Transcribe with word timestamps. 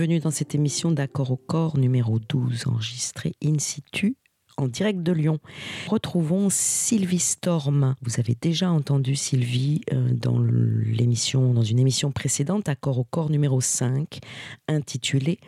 Bienvenue 0.00 0.20
dans 0.20 0.30
cette 0.30 0.54
émission 0.54 0.92
d'Accord 0.92 1.30
au 1.30 1.36
corps 1.36 1.76
numéro 1.76 2.18
12, 2.18 2.68
enregistrée 2.68 3.34
in 3.44 3.58
situ 3.58 4.16
en 4.56 4.66
direct 4.66 5.02
de 5.02 5.12
Lyon. 5.12 5.40
Retrouvons 5.88 6.48
Sylvie 6.48 7.18
Storm. 7.18 7.94
Vous 8.00 8.18
avez 8.18 8.34
déjà 8.34 8.72
entendu 8.72 9.14
Sylvie 9.14 9.82
euh, 9.92 10.08
dans 10.14 10.38
l'émission, 10.38 11.52
dans 11.52 11.62
une 11.62 11.78
émission 11.78 12.12
précédente, 12.12 12.70
Accord 12.70 12.98
au 12.98 13.04
corps 13.04 13.28
numéro 13.28 13.60
5, 13.60 14.20
intitulée 14.68 15.38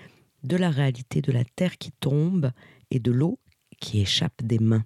De 0.44 0.58
la 0.58 0.68
réalité 0.68 1.22
de 1.22 1.32
la 1.32 1.44
terre 1.44 1.78
qui 1.78 1.90
tombe 1.90 2.50
et 2.90 2.98
de 2.98 3.10
l'eau 3.10 3.38
qui 3.80 4.02
échappe 4.02 4.42
des 4.42 4.58
mains. 4.58 4.84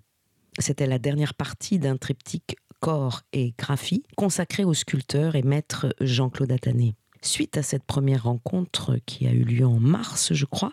C'était 0.61 0.87
la 0.87 1.01
dernière 1.01 1.35
partie 1.35 1.81
d'un 1.81 1.97
triptyque 1.97 2.55
corps 2.79 3.23
et 3.33 3.53
graphie 3.59 4.05
consacré 4.17 4.63
au 4.63 4.75
sculpteur 4.75 5.35
et 5.35 5.43
maître 5.43 5.93
Jean-Claude 6.01 6.53
Attané. 6.53 6.95
Suite 7.27 7.57
à 7.59 7.65
cette 7.65 7.83
première 7.83 8.23
rencontre 8.23 8.99
qui 9.05 9.27
a 9.27 9.33
eu 9.33 9.43
lieu 9.43 9.67
en 9.67 9.81
mars, 9.81 10.33
je 10.33 10.45
crois, 10.45 10.73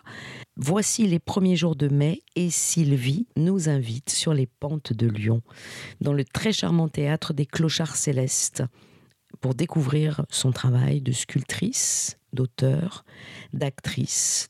voici 0.56 1.04
les 1.04 1.18
premiers 1.18 1.56
jours 1.56 1.74
de 1.74 1.88
mai 1.88 2.22
et 2.36 2.48
Sylvie 2.48 3.26
nous 3.36 3.68
invite 3.68 4.08
sur 4.08 4.32
les 4.32 4.46
pentes 4.46 4.92
de 4.92 5.08
Lyon, 5.08 5.42
dans 6.00 6.12
le 6.12 6.24
très 6.24 6.52
charmant 6.52 6.88
théâtre 6.88 7.32
des 7.32 7.44
Clochards 7.44 7.96
Célestes, 7.96 8.62
pour 9.40 9.56
découvrir 9.56 10.24
son 10.30 10.52
travail 10.52 11.00
de 11.00 11.10
sculptrice, 11.10 12.18
d'auteur, 12.32 13.04
d'actrice, 13.52 14.48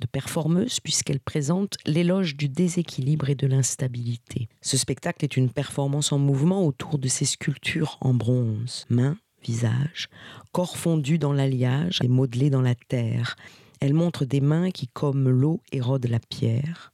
de 0.00 0.06
performeuse, 0.06 0.80
puisqu'elle 0.80 1.20
présente 1.20 1.76
l'éloge 1.84 2.36
du 2.36 2.48
déséquilibre 2.48 3.28
et 3.28 3.34
de 3.34 3.46
l'instabilité. 3.46 4.48
Ce 4.62 4.78
spectacle 4.78 5.26
est 5.26 5.36
une 5.36 5.50
performance 5.50 6.10
en 6.10 6.18
mouvement 6.18 6.64
autour 6.64 6.98
de 6.98 7.08
ses 7.08 7.26
sculptures 7.26 7.98
en 8.00 8.14
bronze, 8.14 8.86
mains, 8.88 9.18
visage, 9.42 10.08
corps 10.52 10.76
fondu 10.76 11.18
dans 11.18 11.32
l'alliage 11.32 12.00
et 12.02 12.08
modelé 12.08 12.50
dans 12.50 12.62
la 12.62 12.74
terre. 12.74 13.36
Elle 13.80 13.94
montre 13.94 14.24
des 14.24 14.40
mains 14.40 14.70
qui, 14.70 14.88
comme 14.88 15.28
l'eau, 15.28 15.60
érodent 15.72 16.08
la 16.08 16.18
pierre, 16.18 16.92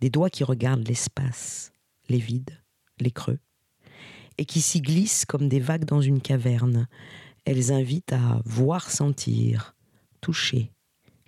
des 0.00 0.10
doigts 0.10 0.30
qui 0.30 0.44
regardent 0.44 0.86
l'espace, 0.86 1.72
les 2.08 2.18
vides, 2.18 2.58
les 3.00 3.10
creux, 3.10 3.38
et 4.38 4.44
qui 4.44 4.60
s'y 4.60 4.80
glissent 4.80 5.24
comme 5.24 5.48
des 5.48 5.60
vagues 5.60 5.84
dans 5.84 6.00
une 6.00 6.20
caverne. 6.20 6.88
Elles 7.44 7.72
invitent 7.72 8.12
à 8.12 8.40
voir, 8.44 8.90
sentir, 8.90 9.74
toucher, 10.20 10.72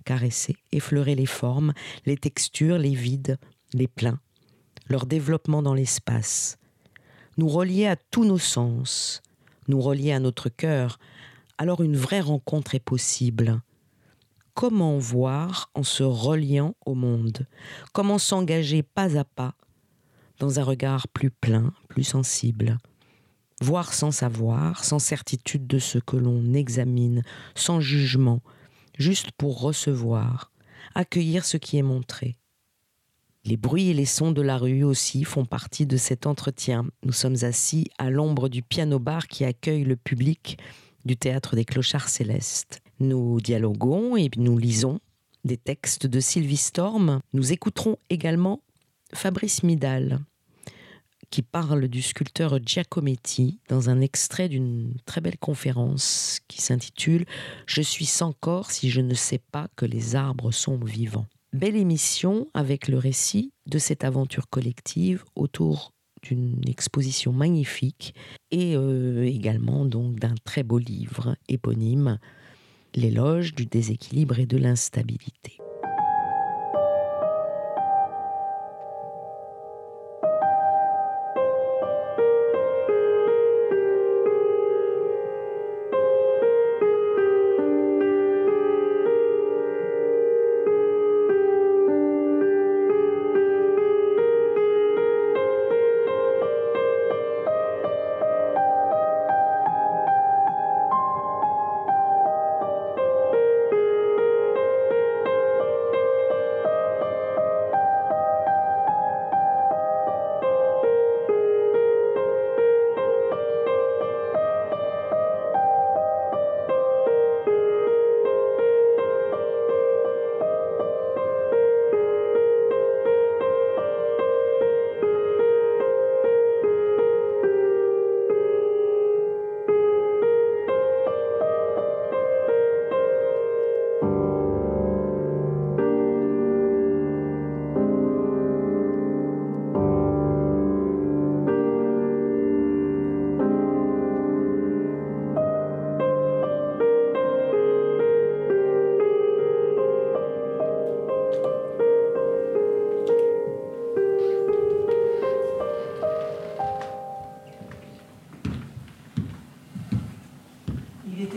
caresser, 0.05 0.55
effleurer 0.71 1.15
les 1.15 1.25
formes, 1.25 1.73
les 2.05 2.17
textures, 2.17 2.77
les 2.77 2.95
vides, 2.95 3.37
les 3.73 3.87
pleins, 3.87 4.19
leur 4.87 5.05
développement 5.05 5.61
dans 5.61 5.73
l'espace, 5.73 6.57
nous 7.37 7.49
relier 7.49 7.85
à 7.87 7.95
tous 7.95 8.25
nos 8.25 8.39
sens, 8.39 9.21
nous 9.67 9.81
relier 9.81 10.11
à 10.11 10.19
notre 10.19 10.49
cœur, 10.49 10.99
alors 11.57 11.81
une 11.81 11.97
vraie 11.97 12.21
rencontre 12.21 12.75
est 12.75 12.79
possible. 12.79 13.61
Comment 14.53 14.97
voir 14.97 15.69
en 15.75 15.83
se 15.83 16.03
reliant 16.03 16.75
au 16.85 16.95
monde? 16.95 17.45
Comment 17.93 18.17
s'engager 18.17 18.81
pas 18.83 19.17
à 19.17 19.23
pas 19.23 19.55
dans 20.39 20.59
un 20.59 20.63
regard 20.63 21.07
plus 21.07 21.29
plein, 21.29 21.73
plus 21.89 22.03
sensible? 22.03 22.77
Voir 23.61 23.93
sans 23.93 24.11
savoir, 24.11 24.83
sans 24.83 24.99
certitude 24.99 25.67
de 25.67 25.79
ce 25.79 25.97
que 25.97 26.15
l'on 26.15 26.53
examine, 26.53 27.23
sans 27.55 27.79
jugement, 27.79 28.41
juste 28.97 29.31
pour 29.31 29.61
recevoir, 29.61 30.51
accueillir 30.95 31.45
ce 31.45 31.57
qui 31.57 31.77
est 31.77 31.83
montré. 31.83 32.37
Les 33.47 33.55
bruits 33.55 33.87
et 33.87 33.93
les 33.93 34.03
sons 34.03 34.33
de 34.33 34.41
la 34.41 34.57
rue 34.57 34.83
aussi 34.83 35.23
font 35.23 35.45
partie 35.45 35.85
de 35.85 35.95
cet 35.95 36.27
entretien. 36.27 36.85
Nous 37.03 37.13
sommes 37.13 37.37
assis 37.43 37.89
à 37.97 38.09
l'ombre 38.09 38.49
du 38.49 38.61
piano-bar 38.61 39.29
qui 39.29 39.45
accueille 39.45 39.85
le 39.85 39.95
public 39.95 40.57
du 41.05 41.15
théâtre 41.15 41.55
des 41.55 41.63
Clochards 41.63 42.09
Célestes. 42.09 42.81
Nous 42.99 43.39
dialoguons 43.39 44.17
et 44.17 44.29
nous 44.35 44.57
lisons 44.57 44.99
des 45.45 45.55
textes 45.55 46.07
de 46.07 46.19
Sylvie 46.19 46.57
Storm. 46.57 47.21
Nous 47.31 47.53
écouterons 47.53 47.95
également 48.09 48.63
Fabrice 49.13 49.63
Midal, 49.63 50.19
qui 51.29 51.41
parle 51.41 51.87
du 51.87 52.01
sculpteur 52.01 52.59
Giacometti 52.61 53.61
dans 53.69 53.89
un 53.89 54.01
extrait 54.01 54.49
d'une 54.49 54.93
très 55.05 55.21
belle 55.21 55.37
conférence 55.37 56.41
qui 56.49 56.61
s'intitule 56.61 57.25
Je 57.65 57.81
suis 57.81 58.07
sans 58.07 58.33
corps 58.33 58.71
si 58.71 58.89
je 58.89 58.99
ne 58.99 59.13
sais 59.13 59.39
pas 59.39 59.69
que 59.77 59.85
les 59.85 60.17
arbres 60.17 60.51
sont 60.51 60.77
vivants. 60.83 61.27
Belle 61.53 61.77
émission 61.77 62.47
avec 62.53 62.89
le 62.89 62.97
récit 62.97 63.53
de 63.67 63.77
cette 63.77 64.03
aventure 64.03 64.49
collective 64.49 65.23
autour 65.35 65.93
d'une 66.21 66.61
exposition 66.67 67.31
magnifique 67.31 68.13
et 68.51 68.75
euh, 68.75 69.23
également 69.23 69.85
donc 69.85 70.19
d'un 70.19 70.35
très 70.43 70.63
beau 70.63 70.77
livre 70.77 71.37
éponyme, 71.47 72.19
L'éloge 72.95 73.53
du 73.53 73.65
déséquilibre 73.65 74.39
et 74.39 74.45
de 74.45 74.57
l'instabilité. 74.57 75.57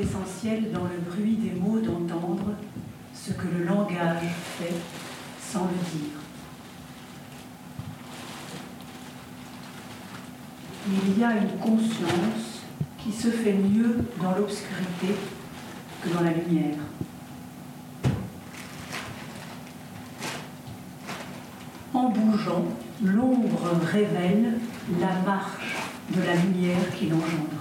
Essentiel 0.01 0.71
dans 0.73 0.85
le 0.85 0.99
bruit 1.11 1.37
des 1.37 1.59
mots 1.59 1.81
d'entendre 1.81 2.55
ce 3.15 3.33
que 3.33 3.47
le 3.47 3.65
langage 3.65 4.29
fait 4.59 4.75
sans 5.41 5.67
le 5.67 5.99
dire. 5.99 6.17
Il 10.89 11.19
y 11.19 11.25
a 11.25 11.33
une 11.33 11.59
conscience 11.59 12.63
qui 12.99 13.13
se 13.13 13.29
fait 13.29 13.53
mieux 13.53 13.99
dans 14.21 14.35
l'obscurité 14.37 15.15
que 16.03 16.09
dans 16.09 16.23
la 16.23 16.33
lumière. 16.33 16.79
En 21.93 22.09
bougeant, 22.09 22.65
l'ombre 23.05 23.71
révèle 23.85 24.59
la 25.01 25.13
marche 25.27 25.77
de 26.11 26.23
la 26.23 26.35
lumière 26.35 26.95
qui 26.97 27.07
l'engendre. 27.07 27.60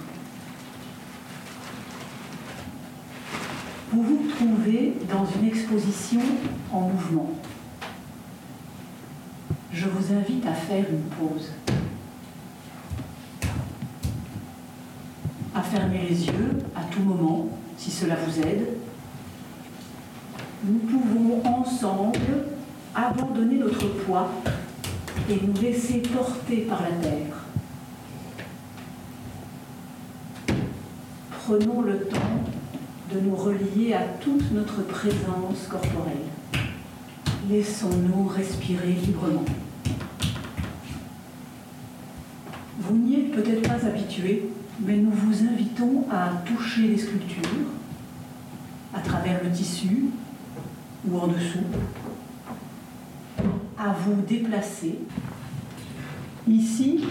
Dans 4.42 5.26
une 5.26 5.50
exposition 5.50 6.22
en 6.72 6.80
mouvement. 6.80 7.30
Je 9.74 9.86
vous 9.90 10.14
invite 10.14 10.46
à 10.46 10.54
faire 10.54 10.86
une 10.90 11.02
pause. 11.10 11.52
À 15.54 15.62
fermer 15.62 16.08
les 16.10 16.28
yeux 16.28 16.58
à 16.74 16.84
tout 16.84 17.02
moment, 17.02 17.50
si 17.76 17.92
cela 17.92 18.16
vous 18.16 18.40
aide. 18.40 18.68
Nous 20.64 20.80
pouvons 20.88 21.42
ensemble 21.46 22.46
abandonner 22.96 23.58
notre 23.58 23.90
poids 24.06 24.32
et 25.30 25.38
nous 25.46 25.62
laisser 25.62 25.98
porter 26.00 26.62
par 26.62 26.82
la 26.84 26.92
terre. 26.92 27.36
Prenons 31.30 31.82
le 31.82 32.00
temps 32.08 32.49
de 33.14 33.20
nous 33.20 33.36
relier 33.36 33.94
à 33.94 34.04
toute 34.22 34.52
notre 34.52 34.84
présence 34.86 35.68
corporelle. 35.68 36.28
Laissons-nous 37.50 38.28
respirer 38.28 38.94
librement. 38.94 39.46
Vous 42.80 42.96
n'y 42.96 43.16
êtes 43.16 43.32
peut-être 43.32 43.68
pas 43.68 43.86
habitué, 43.86 44.50
mais 44.82 44.98
nous 44.98 45.12
vous 45.12 45.44
invitons 45.44 46.06
à 46.12 46.30
toucher 46.46 46.88
les 46.88 46.98
sculptures 46.98 47.70
à 48.94 49.00
travers 49.00 49.44
le 49.44 49.52
tissu 49.52 50.06
ou 51.08 51.18
en 51.18 51.28
dessous, 51.28 51.66
à 53.78 53.94
vous 53.94 54.22
déplacer. 54.22 55.00
Ici, 56.48 57.06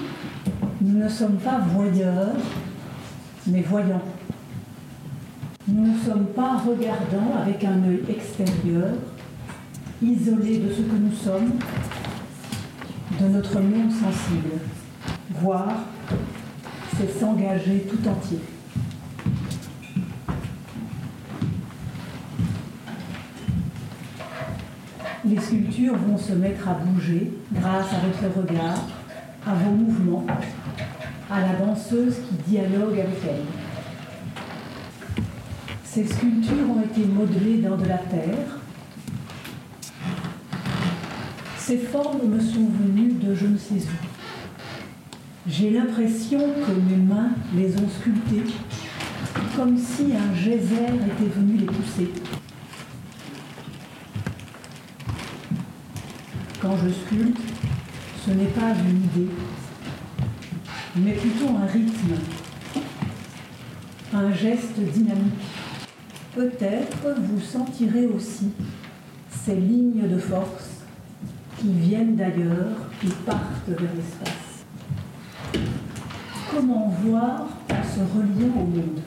nous 0.81 0.99
ne 0.99 1.09
sommes 1.09 1.39
pas 1.39 1.59
voyeurs, 1.59 2.37
mais 3.47 3.63
voyants. 3.63 4.03
Nous 5.71 5.87
ne 5.87 5.99
sommes 5.99 6.27
pas 6.29 6.57
regardants 6.57 7.37
avec 7.43 7.63
un 7.63 7.85
œil 7.87 8.01
extérieur, 8.09 8.95
isolés 10.01 10.61
de 10.61 10.73
ce 10.73 10.81
que 10.81 10.97
nous 10.97 11.13
sommes, 11.13 11.59
de 13.21 13.29
notre 13.29 13.61
monde 13.61 13.93
sensible. 13.93 14.61
Voir, 15.43 15.69
c'est 16.97 17.21
s'engager 17.21 17.87
tout 17.87 18.09
entier. 18.09 18.39
Les 25.27 25.39
sculptures 25.39 25.97
vont 25.97 26.17
se 26.17 26.33
mettre 26.33 26.67
à 26.67 26.75
bouger 26.75 27.31
grâce 27.53 27.93
à 27.93 27.99
votre 28.07 28.41
regard, 28.41 28.87
à 29.47 29.53
vos 29.53 29.71
mouvements, 29.73 30.27
à 31.31 31.41
la 31.43 31.53
danseuse 31.59 32.15
qui 32.27 32.51
dialogue 32.51 32.99
avec 32.99 33.19
elle. 33.23 33.58
Ces 35.99 36.07
sculptures 36.07 36.71
ont 36.71 36.81
été 36.81 37.05
modelées 37.05 37.57
dans 37.57 37.77
de 37.77 37.87
la 37.87 37.99
terre. 37.99 38.61
Ces 41.57 41.79
formes 41.79 42.25
me 42.25 42.39
sont 42.39 42.69
venues 42.69 43.15
de 43.15 43.35
je 43.35 43.47
ne 43.47 43.59
sais 43.59 43.75
où. 43.75 45.49
J'ai 45.49 45.71
l'impression 45.71 46.39
que 46.39 46.71
mes 46.89 47.03
mains 47.03 47.31
les 47.53 47.75
ont 47.79 47.89
sculptées, 47.89 48.45
comme 49.57 49.77
si 49.77 50.13
un 50.15 50.33
geyser 50.37 50.85
était 50.85 51.35
venu 51.35 51.57
les 51.57 51.67
pousser. 51.67 52.13
Quand 56.63 56.77
je 56.77 56.91
sculpte, 56.91 57.41
ce 58.25 58.31
n'est 58.31 58.45
pas 58.45 58.73
une 58.89 59.23
idée, 59.23 59.33
mais 60.95 61.15
plutôt 61.15 61.49
un 61.61 61.67
rythme, 61.67 62.15
un 64.15 64.33
geste 64.33 64.79
dynamique. 64.79 65.58
Peut-être 66.39 67.17
vous 67.21 67.41
sentirez 67.41 68.07
aussi 68.07 68.53
ces 69.29 69.57
lignes 69.57 70.07
de 70.07 70.19
force 70.19 70.85
qui 71.59 71.73
viennent 71.73 72.15
d'ailleurs, 72.15 72.77
qui 73.01 73.09
partent 73.27 73.67
vers 73.67 73.91
l'espace. 73.97 74.65
Comment 76.49 76.95
voir 77.03 77.49
en 77.69 77.83
se 77.83 77.99
reliant 78.17 78.55
au 78.55 78.67
monde? 78.67 79.01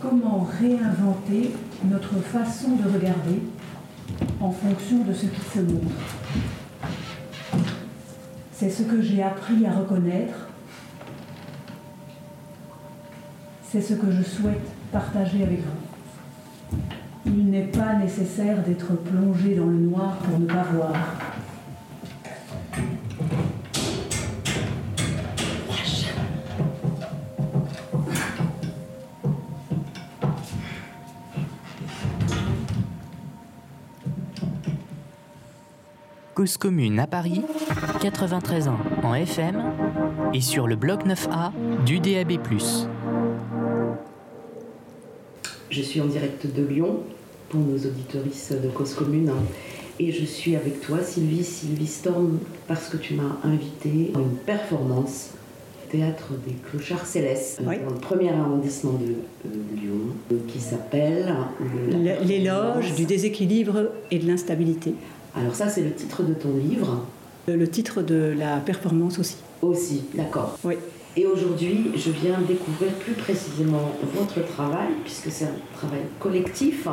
Comment 0.00 0.48
réinventer 0.58 1.54
notre 1.84 2.14
façon 2.14 2.76
de 2.76 2.90
regarder 2.90 3.42
en 4.40 4.52
fonction 4.52 5.04
de 5.04 5.12
ce 5.12 5.26
qui 5.26 5.40
se 5.52 5.60
montre? 5.60 5.84
C'est 8.52 8.70
ce 8.70 8.84
que 8.84 9.02
j'ai 9.02 9.22
appris 9.22 9.66
à 9.66 9.72
reconnaître 9.72 10.48
c'est 13.70 13.80
ce 13.80 13.94
que 13.94 14.10
je 14.10 14.22
souhaite 14.22 14.66
partager 14.90 15.44
avec 15.44 15.60
vous. 15.60 16.78
Il 17.26 17.50
n'est 17.50 17.68
pas 17.68 17.94
nécessaire 17.94 18.62
d'être 18.64 18.96
plongé 18.96 19.54
dans 19.54 19.66
le 19.66 19.78
noir 19.78 20.16
pour 20.16 20.40
ne 20.40 20.46
pas 20.46 20.64
voir. 20.72 20.92
Cause 36.34 36.56
commune 36.56 36.98
à 36.98 37.06
Paris, 37.06 37.42
93 38.00 38.66
ans 38.66 38.78
en 39.04 39.14
FM 39.14 39.62
et 40.32 40.40
sur 40.40 40.66
le 40.66 40.74
bloc 40.74 41.06
9A 41.06 41.52
du 41.84 42.00
DAB+. 42.00 42.40
Je 45.70 45.82
suis 45.82 46.00
en 46.00 46.06
direct 46.06 46.46
de 46.52 46.64
Lyon 46.64 46.98
pour 47.48 47.60
nos 47.60 47.76
auditoristes 47.76 48.60
de 48.60 48.68
Cause 48.68 48.92
Commune. 48.92 49.30
Et 50.00 50.10
je 50.10 50.24
suis 50.24 50.56
avec 50.56 50.80
toi, 50.80 50.98
Sylvie, 51.00 51.44
Sylvie 51.44 51.86
Storm, 51.86 52.38
parce 52.66 52.88
que 52.88 52.96
tu 52.96 53.14
m'as 53.14 53.36
invité 53.44 54.10
à 54.16 54.18
une 54.18 54.36
performance 54.44 55.30
théâtre 55.88 56.32
des 56.44 56.54
Clochards 56.68 57.06
Célestes, 57.06 57.62
dans 57.62 57.70
le 57.70 58.00
premier 58.00 58.30
arrondissement 58.30 58.94
de 58.94 59.12
euh, 59.46 59.52
Lyon, 59.76 60.38
qui 60.48 60.58
s'appelle 60.58 61.34
L'éloge 62.24 62.94
du 62.96 63.04
déséquilibre 63.04 63.90
et 64.10 64.18
de 64.18 64.26
l'instabilité. 64.26 64.94
Alors 65.36 65.54
ça, 65.54 65.68
c'est 65.68 65.82
le 65.82 65.92
titre 65.92 66.24
de 66.24 66.34
ton 66.34 66.52
livre. 66.56 67.06
Le 67.46 67.68
titre 67.68 68.02
de 68.02 68.34
la 68.36 68.56
performance 68.58 69.20
aussi. 69.20 69.36
Aussi, 69.62 70.02
d'accord. 70.14 70.58
Oui. 70.64 70.74
Et 71.16 71.26
aujourd'hui, 71.26 71.90
je 71.96 72.10
viens 72.10 72.40
découvrir 72.40 72.92
plus 72.92 73.14
précisément 73.14 73.92
votre 74.14 74.46
travail, 74.46 74.88
puisque 75.02 75.30
c'est 75.30 75.46
un 75.46 75.76
travail 75.76 76.02
collectif. 76.20 76.86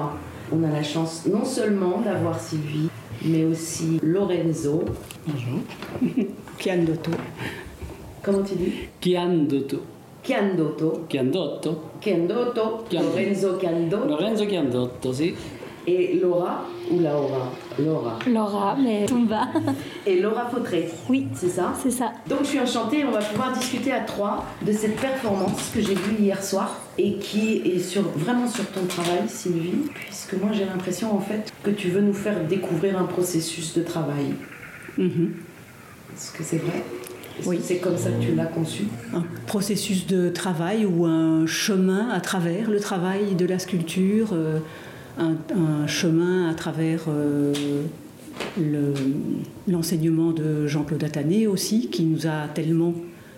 On 0.51 0.63
a 0.63 0.71
la 0.71 0.81
chance 0.81 1.27
non 1.31 1.45
seulement 1.45 2.01
d'avoir 2.01 2.39
Sylvie, 2.39 2.89
mais 3.23 3.45
aussi 3.45 3.99
Lorenzo. 4.01 4.83
Bonjour. 5.27 5.59
Chiandotto. 6.57 7.11
Comment 8.23 8.43
tu 8.43 8.55
dis? 8.55 8.73
Chiandotto. 8.99 9.81
Chiandotto. 10.23 11.05
Chiandotto. 11.07 11.83
Chiandotto. 12.01 12.85
Lorenzo 12.91 13.57
Chiandotto. 13.57 14.07
Lorenzo 14.07 14.45
Chiandotto, 14.47 15.13
sì. 15.13 15.35
Et 15.89 16.19
Laura 16.21 16.65
ou 16.91 16.99
Laura 16.99 17.49
Laura. 17.79 18.19
Laura, 18.27 18.75
mais 18.75 19.05
Tomba. 19.05 19.47
Et 20.05 20.19
Laura 20.19 20.49
Fautré. 20.49 20.89
Oui. 21.09 21.27
C'est 21.33 21.47
ça 21.47 21.73
C'est 21.81 21.91
ça. 21.91 22.11
Donc 22.29 22.39
je 22.41 22.47
suis 22.47 22.59
enchantée, 22.59 23.05
on 23.05 23.11
va 23.11 23.19
pouvoir 23.19 23.53
discuter 23.53 23.93
à 23.93 24.01
trois 24.01 24.45
de 24.65 24.71
cette 24.73 24.97
performance 24.97 25.71
que 25.73 25.79
j'ai 25.81 25.95
vue 25.95 26.15
hier 26.23 26.43
soir 26.43 26.75
et 26.97 27.13
qui 27.19 27.61
est 27.63 27.79
sur, 27.79 28.01
vraiment 28.01 28.47
sur 28.49 28.65
ton 28.71 28.85
travail, 28.85 29.29
Sylvie, 29.29 29.89
puisque 29.93 30.33
moi 30.33 30.49
j'ai 30.51 30.65
l'impression 30.65 31.15
en 31.15 31.21
fait 31.21 31.53
que 31.63 31.69
tu 31.71 31.87
veux 31.89 32.01
nous 32.01 32.13
faire 32.13 32.43
découvrir 32.45 32.99
un 32.99 33.05
processus 33.05 33.73
de 33.73 33.83
travail. 33.83 34.33
Mhm. 34.97 35.35
Est-ce 36.13 36.31
que 36.33 36.43
c'est 36.43 36.57
vrai? 36.57 36.83
Est-ce 37.39 37.47
Oui. 37.47 37.57
que 37.57 37.63
C'est 37.63 37.77
comme 37.77 37.97
ça 37.97 38.09
que 38.09 38.21
tu 38.25 38.33
l'as 38.33 38.45
conçu? 38.47 38.83
Un 39.13 39.23
processus 39.45 40.07
de 40.07 40.29
travail 40.29 40.85
ou 40.85 41.05
un 41.05 41.45
chemin 41.45 42.09
à 42.09 42.19
travers 42.19 42.69
le 42.69 42.79
travail 42.79 43.35
de 43.35 43.45
la 43.45 43.59
sculpture, 43.59 44.29
euh, 44.33 44.57
un, 45.19 45.87
chemin 45.87 46.49
à 46.49 46.53
travers 46.53 47.05
euh, 47.07 47.53
le- 48.59 48.93
l'enseignement 49.67 50.31
de 50.31 50.67
Jean-Claude 50.67 51.03
Attané 51.03 51.47
aussi, 51.47 51.87
qui 51.89 52.03
nous 52.03 52.27
a 52.27 52.47
tellement 52.53 52.93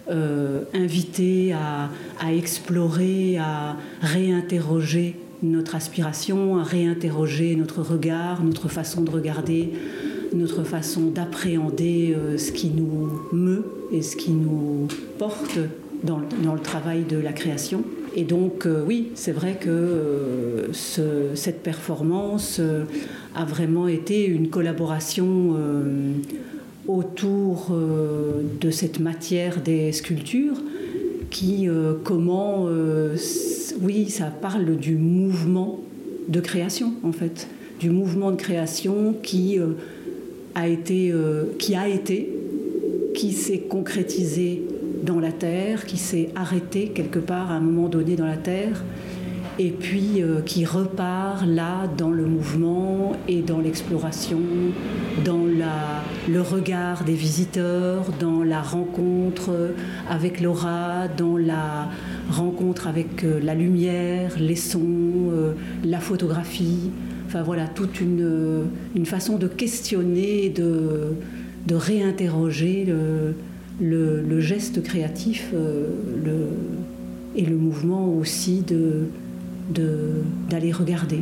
euh, 0.10 0.62
invité 0.74 1.54
à, 1.54 1.90
explorer, 2.34 3.38
à 3.38 3.78
réinterroger 4.02 5.16
notre 5.44 5.76
aspiration, 5.76 6.58
à 6.58 6.64
réinterroger 6.64 7.56
notre 7.56 7.82
regard, 7.82 8.44
notre 8.44 8.68
façon 8.68 9.02
de 9.02 9.10
regarder, 9.12 9.70
notre 10.34 10.64
façon 10.64 11.08
d'appréhender 11.12 12.16
euh, 12.18 12.38
ce 12.38 12.52
qui 12.52 12.70
nous 12.70 13.10
meut 13.32 13.66
et 13.92 14.02
ce 14.02 14.16
qui 14.16 14.32
nous 14.32 14.88
porte 15.18 15.60
dans 16.04 16.54
le 16.54 16.60
travail 16.62 17.04
de 17.04 17.18
la 17.18 17.34
création. 17.34 17.84
Et 18.20 18.26
donc, 18.26 18.66
euh, 18.66 18.84
oui, 18.86 19.12
c'est 19.16 19.32
vrai 19.32 19.58
que 19.58 19.70
euh, 19.70 20.74
ce, 20.74 21.34
cette 21.36 21.64
performance 21.64 22.58
euh, 22.60 22.84
a 23.34 23.46
vraiment 23.46 23.88
été 23.88 24.26
une 24.26 24.50
collaboration 24.50 25.56
autour 26.86 27.72
de 28.60 28.72
cette 28.72 29.00
matière 29.00 29.62
des 29.62 29.94
sculptures 29.94 30.58
qui, 31.30 31.70
comment, 32.04 32.68
oui, 33.82 34.10
ça 34.10 34.26
parle 34.26 34.76
du 34.76 34.96
mouvement 34.96 35.80
de 36.28 36.40
création, 36.42 36.94
en 37.04 37.12
fait, 37.12 37.48
du 37.80 37.92
mouvement 37.92 38.32
de 38.32 38.38
création 38.38 39.16
qui 39.22 39.60
a 40.56 40.68
été, 40.68 41.14
qui 41.60 41.76
a 41.76 41.88
été, 41.88 42.34
qui 43.14 43.32
s'est 43.32 43.60
concrétisé 43.60 44.64
dans 45.04 45.20
la 45.20 45.32
terre, 45.32 45.86
qui 45.86 45.98
s'est 45.98 46.30
arrêté 46.36 46.90
quelque 46.90 47.20
part 47.20 47.52
à 47.52 47.56
un 47.56 47.60
moment 47.60 47.90
donné 47.90 48.16
dans 48.16 48.26
la 48.26 48.38
terre, 48.38 48.84
et 49.60 49.72
puis 49.72 50.24
euh, 50.24 50.40
qui 50.42 50.64
repart 50.66 51.46
là 51.46 51.88
dans 51.98 52.12
le 52.12 52.26
mouvement 52.26 53.12
et 53.28 53.42
dans 53.42 53.60
l'exploration, 53.60 54.40
dans 55.26 55.44
le 55.44 56.42
regard 56.42 57.04
des 57.04 57.14
visiteurs, 57.14 58.06
dans 58.22 58.42
la 58.42 58.62
rencontre 58.62 59.52
avec 60.10 60.40
l'aura, 60.40 61.10
dans 61.10 61.38
la 61.38 61.90
rencontre 62.32 62.88
avec 62.88 63.26
euh, 63.26 63.40
la 63.44 63.54
lumière, 63.54 64.32
les 64.40 64.56
sons, 64.56 64.80
euh, 65.34 65.54
la 65.84 66.00
photographie. 66.00 66.92
Enfin 67.28 67.44
voilà, 67.44 67.68
toute 67.68 68.00
une, 68.00 68.70
façon 69.06 69.38
de 69.38 69.48
questionner, 69.48 70.50
de, 70.50 71.16
de 71.68 71.76
réinterroger 71.76 72.88
le, 73.80 74.40
geste 74.40 74.84
créatif 74.84 75.52
euh, 75.54 75.88
et 77.36 77.46
le 77.46 77.56
mouvement 77.56 78.14
aussi 78.14 78.62
de 78.62 79.08
d'aller 80.50 80.72
regarder. 80.72 81.22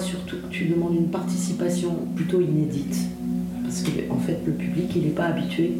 Surtout, 0.00 0.36
tu 0.50 0.64
demandes 0.64 0.96
une 0.96 1.08
participation 1.08 1.94
plutôt 2.16 2.40
inédite, 2.40 2.98
parce 3.62 3.82
qu'en 3.82 4.16
en 4.16 4.18
fait, 4.18 4.38
le 4.44 4.52
public, 4.52 4.90
il 4.96 5.04
n'est 5.04 5.10
pas 5.10 5.26
habitué, 5.26 5.72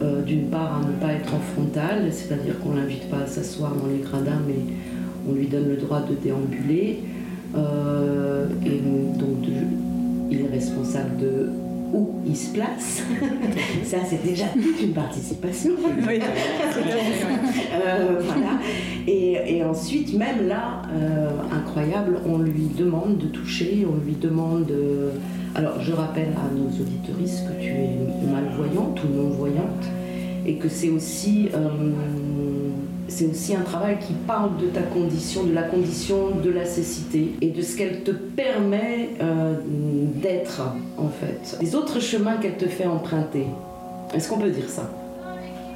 euh, 0.00 0.22
d'une 0.22 0.46
part, 0.46 0.80
à 0.80 0.86
ne 0.86 0.92
pas 0.92 1.12
être 1.12 1.34
en 1.34 1.40
frontal, 1.40 2.12
c'est-à-dire 2.12 2.58
qu'on 2.60 2.70
ne 2.70 2.76
l'invite 2.78 3.10
pas 3.10 3.18
à 3.18 3.26
s'asseoir 3.26 3.74
dans 3.74 3.88
les 3.88 3.98
gradins, 3.98 4.40
mais 4.46 4.54
on 5.28 5.32
lui 5.32 5.48
donne 5.48 5.68
le 5.68 5.76
droit 5.76 6.02
de 6.02 6.14
déambuler. 6.14 7.00
Euh, 7.56 8.46
et 8.64 8.80
donc, 9.18 9.48
il 10.30 10.40
est 10.40 10.48
responsable 10.48 11.20
de 11.20 11.48
où 11.94 12.10
il 12.26 12.36
se 12.36 12.52
place. 12.52 13.02
Ça, 13.84 13.98
c'est 14.04 14.22
déjà 14.24 14.46
toute 14.46 14.82
une 14.82 14.92
participation. 14.92 15.72
Oui. 16.06 16.18
euh, 17.72 18.20
voilà. 18.22 18.58
Et, 19.06 19.56
et, 19.56 19.64
ensuite, 19.64 20.16
même 20.18 20.48
là, 20.48 20.82
euh, 20.92 21.30
incroyable, 21.52 22.18
on 22.26 22.38
lui 22.38 22.68
demande 22.76 23.18
de 23.18 23.26
toucher, 23.26 23.86
on 23.88 24.04
lui 24.04 24.14
demande. 24.14 24.66
De... 24.66 25.12
Alors, 25.54 25.80
je 25.80 25.92
rappelle 25.92 26.32
à 26.36 26.52
nos 26.52 26.68
auditoristes 26.68 27.46
que 27.46 27.62
tu 27.62 27.68
es 27.68 27.98
malvoyante 28.30 29.00
ou 29.04 29.16
non-voyante 29.16 29.84
et 30.46 30.56
que 30.56 30.68
c'est 30.68 30.90
aussi. 30.90 31.48
Euh, 31.54 31.68
c'est 33.08 33.26
aussi 33.26 33.54
un 33.54 33.62
travail 33.62 33.98
qui 33.98 34.12
parle 34.26 34.56
de 34.58 34.66
ta 34.66 34.82
condition, 34.82 35.44
de 35.44 35.52
la 35.52 35.62
condition 35.62 36.30
de 36.42 36.50
la 36.50 36.64
cécité 36.64 37.32
et 37.40 37.48
de 37.48 37.62
ce 37.62 37.76
qu'elle 37.76 38.02
te 38.02 38.10
permet 38.10 39.10
euh, 39.20 39.54
d'être 39.66 40.62
en 40.96 41.08
fait. 41.08 41.56
Les 41.60 41.74
autres 41.74 42.00
chemins 42.00 42.36
qu'elle 42.36 42.56
te 42.56 42.66
fait 42.66 42.86
emprunter. 42.86 43.46
Est-ce 44.14 44.28
qu'on 44.28 44.38
peut 44.38 44.50
dire 44.50 44.68
ça? 44.68 44.90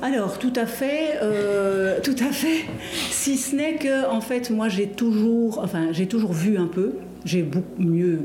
Alors 0.00 0.38
tout 0.38 0.52
à 0.54 0.66
fait, 0.66 1.18
euh, 1.22 1.98
tout 2.02 2.16
à 2.20 2.32
fait. 2.32 2.64
Si 3.10 3.36
ce 3.36 3.56
n'est 3.56 3.74
que 3.74 4.08
en 4.08 4.20
fait 4.20 4.50
moi 4.50 4.68
j'ai 4.68 4.86
toujours, 4.86 5.60
enfin 5.62 5.88
j'ai 5.92 6.06
toujours 6.06 6.32
vu 6.32 6.56
un 6.56 6.68
peu. 6.68 6.94
J'ai 7.24 7.42
beaucoup 7.42 7.82
mieux, 7.82 8.20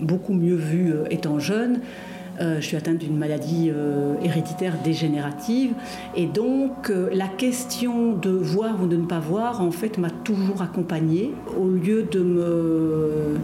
beaucoup 0.00 0.32
mieux 0.32 0.56
vu 0.56 0.90
euh, 0.90 1.04
étant 1.10 1.38
jeune. 1.38 1.80
Euh, 2.40 2.60
je 2.60 2.66
suis 2.66 2.76
atteinte 2.76 2.98
d'une 2.98 3.16
maladie 3.16 3.70
euh, 3.70 4.14
héréditaire 4.22 4.74
dégénérative. 4.82 5.72
Et 6.16 6.26
donc, 6.26 6.90
euh, 6.90 7.08
la 7.12 7.28
question 7.28 8.12
de 8.14 8.30
voir 8.30 8.82
ou 8.82 8.86
de 8.86 8.96
ne 8.96 9.06
pas 9.06 9.20
voir, 9.20 9.60
en 9.60 9.70
fait, 9.70 9.98
m'a 9.98 10.10
toujours 10.10 10.62
accompagnée. 10.62 11.32
Au 11.58 11.68
lieu 11.68 12.04
de 12.10 12.20
me. 12.20 13.36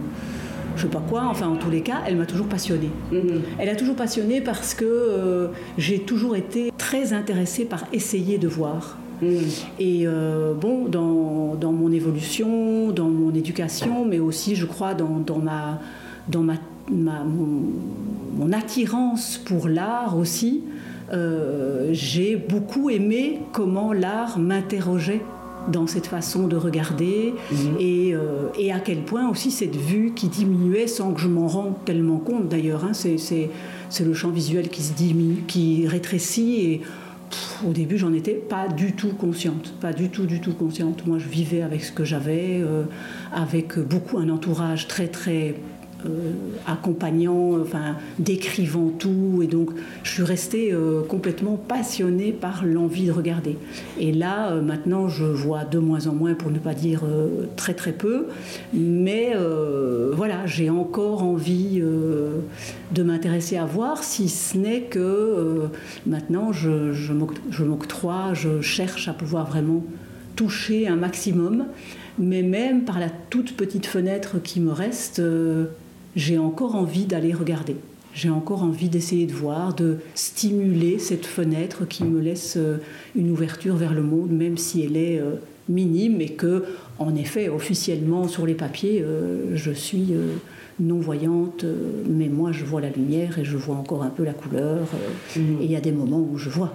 Je 0.75 0.83
sais 0.83 0.89
pas 0.89 1.03
quoi, 1.09 1.23
enfin, 1.25 1.47
en 1.47 1.57
tous 1.57 1.69
les 1.69 1.81
cas, 1.81 2.01
elle 2.07 2.15
m'a 2.15 2.25
toujours 2.25 2.47
passionnée. 2.47 2.91
Mm 3.11 3.15
-hmm. 3.17 3.39
Elle 3.59 3.69
a 3.69 3.75
toujours 3.75 3.95
passionnée 3.95 4.39
parce 4.41 4.73
que 4.73 5.49
j'ai 5.77 5.99
toujours 5.99 6.35
été 6.37 6.71
très 6.77 7.11
intéressée 7.11 7.65
par 7.65 7.83
essayer 7.91 8.37
de 8.37 8.47
voir. 8.47 8.97
Mmh. 9.21 9.25
Et 9.79 10.03
euh, 10.05 10.53
bon, 10.53 10.85
dans, 10.85 11.55
dans, 11.55 11.73
mon 11.73 11.91
évolution, 11.91 12.91
dans 12.91 13.09
mon 13.09 13.33
éducation, 13.33 14.05
mais 14.05 14.19
aussi, 14.19 14.55
je 14.55 14.65
crois, 14.65 14.93
dans, 14.93 15.19
dans 15.25 15.39
ma, 15.39 15.79
dans 16.29 16.41
ma, 16.41 16.53
ma 16.89 17.23
mon, 17.23 17.61
mon, 18.37 18.51
attirance 18.51 19.37
pour 19.37 19.67
l'art 19.67 20.17
aussi, 20.17 20.63
euh, 21.11 21.89
j'ai 21.91 22.35
beaucoup 22.35 22.89
aimé 22.89 23.39
comment 23.51 23.93
l'art 23.93 24.39
m'interrogeait 24.39 25.21
dans 25.67 25.87
cette 25.87 26.07
façon 26.07 26.47
de 26.47 26.55
regarder 26.55 27.33
mmh. 27.51 27.55
et, 27.79 28.15
euh, 28.15 28.47
et, 28.57 28.71
à 28.71 28.79
quel 28.79 28.99
point 28.99 29.29
aussi 29.29 29.51
cette 29.51 29.75
vue 29.75 30.13
qui 30.15 30.27
diminuait 30.27 30.87
sans 30.87 31.13
que 31.13 31.21
je 31.21 31.27
m'en 31.27 31.47
rende 31.47 31.73
tellement 31.85 32.17
compte 32.17 32.47
d'ailleurs. 32.47 32.85
Hein, 32.85 32.93
c'est 32.93 33.49
le 34.03 34.13
champ 34.13 34.29
visuel 34.29 34.69
qui 34.69 34.81
se 34.81 34.93
diminue, 34.93 35.43
qui 35.47 35.87
rétrécit 35.87 36.55
et 36.61 36.81
au 37.67 37.71
début, 37.71 37.97
j'en 37.97 38.13
étais 38.13 38.33
pas 38.33 38.67
du 38.67 38.93
tout 38.93 39.13
consciente, 39.13 39.73
pas 39.79 39.93
du 39.93 40.09
tout, 40.09 40.25
du 40.25 40.39
tout 40.39 40.53
consciente. 40.53 41.05
Moi, 41.05 41.19
je 41.19 41.27
vivais 41.27 41.61
avec 41.61 41.83
ce 41.83 41.91
que 41.91 42.03
j'avais, 42.03 42.61
euh, 42.61 42.83
avec 43.31 43.77
beaucoup 43.77 44.17
un 44.17 44.29
entourage 44.29 44.87
très, 44.87 45.07
très 45.07 45.55
accompagnant, 46.65 47.59
enfin 47.61 47.95
décrivant 48.19 48.89
tout, 48.97 49.41
et 49.43 49.47
donc 49.47 49.71
je 50.03 50.11
suis 50.11 50.23
restée 50.23 50.71
euh, 50.71 51.01
complètement 51.01 51.57
passionnée 51.57 52.31
par 52.31 52.65
l'envie 52.65 53.07
de 53.07 53.11
regarder. 53.11 53.57
Et 53.99 54.11
là, 54.11 54.51
euh, 54.51 54.61
maintenant, 54.61 55.07
je 55.09 55.25
vois 55.25 55.65
de 55.65 55.79
moins 55.79 56.07
en 56.07 56.13
moins, 56.13 56.33
pour 56.33 56.51
ne 56.51 56.59
pas 56.59 56.73
dire 56.73 57.01
euh, 57.03 57.45
très 57.55 57.73
très 57.73 57.91
peu, 57.91 58.27
mais 58.73 59.31
euh, 59.35 60.11
voilà, 60.15 60.45
j'ai 60.45 60.69
encore 60.69 61.23
envie 61.23 61.79
euh, 61.81 62.39
de 62.93 63.03
m'intéresser 63.03 63.57
à 63.57 63.65
voir, 63.65 64.03
si 64.03 64.29
ce 64.29 64.57
n'est 64.57 64.81
que 64.81 65.67
maintenant 66.05 66.51
je 66.51 67.63
m'octroie, 67.63 68.33
je 68.33 68.61
cherche 68.61 69.07
à 69.07 69.13
pouvoir 69.13 69.47
vraiment 69.47 69.83
toucher 70.35 70.87
un 70.87 70.95
maximum, 70.95 71.65
mais 72.17 72.41
même 72.41 72.83
par 72.83 72.99
la 72.99 73.09
toute 73.29 73.55
petite 73.55 73.85
fenêtre 73.85 74.41
qui 74.41 74.59
me 74.59 74.71
reste, 74.71 75.21
j'ai 76.19 76.37
encore 76.37 76.75
envie 76.75 77.05
d'aller 77.05 77.33
regarder. 77.33 77.77
J'ai 78.13 78.29
encore 78.29 78.63
envie 78.63 78.89
d'essayer 78.89 79.25
de 79.25 79.31
voir, 79.31 79.73
de 79.73 79.99
stimuler 80.15 80.99
cette 80.99 81.25
fenêtre 81.25 81.87
qui 81.87 82.03
me 82.03 82.19
laisse 82.19 82.55
euh, 82.57 82.77
une 83.15 83.31
ouverture 83.31 83.75
vers 83.75 83.93
le 83.93 84.01
monde, 84.01 84.29
même 84.29 84.57
si 84.57 84.83
elle 84.83 84.97
est 84.97 85.19
euh, 85.19 85.35
minime 85.69 86.19
et 86.19 86.33
que, 86.33 86.65
en 86.97 87.15
effet, 87.15 87.47
officiellement 87.47 88.27
sur 88.27 88.45
les 88.45 88.53
papiers, 88.53 89.01
euh, 89.01 89.55
je 89.55 89.71
suis 89.71 90.13
non-voyante, 90.81 91.63
mais 92.09 92.27
moi 92.27 92.51
je 92.51 92.65
vois 92.65 92.81
la 92.81 92.89
lumière 92.89 93.39
et 93.39 93.45
je 93.45 93.55
vois 93.55 93.75
encore 93.75 94.03
un 94.03 94.09
peu 94.09 94.23
la 94.25 94.33
couleur. 94.33 94.87
Mmh. 95.35 95.39
Et 95.61 95.65
il 95.65 95.71
y 95.71 95.75
a 95.77 95.81
des 95.81 95.91
moments 95.93 96.19
où 96.19 96.37
je 96.37 96.49
vois. 96.49 96.73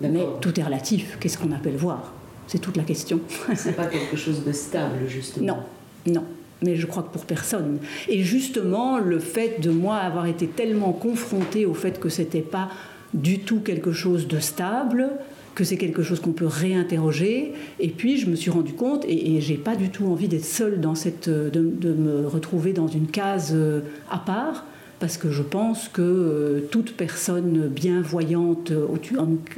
Mais 0.00 0.24
tout 0.40 0.58
est 0.58 0.62
relatif. 0.62 1.16
Qu'est-ce 1.20 1.38
qu'on 1.38 1.52
appelle 1.52 1.76
voir? 1.76 2.12
C'est 2.48 2.60
toute 2.60 2.76
la 2.76 2.84
question. 2.84 3.20
C'est 3.54 3.76
pas 3.76 3.86
quelque 3.86 4.16
chose 4.16 4.44
de 4.44 4.52
stable, 4.52 5.06
justement. 5.06 5.58
Non, 6.06 6.12
non 6.12 6.24
mais 6.62 6.76
je 6.76 6.86
crois 6.86 7.02
que 7.02 7.12
pour 7.12 7.24
personne. 7.24 7.78
Et 8.08 8.22
justement, 8.22 8.98
le 8.98 9.18
fait 9.18 9.60
de 9.60 9.70
moi 9.70 9.96
avoir 9.96 10.26
été 10.26 10.46
tellement 10.46 10.92
confrontée 10.92 11.66
au 11.66 11.74
fait 11.74 12.00
que 12.00 12.08
c'était 12.08 12.40
pas 12.40 12.70
du 13.14 13.40
tout 13.40 13.60
quelque 13.60 13.92
chose 13.92 14.28
de 14.28 14.38
stable, 14.38 15.10
que 15.54 15.64
c'est 15.64 15.76
quelque 15.76 16.02
chose 16.02 16.20
qu'on 16.20 16.32
peut 16.32 16.46
réinterroger. 16.46 17.52
Et 17.80 17.88
puis 17.88 18.18
je 18.18 18.30
me 18.30 18.36
suis 18.36 18.50
rendu 18.50 18.74
compte, 18.74 19.04
et, 19.06 19.36
et 19.36 19.40
j'ai 19.40 19.56
pas 19.56 19.76
du 19.76 19.90
tout 19.90 20.06
envie 20.06 20.28
d'être 20.28 20.44
seule 20.44 20.80
dans 20.80 20.94
cette, 20.94 21.28
de, 21.28 21.50
de, 21.50 21.92
me 21.92 22.26
retrouver 22.26 22.72
dans 22.72 22.88
une 22.88 23.06
case 23.06 23.52
euh, 23.54 23.80
à 24.10 24.18
part, 24.18 24.66
parce 25.00 25.16
que 25.16 25.30
je 25.30 25.42
pense 25.42 25.88
que 25.88 26.02
euh, 26.02 26.60
toute 26.70 26.92
personne 26.92 27.68
bienvoyante, 27.68 28.72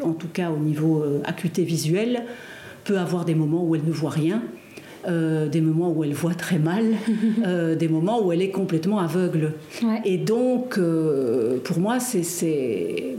en, 0.02 0.12
tout 0.12 0.28
cas 0.32 0.50
au 0.50 0.58
niveau 0.58 1.02
euh, 1.02 1.20
acuité 1.24 1.64
visuelle, 1.64 2.24
peut 2.84 2.98
avoir 2.98 3.24
des 3.24 3.34
moments 3.34 3.64
où 3.64 3.74
elle 3.74 3.84
ne 3.84 3.92
voit 3.92 4.10
rien 4.10 4.42
euh, 5.08 5.48
des 5.48 5.60
moments 5.60 5.90
où 5.90 6.04
elle 6.04 6.12
voit 6.12 6.34
très 6.34 6.58
mal, 6.58 6.84
euh, 7.46 7.74
des 7.74 7.88
moments 7.88 8.22
où 8.24 8.32
elle 8.32 8.42
est 8.42 8.50
complètement 8.50 8.98
aveugle. 8.98 9.52
Ouais. 9.82 10.00
Et 10.04 10.18
donc, 10.18 10.78
euh, 10.78 11.58
pour 11.64 11.78
moi, 11.78 12.00
c'est- 12.00 13.16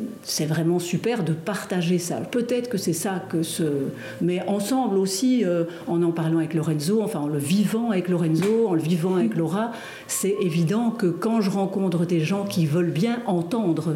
vraiment 0.48 0.80
super 0.80 1.24
de 1.24 1.34
partager 1.34 1.98
ça. 2.00 2.16
Peut-être 2.18 2.70
que 2.70 2.78
c'est 2.78 2.94
ça 2.94 3.24
que 3.30 3.44
ce... 3.44 3.64
Mais 4.22 4.42
ensemble 4.48 4.98
aussi, 4.98 5.44
en 5.88 6.02
en 6.04 6.12
parlant 6.12 6.40
avec 6.40 6.54
Lorenzo, 6.54 7.02
enfin 7.04 7.20
en 7.22 7.28
le 7.28 7.38
vivant 7.38 7.92
avec 7.92 8.10
Lorenzo, 8.10 8.68
en 8.68 8.74
le 8.74 8.82
vivant 8.82 9.16
avec 9.16 9.36
Laura, 9.42 9.72
c'est 10.08 10.36
évident 10.42 10.90
que 10.92 11.08
quand 11.08 11.42
je 11.42 11.50
rencontre 11.50 12.06
des 12.06 12.20
gens 12.22 12.44
qui 12.46 12.66
veulent 12.66 12.92
bien 12.92 13.20
entendre 13.28 13.96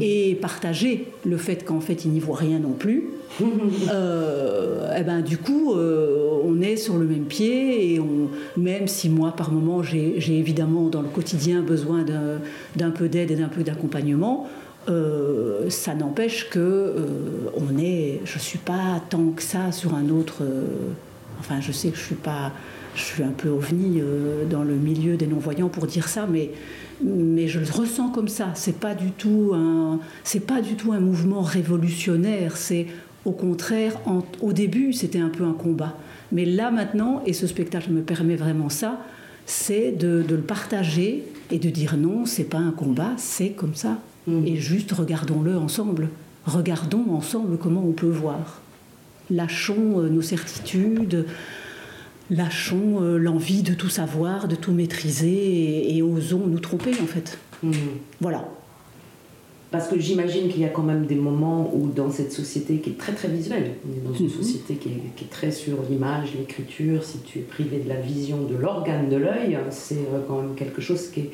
et 0.00 0.34
partager 0.36 1.08
le 1.24 1.36
fait 1.36 1.64
qu'en 1.64 1.80
fait 1.80 2.04
ils 2.04 2.10
n'y 2.10 2.20
voient 2.20 2.36
rien 2.36 2.58
non 2.58 2.72
plus, 2.72 3.10
euh, 3.90 4.94
eh 4.96 5.02
ben, 5.02 5.20
du 5.20 5.38
coup, 5.38 5.74
euh, 5.74 6.40
on 6.44 6.60
est 6.60 6.76
sur 6.76 6.96
le 6.96 7.06
même 7.06 7.24
pied 7.24 7.94
et 7.94 8.00
on, 8.00 8.28
même 8.56 8.86
si 8.86 9.08
moi, 9.08 9.32
par 9.32 9.50
moment, 9.50 9.82
j'ai 9.82 10.38
évidemment 10.38 10.88
dans 10.88 11.02
le 11.02 11.08
quotidien 11.08 11.62
besoin 11.62 12.04
d'un 12.76 12.90
peu 12.90 13.08
d'aide 13.08 13.30
et 13.30 13.36
d'un 13.36 13.48
peu 13.48 13.62
d'accompagnement, 13.62 14.48
euh, 14.88 15.68
ça 15.70 15.94
n'empêche 15.94 16.50
que 16.50 16.94
on 17.56 17.78
est, 17.78 18.20
je 18.24 18.38
suis 18.38 18.58
pas 18.58 19.00
tant 19.08 19.30
que 19.30 19.42
ça 19.42 19.72
sur 19.72 19.94
un 19.94 20.10
autre. 20.10 20.42
enfin, 21.40 21.60
je 21.60 21.72
sais 21.72 21.88
que 21.88 21.96
je 21.96 22.02
suis 22.02 22.14
pas, 22.14 22.52
je 22.94 23.02
suis 23.02 23.22
un 23.22 23.32
peu 23.36 23.48
ovni 23.48 24.00
dans 24.48 24.62
le 24.62 24.74
milieu 24.74 25.16
des 25.16 25.26
non-voyants 25.26 25.68
pour 25.68 25.86
dire 25.86 26.08
ça, 26.08 26.26
mais 26.30 26.50
mais 27.02 27.48
je 27.48 27.60
le 27.60 27.66
ressens 27.70 28.08
comme 28.10 28.28
ça. 28.28 28.48
C'est 28.54 28.78
pas 28.78 28.94
du 28.94 29.10
tout 29.10 29.52
un, 29.54 29.98
c'est 30.22 30.46
pas 30.46 30.60
du 30.60 30.74
tout 30.74 30.92
un 30.92 31.00
mouvement 31.00 31.40
révolutionnaire. 31.42 32.56
C'est 32.56 32.86
au 33.24 33.32
contraire, 33.32 33.94
en- 34.06 34.22
au 34.40 34.52
début, 34.52 34.92
c'était 34.92 35.18
un 35.20 35.28
peu 35.30 35.44
un 35.44 35.52
combat. 35.54 35.96
Mais 36.32 36.44
là 36.44 36.70
maintenant, 36.70 37.22
et 37.26 37.32
ce 37.32 37.46
spectacle 37.46 37.90
me 37.90 38.02
permet 38.02 38.36
vraiment 38.36 38.68
ça, 38.68 39.00
c'est 39.46 39.92
de, 39.92 40.22
de 40.26 40.34
le 40.34 40.40
partager 40.42 41.24
et 41.50 41.58
de 41.58 41.68
dire 41.70 41.96
non, 41.96 42.24
c'est 42.26 42.44
pas 42.44 42.58
un 42.58 42.70
combat, 42.70 43.10
c'est 43.16 43.50
comme 43.50 43.74
ça. 43.74 43.98
Et 44.46 44.56
juste 44.56 44.92
regardons-le 44.92 45.54
ensemble. 45.56 46.08
Regardons 46.46 47.04
ensemble 47.10 47.58
comment 47.58 47.84
on 47.86 47.92
peut 47.92 48.06
voir. 48.08 48.60
Lâchons 49.30 50.00
euh, 50.00 50.08
nos 50.08 50.22
certitudes, 50.22 51.26
lâchons 52.30 53.02
euh, 53.02 53.18
l'envie 53.18 53.62
de 53.62 53.74
tout 53.74 53.88
savoir, 53.88 54.48
de 54.48 54.54
tout 54.56 54.72
maîtriser 54.72 55.28
et, 55.32 55.96
et 55.96 56.02
osons 56.02 56.46
nous 56.46 56.58
tromper 56.60 56.92
en 57.02 57.06
fait. 57.06 57.38
Mhm. 57.62 57.72
Voilà. 58.20 58.48
Parce 59.70 59.88
que 59.88 59.98
j'imagine 59.98 60.48
qu'il 60.48 60.60
y 60.60 60.64
a 60.64 60.68
quand 60.68 60.84
même 60.84 61.06
des 61.06 61.16
moments 61.16 61.68
où 61.74 61.88
dans 61.88 62.08
cette 62.10 62.30
société 62.32 62.76
qui 62.76 62.90
est 62.90 62.98
très 62.98 63.12
très 63.12 63.26
visuelle, 63.28 63.72
on 63.88 63.92
est 63.92 64.08
dans 64.08 64.16
une 64.16 64.26
Mhm. 64.26 64.32
société 64.32 64.74
qui 64.76 64.88
est, 64.90 65.02
qui 65.16 65.24
est 65.24 65.28
très 65.30 65.50
sur 65.50 65.78
l'image, 65.90 66.28
l'écriture, 66.38 67.02
si 67.02 67.18
tu 67.20 67.40
es 67.40 67.42
privé 67.42 67.78
de 67.78 67.88
la 67.88 67.96
vision 68.00 68.44
de 68.44 68.54
l'organe 68.54 69.08
de 69.08 69.16
l'œil, 69.16 69.58
c'est 69.70 69.96
euh, 69.96 70.20
quand 70.28 70.40
même 70.42 70.54
quelque 70.54 70.80
chose 70.80 71.08
qui 71.08 71.20
est, 71.20 71.30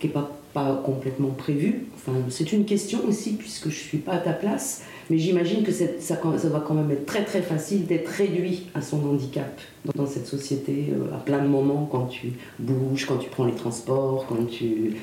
qui 0.00 0.06
est 0.06 0.10
pas, 0.10 0.30
pas 0.54 0.80
complètement 0.84 1.28
prévu. 1.28 1.84
Enfin, 1.94 2.12
c'est 2.30 2.52
une 2.54 2.64
question 2.64 3.00
aussi 3.06 3.32
puisque 3.34 3.68
je 3.68 3.78
suis 3.78 3.98
pas 3.98 4.12
à 4.12 4.18
ta 4.18 4.32
place, 4.32 4.82
mais 5.10 5.18
j'imagine 5.18 5.62
que 5.62 5.72
ça, 5.72 6.16
doit 6.48 6.64
quand 6.66 6.74
même 6.74 6.90
être 6.90 7.06
très 7.06 7.24
très 7.24 7.42
facile 7.42 7.86
d'être 7.86 8.08
réduit 8.08 8.66
à 8.74 8.80
son 8.80 9.04
handicap 9.06 9.60
dans, 9.94 10.06
cette 10.06 10.26
société 10.26 10.86
euh, 10.92 11.14
à 11.14 11.18
plein 11.18 11.42
de 11.42 11.48
moments 11.48 11.88
quand 11.90 12.06
tu 12.06 12.32
bouges, 12.58 13.06
quand 13.06 13.18
tu 13.18 13.28
prends 13.28 13.44
les 13.44 13.54
transports, 13.54 14.26
quand 14.28 14.46
tu... 14.46 14.96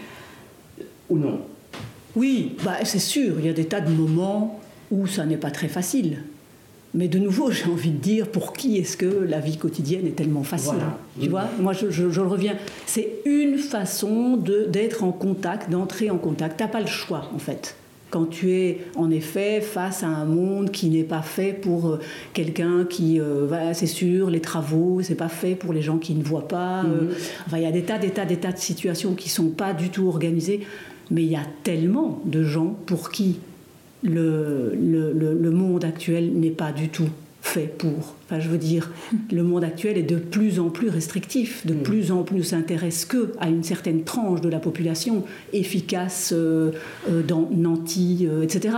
ou 1.10 1.18
non? 1.18 1.42
Oui, 2.16 2.56
bah, 2.64 2.78
c'est 2.84 3.00
sûr, 3.00 3.36
il 3.40 3.46
y 3.46 3.50
a 3.50 3.54
des 3.54 3.66
tas 3.66 3.82
de 3.82 3.92
moments 3.92 4.60
où 4.92 5.08
ça 5.08 5.26
n'est 5.26 5.38
pas 5.38 5.52
très 5.52 5.68
facile. 5.68 6.24
Mais 6.94 7.08
de 7.08 7.20
nouveau, 7.20 7.52
j'ai 7.52 7.66
envie 7.66 7.92
de 7.92 7.98
dire, 7.98 8.28
pour 8.28 8.52
qui 8.52 8.78
est-ce 8.78 8.98
que 8.98 9.06
la 9.06 9.40
vie 9.40 9.58
quotidienne 9.58 10.06
est 10.08 10.16
tellement 10.16 10.44
facile? 10.44 10.74
Voilà. 10.74 10.98
Tu 11.22 11.30
vois, 11.30 11.46
moi 11.60 11.72
je, 11.72 11.90
je- 11.90 12.10
je 12.10 12.20
le 12.22 12.28
reviens. 12.28 12.58
C'est 12.86 13.14
une 13.24 13.58
façon 13.58 14.36
d'être 14.36 15.06
en 15.06 15.14
contact, 15.14 15.70
d'entrer 15.70 16.10
en 16.10 16.18
contact. 16.18 16.58
Tu 16.58 16.64
n'as 16.64 16.70
pas 16.70 16.82
le 16.82 16.88
choix 16.88 17.30
en 17.34 17.40
fait. 17.40 17.76
Quand 18.12 18.26
tu 18.26 18.52
es 18.52 18.80
en 18.96 19.10
effet 19.10 19.62
face 19.62 20.04
à 20.04 20.08
un 20.08 20.26
monde 20.26 20.70
qui 20.70 20.90
n'est 20.90 21.04
pas 21.06 21.22
fait 21.24 21.54
pour 21.54 21.88
euh, 21.88 22.00
quelqu'un 22.34 22.86
qui, 22.88 23.20
euh, 23.20 23.46
voilà, 23.48 23.74
c'est 23.74 23.88
sûr, 23.88 24.30
les 24.30 24.42
travaux, 24.42 25.00
c'est 25.02 25.16
pas 25.16 25.30
fait 25.30 25.56
pour 25.56 25.72
les 25.74 25.82
gens 25.82 25.98
qui 25.98 26.14
ne 26.14 26.22
voient 26.24 26.48
pas. 26.48 26.84
euh, 26.84 27.14
enfin, 27.48 27.58
il 27.58 27.64
y 27.64 27.66
a 27.66 27.72
des 27.72 27.84
tas, 27.84 27.98
des 27.98 28.10
tas, 28.12 28.26
des 28.26 28.36
tas 28.38 28.52
de 28.52 28.58
situations 28.60 29.16
qui 29.16 29.30
sont 29.30 29.50
pas 29.50 29.74
du 29.74 29.90
tout 29.90 30.08
organisées. 30.08 30.60
Mais 31.10 31.24
il 31.24 31.32
y 31.32 31.36
a 31.38 31.46
tellement 31.64 32.22
de 32.26 32.44
gens 32.44 32.76
pour 32.86 33.10
qui 33.12 33.40
le, 34.04 34.74
le, 34.76 35.12
le- 35.14 35.34
le 35.34 35.52
monde 35.52 35.84
actuel 35.86 36.32
n'est 36.34 36.50
pas 36.52 36.72
du 36.72 36.90
tout 36.90 37.10
fait 37.42 37.74
pour. 37.78 38.16
Enfin, 38.26 38.40
je 38.40 38.50
veux 38.50 38.58
dire, 38.58 38.92
le 39.32 39.44
monde 39.44 39.64
actuel 39.64 39.98
est 39.98 40.04
de 40.04 40.18
plus 40.18 40.60
en 40.60 40.70
plus 40.70 40.90
restrictif, 40.90 41.66
de 41.66 41.74
plus 41.74 42.12
en 42.12 42.24
plus 42.24 42.38
ne 42.38 42.44
s'intéresse 42.44 43.06
que 43.06 43.34
à 43.40 43.50
une 43.50 43.64
certaine 43.64 44.04
tranche 44.04 44.42
de 44.42 44.50
la 44.50 44.60
population, 44.60 45.24
efficace, 45.52 46.32
euh, 46.34 46.72
euh, 47.10 47.24
dans, 47.24 47.50
nantie, 47.52 48.28
euh, 48.30 48.44
etc. 48.44 48.76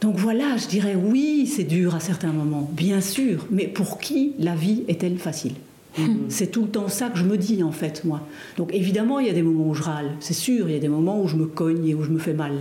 Donc 0.00 0.16
voilà, 0.16 0.56
je 0.56 0.66
dirais 0.66 0.96
oui, 0.96 1.46
c'est 1.46 1.64
dur 1.64 1.94
à 1.94 2.00
certains 2.00 2.32
moments, 2.32 2.70
bien 2.72 3.00
sûr, 3.00 3.46
mais 3.50 3.66
pour 3.66 3.98
qui 3.98 4.32
la 4.38 4.54
vie 4.54 4.82
est-elle 4.88 5.18
facile? 5.18 5.54
C'est 6.28 6.50
tout 6.50 6.62
le 6.62 6.68
temps 6.68 6.88
ça 6.88 7.10
que 7.10 7.18
je 7.18 7.24
me 7.24 7.36
dis 7.36 7.62
en 7.62 7.70
fait, 7.70 8.04
moi. 8.04 8.26
Donc 8.56 8.72
évidemment, 8.72 9.20
il 9.20 9.26
y 9.26 9.30
a 9.30 9.34
des 9.34 9.42
moments 9.42 9.68
où 9.68 9.74
je 9.74 9.82
râle, 9.82 10.12
c'est 10.20 10.32
sûr, 10.34 10.68
il 10.68 10.72
y 10.72 10.76
a 10.76 10.80
des 10.80 10.88
moments 10.88 11.20
où 11.20 11.28
je 11.28 11.36
me 11.36 11.44
cogne 11.44 11.86
et 11.86 11.94
où 11.94 12.02
je 12.02 12.10
me 12.10 12.18
fais 12.18 12.32
mal. 12.32 12.52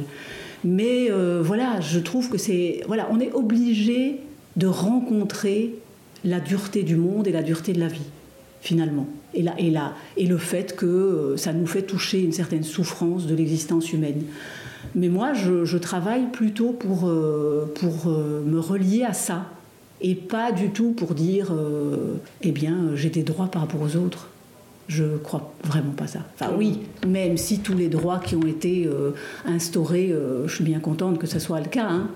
Mais 0.64 1.10
euh, 1.10 1.42
voilà, 1.44 1.80
je 1.80 2.00
trouve 2.00 2.30
que 2.30 2.38
c'est. 2.38 2.82
Voilà, 2.88 3.08
on 3.12 3.20
est 3.20 3.32
obligé 3.32 4.20
de 4.56 4.68
rencontrer 4.68 5.76
la 6.24 6.40
dureté 6.40 6.84
du 6.84 6.96
monde 6.96 7.28
et 7.28 7.32
la 7.32 7.44
dureté 7.44 7.74
de 7.74 7.80
la 7.80 7.88
vie, 7.88 8.06
finalement. 8.62 9.08
Et, 9.34 9.42
la, 9.42 9.60
et, 9.60 9.70
la, 9.70 9.94
et 10.18 10.28
le 10.28 10.38
fait 10.38 10.76
que 10.76 10.86
euh, 10.86 11.38
ça 11.38 11.54
nous 11.54 11.66
fait 11.66 11.84
toucher 11.84 12.22
une 12.22 12.34
certaine 12.34 12.64
souffrance 12.64 13.28
de 13.28 13.36
l'existence 13.36 13.94
humaine. 13.94 14.24
Mais 14.94 15.10
moi, 15.10 15.34
je, 15.34 15.78
travaille 15.78 16.26
plutôt 16.32 16.72
pour, 16.72 17.08
euh, 17.08 17.72
pour 17.76 18.08
euh, 18.08 18.44
me 18.46 18.60
relier 18.60 19.04
à 19.04 19.14
ça 19.14 19.46
et 20.02 20.16
pas 20.16 20.52
du 20.52 20.72
tout 20.72 20.92
pour 20.92 21.14
dire 21.14 21.54
eh 22.42 22.52
bien 22.52 22.96
j'ai 22.96 23.12
des 23.12 23.22
droits 23.22 23.46
par 23.46 23.62
rapport 23.62 23.82
aux 23.82 23.96
autres. 23.98 24.30
Je 24.88 25.18
crois 25.18 25.54
vraiment 25.64 25.92
pas 25.92 26.08
ça. 26.08 26.22
Enfin 26.34 26.54
oui, 26.58 26.80
même 27.08 27.38
si 27.38 27.60
tous 27.60 27.76
les 27.76 27.88
droits 27.88 28.18
qui 28.18 28.36
ont 28.36 28.48
été 28.48 28.90
instaurés, 29.46 30.12
je 30.48 30.52
suis 30.52 30.64
bien 30.64 30.80
contente 30.80 31.20
que 31.20 31.28
ce 31.28 31.38
soit 31.38 31.60
le 31.60 31.68
cas. 31.68 31.88
hein. 31.88 32.10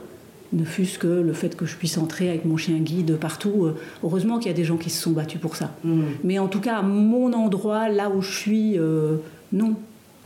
Ne 0.56 0.63
fût-ce 0.63 0.98
que 0.98 1.08
le 1.08 1.34
fait 1.34 1.56
que 1.56 1.65
je 1.65 1.76
puisse 1.76 1.98
entrer 1.98 2.30
avec 2.30 2.46
mon 2.46 2.58
chien 2.58 2.78
guide 2.78 3.18
partout. 3.18 3.65
euh, 3.65 3.76
heureusement 4.04 4.39
qu'il 4.39 4.48
y 4.50 4.54
a 4.54 4.58
des 4.58 4.63
gens 4.63 4.78
qui 4.78 4.89
se 4.89 5.02
sont 5.04 5.12
battus 5.12 5.39
pour 5.39 5.56
ça. 5.56 5.76
Mhm. 5.84 6.06
Mais 6.24 6.39
en 6.39 6.48
tout 6.48 6.62
cas, 6.62 6.78
à 6.78 6.82
mon 6.82 7.32
endroit, 7.34 7.89
là 7.89 8.10
où 8.10 8.22
je 8.22 8.32
suis, 8.34 8.80
euh, 8.80 9.18
non. 9.54 9.76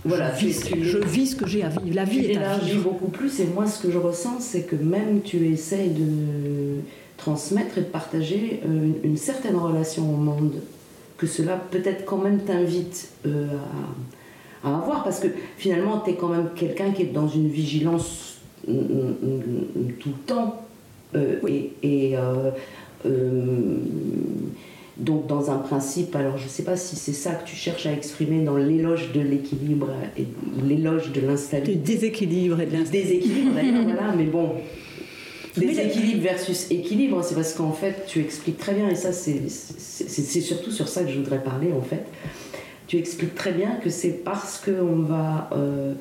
Voilà, 0.06 0.34
je, 0.36 0.46
vis, 0.46 0.60
tu- 0.62 0.84
je 0.84 0.98
vis 1.00 1.28
ce 1.32 1.36
que 1.36 1.46
j'ai 1.46 1.62
à 1.64 1.68
vivre. 1.70 1.94
La 1.96 2.06
vie 2.06 2.24
tu 2.24 2.32
est 2.32 2.38
à 2.38 2.58
vivre. 2.58 2.84
beaucoup 2.84 3.10
plus 3.10 3.40
et 3.42 3.48
moi 3.48 3.66
ce 3.68 3.82
que 3.86 3.92
je 3.92 3.98
ressens 3.98 4.38
c'est 4.40 4.62
que 4.64 4.78
même 4.78 5.20
tu 5.22 5.46
essayes 5.52 5.90
de 5.90 6.80
transmettre 7.18 7.78
et 7.78 7.82
de 7.82 7.86
partager 7.88 8.62
euh, 8.66 8.86
une, 9.04 9.12
une 9.12 9.18
certaine 9.18 9.58
relation 9.58 10.04
au 10.14 10.16
monde 10.16 10.54
que 11.18 11.28
cela 11.28 11.58
peut-être 11.58 12.06
quand 12.06 12.18
même 12.20 12.40
t'invite 12.40 13.10
euh, 13.26 13.48
à, 14.64 14.70
à 14.70 14.78
avoir 14.78 15.04
parce 15.04 15.20
que 15.20 15.28
finalement 15.58 16.00
tu 16.00 16.12
es 16.12 16.16
quand 16.16 16.30
même 16.30 16.50
quelqu'un 16.56 16.92
qui 16.92 17.02
est 17.02 17.14
dans 17.14 17.28
une 17.28 17.50
vigilance 17.50 18.08
mm, 18.08 18.14
mm, 18.14 18.16
mm, 18.18 18.29
tout 18.66 20.10
le 20.10 20.26
temps 20.26 20.66
Euh, 21.16 21.40
et, 21.48 21.72
et, 21.82 22.18
euh, 22.18 22.52
euh, 23.06 23.78
donc 24.98 25.28
dans 25.28 25.50
un 25.50 25.58
principe, 25.58 26.16
alors 26.16 26.38
je 26.38 26.44
ne 26.44 26.50
sais 26.50 26.64
pas 26.64 26.76
si 26.76 26.96
c'est 26.96 27.14
ça 27.14 27.32
que 27.32 27.48
tu 27.48 27.56
cherches 27.56 27.86
à 27.86 27.94
exprimer 27.94 28.44
dans 28.44 28.58
l'éloge 28.58 29.12
de 29.14 29.22
l'équilibre 29.22 29.90
et 30.18 30.26
l'éloge 30.68 31.12
de 31.12 31.22
l'instabilité. 31.22 31.80
déséquilibre 31.80 32.60
et 32.60 32.66
de 32.66 32.74
l'instabilité. 32.74 33.18
Déséquilibre 33.18 33.52
d'ailleurs, 33.56 33.84
voilà, 33.84 34.14
mais 34.16 34.26
bon. 34.26 34.56
Déséquilibre 35.58 36.22
versus 36.22 36.70
équilibre, 36.70 37.24
c'est 37.24 37.36
parce 37.36 37.54
qu'en 37.54 37.72
fait, 37.72 38.06
tu 38.08 38.20
expliques 38.20 38.60
très 38.60 38.74
bien, 38.74 38.88
et 38.90 38.96
ça, 38.96 39.12
c'est 39.12 39.50
surtout 40.42 40.72
sur 40.72 40.88
ça 40.88 41.04
que 41.04 41.10
je 41.10 41.18
voudrais 41.18 41.44
parler 41.44 41.72
en 41.72 41.82
fait. 41.82 42.06
Tu 42.88 42.98
expliques 42.98 43.36
très 43.36 43.52
bien 43.52 43.78
que 43.84 43.90
c'est 43.90 44.24
parce 44.24 44.60
qu'on 44.64 45.00
va 45.00 45.50
euh, 45.54 45.94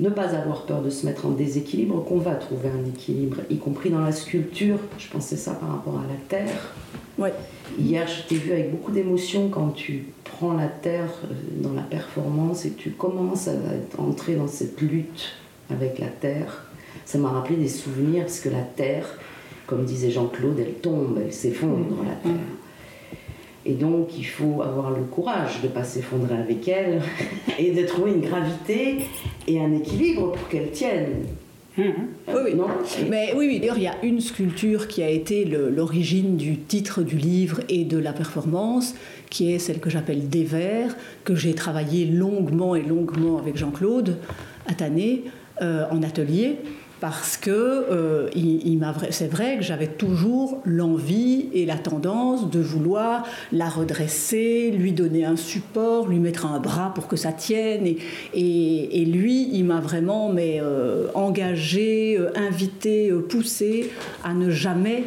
ne 0.00 0.08
pas 0.08 0.34
avoir 0.34 0.62
peur 0.62 0.82
de 0.82 0.90
se 0.90 1.06
mettre 1.06 1.26
en 1.26 1.30
déséquilibre 1.30 2.04
qu'on 2.04 2.18
va 2.18 2.34
trouver 2.34 2.68
un 2.68 2.88
équilibre, 2.88 3.38
y 3.50 3.56
compris 3.56 3.90
dans 3.90 4.00
la 4.00 4.12
sculpture. 4.12 4.78
Je 4.98 5.08
pensais 5.08 5.36
ça 5.36 5.52
par 5.52 5.70
rapport 5.70 5.98
à 5.98 6.02
la 6.02 6.18
terre. 6.28 6.72
Ouais. 7.18 7.32
Hier, 7.78 8.06
je 8.06 8.28
t'ai 8.28 8.36
vu 8.36 8.52
avec 8.52 8.70
beaucoup 8.70 8.90
d'émotion 8.90 9.48
quand 9.48 9.68
tu 9.68 10.06
prends 10.24 10.54
la 10.54 10.66
terre 10.66 11.10
euh, 11.24 11.34
dans 11.62 11.72
la 11.72 11.82
performance 11.82 12.64
et 12.64 12.70
que 12.70 12.80
tu 12.80 12.90
commences 12.90 13.48
à 13.48 13.52
entrer 13.98 14.34
dans 14.34 14.48
cette 14.48 14.80
lutte 14.80 15.32
avec 15.70 15.98
la 15.98 16.08
terre. 16.08 16.66
Ça 17.04 17.18
m'a 17.18 17.30
rappelé 17.30 17.56
des 17.56 17.68
souvenirs 17.68 18.24
parce 18.24 18.40
que 18.40 18.48
la 18.48 18.62
terre, 18.62 19.06
comme 19.66 19.84
disait 19.84 20.10
Jean-Claude, 20.10 20.58
elle 20.58 20.74
tombe, 20.74 21.18
elle 21.22 21.32
s'effondre, 21.32 21.96
la 22.06 22.14
terre. 22.14 22.40
Et 23.64 23.74
donc, 23.74 24.08
il 24.18 24.24
faut 24.24 24.62
avoir 24.62 24.90
le 24.90 25.02
courage 25.04 25.60
de 25.62 25.68
ne 25.68 25.72
pas 25.72 25.84
s'effondrer 25.84 26.36
avec 26.36 26.66
elle 26.66 27.00
et 27.58 27.70
de 27.70 27.86
trouver 27.86 28.12
une 28.12 28.20
gravité 28.20 29.06
et 29.46 29.60
un 29.60 29.72
équilibre 29.72 30.32
pour 30.32 30.48
qu'elle 30.48 30.70
tienne. 30.70 31.24
Oui, 31.78 31.84
oui. 32.28 32.54
Non 32.54 32.66
Mais 33.08 33.32
oui, 33.34 33.46
oui. 33.46 33.60
D'ailleurs, 33.60 33.78
il 33.78 33.84
y 33.84 33.88
a 33.88 33.96
une 34.02 34.20
sculpture 34.20 34.88
qui 34.88 35.02
a 35.02 35.08
été 35.08 35.44
l'origine 35.44 36.36
du 36.36 36.58
titre 36.58 37.02
du 37.02 37.16
livre 37.16 37.60
et 37.68 37.84
de 37.84 37.96
la 37.96 38.12
performance, 38.12 38.94
qui 39.30 39.52
est 39.52 39.58
celle 39.58 39.80
que 39.80 39.88
j'appelle 39.88 40.28
Des 40.28 40.44
vers, 40.44 40.94
que 41.24 41.34
j'ai 41.34 41.54
travaillé 41.54 42.04
longuement 42.04 42.74
et 42.76 42.82
longuement 42.82 43.38
avec 43.38 43.56
Jean-Claude 43.56 44.18
Attané 44.66 45.24
euh, 45.62 45.84
en 45.90 46.02
atelier. 46.02 46.56
Parce 47.02 47.36
que 47.36 47.50
euh, 47.50 48.28
il, 48.36 48.64
il 48.64 48.78
m'a 48.78 48.92
vra- 48.92 49.10
c'est 49.10 49.26
vrai 49.26 49.56
que 49.56 49.64
j'avais 49.64 49.88
toujours 49.88 50.60
l'envie 50.64 51.48
et 51.52 51.66
la 51.66 51.74
tendance 51.76 52.48
de 52.48 52.60
vouloir 52.60 53.24
la 53.50 53.68
redresser, 53.68 54.70
lui 54.70 54.92
donner 54.92 55.24
un 55.24 55.34
support, 55.34 56.06
lui 56.06 56.20
mettre 56.20 56.46
un 56.46 56.60
bras 56.60 56.92
pour 56.94 57.08
que 57.08 57.16
ça 57.16 57.32
tienne. 57.32 57.86
Et, 57.88 57.98
et- 58.34 59.02
et 59.02 59.04
lui, 59.04 59.48
il 59.52 59.64
m'a 59.64 59.80
vraiment 59.80 60.28
mais, 60.28 60.60
euh, 60.62 61.08
engagé, 61.14 62.16
euh, 62.16 62.30
invité, 62.36 63.10
euh, 63.10 63.18
poussé 63.18 63.90
à 64.22 64.32
ne 64.32 64.48
jamais 64.50 65.02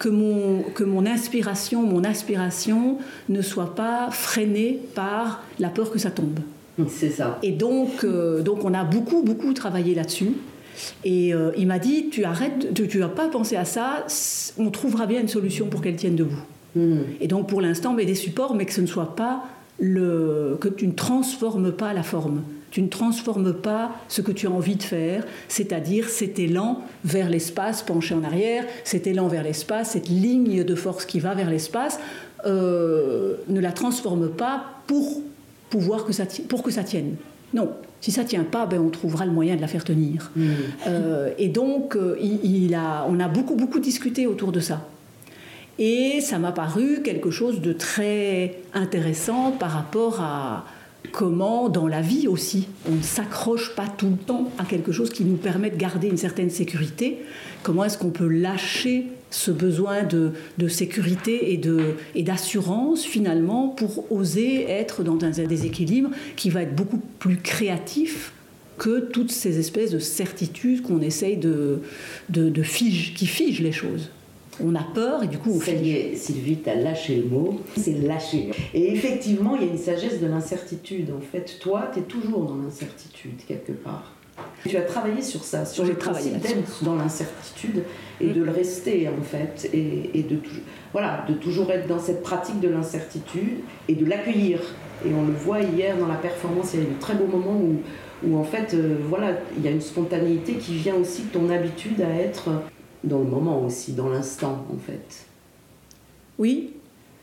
que 0.00 0.08
mon, 0.08 0.62
que 0.74 0.82
mon 0.82 1.06
inspiration, 1.06 1.84
mon 1.84 2.02
aspiration 2.02 2.98
ne 3.28 3.42
soit 3.42 3.76
pas 3.76 4.08
freinée 4.10 4.80
par 4.96 5.44
la 5.60 5.68
peur 5.68 5.92
que 5.92 6.00
ça 6.00 6.10
tombe. 6.10 6.40
C'est 6.88 7.10
ça. 7.10 7.38
Et 7.44 7.52
donc, 7.52 8.02
euh, 8.02 8.42
donc 8.42 8.64
on 8.64 8.74
a 8.74 8.82
beaucoup, 8.82 9.22
beaucoup 9.22 9.52
travaillé 9.52 9.94
là-dessus. 9.94 10.32
Et 11.04 11.34
euh, 11.34 11.50
il 11.56 11.66
m'a 11.66 11.78
dit, 11.78 12.08
tu 12.10 12.24
arrêtes, 12.24 12.74
tu 12.74 12.98
n'as 12.98 13.08
pas 13.08 13.28
pensé 13.28 13.56
à 13.56 13.64
ça, 13.64 14.06
on 14.58 14.70
trouvera 14.70 15.06
bien 15.06 15.20
une 15.20 15.28
solution 15.28 15.66
pour 15.66 15.82
qu'elle 15.82 15.96
tienne 15.96 16.16
debout. 16.16 16.42
Hmm. 16.74 17.00
Et 17.20 17.28
donc 17.28 17.48
pour 17.48 17.60
l'instant, 17.60 17.92
mais 17.92 18.04
des 18.04 18.14
supports, 18.14 18.54
mais 18.54 18.64
que 18.64 18.72
ce 18.72 18.80
ne 18.80 18.86
soit 18.86 19.14
pas 19.14 19.44
le, 19.78 20.56
que 20.60 20.68
tu 20.68 20.86
ne 20.86 20.92
transformes 20.92 21.72
pas 21.72 21.92
la 21.92 22.02
forme. 22.02 22.42
Tu 22.70 22.80
ne 22.80 22.88
transformes 22.88 23.52
pas 23.52 23.92
ce 24.08 24.22
que 24.22 24.32
tu 24.32 24.46
as 24.46 24.50
envie 24.50 24.76
de 24.76 24.82
faire, 24.82 25.26
c'est-à-dire 25.48 26.08
cet 26.08 26.38
élan 26.38 26.82
vers 27.04 27.28
l'espace 27.28 27.82
penché 27.82 28.14
en 28.14 28.24
arrière, 28.24 28.64
cet 28.84 29.06
élan 29.06 29.28
vers 29.28 29.42
l'espace, 29.42 29.90
cette 29.90 30.08
ligne 30.08 30.64
de 30.64 30.74
force 30.74 31.04
qui 31.04 31.20
va 31.20 31.34
vers 31.34 31.50
l'espace, 31.50 32.00
euh, 32.46 33.36
ne 33.48 33.60
la 33.60 33.72
transforme 33.72 34.30
pas 34.30 34.64
pour 34.86 35.20
pouvoir 35.68 36.06
que 36.06 36.12
ça, 36.12 36.24
pour 36.48 36.62
que 36.62 36.70
ça 36.70 36.82
tienne. 36.82 37.16
Non, 37.52 37.70
si 38.02 38.10
ça 38.10 38.24
tient 38.24 38.44
pas, 38.44 38.66
ben 38.66 38.80
on 38.80 38.90
trouvera 38.90 39.24
le 39.24 39.32
moyen 39.32 39.56
de 39.56 39.60
la 39.60 39.68
faire 39.68 39.84
tenir. 39.84 40.32
Euh, 40.86 41.30
et 41.38 41.48
donc, 41.48 41.96
euh, 41.96 42.18
il, 42.20 42.44
il 42.44 42.74
a, 42.74 43.06
on 43.08 43.18
a 43.20 43.28
beaucoup, 43.28 43.54
beaucoup 43.54 43.78
discuté 43.78 44.26
autour 44.26 44.50
de 44.50 44.60
ça. 44.60 44.86
Et 45.78 46.20
ça 46.20 46.38
m'a 46.38 46.50
paru 46.52 47.00
quelque 47.02 47.30
chose 47.30 47.60
de 47.60 47.72
très 47.72 48.58
intéressant 48.74 49.52
par 49.52 49.70
rapport 49.70 50.20
à 50.20 50.66
comment, 51.12 51.68
dans 51.68 51.86
la 51.86 52.00
vie 52.00 52.26
aussi, 52.26 52.66
on 52.90 52.96
ne 52.96 53.02
s'accroche 53.02 53.74
pas 53.76 53.86
tout 53.86 54.10
le 54.10 54.16
temps 54.16 54.50
à 54.58 54.64
quelque 54.64 54.90
chose 54.90 55.10
qui 55.10 55.24
nous 55.24 55.36
permet 55.36 55.70
de 55.70 55.76
garder 55.76 56.08
une 56.08 56.16
certaine 56.16 56.50
sécurité. 56.50 57.22
Comment 57.62 57.84
est-ce 57.84 57.98
qu'on 57.98 58.10
peut 58.10 58.28
lâcher 58.28 59.06
ce 59.32 59.50
besoin 59.50 60.04
de, 60.04 60.30
de 60.58 60.68
sécurité 60.68 61.52
et 61.52 61.56
de- 61.56 61.94
et 62.14 62.22
d'assurance 62.22 63.02
finalement 63.04 63.68
pour 63.68 64.10
oser 64.12 64.64
être 64.70 65.02
dans 65.02 65.18
un 65.24 65.30
déséquilibre 65.46 66.10
qui 66.36 66.50
va 66.50 66.62
être 66.62 66.76
beaucoup 66.76 67.00
plus 67.18 67.38
créatif 67.38 68.32
que 68.78 69.00
toutes 69.00 69.30
ces 69.32 69.58
espèces 69.58 69.90
de 69.90 69.98
certitudes 69.98 70.82
qu'on 70.82 71.00
essaye 71.00 71.36
de, 71.36 71.80
de, 72.30 72.48
de 72.48 72.62
fige, 72.62 73.14
qui 73.14 73.26
figent 73.26 73.60
les 73.62 73.72
choses. 73.72 74.10
On 74.62 74.74
a 74.74 74.82
peur 74.94 75.22
et 75.22 75.28
du 75.28 75.38
coup 75.38 75.50
on 75.50 75.60
est, 75.70 76.14
Sylvie, 76.16 76.58
tu 76.62 76.68
as 76.68 76.74
lâché 76.74 77.16
le 77.16 77.24
mot, 77.28 77.60
c'est 77.76 77.92
lâcher. 78.02 78.50
Et 78.74 78.92
effectivement, 78.92 79.56
il 79.56 79.66
y 79.66 79.68
a 79.68 79.72
une 79.72 79.78
sagesse 79.78 80.20
de 80.20 80.26
l'incertitude. 80.26 81.10
En 81.16 81.20
fait, 81.20 81.58
toi, 81.60 81.90
tu 81.92 82.00
es 82.00 82.02
toujours 82.02 82.44
dans 82.44 82.56
l'incertitude, 82.56 83.32
quelque 83.48 83.72
part. 83.72 84.11
Tu 84.64 84.76
as 84.76 84.82
travaillé 84.82 85.22
sur 85.22 85.44
ça, 85.44 85.64
sur 85.64 85.84
le 85.84 85.94
principe 85.94 86.38
d'être 86.38 86.84
dans 86.84 86.94
l'incertitude 86.94 87.82
et 88.20 88.28
de 88.28 88.42
le 88.42 88.50
rester, 88.50 89.08
en 89.08 89.22
fait. 89.22 89.68
Et, 89.72 90.10
et 90.14 90.22
de, 90.22 90.38
voilà, 90.92 91.24
de 91.28 91.34
toujours 91.34 91.70
être 91.70 91.88
dans 91.88 91.98
cette 91.98 92.22
pratique 92.22 92.60
de 92.60 92.68
l'incertitude 92.68 93.58
et 93.88 93.94
de 93.94 94.06
l'accueillir. 94.06 94.60
Et 95.04 95.12
on 95.12 95.26
le 95.26 95.32
voit 95.32 95.60
hier 95.60 95.98
dans 95.98 96.06
la 96.06 96.14
performance, 96.14 96.74
il 96.74 96.80
y 96.80 96.82
a 96.84 96.86
eu 96.86 96.94
de 96.94 97.00
très 97.00 97.14
beaux 97.14 97.26
moments 97.26 97.60
où, 97.60 97.80
où 98.24 98.38
en 98.38 98.44
fait, 98.44 98.72
euh, 98.72 98.96
voilà, 99.08 99.32
il 99.56 99.64
y 99.64 99.68
a 99.68 99.72
une 99.72 99.80
spontanéité 99.80 100.54
qui 100.54 100.74
vient 100.74 100.94
aussi 100.94 101.22
de 101.24 101.28
ton 101.28 101.50
habitude 101.50 102.00
à 102.00 102.14
être 102.22 102.50
dans 103.02 103.18
le 103.18 103.24
moment 103.24 103.64
aussi, 103.64 103.92
dans 103.92 104.08
l'instant, 104.08 104.64
en 104.72 104.78
fait. 104.78 105.26
Oui, 106.38 106.74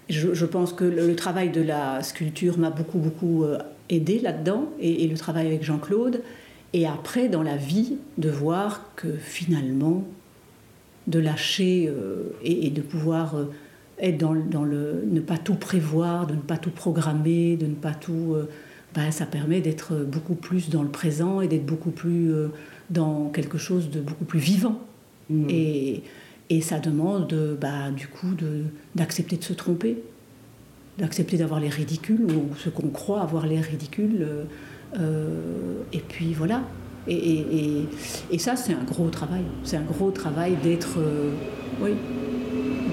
je, 0.09 0.33
je 0.33 0.45
pense 0.45 0.73
que 0.73 0.83
le, 0.83 1.07
le 1.07 1.15
travail 1.15 1.49
de 1.49 1.61
la 1.61 2.03
sculpture 2.03 2.57
m'a 2.57 2.69
beaucoup, 2.69 2.97
beaucoup 2.97 3.45
euh, 3.45 3.59
aidé 3.87 4.19
là-dedans, 4.19 4.69
et, 4.79 5.05
et 5.05 5.07
le 5.07 5.17
travail 5.17 5.47
avec 5.47 5.63
Jean-Claude. 5.63 6.21
Et 6.73 6.85
après, 6.85 7.29
dans 7.29 7.41
la 7.43 7.57
vie, 7.57 7.95
de 8.17 8.29
voir 8.29 8.91
que 8.95 9.07
finalement, 9.17 10.03
de 11.07 11.19
lâcher 11.19 11.87
euh, 11.89 12.23
et, 12.43 12.67
et 12.67 12.69
de 12.69 12.81
pouvoir 12.81 13.35
euh, 13.35 13.45
être 13.99 14.17
dans, 14.17 14.33
le- 14.33 14.43
dans 14.43 14.63
le. 14.63 15.03
ne 15.09 15.19
pas 15.19 15.37
tout 15.37 15.55
prévoir, 15.55 16.27
de 16.27 16.35
ne 16.35 16.41
pas 16.41 16.57
tout 16.57 16.69
programmer, 16.71 17.57
de 17.57 17.65
ne 17.65 17.73
pas 17.75 17.93
tout. 17.93 18.33
euh, 18.35 18.47
ben, 18.95 19.11
ça 19.11 19.25
permet 19.25 19.61
d'être 19.61 19.95
beaucoup 19.95 20.35
plus 20.35 20.69
dans 20.69 20.81
le 20.83 20.89
présent 20.89 21.41
et 21.41 21.47
d'être 21.47 21.65
beaucoup 21.65 21.91
plus 21.91 22.31
euh, 22.33 22.47
dans 22.89 23.29
quelque 23.29 23.57
chose 23.57 23.89
de 23.89 23.99
beaucoup 24.01 24.25
plus 24.25 24.39
vivant. 24.39 24.79
Mm. 25.29 25.47
Et, 25.49 26.03
et 26.51 26.61
ça 26.61 26.79
demande, 26.79 27.27
de, 27.27 27.57
bah, 27.59 27.91
du 27.95 28.07
coup, 28.07 28.33
de- 28.35 28.63
d'accepter 28.95 29.37
de, 29.37 29.43
se 29.43 29.53
tromper, 29.53 29.97
d'accepter 30.99 31.37
d'avoir 31.37 31.59
les 31.59 31.69
ridicules, 31.69 32.21
ou 32.25 32.55
ce 32.57 32.69
qu'on 32.69 32.89
croit 32.89 33.21
avoir 33.21 33.47
les 33.47 33.59
ridicules. 33.61 34.27
Euh, 34.97 35.81
et 35.93 35.99
puis 35.99 36.33
voilà. 36.33 36.61
Et, 37.07 37.15
et- 37.15 37.55
et- 37.81 37.85
et 38.31 38.37
ça, 38.39 38.55
c'est 38.55 38.73
un 38.73 38.83
gros 38.83 39.09
travail. 39.09 39.41
C'est 39.63 39.77
un 39.77 39.83
gros 39.83 40.11
travail 40.11 40.55
d'être. 40.63 40.97
euh, 40.99 41.31
oui. 41.81 41.91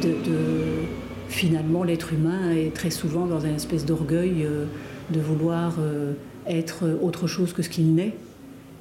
De, 0.03 0.09
de- 0.09 0.87
finalement, 1.29 1.83
l'être 1.85 2.13
humain 2.13 2.51
est 2.53 2.73
très 2.75 2.91
souvent 2.91 3.27
dans 3.27 3.41
une 3.41 3.55
espèce 3.57 3.85
d'orgueil 3.85 4.45
euh, 4.45 4.65
de 5.13 5.21
vouloir 5.21 5.75
euh, 5.81 6.13
être 6.47 6.85
autre 7.03 7.27
chose 7.27 7.53
que 7.53 7.63
ce 7.63 7.69
qu'il 7.69 7.95
n'est. 7.95 8.15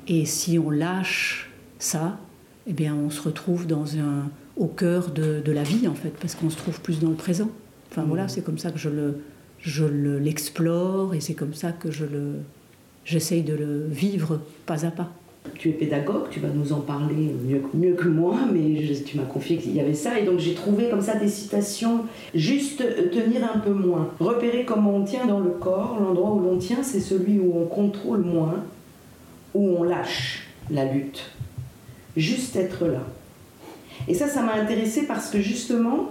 Et 0.08 0.25
si 0.25 0.60
on 0.60 0.69
lâche 0.69 1.49
ça, 1.80 2.17
eh 2.67 2.73
bien, 2.73 2.93
on 2.95 3.10
se 3.10 3.21
retrouve 3.21 3.65
dans 3.65 3.95
un, 3.97 4.30
au 4.58 4.67
cœur 4.67 5.10
de, 5.12 5.41
de 5.43 5.51
la 5.51 5.63
vie, 5.63 5.88
en 5.88 5.95
fait, 5.95 6.13
parce 6.21 6.36
qu'on 6.36 6.49
se 6.49 6.58
trouve 6.58 6.80
plus 6.82 6.99
dans 6.99 7.10
le 7.10 7.15
présent. 7.15 7.49
Enfin, 7.91 8.04
voilà, 8.04 8.28
c'est 8.28 8.41
comme 8.41 8.58
ça 8.60 8.71
que 8.71 8.78
je 8.80 8.89
le, 8.89 9.17
je 9.60 9.86
le- 9.86 10.19
l'explore 10.19 11.13
et 11.15 11.21
c'est 11.21 11.34
comme 11.34 11.54
ça 11.54 11.71
que 11.71 11.89
je 11.91 12.06
le, 12.06 12.34
j'essaye 13.06 13.44
de 13.44 13.54
le 13.54 13.86
vivre 13.88 14.41
pas 14.65 14.86
à 14.86 14.91
pas. 14.91 15.12
Tu 15.54 15.70
es 15.70 15.74
pédagogue, 15.74 16.30
tu 16.32 16.39
vas 16.39 16.50
nous 16.50 16.74
en 16.74 16.80
parler 16.80 17.32
mieux, 17.48 17.62
mieux 17.76 17.94
que 17.94 18.08
moi, 18.08 18.36
mais 18.52 18.82
tu 19.06 19.15
m'as 19.15 19.24
confié 19.24 19.58
qu'il 19.58 19.76
y 19.76 19.80
avait 19.80 19.94
ça, 19.94 20.20
et 20.20 20.26
donc 20.26 20.39
j'ai 20.39 20.56
trouvé 20.56 20.89
comme 20.89 21.02
ça 21.02 21.15
des 21.15 21.28
citations, 21.28 22.06
juste 22.34 22.84
tenir 23.12 23.44
un 23.44 23.60
peu 23.60 23.72
moins, 23.72 24.10
repérer 24.20 24.65
comment 24.65 24.96
on 24.96 25.04
tient 25.04 25.28
dans 25.28 25.39
le 25.39 25.52
corps, 25.52 25.98
l'endroit 26.02 26.34
où 26.34 26.39
l'on 26.39 26.58
tient, 26.58 26.82
c'est 26.82 27.00
celui 27.00 27.39
où 27.39 27.54
on 27.56 27.65
contrôle 27.65 28.22
moins, 28.22 28.63
où 29.54 29.70
on 29.78 29.84
lâche 29.84 30.48
la 30.72 30.91
lutte, 30.91 31.30
juste 32.18 32.56
être 32.56 32.88
là. 32.88 33.04
Et 34.08 34.15
ça, 34.15 34.28
ça 34.28 34.41
m'a 34.41 34.56
intéressé 34.56 35.06
parce 35.06 35.30
que 35.30 35.39
justement, 35.39 36.10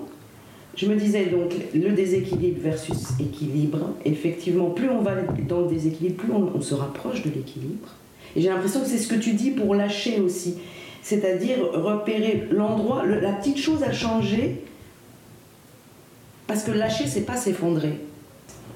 je 0.76 0.86
me 0.86 0.96
disais 0.96 1.26
donc 1.26 1.52
le 1.74 1.90
déséquilibre 1.92 2.60
versus 2.62 3.10
équilibre, 3.20 3.90
effectivement, 4.04 4.70
plus 4.70 4.88
on 4.90 5.00
va 5.02 5.12
dans 5.48 5.60
le 5.62 5.68
déséquilibre, 5.68 6.16
plus 6.16 6.32
on- 6.32 6.60
se 6.60 6.74
rapproche 6.74 7.22
de 7.22 7.30
l'équilibre. 7.30 7.88
Et 8.36 8.40
j'ai 8.40 8.48
l'impression 8.48 8.80
que 8.80 8.86
c'est 8.86 8.98
ce 8.98 9.06
que 9.08 9.14
tu 9.14 9.32
dis 9.34 9.50
pour 9.50 9.74
lâcher 9.74 10.20
aussi. 10.20 10.56
C'est-à-dire 11.02 11.58
repérer 11.72 12.48
l'endroit, 12.50 13.04
le- 13.04 13.20
la 13.20 13.32
petite 13.32 13.58
chose 13.58 13.82
à 13.82 13.92
changer. 13.92 14.62
Parce 16.46 16.62
que 16.64 16.72
lâcher, 16.72 17.06
c'est 17.06 17.22
pas 17.26 17.36
s'effondrer. 17.36 18.00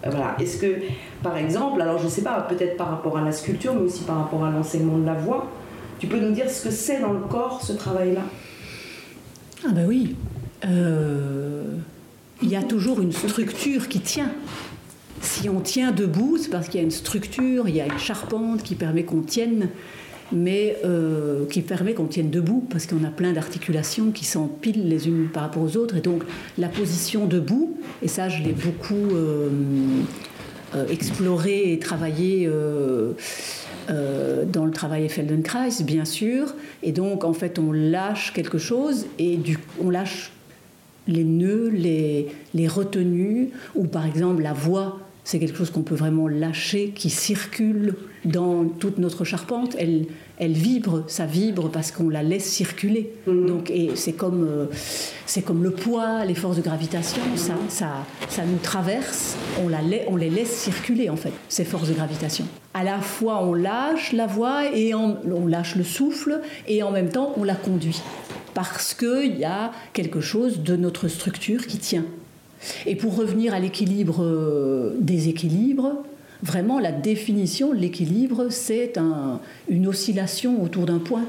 Euh, 0.07 0.11
Voilà. 0.11 0.37
Est-ce 0.39 0.59
que, 0.59 0.77
par 1.23 1.37
exemple, 1.37 1.81
alors 1.83 1.99
je 1.99 2.07
sais 2.09 2.23
pas, 2.23 2.41
peut-être 2.43 2.77
par 2.77 2.89
rapport 2.91 3.19
à 3.19 3.25
la 3.25 3.33
sculpture, 3.33 3.75
mais 3.75 3.81
aussi 3.83 4.05
par 4.05 4.17
rapport 4.19 4.45
à 4.45 4.51
l'enseignement 4.51 4.99
de 4.99 5.07
la 5.07 5.15
voix, 5.15 5.51
tu 5.99 6.07
peux 6.07 6.21
nous 6.21 6.33
dire 6.33 6.49
ce 6.49 6.65
que 6.65 6.71
c'est 6.71 7.01
dans 7.01 7.13
le 7.13 7.21
corps, 7.21 7.61
ce 7.63 7.73
travail-là? 7.73 8.23
Ah 9.67 9.71
ben 9.73 9.87
oui. 9.89 10.15
Euh, 10.65 11.65
Il 12.43 12.49
y 12.49 12.57
a 12.57 12.63
toujours 12.63 13.01
une 13.01 13.13
structure 13.13 13.89
qui 13.89 14.01
tient. 14.01 14.31
Si 15.21 15.49
on 15.49 15.61
tient 15.61 15.91
debout, 15.91 16.39
c'est 16.39 16.51
parce 16.51 16.69
qu'il 16.69 16.79
y 16.79 16.83
a 16.83 16.85
une 16.85 16.93
structure, 16.93 17.69
il 17.69 17.75
y 17.75 17.81
a 17.81 17.87
une 17.87 17.99
charpente 17.99 18.63
qui 18.63 18.77
permet 18.77 19.03
qu'on 19.03 19.23
tienne, 19.23 19.71
mais 20.31 20.77
euh, 20.85 21.47
qui 21.47 21.63
permet 21.63 21.95
qu'on 21.95 22.07
tienne 22.07 22.31
debout, 22.31 22.65
parce 22.71 22.87
qu'on 22.87 23.03
a 23.03 23.11
plein 23.11 23.33
d'articulations 23.33 24.13
qui 24.13 24.25
s'empilent 24.25 24.89
les 24.89 25.09
unes 25.09 25.29
par 25.33 25.43
rapport 25.43 25.65
aux 25.65 25.77
autres. 25.77 25.97
Et 25.97 26.01
donc 26.01 26.23
la 26.59 26.69
position 26.69 27.27
debout, 27.27 27.77
et 28.03 28.09
ça 28.09 28.29
je 28.29 28.45
l'ai 28.45 28.53
beaucoup 28.53 29.17
euh, 29.17 29.49
exploré 30.89 31.73
et 31.73 31.79
travaillé 31.81 32.49
dans 33.89 34.65
le 34.65 34.71
travail 34.71 35.09
Feldenkrais, 35.09 35.83
bien 35.83 36.05
sûr. 36.05 36.55
Et 36.83 36.93
donc, 36.93 37.25
en 37.25 37.33
fait, 37.33 37.59
on 37.59 37.73
lâche 37.73 38.33
quelque 38.33 38.59
chose 38.59 39.07
et 39.19 39.37
du, 39.37 39.59
on 39.81 39.91
lâche 39.91 40.31
les 41.09 41.25
nœuds, 41.25 41.71
les, 41.71 42.69
retenues, 42.69 43.51
ou 43.75 43.87
par 43.87 44.07
exemple 44.07 44.43
la 44.43 44.53
voix, 44.53 45.01
c'est 45.29 45.39
quelque 45.39 45.59
chose 45.59 45.69
qu'on 45.69 45.83
peut 45.83 45.95
vraiment 45.95 46.27
lâcher, 46.27 46.93
qui 46.95 47.11
circule 47.11 47.97
dans 48.25 48.65
toute 48.65 48.97
notre 48.97 49.25
charpente. 49.25 49.77
Elle, 49.79 50.07
elle 50.39 50.53
vibre, 50.53 51.05
ça 51.07 51.27
vibre 51.27 51.71
parce 51.71 51.93
qu'on 51.93 52.09
la 52.09 52.23
laisse 52.23 52.47
circuler. 52.51 53.13
Mhm. 53.27 53.47
Donc, 53.47 53.71
et 53.71 53.91
c'est 53.95 54.15
comme, 54.15 54.43
euh, 54.49 54.65
c'est 55.27 55.43
comme 55.43 55.63
le 55.63 55.71
poids, 55.71 56.25
les 56.25 56.35
forces 56.35 56.57
de 56.57 56.63
gravitation, 56.63 57.21
ça, 57.37 57.53
ça, 57.69 58.07
ça 58.31 58.47
nous 58.47 58.57
traverse, 58.63 59.37
on, 59.63 59.69
la 59.69 59.81
on 60.09 60.17
les 60.17 60.31
laisse 60.31 60.51
circuler 60.51 61.11
en 61.11 61.17
fait, 61.17 61.33
ces 61.51 61.67
forces 61.67 61.89
de 61.91 61.93
gravitation. 61.95 62.47
À 62.73 62.83
la 62.83 62.99
fois, 63.01 63.45
on 63.45 63.53
lâche 63.53 64.15
la 64.15 64.27
voix 64.27 64.75
et 64.75 64.95
en- 64.95 65.19
on 65.31 65.47
lâche 65.47 65.77
le 65.77 65.85
souffle 65.85 66.41
et 66.67 66.83
en 66.83 66.91
même 66.91 67.11
temps, 67.11 67.35
on 67.37 67.45
la 67.45 67.55
conduit. 67.55 68.01
Parce 68.55 68.95
qu'il 68.95 69.37
y 69.39 69.45
a 69.45 69.73
quelque 69.93 70.23
chose 70.23 70.61
de 70.63 70.75
notre 70.75 71.07
structure 71.09 71.67
qui 71.67 71.77
tient. 71.77 72.07
Et 72.87 72.97
pour 72.97 73.17
revenir 73.17 73.55
à 73.55 73.61
l'équilibre 73.61 74.23
euh, 74.23 74.95
des 75.01 75.29
équilibres, 75.29 75.93
vraiment 76.43 76.79
la 76.79 76.93
définition 76.93 77.73
de 77.73 77.79
l'équilibre, 77.79 78.47
c'est 78.51 78.99
un- 78.99 79.41
une 79.69 79.87
oscillation 79.87 80.63
autour 80.63 80.87
d'un 80.87 80.99
point. 80.99 81.25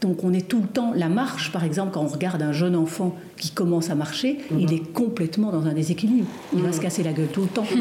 Donc 0.00 0.22
on 0.22 0.32
est 0.32 0.46
tout 0.46 0.60
le 0.60 0.68
temps, 0.68 0.92
la 0.94 1.08
marche 1.08 1.50
par 1.50 1.64
exemple, 1.64 1.90
quand 1.92 2.02
on 2.04 2.06
regarde 2.06 2.40
un 2.40 2.52
jeune 2.52 2.76
enfant 2.76 3.16
qui 3.36 3.50
commence 3.50 3.90
à 3.90 3.96
marcher, 3.96 4.38
il 4.56 4.72
est 4.72 4.92
complètement 4.92 5.50
dans 5.50 5.66
un 5.66 5.72
déséquilibre. 5.74 6.28
Il 6.54 6.62
va 6.62 6.70
se 6.70 6.80
casser 6.80 7.02
la 7.02 7.12
gueule 7.12 7.26
tout 7.32 7.40
le 7.42 7.48
temps. 7.48 7.64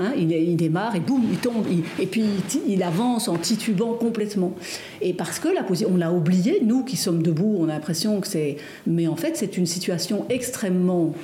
Hein, 0.00 0.12
il, 0.18 0.32
il 0.32 0.56
démarre 0.56 0.96
et 0.96 1.00
boum, 1.00 1.22
il 1.30 1.38
tombe. 1.38 1.64
Il- 1.70 1.84
et 2.02 2.06
puis 2.06 2.24
il 2.66 2.82
avance 2.82 3.28
en 3.28 3.36
titubant 3.36 3.92
complètement. 3.94 4.52
Et 5.00 5.12
parce 5.12 5.38
que 5.38 5.46
la 5.46 5.62
position, 5.62 5.90
on 5.94 5.96
l'a 5.96 6.12
oublié, 6.12 6.60
nous 6.64 6.82
qui 6.82 6.96
sommes 6.96 7.22
debout, 7.22 7.56
on 7.60 7.64
a 7.68 7.74
l'impression 7.74 8.20
que 8.20 8.26
c'est... 8.26 8.56
Mais 8.88 9.06
en 9.06 9.14
fait 9.16 9.36
c'est 9.36 9.56
une 9.56 9.66
situation 9.66 10.26
extrêmement 10.28 11.14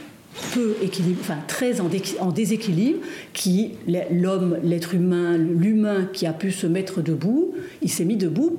peu 0.53 0.77
équilibre, 0.83 1.19
enfin 1.21 1.39
très 1.49 1.81
en, 1.81 1.89
dé- 1.89 2.03
en 2.21 2.31
déséquilibre, 2.31 2.99
qui 3.33 3.73
l'homme, 4.11 4.59
l'être 4.63 4.95
humain, 4.95 5.37
l'humain 5.37 6.09
qui 6.13 6.27
a 6.27 6.33
pu 6.33 6.51
se 6.53 6.67
mettre 6.67 7.01
debout, 7.03 7.55
il 7.83 7.91
s'est 7.91 8.05
mis 8.05 8.17
debout 8.17 8.57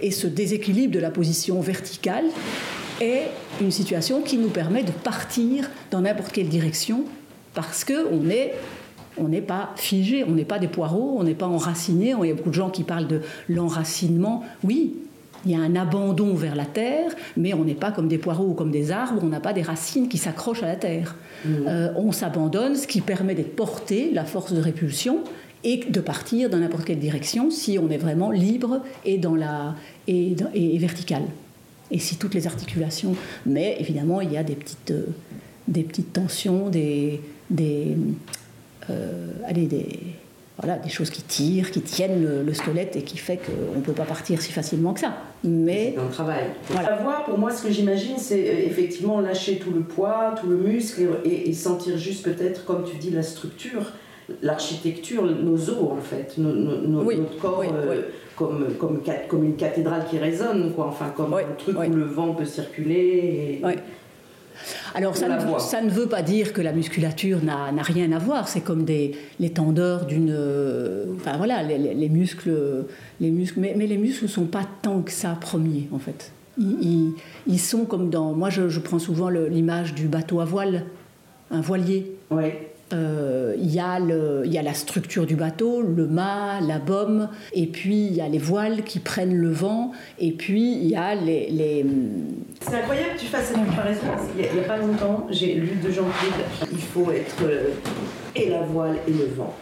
et 0.00 0.10
ce 0.10 0.26
déséquilibre 0.26 0.94
de 0.94 1.00
la 1.00 1.10
position 1.10 1.60
verticale 1.60 2.24
est 3.00 3.28
une 3.60 3.70
situation 3.70 4.22
qui 4.22 4.36
nous 4.38 4.48
permet 4.48 4.82
de 4.82 4.90
partir 4.92 5.70
dans 5.90 6.00
n'importe 6.02 6.32
quelle 6.32 6.48
direction 6.48 7.04
parce 7.54 7.84
que 7.84 8.06
on 8.12 8.28
est 8.30 8.52
on 9.18 9.28
n'est 9.28 9.42
pas 9.42 9.74
figé, 9.76 10.24
on 10.24 10.30
n'est 10.30 10.44
pas 10.44 10.58
des 10.58 10.68
poireaux, 10.68 11.16
on 11.18 11.24
n'est 11.24 11.34
pas 11.34 11.46
enraciné. 11.48 12.14
Il 12.22 12.28
y 12.28 12.30
a 12.30 12.34
beaucoup 12.34 12.48
de 12.50 12.54
gens 12.54 12.70
qui 12.70 12.84
parlent 12.84 13.08
de 13.08 13.20
l'enracinement. 13.50 14.44
Oui, 14.64 14.94
il 15.44 15.52
y 15.52 15.54
a 15.54 15.58
un 15.58 15.76
abandon 15.76 16.34
vers 16.34 16.54
la 16.54 16.66
terre, 16.66 17.12
mais 17.36 17.54
on 17.54 17.64
n'est 17.64 17.74
pas 17.74 17.92
comme 17.92 18.08
des 18.08 18.18
poireaux 18.18 18.48
ou 18.48 18.54
comme 18.54 18.70
des 18.70 18.90
arbres, 18.90 19.20
on 19.22 19.28
n'a 19.28 19.40
pas 19.40 19.52
des 19.52 19.62
racines 19.62 20.08
qui 20.08 20.18
s'accrochent 20.18 20.62
à 20.62 20.66
la 20.66 20.76
terre. 20.76 21.16
Euh, 21.46 21.92
on 21.96 22.12
s'abandonne, 22.12 22.76
ce 22.76 22.86
qui 22.86 23.00
permet 23.00 23.34
d'être 23.34 23.56
porté, 23.56 24.10
la 24.12 24.24
force 24.24 24.52
de 24.52 24.60
répulsion, 24.60 25.20
et 25.62 25.78
de 25.88 26.00
partir 26.00 26.48
dans 26.48 26.58
n'importe 26.58 26.84
quelle 26.84 26.98
direction 26.98 27.50
si 27.50 27.78
on 27.78 27.90
est 27.90 27.98
vraiment 27.98 28.30
libre 28.30 28.80
et, 29.04 29.18
dans 29.18 29.34
la, 29.34 29.74
et, 30.08 30.34
et 30.54 30.78
vertical. 30.78 31.22
Et 31.90 31.98
si 31.98 32.16
toutes 32.16 32.34
les 32.34 32.46
articulations. 32.46 33.14
Mais 33.46 33.76
évidemment, 33.78 34.20
il 34.20 34.32
y 34.32 34.36
a 34.36 34.42
des 34.42 34.54
petites, 34.54 34.92
euh, 34.92 35.06
des 35.68 35.82
petites 35.82 36.12
tensions, 36.12 36.68
des, 36.68 37.20
des, 37.50 37.96
euh, 38.88 39.32
allez, 39.46 39.66
des, 39.66 39.86
voilà, 40.62 40.78
des 40.78 40.90
choses 40.90 41.08
qui 41.10 41.22
tirent, 41.22 41.70
qui 41.70 41.80
tiennent 41.80 42.22
le, 42.22 42.42
le 42.42 42.54
squelette 42.54 42.94
et 42.96 43.02
qui 43.02 43.16
fait 43.16 43.38
qu'on 43.38 43.78
ne 43.78 43.82
peut 43.82 43.92
pas 43.92 44.04
partir 44.04 44.42
si 44.42 44.52
facilement 44.52 44.92
que 44.92 45.00
ça. 45.00 45.14
Mais 45.42 45.94
le 45.96 46.10
travail. 46.12 46.44
Voilà. 46.68 46.90
La 46.90 46.96
voix, 46.96 47.22
pour 47.24 47.38
moi, 47.38 47.50
ce 47.50 47.62
que 47.62 47.70
j'imagine, 47.70 48.18
c'est 48.18 48.46
euh, 48.48 48.66
effectivement 48.66 49.20
lâcher 49.20 49.56
tout 49.56 49.70
le 49.70 49.80
poids, 49.80 50.34
tout 50.38 50.48
le 50.48 50.56
muscle 50.56 51.02
et, 51.24 51.52
sentir 51.54 51.96
juste 51.96 52.24
peut-être, 52.24 52.64
comme 52.66 52.84
tu 52.84 52.96
dis, 52.96 53.10
la 53.10 53.22
structure, 53.22 53.92
l'architecture, 54.42 55.24
nos 55.24 55.70
os 55.70 55.92
en 55.92 55.96
fait, 56.02 56.34
nos- 56.38 56.52
nos- 56.52 56.80
nos- 56.86 57.02
Oui, 57.04 57.16
notre 57.16 57.38
corps 57.38 57.60
oui, 57.60 57.66
euh, 57.72 57.86
oui. 57.90 57.96
Comme, 58.36 59.00
comme, 59.28 59.44
une 59.44 59.56
cathédrale 59.56 60.06
qui 60.08 60.18
résonne, 60.18 60.72
quoi. 60.74 60.86
Enfin, 60.86 61.12
comme 61.14 61.34
Oui, 61.34 61.42
un 61.42 61.54
truc 61.56 61.76
oui. 61.78 61.88
où 61.90 61.94
le 61.94 62.04
vent 62.04 62.32
peut 62.34 62.46
circuler. 62.46 63.60
et-. 63.62 63.78
Alors 64.94 65.16
ça 65.16 65.28
ne, 65.28 65.38
voit. 65.44 65.58
ça 65.60 65.80
ne 65.82 65.90
veut 65.90 66.06
pas 66.06 66.22
dire 66.22 66.52
que 66.52 66.60
la 66.60 66.72
musculature 66.72 67.38
n'a 67.44 67.82
rien 67.82 68.12
à 68.12 68.18
voir. 68.18 68.48
C'est 68.48 68.60
comme 68.60 68.84
des, 68.84 69.12
les 69.38 69.50
tendeurs 69.50 70.06
d'une... 70.06 70.30
euh, 70.30 71.06
Enfin 71.16 71.36
voilà, 71.36 71.62
les, 71.62 71.78
les- 71.78 71.94
les 71.94 72.08
muscles... 72.08 72.52
Les 73.20 73.30
muscles 73.30 73.60
mais, 73.60 73.74
mais 73.76 73.86
les 73.86 73.98
muscles 73.98 74.24
ne 74.24 74.28
sont 74.28 74.46
pas 74.46 74.66
tant 74.82 75.02
que 75.02 75.12
ça 75.12 75.36
premiers 75.40 75.88
en 75.92 75.98
fait. 75.98 76.32
Ils, 76.58 76.76
ils- 76.82 77.12
ils 77.46 77.60
sont 77.60 77.84
comme 77.84 78.10
dans... 78.10 78.32
Moi 78.32 78.50
je, 78.50 78.68
je 78.68 78.80
prends 78.80 78.98
souvent 78.98 79.28
l'image 79.28 79.94
du 79.94 80.08
bateau 80.08 80.40
à 80.40 80.44
voile, 80.44 80.84
un 81.50 81.60
voilier. 81.60 82.12
Ouais. 82.30 82.72
Euh, 82.92 83.54
Il 83.58 83.70
y, 83.72 83.80
le- 84.06 84.42
il 84.44 84.52
y 84.52 84.58
a 84.58 84.62
la 84.62 84.74
structure 84.74 85.26
du 85.26 85.36
bateau, 85.36 85.82
le 85.82 86.06
mât, 86.06 86.60
la 86.60 86.78
baume, 86.78 87.28
et 87.52 87.66
puis 87.66 88.06
il 88.06 88.14
y 88.14 88.20
a 88.20 88.28
les 88.28 88.38
voiles 88.38 88.82
qui 88.82 88.98
prennent 88.98 89.34
le 89.36 89.50
vent, 89.50 89.92
et 90.18 90.32
puis 90.32 90.72
il 90.72 90.88
y 90.88 90.96
a 90.96 91.14
les... 91.14 91.48
les- 91.50 91.86
C'est 92.62 92.74
incroyable 92.76 93.14
que 93.14 93.20
tu 93.20 93.26
fasses 93.26 93.46
cette 93.48 93.64
comparaison 93.64 94.00
parce 94.06 94.26
qu'il 94.28 94.40
n'y 94.40 94.56
y 94.60 94.64
a 94.64 94.68
pas 94.68 94.76
longtemps, 94.78 95.26
j'ai 95.30 95.54
lu 95.54 95.76
de 95.82 95.90
Jean-Claude, 95.90 96.68
il 96.72 96.78
faut 96.78 97.10
être 97.12 97.36
euh, 97.44 97.68
et 98.34 98.48
la 98.48 98.62
voile 98.62 98.96
et 99.06 99.12
le 99.12 99.26
vent. 99.36 99.54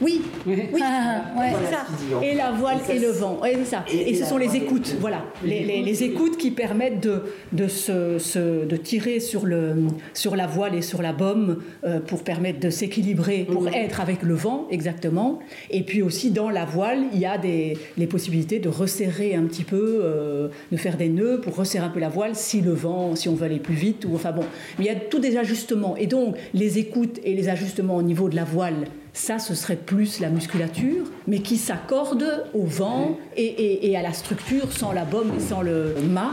Oui, 0.00 0.22
oui, 0.46 0.56
Ah, 0.82 1.22
ouais. 1.38 1.50
Voilà 1.50 1.70
ça. 1.70 1.86
Et 2.24 2.34
la 2.34 2.50
voile 2.50 2.78
Et 2.82 2.86
ça, 2.86 2.94
et 2.94 2.98
le 2.98 3.10
vent, 3.10 3.40
c'est 3.44 3.64
ça. 3.64 3.84
Et- 3.92 3.96
Et, 3.96 4.10
et 4.10 4.14
ce 4.14 4.24
sont 4.24 4.36
les 4.38 4.54
et 4.56 4.58
écoutes, 4.58 4.96
voilà, 5.00 5.24
les 5.44 5.60
les, 5.64 5.82
les- 5.82 6.02
écoutes, 6.02 6.36
qui 6.38 6.50
permettent 6.50 7.00
de, 7.00 7.22
de, 7.52 7.68
se, 7.68 8.18
se- 8.18 8.64
de 8.64 8.76
tirer 8.76 9.20
sur, 9.20 9.46
le, 9.46 9.74
sur 10.14 10.34
la 10.34 10.46
voile 10.46 10.74
et 10.74 10.82
sur 10.82 11.02
la 11.02 11.12
baume 11.12 11.58
euh, 11.84 12.00
pour 12.00 12.24
permettre 12.24 12.58
de 12.58 12.70
s'équilibrer, 12.70 13.44
pour 13.50 13.62
Mhm. 13.62 13.74
être 13.74 14.00
avec 14.00 14.22
le 14.22 14.34
vent, 14.34 14.66
exactement. 14.70 15.38
Et 15.70 15.82
puis 15.82 16.02
aussi 16.02 16.30
dans 16.30 16.50
la 16.50 16.64
voile, 16.64 16.98
il 17.12 17.20
y 17.20 17.26
a 17.26 17.38
des, 17.38 17.76
les 17.96 18.06
possibilités 18.06 18.58
de 18.58 18.68
resserrer 18.68 19.34
un 19.36 19.44
petit 19.44 19.64
peu, 19.64 20.00
euh, 20.02 20.48
de 20.72 20.76
faire 20.76 20.96
des 20.96 21.08
nœuds 21.10 21.40
pour 21.40 21.54
resserrer 21.54 21.86
un 21.86 21.90
peu 21.90 22.00
la 22.00 22.08
voile 22.08 22.34
si 22.34 22.60
le 22.60 22.72
vent, 22.72 23.14
si 23.14 23.28
on 23.28 23.34
veut 23.34 23.44
aller 23.46 23.60
plus 23.60 23.74
vite, 23.74 24.04
ou 24.08 24.14
enfin 24.16 24.32
bon. 24.32 24.42
Mais 24.78 24.86
il 24.86 24.88
y 24.88 24.90
a 24.90 24.96
tous 24.96 25.20
des 25.20 25.36
ajustements. 25.36 25.96
Et 25.96 26.06
donc 26.06 26.34
les 26.54 26.78
écoutes 26.78 27.20
et 27.24 27.34
les 27.34 27.48
ajustements 27.48 27.96
au 27.96 28.02
niveau 28.02 28.28
de 28.28 28.36
la 28.36 28.44
voile, 28.44 28.86
ça, 29.12 29.38
ce 29.38 29.54
serait 29.54 29.76
plus 29.76 30.20
la 30.20 30.30
musculature, 30.30 31.04
mais 31.26 31.40
qui 31.40 31.56
s'accorde 31.56 32.46
au 32.54 32.64
vent 32.64 33.18
et, 33.36 33.44
et- 33.44 33.90
et 33.90 33.96
à 33.96 34.02
la 34.02 34.12
structure 34.12 34.72
sans 34.72 34.92
la 34.92 35.04
baume 35.04 35.32
et 35.36 35.40
sans 35.40 35.60
le 35.62 35.94
mât, 36.08 36.32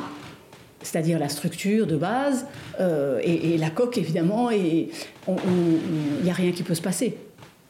c'est-à-dire 0.82 1.20
la 1.20 1.28
structure 1.30 1.86
de 1.88 1.98
base 1.98 2.46
euh, 2.80 3.20
et, 3.24 3.54
et 3.54 3.58
la 3.58 3.70
coque 3.70 3.98
évidemment, 3.98 4.50
et 4.50 4.90
il 5.28 6.24
n'y 6.24 6.30
a 6.30 6.34
rien 6.34 6.52
qui 6.54 6.64
peut 6.64 6.74
se 6.76 6.82
passer. 6.82 7.18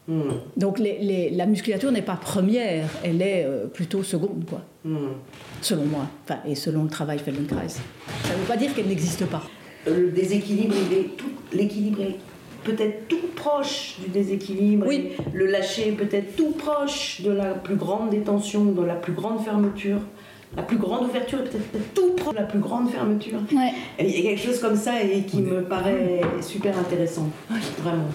Hmm, 0.08 0.22
Donc 0.56 0.78
les- 0.78 0.98
les- 1.00 1.30
la 1.30 1.46
musculature 1.46 1.90
n'est 1.92 2.02
pas 2.02 2.14
première, 2.16 2.88
elle 3.04 3.20
est 3.20 3.44
euh, 3.44 3.66
plutôt 3.66 4.02
seconde, 4.04 4.44
quoi, 4.48 4.62
hmm. 4.84 4.96
selon 5.60 5.84
moi, 5.86 6.06
enfin, 6.24 6.38
et 6.46 6.54
selon 6.54 6.84
le 6.84 6.88
travail 6.88 7.18
Feldenkrais. 7.18 7.68
Ça 7.68 7.80
ne 8.34 8.38
veut 8.40 8.46
pas 8.48 8.56
dire 8.56 8.72
qu'elle 8.74 8.86
n'existe 8.88 9.26
pas. 9.26 9.42
Le 9.86 10.10
déséquilibre, 10.10 10.74
l'équilibre 11.52 12.00
est 12.02 12.16
peut-être 12.64 13.08
tout 13.08 13.28
proche 13.34 13.96
du 14.02 14.08
déséquilibre. 14.10 14.86
Oui. 14.86 15.12
et 15.18 15.36
Le 15.36 15.46
lâcher 15.46 15.88
est 15.88 15.92
peut-être 15.92 16.36
tout 16.36 16.50
proche 16.52 17.20
de 17.22 17.30
la 17.30 17.54
plus 17.54 17.76
grande 17.76 18.10
détention, 18.10 18.64
de 18.64 18.84
la 18.84 18.94
plus 18.94 19.12
grande 19.12 19.42
fermeture. 19.44 20.00
La 20.56 20.62
plus 20.64 20.78
grande 20.78 21.04
ouverture 21.04 21.38
est 21.40 21.44
peut-être 21.44 21.94
tout 21.94 22.12
proche 22.16 22.34
de 22.34 22.40
la 22.40 22.46
plus 22.46 22.58
grande 22.58 22.90
fermeture. 22.90 23.38
Ouais. 23.52 23.72
Et 23.98 24.08
Il 24.08 24.24
y 24.24 24.26
a 24.26 24.30
quelque 24.30 24.44
chose 24.44 24.58
comme 24.58 24.76
ça 24.76 25.02
et 25.02 25.22
qui 25.22 25.38
me 25.42 25.62
paraît 25.62 26.20
super 26.40 26.76
intéressant, 26.76 27.28
vraiment. 27.82 28.08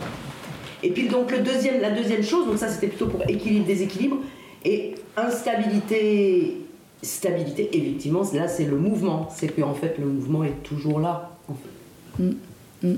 Et 0.83 0.89
puis 0.91 1.07
donc 1.07 1.31
le 1.31 1.39
deuxième, 1.39 1.81
la 1.81 1.91
deuxième 1.91 2.23
chose, 2.23 2.45
donc 2.45 2.57
ça 2.57 2.67
c'était 2.67 2.87
plutôt 2.87 3.07
pour 3.07 3.23
équilibre, 3.27 3.65
déséquilibre, 3.65 4.17
et 4.65 4.95
instabilité, 5.15 6.57
stabilité, 7.01 7.69
effectivement, 7.71 8.23
là 8.33 8.47
c'est 8.47 8.65
le 8.65 8.77
mouvement, 8.77 9.29
c'est 9.33 9.47
qu'en 9.47 9.73
fait 9.73 9.95
le 9.97 10.05
mouvement 10.05 10.43
est 10.43 10.61
toujours 10.63 10.99
là. 10.99 11.31
En 11.47 11.53
fait. 11.53 12.95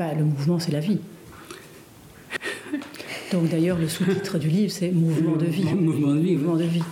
Bah, 0.00 0.14
le 0.16 0.24
mouvement, 0.24 0.58
c'est 0.58 0.72
la 0.72 0.80
vie. 0.80 0.96
Donc 3.32 3.50
d'ailleurs, 3.50 3.78
le 3.78 3.86
sous-titre 3.86 4.38
du 4.38 4.48
livre, 4.48 4.72
c'est 4.72 4.90
Mouvement 4.92 5.36
de 5.36 5.44
vie. 5.44 5.64
Mouvement 5.74 6.14
de 6.14 6.20
vie. 6.20 6.36
Mouvement 6.36 6.56
de 6.56 6.62
vie. 6.64 6.82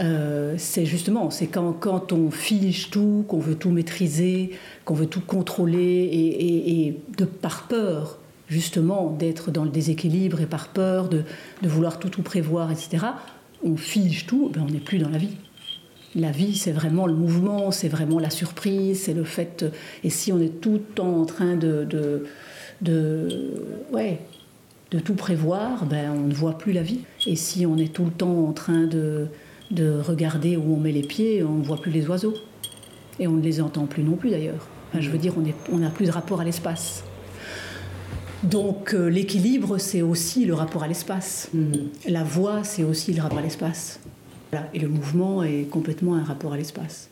Euh, 0.00 0.54
c'est 0.58 0.84
justement, 0.84 1.30
c'est 1.30 1.46
quand, 1.46 1.72
quand 1.72 2.12
on 2.12 2.30
fige 2.30 2.90
tout, 2.90 3.24
qu'on 3.26 3.38
veut 3.38 3.54
tout 3.54 3.70
maîtriser, 3.70 4.50
qu'on 4.84 4.92
veut 4.92 5.06
tout 5.06 5.22
contrôler, 5.22 5.78
et, 5.80 6.26
et- 6.44 6.86
et 6.88 7.00
de 7.16 7.24
par 7.24 7.68
peur, 7.68 8.18
justement, 8.50 9.16
d'être 9.18 9.50
dans 9.50 9.64
le 9.64 9.70
déséquilibre 9.70 10.42
et 10.42 10.46
par 10.46 10.68
peur 10.68 11.08
de, 11.08 11.22
de 11.62 11.68
vouloir 11.70 11.98
tout, 11.98 12.10
tout 12.10 12.20
prévoir, 12.22 12.70
etc., 12.70 13.06
on 13.64 13.78
fige 13.78 14.26
tout, 14.26 14.50
ben, 14.52 14.66
on 14.68 14.70
n'est 14.70 14.78
plus 14.78 14.98
dans 14.98 15.08
la 15.08 15.16
vie. 15.16 15.36
La 16.14 16.30
vie, 16.30 16.56
c'est 16.56 16.72
vraiment 16.72 17.06
le 17.06 17.14
mouvement, 17.14 17.70
c'est 17.70 17.88
vraiment 17.88 18.18
la 18.18 18.28
surprise, 18.30 19.02
c'est 19.04 19.14
le 19.14 19.24
fait. 19.24 19.64
Et 20.04 20.10
si 20.10 20.30
on 20.32 20.40
est 20.40 20.60
tout 20.60 20.72
le 20.74 20.78
temps 20.80 21.20
en 21.20 21.24
train 21.24 21.56
de, 21.56 21.84
de, 21.88 22.26
de, 22.82 23.28
ouais, 23.92 24.18
de 24.90 24.98
tout 24.98 25.14
prévoir, 25.14 25.86
ben, 25.86 26.10
on 26.14 26.26
ne 26.28 26.34
voit 26.34 26.58
plus 26.58 26.72
la 26.72 26.82
vie. 26.82 27.00
Et 27.26 27.34
si 27.36 27.64
on 27.64 27.78
est 27.78 27.92
tout 27.92 28.04
le 28.04 28.10
temps 28.10 28.46
en 28.46 28.52
train 28.52 28.84
de, 28.86 29.26
de 29.70 29.98
regarder 30.00 30.56
où 30.58 30.74
on 30.74 30.80
met 30.80 30.92
les 30.92 31.00
pieds, 31.02 31.42
on 31.42 31.54
ne 31.54 31.64
voit 31.64 31.78
plus 31.80 31.90
les 31.90 32.06
oiseaux. 32.08 32.34
Et 33.18 33.26
on 33.26 33.32
ne 33.32 33.42
les 33.42 33.62
entend 33.62 33.86
plus 33.86 34.02
non 34.02 34.16
plus 34.16 34.28
d'ailleurs. 34.30 34.66
Enfin, 34.90 35.00
je 35.00 35.08
veux 35.08 35.18
dire, 35.18 35.32
on 35.38 35.44
est- 35.46 35.54
on 35.72 35.78
n'a 35.78 35.88
plus 35.88 36.04
de 36.06 36.10
rapport 36.10 36.40
à 36.42 36.44
l'espace. 36.44 37.04
Donc 38.42 38.92
euh, 38.92 39.06
l'équilibre, 39.08 39.78
c'est 39.78 40.02
aussi 40.02 40.44
le 40.44 40.54
rapport 40.54 40.82
à 40.82 40.88
l'espace. 40.88 41.48
Mhm. 41.54 41.88
La 42.08 42.24
voix, 42.24 42.64
c'est 42.64 42.82
aussi 42.84 43.12
le 43.14 43.22
rapport 43.22 43.38
à 43.38 43.42
l'espace. 43.42 44.00
Voilà. 44.52 44.68
Et 44.74 44.78
le 44.80 44.88
mouvement 44.88 45.42
est 45.42 45.64
complètement 45.70 46.14
un 46.14 46.22
rapport 46.24 46.52
à 46.52 46.56
l'espace. 46.58 47.08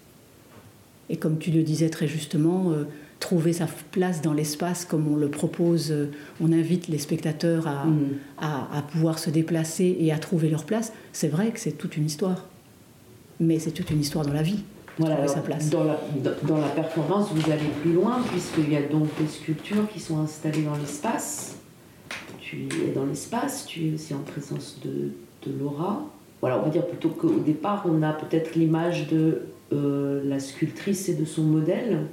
Et 1.09 1.17
comme 1.17 1.39
tu 1.39 1.51
le 1.51 1.63
disais 1.63 1.89
très 1.89 2.07
justement, 2.07 2.71
euh, 2.73 2.85
trouver 3.19 3.55
sa 3.55 3.67
place 3.93 4.21
dans 4.21 4.35
l'espace 4.35 4.85
comme 4.85 5.09
on 5.11 5.17
le 5.17 5.29
propose, 5.29 5.91
euh, 5.91 6.11
on 6.43 6.53
invite 6.53 6.89
les 6.89 6.99
spectateurs 6.99 7.67
à, 7.67 7.87
Mhm. 7.87 8.09
à- 8.39 8.69
à 8.79 8.83
pouvoir 8.83 9.19
se 9.19 9.31
déplacer 9.31 9.97
et 9.99 10.13
à 10.13 10.19
trouver 10.19 10.51
leur 10.51 10.65
place, 10.65 10.93
c'est 11.15 11.29
vrai 11.29 11.51
que 11.51 11.59
c'est 11.59 11.73
toute 11.73 11.97
une 11.97 12.05
histoire. 12.07 12.45
Mais 13.41 13.59
c'est 13.59 13.71
toute 13.73 13.91
une 13.91 14.01
histoire 14.01 14.27
dans 14.27 14.35
la 14.35 14.43
vie. 14.43 14.63
Voilà, 14.99 15.27
sa 15.27 15.41
place. 15.41 15.71
Dans, 15.71 15.85
la, 15.85 15.99
dans- 16.23 16.47
dans 16.47 16.59
la 16.61 16.69
performance, 16.69 17.31
vous 17.33 17.51
allez 17.51 17.71
plus 17.81 17.95
loin, 17.95 18.21
puisqu'il 18.31 18.71
y 18.71 18.77
a 18.77 18.83
donc 18.83 19.09
des 19.19 19.27
sculptures 19.29 19.89
qui 19.91 19.99
sont 19.99 20.19
installées 20.19 20.63
dans 20.63 20.77
l'espace. 20.77 21.57
Tu 22.39 22.69
es 22.87 22.93
dans 22.95 23.07
l'espace, 23.07 23.65
tu 23.65 23.87
es 23.89 23.95
aussi 23.95 24.13
en 24.13 24.19
présence 24.19 24.79
de, 24.85 25.13
de 25.51 25.59
Laura. 25.59 26.05
Voilà, 26.41 26.59
on 26.59 26.63
va 26.63 26.71
dire 26.71 26.87
plutôt 26.87 27.11
qu'au 27.11 27.39
départ, 27.39 27.85
on 27.87 28.03
a 28.03 28.13
peut-être 28.13 28.55
l'image 28.55 29.09
de 29.09 29.43
euh, 29.73 30.23
la 30.25 30.41
sculptrice 30.41 31.09
et 31.09 31.15
de 31.15 31.25
son 31.25 31.43
modèle. 31.43 32.07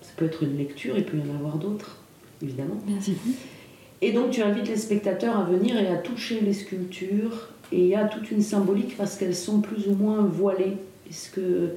Ça 0.00 0.12
peut 0.16 0.24
être 0.26 0.42
une 0.42 0.56
lecture, 0.56 0.96
il 0.96 1.04
peut 1.04 1.18
y 1.18 1.30
en 1.30 1.34
avoir 1.34 1.56
d'autres, 1.56 1.98
évidemment. 2.42 2.76
Et 4.02 4.12
donc 4.12 4.30
tu 4.30 4.42
invites 4.42 4.68
les 4.68 4.76
spectateurs 4.76 5.36
à 5.38 5.44
venir 5.44 5.78
et 5.78 5.88
à 5.88 5.96
toucher 5.96 6.40
les 6.40 6.52
sculptures. 6.52 7.48
Et 7.72 7.80
il 7.80 7.86
y 7.86 7.94
a 7.94 8.04
toute 8.04 8.30
une 8.30 8.42
symbolique 8.42 8.96
parce 8.96 9.16
qu'elles 9.16 9.34
sont 9.34 9.60
plus 9.60 9.88
ou 9.88 9.94
moins 9.94 10.22
voilées. 10.22 10.76
Est-ce 11.10 11.30
que, 11.30 11.70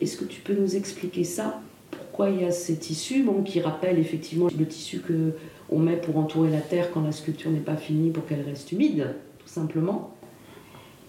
est 0.00 0.18
que 0.18 0.24
tu 0.24 0.40
peux 0.40 0.54
nous 0.54 0.76
expliquer 0.76 1.24
ça? 1.24 1.60
Pourquoi 1.90 2.30
il 2.30 2.42
y 2.42 2.44
a 2.44 2.50
ces 2.50 2.76
tissus? 2.76 3.22
Bon, 3.22 3.42
qui 3.42 3.60
rappellent 3.60 3.98
effectivement 3.98 4.48
le 4.56 4.66
tissu 4.66 5.00
que 5.00 5.32
on 5.70 5.78
met 5.78 5.96
pour 5.96 6.18
entourer 6.18 6.50
la 6.50 6.60
terre 6.60 6.90
quand 6.92 7.02
la 7.02 7.12
sculpture 7.12 7.50
n'est 7.50 7.58
pas 7.58 7.76
finie 7.76 8.10
pour 8.10 8.26
qu'elle 8.26 8.42
reste 8.42 8.70
humide, 8.72 9.14
tout 9.38 9.48
simplement. 9.48 10.13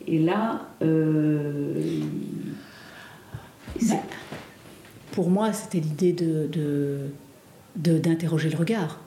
Et 0.07 0.19
là, 0.19 0.61
euh, 0.81 1.73
c'est- 3.79 3.99
Pour 5.11 5.29
moi, 5.29 5.53
c'était 5.53 5.79
l'idée 5.79 6.13
de, 6.13 6.99
d'interroger 7.77 8.49
le 8.49 8.57
regard. 8.57 8.99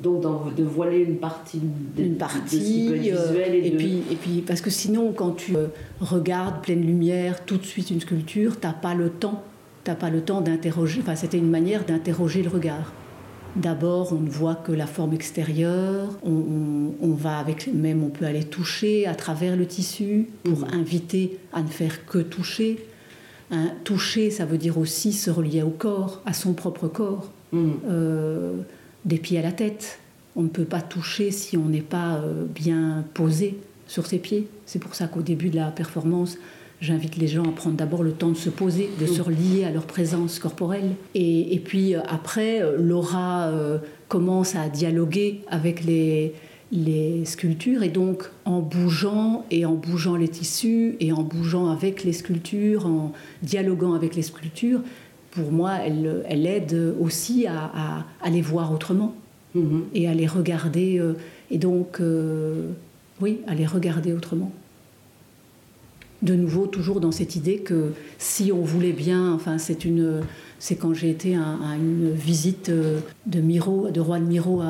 donc 0.00 0.54
de 0.56 0.64
voiler 0.64 0.98
une 0.98 1.16
partie 1.18 1.60
de, 1.96 2.02
une 2.02 2.16
partie. 2.16 2.88
euh, 2.90 2.94
visuel 2.96 3.54
et, 3.54 3.66
et, 3.66 3.70
de- 3.70 3.76
puis, 3.76 4.02
et 4.10 4.16
puis, 4.16 4.40
parce 4.44 4.60
que 4.60 4.70
sinon, 4.70 5.12
quand 5.12 5.30
tu 5.32 5.54
euh, 5.56 5.68
regardes 6.00 6.60
pleine 6.62 6.84
lumière, 6.84 7.44
tout 7.44 7.56
de 7.56 7.64
suite 7.64 7.90
une 7.90 8.00
sculpture, 8.00 8.58
t'as 8.58 8.72
pas 8.72 8.94
le 8.94 9.10
temps. 9.10 9.42
T'as 9.84 9.94
pas 9.94 10.10
le 10.10 10.20
temps 10.22 10.40
d'interroger. 10.40 11.00
Enfin, 11.02 11.14
c'était 11.16 11.38
une 11.38 11.50
manière 11.50 11.84
d'interroger 11.84 12.42
le 12.42 12.48
regard. 12.50 12.92
D'abord, 13.56 14.12
on 14.14 14.20
ne 14.20 14.30
voit 14.30 14.54
que 14.54 14.72
la 14.72 14.86
forme 14.86 15.12
extérieure. 15.12 16.08
On, 16.22 16.30
on- 16.30 16.94
on 17.02 17.12
va 17.12 17.38
avec, 17.38 17.66
même, 17.72 18.02
on 18.02 18.08
peut 18.08 18.24
aller 18.24 18.44
toucher 18.44 19.06
à 19.06 19.14
travers 19.14 19.56
le 19.56 19.66
tissu 19.66 20.28
pour 20.44 20.60
Mhm. 20.60 20.68
inviter 20.72 21.38
à 21.52 21.62
ne 21.62 21.68
faire 21.68 22.06
que 22.06 22.18
toucher. 22.18 22.86
Hein, 23.50 23.72
toucher, 23.84 24.30
ça 24.30 24.46
veut 24.46 24.56
dire 24.56 24.78
aussi 24.78 25.12
se 25.12 25.30
relier 25.30 25.62
au 25.62 25.68
corps, 25.70 26.22
à 26.24 26.32
son 26.32 26.54
propre 26.54 26.88
corps 26.88 27.30
Mhm. 27.52 27.72
euh, 27.90 28.52
des 29.04 29.18
pieds 29.18 29.38
à 29.38 29.42
la 29.42 29.52
tête. 29.52 29.98
On 30.34 30.42
ne 30.44 30.48
peut 30.48 30.64
pas 30.64 30.80
toucher 30.80 31.30
si 31.30 31.58
on 31.58 31.66
n'est 31.66 31.82
pas 31.82 32.14
euh, 32.16 32.46
bien 32.46 33.04
posé 33.12 33.58
sur 33.86 34.06
ses 34.06 34.16
pieds. 34.18 34.48
C'est 34.64 34.78
pour 34.78 34.94
ça 34.94 35.08
qu'au 35.08 35.20
début 35.20 35.50
de 35.50 35.56
la 35.56 35.70
performance, 35.70 36.38
j'invite 36.82 37.16
les 37.16 37.28
gens 37.28 37.44
à 37.44 37.52
prendre 37.52 37.76
d'abord 37.76 38.02
le 38.02 38.12
temps 38.12 38.28
de 38.30 38.36
se 38.36 38.50
poser, 38.50 38.90
de 39.00 39.06
se 39.06 39.22
relier 39.22 39.64
à 39.64 39.70
leur 39.70 39.86
présence 39.86 40.38
corporelle. 40.38 40.90
Et, 41.14 41.54
et 41.54 41.58
puis 41.58 41.94
euh, 41.94 42.00
après, 42.08 42.60
euh, 42.60 42.76
Laura 42.78 43.46
euh, 43.46 43.78
commence 44.08 44.54
à 44.56 44.68
dialoguer 44.68 45.40
avec 45.48 45.84
les, 45.84 46.34
les 46.72 47.24
sculptures 47.24 47.82
et 47.82 47.88
donc 47.88 48.30
en 48.44 48.60
bougeant 48.60 49.46
et 49.50 49.64
en 49.64 49.74
bougeant 49.74 50.16
les 50.16 50.28
tissus 50.28 50.96
et 51.00 51.12
en 51.12 51.22
bougeant 51.22 51.70
avec 51.70 52.02
les 52.04 52.12
sculptures, 52.12 52.84
en 52.86 53.12
dialoguant 53.42 53.94
avec 53.94 54.14
les 54.16 54.22
sculptures, 54.22 54.80
pour 55.30 55.50
moi, 55.52 55.72
elle, 55.86 56.24
elle 56.28 56.46
aide 56.46 56.94
aussi 57.00 57.46
à, 57.46 57.70
à- 57.74 58.04
à 58.22 58.28
les 58.30 58.42
voir 58.42 58.72
autrement 58.72 59.14
Mhm. 59.54 59.82
et 59.94 60.08
à 60.08 60.14
les 60.14 60.26
regarder. 60.26 60.98
euh, 60.98 61.12
et 61.50 61.58
donc, 61.58 62.00
euh, 62.00 62.68
oui, 63.20 63.40
à 63.46 63.54
les 63.54 63.66
regarder 63.66 64.12
autrement. 64.14 64.50
De 66.22 66.34
nouveau, 66.34 66.66
toujours 66.68 67.00
dans 67.00 67.10
cette 67.10 67.34
idée 67.34 67.58
que 67.58 67.92
si 68.18 68.52
on 68.52 68.62
voulait 68.62 68.92
bien, 68.92 69.32
enfin, 69.32 69.58
c'est 69.58 69.84
une, 69.84 70.20
c'est 70.60 70.76
quand 70.76 70.94
j'ai 70.94 71.10
été 71.10 71.34
à, 71.34 71.40
à 71.70 71.74
une 71.76 72.12
visite 72.12 72.68
euh, 72.68 73.00
de 73.26 73.40
Miro, 73.40 73.90
de 73.90 74.00
Juan 74.00 74.24
Miro 74.24 74.60
à, 74.60 74.66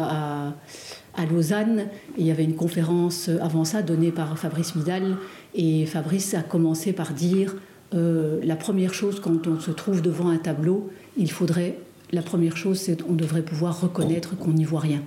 à- 0.48 0.54
à 1.14 1.26
Lausanne, 1.26 1.88
il 2.16 2.26
y 2.26 2.30
avait 2.30 2.44
une 2.44 2.54
conférence 2.54 3.28
avant 3.42 3.66
ça 3.66 3.82
donnée 3.82 4.10
par 4.12 4.38
Fabrice 4.38 4.74
Midal, 4.74 5.16
et 5.54 5.84
Fabrice 5.84 6.32
a 6.32 6.40
commencé 6.42 6.94
par 6.94 7.12
dire 7.12 7.54
euh, 7.92 8.40
la 8.42 8.56
première 8.56 8.94
chose 8.94 9.20
quand 9.20 9.46
on 9.46 9.60
se 9.60 9.70
trouve 9.72 10.00
devant 10.00 10.30
un 10.30 10.38
tableau, 10.38 10.88
il 11.18 11.30
faudrait, 11.30 11.76
la 12.12 12.22
première 12.22 12.56
chose, 12.56 12.78
c'est 12.78 13.02
qu'on 13.02 13.12
devrait 13.12 13.42
pouvoir 13.42 13.78
reconnaître 13.78 14.38
qu'on 14.38 14.52
n'y 14.52 14.64
voit 14.64 14.80
rien. 14.80 15.02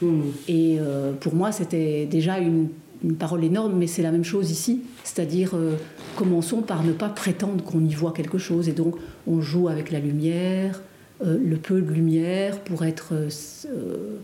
Mhm. 0.00 0.22
Et 0.48 0.78
euh, 0.80 1.12
pour 1.12 1.34
moi, 1.34 1.52
c'était 1.52 2.06
déjà 2.06 2.38
une, 2.38 2.68
une 3.06 3.14
parole 3.14 3.44
énorme, 3.44 3.74
mais 3.78 3.86
c'est 3.86 4.02
la 4.02 4.10
même 4.10 4.24
chose 4.24 4.50
ici. 4.50 4.80
C'est-à-dire, 5.04 5.52
euh, 5.54 5.76
commençons 6.16 6.60
par 6.60 6.82
ne 6.84 6.92
pas 6.92 7.08
prétendre 7.08 7.62
qu'on 7.64 7.84
y 7.84 7.94
voit 7.94 8.12
quelque 8.12 8.36
chose. 8.38 8.68
Et 8.68 8.72
donc, 8.72 8.96
on 9.28 9.40
joue 9.40 9.68
avec 9.68 9.92
la 9.92 10.00
lumière, 10.00 10.82
euh, 11.24 11.38
le 11.42 11.56
peu 11.56 11.80
de 11.80 11.90
lumière, 11.92 12.58
pour 12.60 12.84
être 12.84 13.12
euh, 13.14 14.16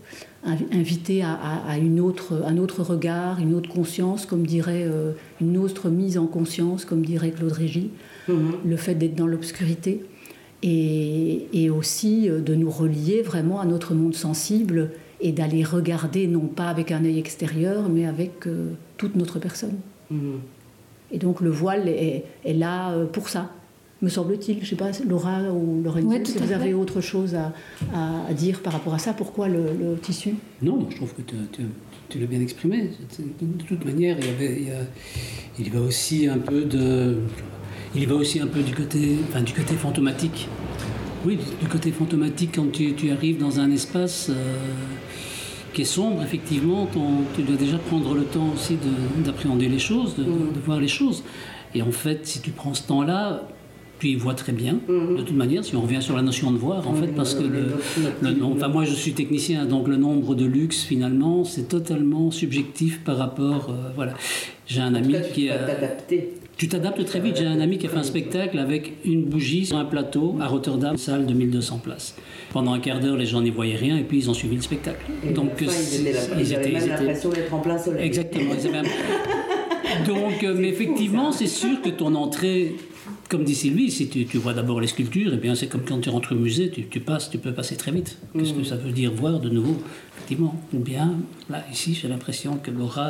invité 0.73 1.23
à, 1.23 1.31
à- 1.33 1.71
à 1.71 1.77
une 1.77 2.01
autre, 2.01 2.43
un 2.45 2.57
autre 2.57 2.83
regard, 2.83 3.39
une 3.39 3.53
autre 3.55 3.69
conscience, 3.69 4.25
comme 4.25 4.45
dirait, 4.45 4.85
une 5.39 5.57
autre 5.57 5.89
mise 5.89 6.17
en 6.17 6.27
conscience, 6.27 6.83
comme 6.83 7.03
dirait 7.05 7.31
Claude 7.31 7.53
Régis 7.53 7.87
Mhm. 8.27 8.51
le 8.65 8.75
fait 8.77 8.95
d'être 8.95 9.15
dans 9.15 9.27
l'obscurité 9.27 10.03
et, 10.61 11.47
et 11.53 11.69
aussi 11.69 12.27
de 12.29 12.55
nous 12.55 12.69
relier 12.69 13.21
vraiment 13.21 13.59
à 13.59 13.65
notre 13.65 13.93
monde 13.93 14.15
sensible 14.15 14.91
et 15.23 15.31
d'aller 15.31 15.63
regarder 15.63 16.27
non 16.27 16.41
pas 16.47 16.67
avec 16.67 16.91
un 16.91 17.03
œil 17.05 17.17
extérieur 17.17 17.89
mais 17.89 18.05
avec 18.05 18.45
euh, 18.45 18.73
toute 18.97 19.15
notre 19.15 19.39
personne. 19.39 19.77
Mhm. 20.11 20.39
Et 21.11 21.17
donc 21.17 21.41
le 21.41 21.49
voile 21.49 21.87
est, 21.87 22.25
est 22.45 22.53
là 22.53 22.91
euh, 22.91 23.05
pour 23.05 23.29
ça, 23.29 23.49
me 24.01 24.09
semble-t-il. 24.09 24.57
Je 24.57 24.61
ne 24.61 24.65
sais 24.65 24.75
pas, 24.75 24.91
Laura 25.07 25.41
ou 25.53 25.81
Lorenzo, 25.83 26.07
Ouais, 26.09 26.21
si 26.25 26.37
vous 26.37 26.45
fait. 26.47 26.53
avez 26.53 26.73
autre 26.73 26.99
chose 27.01 27.35
à, 27.35 27.53
à- 27.95 28.25
à 28.29 28.33
dire 28.33 28.59
par 28.61 28.73
rapport 28.73 28.93
à 28.93 28.99
ça, 28.99 29.13
pourquoi 29.13 29.47
le, 29.47 29.63
le 29.79 29.95
tissu? 30.01 30.35
Non, 30.61 30.87
je 30.89 30.95
trouve 30.97 31.13
que 31.13 31.21
tu, 31.21 31.35
tu- 31.51 31.61
tu 32.09 32.19
l'as 32.19 32.25
bien 32.25 32.41
exprimé. 32.41 32.89
De 33.41 33.63
toute 33.63 33.85
manière, 33.85 34.17
il 34.19 34.25
y, 34.25 34.29
avait, 34.29 34.61
il, 34.61 34.67
y 34.67 34.71
a- 34.71 34.85
il 35.59 35.67
y 35.67 35.69
va 35.69 35.79
aussi 35.81 36.27
un 36.27 36.37
peu 36.39 36.61
de, 36.65 37.17
il 37.95 38.01
y 38.01 38.05
va 38.05 38.15
aussi 38.15 38.39
un 38.41 38.47
peu 38.47 38.61
du 38.61 38.73
côté, 38.75 39.17
enfin, 39.29 39.41
du 39.41 39.53
côté 39.53 39.75
fantomatique. 39.75 40.49
Oui, 41.25 41.37
du 41.61 41.67
côté 41.67 41.91
fantomatique 41.91 42.51
quand 42.55 42.71
tu, 42.71 42.93
tu 42.93 43.11
arrives 43.11 43.37
dans 43.39 43.59
un 43.59 43.71
espace 43.71 44.27
euh, 44.29 44.33
qui 45.73 45.83
est 45.83 45.85
sombre, 45.85 46.21
effectivement, 46.21 46.85
ton- 46.85 47.23
tu 47.35 47.43
dois 47.43 47.55
déjà 47.55 47.77
prendre 47.77 48.13
le 48.13 48.23
temps 48.23 48.49
aussi 48.53 48.73
de- 48.75 49.23
d'appréhender 49.23 49.69
les 49.69 49.79
choses, 49.79 50.15
de, 50.17 50.23
de- 50.23 50.29
de 50.29 50.59
voir 50.65 50.79
les 50.79 50.87
choses. 50.89 51.23
Et 51.75 51.81
en 51.81 51.91
fait, 51.91 52.27
si 52.27 52.41
tu 52.41 52.51
prends 52.51 52.73
ce 52.73 52.83
temps-là, 52.87 53.47
tu 53.99 54.09
y 54.09 54.15
vois 54.15 54.33
très 54.33 54.51
bien. 54.51 54.79
De 55.17 55.21
toute 55.21 55.35
manière, 55.37 55.63
si 55.63 55.75
on 55.77 55.81
revient 55.81 56.01
sur 56.01 56.15
la 56.17 56.21
notion 56.23 56.51
de 56.51 56.57
voir, 56.57 56.87
en 56.89 56.93
fait, 56.93 57.07
parce 57.07 57.35
que 57.35 57.43
le, 57.43 57.67
le 58.21 58.31
nom- 58.33 58.51
enfin, 58.53 58.67
moi 58.67 58.83
je 58.83 58.93
suis 58.93 59.13
technicien, 59.13 59.65
donc 59.65 59.87
le 59.87 59.95
nombre 59.95 60.35
de 60.35 60.43
luxe 60.45 60.81
finalement, 60.83 61.45
c'est 61.45 61.69
totalement 61.69 62.29
subjectif 62.31 62.99
par 63.05 63.17
rapport, 63.17 63.69
euh, 63.69 63.91
voilà. 63.95 64.13
J'ai 64.67 64.81
un 64.81 64.93
ami 64.93 65.15
qui 65.33 65.47
peux 65.47 65.53
a, 65.53 65.57
t'adapter. 65.59 66.33
Tu 66.57 66.67
t'adaptes 66.67 67.03
très 67.05 67.19
vite. 67.19 67.37
J'ai 67.37 67.45
un 67.45 67.59
ami 67.59 67.77
qui 67.77 67.87
a 67.87 67.89
fait 67.89 67.97
un 67.97 68.03
spectacle 68.03 68.59
avec 68.59 68.93
une 69.05 69.25
bougie 69.25 69.65
sur 69.65 69.77
un 69.77 69.85
plateau 69.85 70.35
à 70.39 70.47
Rotterdam, 70.47 70.97
salle 70.97 71.25
de 71.25 71.33
1200 71.33 71.79
places. 71.79 72.15
Pendant 72.51 72.73
un 72.73 72.79
quart 72.79 72.99
d'heure, 72.99 73.17
les 73.17 73.25
gens 73.25 73.41
n'y 73.41 73.49
voyaient 73.49 73.75
rien 73.75 73.97
et 73.97 74.03
puis 74.03 74.17
ils 74.19 74.29
ont 74.29 74.33
suivi 74.33 74.55
le 74.55 74.61
spectacle. 74.61 75.03
Et 75.27 75.31
Donc 75.31 75.51
ils, 75.59 75.65
étaient 75.65 76.15
ils 76.37 76.47
ils 76.47 76.55
avaient 76.55 76.71
même 76.71 76.89
l'impression 76.89 77.29
d'être 77.29 77.53
en 77.53 77.59
plein 77.59 77.77
soleil. 77.77 78.05
Exactement. 78.05 78.53
ils 78.53 78.71
Donc, 80.07 80.43
euh, 80.43 80.55
mais 80.57 80.69
effectivement, 80.69 81.31
c'est 81.31 81.47
sûr 81.47 81.81
que 81.81 81.89
ton 81.89 82.15
entrée, 82.15 82.75
comme 83.29 83.43
dit 83.43 83.55
Sylvie, 83.55 83.91
si 83.91 84.07
tu, 84.09 84.25
tu 84.25 84.37
vois 84.37 84.53
d'abord 84.53 84.81
les 84.81 84.87
sculptures, 84.87 85.33
et 85.33 85.37
bien 85.37 85.55
c'est 85.55 85.67
comme 85.67 85.83
quand 85.83 85.99
tu 85.99 86.09
rentres 86.09 86.33
au 86.33 86.35
musée, 86.35 86.69
tu, 86.69 86.87
tu 86.87 86.99
passes, 86.99 87.29
tu 87.29 87.37
peux 87.37 87.53
passer 87.53 87.75
très 87.75 87.91
vite. 87.91 88.17
Qu'est-ce 88.33 88.53
que 88.53 88.63
ça 88.63 88.75
veut 88.75 88.91
dire 88.91 89.11
voir 89.11 89.39
de 89.39 89.49
nouveau? 89.49 89.75
Effectivement, 90.15 90.55
ou 90.73 90.79
bien 90.79 91.15
là 91.49 91.63
ici, 91.71 91.93
j'ai 91.99 92.07
l'impression 92.07 92.57
que 92.57 92.71
Laura 92.71 93.07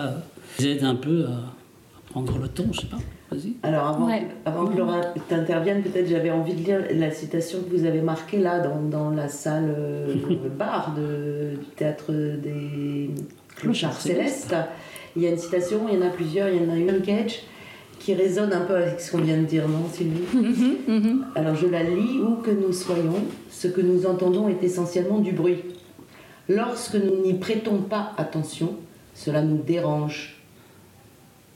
euh, 0.62 0.66
aide 0.66 0.84
un 0.84 0.96
peu 0.96 1.26
à, 1.26 1.30
à 1.30 2.10
prendre 2.10 2.38
le 2.38 2.48
temps. 2.48 2.66
Je 2.72 2.82
sais 2.82 2.88
pas. 2.88 3.00
Vas-y. 3.34 3.54
Alors 3.64 3.88
avant, 3.88 4.08
Ouais. 4.08 4.22
que, 4.22 4.50
avant 4.50 4.66
que 4.68 4.78
Laura 4.78 5.02
t'intervienne, 5.30 5.82
peut-être 5.82 6.08
j'avais 6.08 6.32
envie 6.32 6.54
de 6.54 6.64
lire 6.64 6.80
la 6.94 7.12
citation 7.12 7.60
que 7.62 7.76
vous 7.76 7.86
avez 7.86 8.02
marquée 8.02 8.40
là 8.40 8.60
dans, 8.60 8.82
dans 8.82 9.10
la 9.10 9.28
salle 9.28 9.74
euh, 9.78 10.16
bar 10.58 10.94
de, 10.96 11.56
du 11.58 11.66
théâtre 11.76 12.12
des 12.12 13.10
Clochards 13.56 14.00
Célestes. 14.00 14.56
Il 15.16 15.22
y 15.24 15.28
a 15.28 15.30
une 15.32 15.38
citation, 15.38 15.82
il 15.92 16.00
y 16.00 16.02
en 16.04 16.06
a 16.08 16.10
plusieurs, 16.10 16.50
il 16.50 16.64
y 16.64 16.66
en 16.66 16.72
a 16.74 16.76
une 16.78 17.02
Cage 17.02 17.44
qui 18.00 18.14
résonne 18.16 18.52
un 18.52 18.62
peu 18.62 18.76
avec 18.76 19.00
ce 19.00 19.12
qu'on 19.12 19.20
vient 19.20 19.38
de 19.38 19.46
dire, 19.46 19.68
non, 19.70 19.88
Sylvie? 19.92 20.24
Alors 21.36 21.56
je 21.56 21.68
la 21.68 21.84
lis. 21.84 22.20
Où 22.20 22.36
que 22.42 22.52
nous 22.52 22.74
soyons, 22.74 23.16
ce 23.50 23.68
que 23.68 23.80
nous 23.82 24.06
entendons 24.06 24.50
est 24.50 24.62
essentiellement 24.64 25.20
du 25.20 25.32
bruit. 25.32 25.60
Lorsque 26.50 26.96
nous 26.96 27.22
n'y 27.24 27.36
prêtons 27.36 27.78
pas 27.78 28.12
attention, 28.18 28.76
cela 29.14 29.42
nous 29.42 29.58
dérange. 29.62 30.42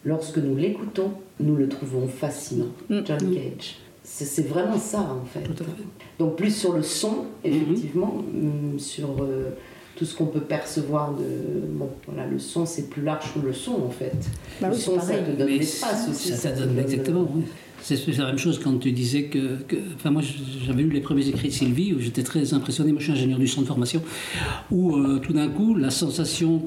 Lorsque 0.05 0.37
nous 0.37 0.55
l'écoutons, 0.55 1.11
nous 1.39 1.55
le 1.55 1.67
trouvons 1.69 2.07
fascinant. 2.07 2.67
Mm. 2.89 2.99
John 3.05 3.33
Cage. 3.33 3.75
C'est 4.03 4.47
vraiment 4.47 4.77
ça, 4.77 5.01
en 5.01 5.25
fait. 5.25 5.41
Tout 5.43 5.51
à 5.63 5.65
fait. 5.65 5.83
Donc 6.17 6.37
plus 6.37 6.55
sur 6.55 6.73
le 6.73 6.81
son, 6.81 7.25
effectivement, 7.43 8.23
hum, 8.33 8.79
sur 8.79 9.09
euh, 9.21 9.49
tout 9.97 10.05
ce 10.05 10.15
qu'on 10.15 10.27
peut 10.27 10.39
percevoir 10.41 11.11
de... 11.13 11.23
Bon, 11.73 11.89
voilà, 12.07 12.25
le 12.25 12.39
son, 12.39 12.65
c'est 12.65 12.89
plus 12.89 13.01
large 13.03 13.33
que 13.33 13.45
le 13.45 13.51
son, 13.53 13.73
en 13.73 13.89
fait. 13.89 14.13
Bah 14.61 14.69
le 14.69 14.75
oui, 14.75 14.79
son, 14.81 14.93
c'est 14.93 14.99
ça 15.07 15.13
pareil. 15.13 15.23
te 15.33 15.37
donne 15.39 15.47
l'espace 15.49 16.07
aussi. 16.09 16.29
Ça, 16.29 16.51
donne 16.53 16.69
donne- 16.69 16.79
exactement. 16.79 17.27
oui. 17.35 17.43
C'est 17.81 17.95
c'est 17.95 18.17
la 18.17 18.25
même 18.27 18.37
chose 18.39 18.59
quand 18.63 18.77
tu 18.79 18.91
disais 18.91 19.25
que, 19.25 19.57
que- 19.67 19.75
Enfin, 19.95 20.09
moi, 20.11 20.21
j'avais 20.65 20.83
lu 20.83 20.89
les 20.89 20.99
premiers 21.01 21.27
écrits 21.27 21.49
de 21.49 21.53
Sylvie 21.53 21.93
où 21.93 21.99
j'étais 21.99 22.23
très 22.23 22.53
impressionné. 22.53 22.91
Moi, 22.91 22.99
je 22.99 23.05
suis 23.05 23.13
ingénieur 23.13 23.39
du 23.39 23.47
son 23.47 23.61
de 23.61 23.67
formation. 23.67 24.01
Où 24.71 24.95
euh, 24.95 25.19
tout 25.19 25.33
d'un 25.33 25.47
coup, 25.49 25.75
la 25.75 25.89
sensation, 25.91 26.63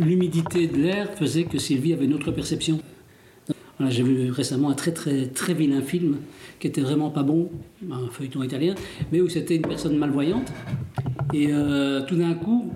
l'humidité 0.00 0.66
de 0.66 0.76
l'air 0.76 1.10
faisait 1.14 1.44
que 1.44 1.58
Sylvie 1.58 1.92
avait 1.92 2.06
une 2.06 2.14
autre 2.14 2.30
perception. 2.32 2.80
Voilà, 3.78 3.92
J'ai 3.92 4.02
vu 4.02 4.30
récemment 4.30 4.70
un 4.70 4.74
très 4.74 4.92
très 4.92 5.26
très 5.26 5.52
vilain 5.54 5.82
film 5.82 6.16
qui 6.60 6.68
était 6.68 6.80
vraiment 6.80 7.10
pas 7.10 7.22
bon, 7.24 7.50
un 7.90 8.08
feuilleton 8.10 8.42
italien, 8.42 8.74
mais 9.10 9.20
où 9.20 9.28
c'était 9.28 9.56
une 9.56 9.62
personne 9.62 9.96
malvoyante. 9.96 10.52
Et 11.32 11.48
euh, 11.50 12.02
tout 12.06 12.14
d'un 12.16 12.34
coup, 12.34 12.70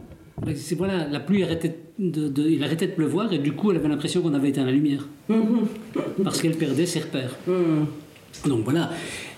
ben, 0.45 0.55
c'est 0.57 0.75
voilà, 0.75 1.07
la 1.09 1.21
pluie 1.21 1.43
arrêtait 1.45 1.77
de, 1.99 2.29
de- 2.29 2.49
il 2.49 2.63
arrêtait 2.65 2.87
de 2.89 2.93
pleuvoir 2.93 3.33
et 3.33 3.39
du 3.39 3.53
coup, 3.53 3.71
elle 3.71 3.77
avait 3.77 3.89
l'impression 3.89 4.23
qu'on 4.23 4.35
avait 4.35 4.49
éteint 4.51 4.65
la 4.65 4.73
lumière 4.73 5.07
parce 6.25 6.41
qu'elle 6.43 6.57
perdait 6.57 6.87
ses 6.87 7.01
repères. 7.01 7.37
Donc 8.47 8.65
voilà, 8.65 8.91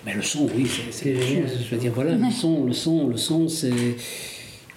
mais 0.05 0.15
le 0.15 0.23
son, 0.23 0.49
oui, 0.57 0.67
c'est-. 0.91 1.15
Je 1.17 1.75
veux 1.75 1.81
dire, 1.81 1.93
voilà, 1.95 2.15
le 2.17 2.31
son, 2.31 2.65
le 2.65 2.73
son, 2.73 3.09
le 3.09 3.17
son, 3.17 3.49
c'est 3.49 3.71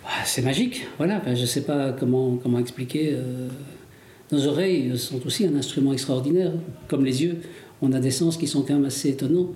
ah, 0.06 0.24
c'est 0.26 0.42
magique. 0.42 0.86
Voilà, 0.98 1.18
Enfin, 1.22 1.34
je 1.34 1.46
sais 1.46 1.64
pas 1.64 1.94
comment 1.94 2.36
comment 2.42 2.60
expliquer. 2.60 3.12
euh, 3.14 3.48
Nos 4.32 4.48
oreilles 4.48 4.98
sont 4.98 5.26
aussi 5.28 5.46
un 5.46 5.56
instrument 5.56 5.94
extraordinaire, 5.94 6.52
comme 6.88 7.06
les 7.06 7.24
yeux. 7.24 7.38
On 7.82 7.92
a 7.92 8.00
des 8.00 8.12
sens 8.12 8.38
qui 8.38 8.48
sont 8.48 8.62
quand 8.62 8.74
même 8.74 8.86
assez 8.86 9.10
étonnants, 9.10 9.50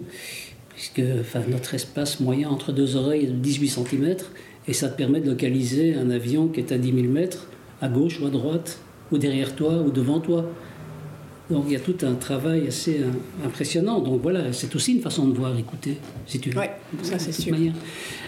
puisque 0.70 1.02
notre 1.50 1.74
espace 1.74 2.20
moyen 2.20 2.50
entre 2.50 2.72
deux 2.72 2.96
oreilles 2.96 3.24
est 3.24 3.30
de 3.30 3.34
18 3.34 3.70
cm, 3.70 4.16
et 4.68 4.74
ça 4.74 4.90
te 4.90 4.98
permet 4.98 5.22
de 5.22 5.30
localiser 5.30 5.96
un 5.96 6.10
avion 6.10 6.48
qui 6.50 6.60
est 6.60 6.72
à 6.72 6.78
10 6.78 6.94
000 6.94 7.08
mètres, 7.08 7.48
à 7.82 7.88
gauche 7.88 8.20
ou 8.22 8.28
à 8.28 8.30
droite, 8.30 8.80
ou 9.12 9.18
derrière 9.18 9.56
toi, 9.56 9.82
ou 9.82 9.90
devant 9.90 10.20
toi. 10.20 10.46
Donc 11.50 11.64
il 11.68 11.74
y 11.74 11.76
a 11.76 11.80
tout 11.80 11.96
un 12.04 12.14
travail 12.16 12.68
assez 12.68 13.00
euh, 13.00 13.46
impressionnant. 13.46 14.00
Donc 14.00 14.22
voilà, 14.22 14.52
c'est 14.52 14.74
aussi 14.76 14.94
une 14.96 15.02
façon 15.02 15.28
de 15.28 15.38
voir, 15.38 15.58
écouter, 15.58 15.98
si 16.26 16.40
tu 16.40 16.50
veux. 16.50 16.60
Ouais, 16.60 16.72
ça, 17.04 17.18
c'est 17.20 17.32
sûr. 17.32 17.52
manière. 17.54 17.74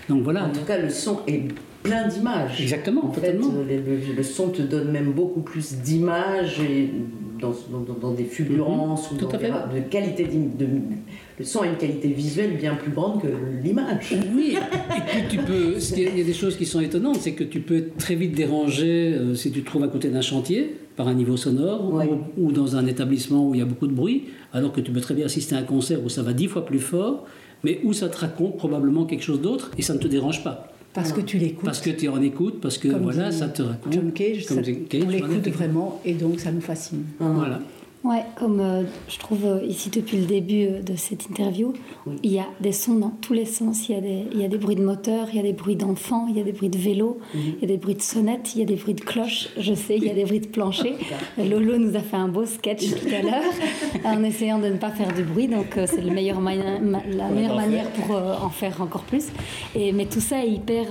Donc 0.07 0.24
voilà. 0.24 0.45
En 0.45 0.49
tout 0.49 0.61
cas, 0.65 0.78
le 0.78 0.89
son 0.89 1.20
est 1.28 1.43
plein 1.84 2.07
d'images. 2.07 2.61
Exactement, 2.61 3.05
En 3.05 3.11
fait, 3.11 3.22
totalement. 3.22 3.53
euh, 3.55 3.63
le, 3.67 3.76
le- 3.78 4.15
le 4.15 4.24
son 4.24 4.49
te 4.49 4.61
donne 4.61 4.91
même 4.91 5.11
beaucoup 5.11 5.41
plus 5.41 5.76
d'images 5.76 6.59
et 6.59 6.89
dans, 7.39 7.49
dans- 7.72 7.80
dans- 7.93 7.99
dans 7.99 8.11
des 8.13 8.26
fulgurances 8.26 9.11
ou 9.11 9.13
Mhm. 9.15 9.20
Tout 9.20 9.26
dans 9.28 9.32
à 9.38 9.67
des 9.74 9.80
de 9.82 9.86
qualité 9.88 10.24
de- 10.26 10.67
le 11.39 11.45
son 11.45 11.61
a 11.61 11.67
une 11.67 11.78
qualité 11.78 12.09
visuelle 12.09 12.57
bien 12.57 12.76
plus 12.76 12.91
grande 12.91 13.22
que 13.22 13.28
l'image. 13.63 14.13
Oui, 14.36 14.55
et 14.57 15.01
puis 15.09 15.22
tu 15.30 15.38
peux. 15.38 15.76
Il 15.97 16.17
y 16.17 16.22
a 16.22 16.24
des 16.26 16.34
choses 16.34 16.57
qui 16.57 16.65
sont 16.65 16.82
étonnantes, 16.82 17.17
c'est 17.22 17.32
que 17.34 17.45
tu 17.45 17.61
peux 17.61 17.78
être 17.78 17.97
très 17.97 18.15
vite 18.15 18.34
dérangé 18.36 19.13
euh, 19.13 19.36
si 19.36 19.49
tu 19.51 19.61
te 19.61 19.65
trouves 19.65 19.84
à 19.84 19.88
côté 19.88 20.09
d'un 20.09 20.22
chantier 20.22 20.76
par 21.00 21.08
un 21.08 21.14
niveau 21.14 21.38
sonore 21.38 21.93
ou, 21.93 22.43
ou 22.43 22.52
dans 22.52 22.76
un 22.76 22.86
établissement 22.86 23.47
où 23.47 23.56
il 23.56 23.60
y 23.60 23.62
a 23.62 23.66
beaucoup 23.66 23.88
de 23.88 23.93
bruit, 23.93 24.26
alors 24.52 24.74
que 24.74 24.82
tu 24.82 24.91
peux 24.91 25.00
très 25.00 25.14
bien 25.14 25.28
assister 25.28 25.56
à 25.56 25.60
un 25.60 25.64
concert 25.64 26.04
où 26.04 26.10
ça 26.10 26.24
va 26.24 26.34
dix 26.34 26.47
fois 26.47 26.66
plus 26.66 26.80
fort, 26.82 27.24
mais 27.64 27.80
où 27.86 27.93
ça 27.93 28.10
te 28.10 28.18
raconte 28.18 28.58
probablement 28.58 29.06
quelque 29.06 29.24
chose 29.24 29.39
d'autre 29.39 29.72
et 29.78 29.82
ça 29.82 29.93
ne 29.93 30.00
te 30.00 30.10
dérange 30.10 30.43
pas. 30.43 30.74
Parce 30.93 31.14
que 31.14 31.22
tu 31.22 31.38
l'écoutes. 31.38 31.64
Parce 31.64 31.80
que 31.80 31.89
tu 31.91 32.10
en 32.10 32.22
écoute, 32.22 32.60
parce 32.62 32.78
que 32.78 32.89
Comme 32.89 33.04
voilà, 33.04 33.30
dit 33.30 33.38
ça 33.38 33.47
te 33.47 33.62
raconte. 33.62 33.93
John 33.93 34.12
Cage, 34.12 34.45
Comme 34.45 34.58
ça- 34.62 34.72
Cage, 34.89 35.04
on 35.06 35.10
l'écoute 35.10 35.47
vraiment 35.54 36.02
et 36.04 36.16
donc 36.16 36.38
ça 36.41 36.52
nous 36.52 36.60
fascine. 36.60 37.04
Voilà. 37.18 37.62
Ouais, 38.06 38.24
comme 38.38 38.62
euh, 38.62 38.84
je 39.10 39.20
trouve 39.20 39.43
euh, 39.45 39.62
ici 39.66 39.89
depuis 39.89 40.18
le 40.20 40.26
début 40.26 40.68
euh, 40.68 40.82
de 40.82 40.95
cette 40.95 41.26
interview, 41.26 41.74
il 42.24 42.32
y 42.32 42.39
a 42.39 42.45
des 42.62 42.72
sons 42.72 42.95
dans 42.95 43.10
tous 43.22 43.34
les 43.34 43.43
sens. 43.43 43.89
Il 43.89 43.95
y, 43.95 43.97
a 43.97 44.02
des, 44.02 44.24
il 44.32 44.39
y 44.39 44.45
a 44.45 44.47
des 44.47 44.58
bruits 44.58 44.78
de 44.78 44.84
moteur, 44.84 45.28
il 45.32 45.36
y 45.36 45.39
a 45.39 45.43
des 45.43 45.52
bruits 45.52 45.76
d'enfants, 45.76 46.26
il 46.30 46.38
y 46.38 46.39
a 46.39 46.43
des 46.45 46.54
bruits 46.54 46.70
de 46.70 46.78
vélo, 46.78 47.20
il 47.36 47.60
y 47.60 47.64
a 47.66 47.68
des 47.68 47.76
bruits 47.76 47.95
de 47.95 48.02
sonnettes, 48.02 48.56
il 48.56 48.60
y 48.60 48.62
a 48.62 48.66
des 48.66 48.78
bruits 48.78 48.93
de 48.93 49.02
cloches, 49.02 49.50
je 49.58 49.74
sais, 49.74 49.97
il 49.97 50.06
y 50.06 50.10
a 50.10 50.14
des 50.14 50.24
bruits 50.24 50.39
de 50.39 50.47
plancher. 50.47 50.93
Lolo 51.38 51.78
nous 51.78 51.93
a 51.97 52.00
fait 52.00 52.16
un 52.16 52.30
beau 52.30 52.45
sketch 52.45 52.86
tout 53.02 53.14
à 53.14 53.22
l'heure 53.22 53.52
en 54.06 54.24
essayant 54.24 54.60
de 54.60 54.68
ne 54.68 54.78
pas 54.78 54.91
faire 54.91 55.14
du 55.14 55.24
bruit, 55.24 55.50
donc 55.50 55.78
euh, 55.78 55.86
c'est 55.86 56.02
le 56.02 56.12
meilleur 56.12 56.39
ma- 56.39 56.56
la 56.56 57.28
meilleure 57.28 57.56
manière 57.58 57.89
pour 57.91 58.16
euh, 58.16 58.34
en 58.41 58.50
faire 58.50 58.82
encore 58.82 59.04
plus. 59.04 59.26
Et, 59.76 59.91
mais 59.91 60.06
tout 60.06 60.22
ça 60.22 60.45
est 60.45 60.50
hyper. 60.50 60.88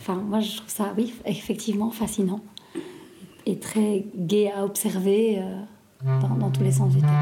Enfin, 0.00 0.14
moi 0.26 0.40
je 0.40 0.56
trouve 0.56 0.70
ça, 0.70 0.94
oui, 0.96 1.12
effectivement 1.26 1.90
fascinant 1.90 2.40
et 3.44 3.56
très 3.58 4.06
gai 4.16 4.50
à 4.56 4.64
observer 4.64 5.38
dans, 6.04 6.50
tous 6.50 6.62
les 6.62 6.72
sens 6.72 6.92
du 6.92 7.00
terme. 7.00 7.14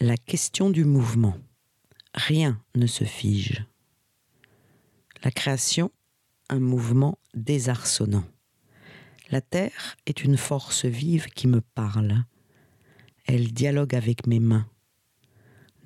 la 0.00 0.16
question 0.16 0.70
du 0.70 0.84
mouvement. 0.84 1.36
Rien 2.14 2.60
ne 2.76 2.86
se 2.86 3.04
fige. 3.04 3.64
La 5.24 5.30
création, 5.30 5.90
un 6.48 6.60
mouvement 6.60 7.18
désarçonnant. 7.34 8.24
La 9.30 9.40
Terre 9.40 9.96
est 10.06 10.22
une 10.22 10.36
force 10.36 10.84
vive 10.84 11.26
qui 11.26 11.48
me 11.48 11.60
parle. 11.60 12.24
Elle 13.26 13.52
dialogue 13.52 13.94
avec 13.94 14.26
mes 14.26 14.40
mains. 14.40 14.68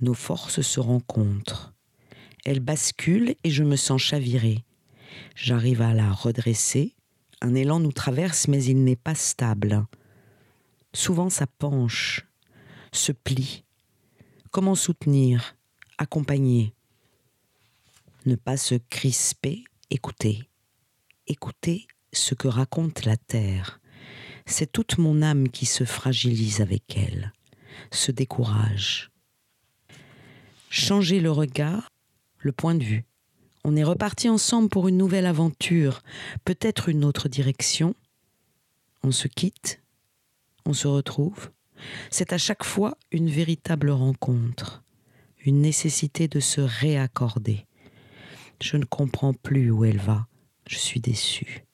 Nos 0.02 0.14
forces 0.14 0.60
se 0.60 0.80
rencontrent. 0.80 1.72
Elle 2.44 2.60
bascule 2.60 3.34
et 3.44 3.50
je 3.50 3.64
me 3.64 3.76
sens 3.76 4.02
chavirer. 4.02 4.64
J'arrive 5.34 5.80
à 5.80 5.94
la 5.94 6.12
redresser. 6.12 6.94
Un 7.40 7.54
élan 7.54 7.80
nous 7.80 7.92
traverse 7.92 8.46
mais 8.46 8.62
il 8.62 8.84
n'est 8.84 8.96
pas 8.96 9.14
stable. 9.14 9.86
Souvent 10.92 11.30
ça 11.30 11.46
penche 11.46 12.26
se 12.92 13.12
plie. 13.12 13.64
Comment 14.50 14.74
soutenir, 14.74 15.56
accompagner 15.98 16.74
Ne 18.26 18.36
pas 18.36 18.56
se 18.56 18.74
crisper, 18.74 19.64
écouter. 19.90 20.48
Écouter 21.26 21.86
ce 22.12 22.34
que 22.34 22.48
raconte 22.48 23.04
la 23.04 23.16
terre. 23.16 23.80
C'est 24.46 24.70
toute 24.70 24.98
mon 24.98 25.22
âme 25.22 25.48
qui 25.48 25.66
se 25.66 25.84
fragilise 25.84 26.60
avec 26.60 26.96
elle, 26.96 27.32
se 27.90 28.12
décourage. 28.12 29.10
Changer 30.68 31.20
le 31.20 31.30
regard, 31.30 31.88
le 32.38 32.52
point 32.52 32.74
de 32.74 32.84
vue. 32.84 33.04
On 33.64 33.76
est 33.76 33.84
reparti 33.84 34.28
ensemble 34.28 34.68
pour 34.68 34.88
une 34.88 34.96
nouvelle 34.96 35.26
aventure, 35.26 36.02
peut-être 36.44 36.88
une 36.88 37.04
autre 37.04 37.28
direction. 37.28 37.94
On 39.04 39.12
se 39.12 39.28
quitte, 39.28 39.80
on 40.66 40.72
se 40.72 40.88
retrouve. 40.88 41.50
C'est 42.10 42.32
à 42.32 42.38
chaque 42.38 42.64
fois 42.64 42.96
une 43.10 43.30
véritable 43.30 43.90
rencontre, 43.90 44.82
une 45.44 45.60
nécessité 45.60 46.28
de 46.28 46.40
se 46.40 46.60
réaccorder. 46.60 47.66
Je 48.60 48.76
ne 48.76 48.84
comprends 48.84 49.34
plus 49.34 49.70
où 49.70 49.84
elle 49.84 49.98
va, 49.98 50.26
je 50.66 50.76
suis 50.76 51.00
déçu. 51.00 51.64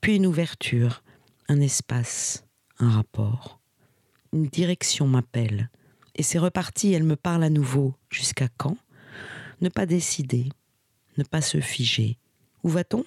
Puis 0.00 0.16
une 0.16 0.26
ouverture, 0.26 1.02
un 1.48 1.60
espace, 1.60 2.44
un 2.78 2.90
rapport. 2.90 3.60
Une 4.32 4.46
direction 4.46 5.06
m'appelle, 5.06 5.70
et 6.16 6.22
c'est 6.22 6.38
reparti, 6.38 6.92
elle 6.92 7.04
me 7.04 7.16
parle 7.16 7.44
à 7.44 7.50
nouveau. 7.50 7.94
Jusqu'à 8.10 8.48
quand? 8.56 8.76
Ne 9.60 9.68
pas 9.68 9.86
décider, 9.86 10.48
ne 11.16 11.24
pas 11.24 11.40
se 11.40 11.60
figer. 11.60 12.18
Où 12.62 12.68
va-t-on? 12.68 13.04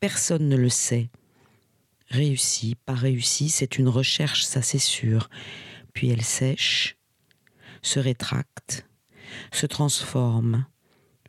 Personne 0.00 0.48
ne 0.48 0.56
le 0.56 0.68
sait. 0.68 1.10
Réussi, 2.08 2.76
pas 2.84 2.94
réussi, 2.94 3.48
c'est 3.48 3.78
une 3.78 3.88
recherche, 3.88 4.44
ça 4.44 4.62
c'est 4.62 4.78
sûr. 4.78 5.28
Puis 5.92 6.08
elle 6.08 6.22
sèche, 6.22 6.96
se 7.82 7.98
rétracte, 7.98 8.86
se 9.52 9.66
transforme. 9.66 10.66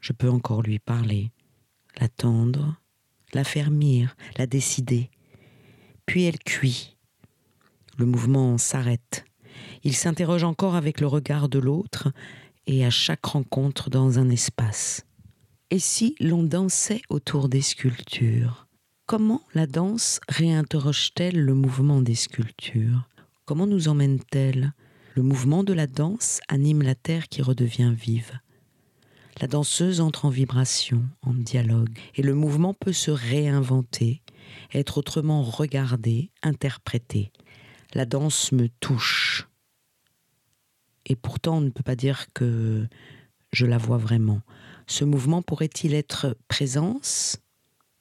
Je 0.02 0.14
peux 0.14 0.30
encore 0.30 0.62
lui 0.62 0.80
parler, 0.80 1.32
l'attendre, 2.00 2.80
la 3.34 3.44
fermir, 3.44 4.16
la 4.38 4.46
décider. 4.46 5.10
Puis 6.06 6.24
elle 6.24 6.40
cuit. 6.40 6.98
Le 7.98 8.06
mouvement 8.06 8.58
s'arrête. 8.58 9.26
Il 9.84 9.96
s'interroge 9.96 10.44
encore 10.44 10.76
avec 10.76 11.02
le 11.02 11.08
regard 11.08 11.50
de 11.50 11.60
l'autre 11.60 12.12
et 12.68 12.86
à 12.86 12.90
chaque 12.90 13.26
rencontre 13.26 13.90
dans 13.90 14.20
un 14.20 14.30
espace. 14.30 15.06
Et 15.72 15.80
si 15.80 16.16
l'on 16.20 16.44
dansait 16.44 17.02
autour 17.10 17.50
des 17.50 17.62
sculptures? 17.62 18.67
Comment 19.08 19.42
la 19.54 19.68
danse 19.68 20.20
réinterroge-t-elle 20.28 21.40
le 21.40 21.54
mouvement 21.54 22.02
des 22.02 22.14
sculptures? 22.14 23.08
Comment 23.46 23.66
nous 23.66 23.88
emmène-t-elle? 23.88 24.74
Le 25.16 25.24
mouvement 25.24 25.64
de 25.64 25.72
la 25.72 25.88
danse 25.88 26.42
anime 26.50 26.82
la 26.82 26.94
terre 26.94 27.30
qui 27.30 27.42
redevient 27.42 27.94
vive. 27.96 28.34
La 29.40 29.48
danseuse 29.48 30.02
entre 30.02 30.26
en 30.26 30.30
vibration, 30.30 31.06
en 31.22 31.34
dialogue, 31.34 31.98
et 32.16 32.22
le 32.22 32.36
mouvement 32.36 32.74
peut 32.74 32.92
se 32.92 33.10
réinventer, 33.10 34.24
être 34.74 34.98
autrement 34.98 35.42
regardé, 35.42 36.30
interprété. 36.44 37.32
La 37.94 38.06
danse 38.06 38.52
me 38.52 38.68
touche. 38.68 39.48
Et 41.06 41.16
pourtant, 41.16 41.60
on 41.60 41.62
ne 41.62 41.70
peut 41.70 41.82
pas 41.82 41.96
dire 41.96 42.26
que 42.34 42.86
je 43.54 43.66
la 43.66 43.78
vois 43.78 44.00
vraiment. 44.00 44.42
Ce 44.86 45.06
mouvement 45.06 45.42
pourrait-il 45.42 45.94
être 45.94 46.36
présence, 46.50 47.40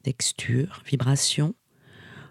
texture, 0.06 0.84
vibration 0.86 1.56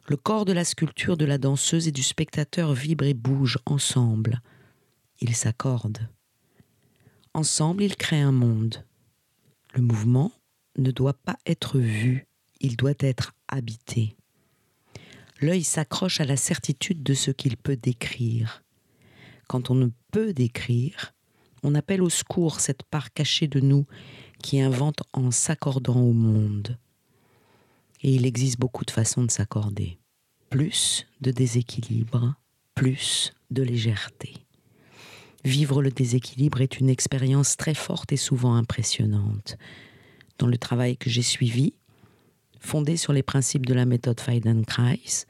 Le 0.07 0.15
corps 0.15 0.45
de 0.45 0.53
la 0.53 0.63
sculpture 0.63 1.17
de 1.17 1.26
la 1.26 1.38
danseuse 1.38 1.89
et 1.89 1.91
du 1.91 2.03
spectateur 2.03 2.73
vibre 2.73 3.03
et 3.03 3.13
bouge 3.13 3.59
ensemble. 3.65 4.41
Ils 5.19 5.36
s'accordent. 5.36 6.07
Ensemble, 7.34 7.84
ils 7.84 7.97
créent 7.97 8.21
un 8.21 8.32
monde. 8.32 8.86
Le 9.73 9.82
mouvement 9.82 10.32
ne 10.78 10.89
doit 10.89 11.15
pas 11.15 11.36
être 11.45 11.78
vu, 11.78 12.28
il 12.61 12.78
doit 12.78 12.93
être 12.99 13.34
habité. 13.49 14.15
L'œil 15.41 15.65
s'accroche 15.65 16.21
à 16.21 16.26
la 16.26 16.38
certitude 16.38 17.03
de 17.03 17.13
ce 17.13 17.32
qu'il 17.32 17.57
peut 17.57 17.76
décrire. 17.76 18.63
Quand 19.49 19.69
on 19.69 19.76
ne 19.76 19.89
peut 20.13 20.32
décrire, 20.32 21.13
on 21.61 21.76
appelle 21.76 22.01
au 22.01 22.09
secours 22.09 22.61
cette 22.61 22.84
part 22.84 23.11
cachée 23.11 23.49
de 23.49 23.59
nous 23.59 23.86
qui 24.41 24.61
invente 24.61 25.03
en 25.11 25.30
s'accordant 25.30 25.99
au 25.99 26.13
monde. 26.13 26.78
Et 28.06 28.14
il 28.14 28.28
existe 28.28 28.60
beaucoup 28.60 28.86
de 28.86 28.91
façons 28.91 29.24
de 29.24 29.32
s'accorder. 29.32 29.97
Plus 30.51 31.08
de 31.22 31.32
déséquilibre, 31.32 32.36
plus 32.76 33.34
de 33.49 33.64
légèreté. 33.64 34.45
Vivre 35.43 35.82
le 35.82 35.89
déséquilibre 35.89 36.62
est 36.62 36.80
une 36.80 36.89
expérience 36.89 37.58
très 37.58 37.74
forte 37.74 38.12
et 38.12 38.18
souvent 38.18 38.53
impressionnante. 38.53 39.58
Dans 40.38 40.45
le 40.45 40.60
travail 40.60 40.97
que 40.97 41.10
j'ai 41.10 41.24
suivi, 41.24 41.74
fondé 42.60 42.95
sur 42.95 43.12
les 43.12 43.24
principes 43.24 43.66
de 43.66 43.74
la 43.74 43.86
méthode 43.86 44.20
Feldenkrais 44.20 45.26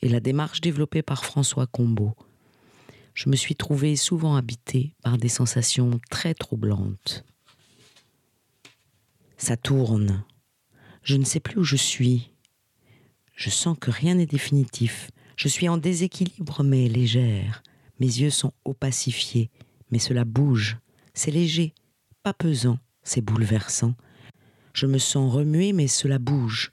et 0.00 0.08
la 0.08 0.20
démarche 0.20 0.60
développée 0.60 1.02
par 1.02 1.24
François 1.24 1.66
Combeau, 1.66 2.14
je 3.14 3.28
me 3.28 3.34
suis 3.34 3.56
trouvé 3.56 3.96
souvent 3.96 4.36
habité 4.36 4.94
par 5.02 5.18
des 5.18 5.28
sensations 5.28 5.98
très 6.10 6.34
troublantes. 6.34 7.24
Ça 9.36 9.56
tourne, 9.56 10.24
je 11.04 11.16
ne 11.16 11.24
sais 11.24 11.40
plus 11.40 11.58
où 11.60 11.64
je 11.64 11.76
suis. 11.76 12.30
Je 13.36 13.50
sens 13.50 13.76
que 13.78 13.90
rien 13.90 14.14
n'est 14.14 14.26
définitif. 14.26 15.10
Je 15.36 15.48
suis 15.48 15.68
en 15.68 15.76
déséquilibre 15.76 16.62
mais 16.64 16.88
légère. 16.88 17.62
Mes 18.00 18.06
yeux 18.06 18.30
sont 18.30 18.52
opacifiés, 18.64 19.50
mais 19.90 19.98
cela 19.98 20.24
bouge. 20.24 20.78
C'est 21.12 21.30
léger, 21.30 21.74
pas 22.22 22.32
pesant, 22.32 22.78
c'est 23.02 23.20
bouleversant. 23.20 23.94
Je 24.72 24.86
me 24.86 24.98
sens 24.98 25.32
remué 25.32 25.72
mais 25.72 25.88
cela 25.88 26.18
bouge. 26.18 26.72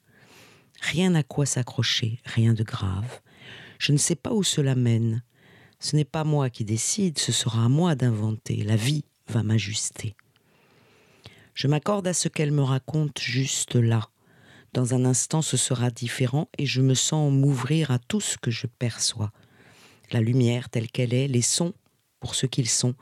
Rien 0.82 1.14
à 1.14 1.24
quoi 1.24 1.46
s'accrocher, 1.46 2.20
rien 2.24 2.54
de 2.54 2.64
grave. 2.64 3.20
Je 3.80 3.92
ne 3.92 3.98
sais 3.98 4.16
pas 4.16 4.34
où 4.34 4.44
cela 4.44 4.76
mène. 4.76 5.24
Ce 5.80 5.96
n'est 5.96 6.06
pas 6.06 6.24
moi 6.24 6.50
qui 6.50 6.64
décide, 6.64 7.20
ce 7.20 7.32
sera 7.32 7.66
à 7.66 7.70
moi 7.70 7.96
d'inventer. 7.96 8.64
La 8.64 8.78
vie 8.78 9.04
va 9.28 9.44
m'ajuster. 9.44 10.16
Je 11.54 11.68
m'accorde 11.68 12.08
à 12.08 12.14
ce 12.14 12.30
qu'elle 12.30 12.52
me 12.52 12.64
raconte 12.64 13.20
juste 13.20 13.76
là. 13.76 14.11
Dans 14.74 14.94
un 14.94 15.04
instant, 15.04 15.42
ce 15.42 15.58
sera 15.58 15.92
différent 15.92 16.48
et 16.58 16.66
je 16.66 16.82
me 16.82 16.94
sens 16.94 17.32
m'ouvrir 17.32 17.92
à 17.92 18.00
tout 18.00 18.22
ce 18.22 18.38
que 18.38 18.52
je 18.52 18.68
perçois. 18.68 19.32
La 20.12 20.22
lumière 20.22 20.70
telle 20.70 20.90
qu'elle 20.90 21.14
est, 21.14 21.28
les 21.28 21.42
sons 21.42 21.74
pour 22.20 22.36
ce 22.36 22.46
qu'ils 22.46 22.70
sont, 22.70 22.96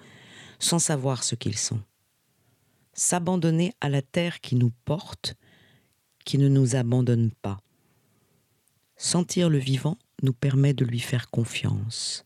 sans 0.57 0.79
savoir 0.79 1.23
ce 1.23 1.35
qu'ils 1.35 1.57
sont. 1.57 1.81
S'abandonner 2.93 3.73
à 3.81 3.89
la 3.89 4.01
terre 4.01 4.41
qui 4.41 4.55
nous 4.55 4.71
porte, 4.85 5.35
qui 6.25 6.39
ne 6.39 6.49
nous 6.49 6.75
abandonne 6.75 7.31
pas. 7.41 7.59
Sentir 8.97 9.49
le 9.49 9.59
vivant 9.59 9.97
nous 10.23 10.33
permet 10.33 10.73
de 10.73 10.85
lui 10.85 10.99
faire 10.99 11.29
confiance, 11.29 12.25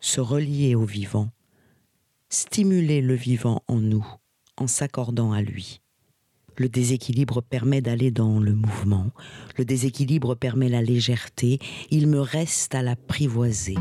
se 0.00 0.20
relier 0.20 0.74
au 0.74 0.84
vivant, 0.84 1.30
stimuler 2.30 3.02
le 3.02 3.14
vivant 3.14 3.62
en 3.68 3.76
nous 3.76 4.06
en 4.56 4.66
s'accordant 4.66 5.32
à 5.32 5.42
lui. 5.42 5.81
Le 6.56 6.68
déséquilibre 6.68 7.42
permet 7.42 7.80
d'aller 7.80 8.10
dans 8.10 8.38
le 8.38 8.54
mouvement, 8.54 9.10
le 9.56 9.64
déséquilibre 9.64 10.34
permet 10.34 10.68
la 10.68 10.82
légèreté, 10.82 11.58
il 11.90 12.08
me 12.08 12.20
reste 12.20 12.74
à 12.74 12.82
l'apprivoiser. 12.82 13.76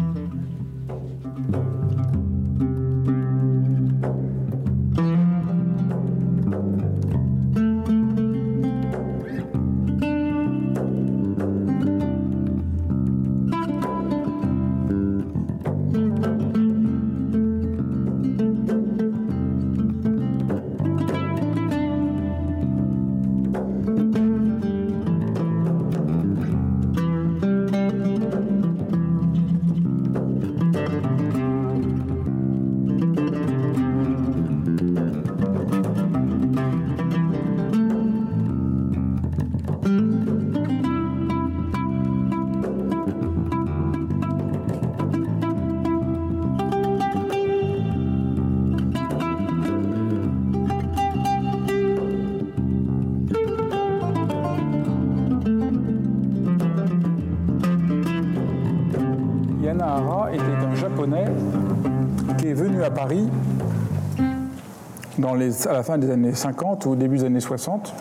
À 65.68 65.74
la 65.74 65.84
fin 65.84 65.98
des 65.98 66.10
années 66.10 66.34
50 66.34 66.86
ou 66.86 66.92
au 66.92 66.96
début 66.96 67.18
des 67.18 67.26
années 67.26 67.40
60 67.40 67.94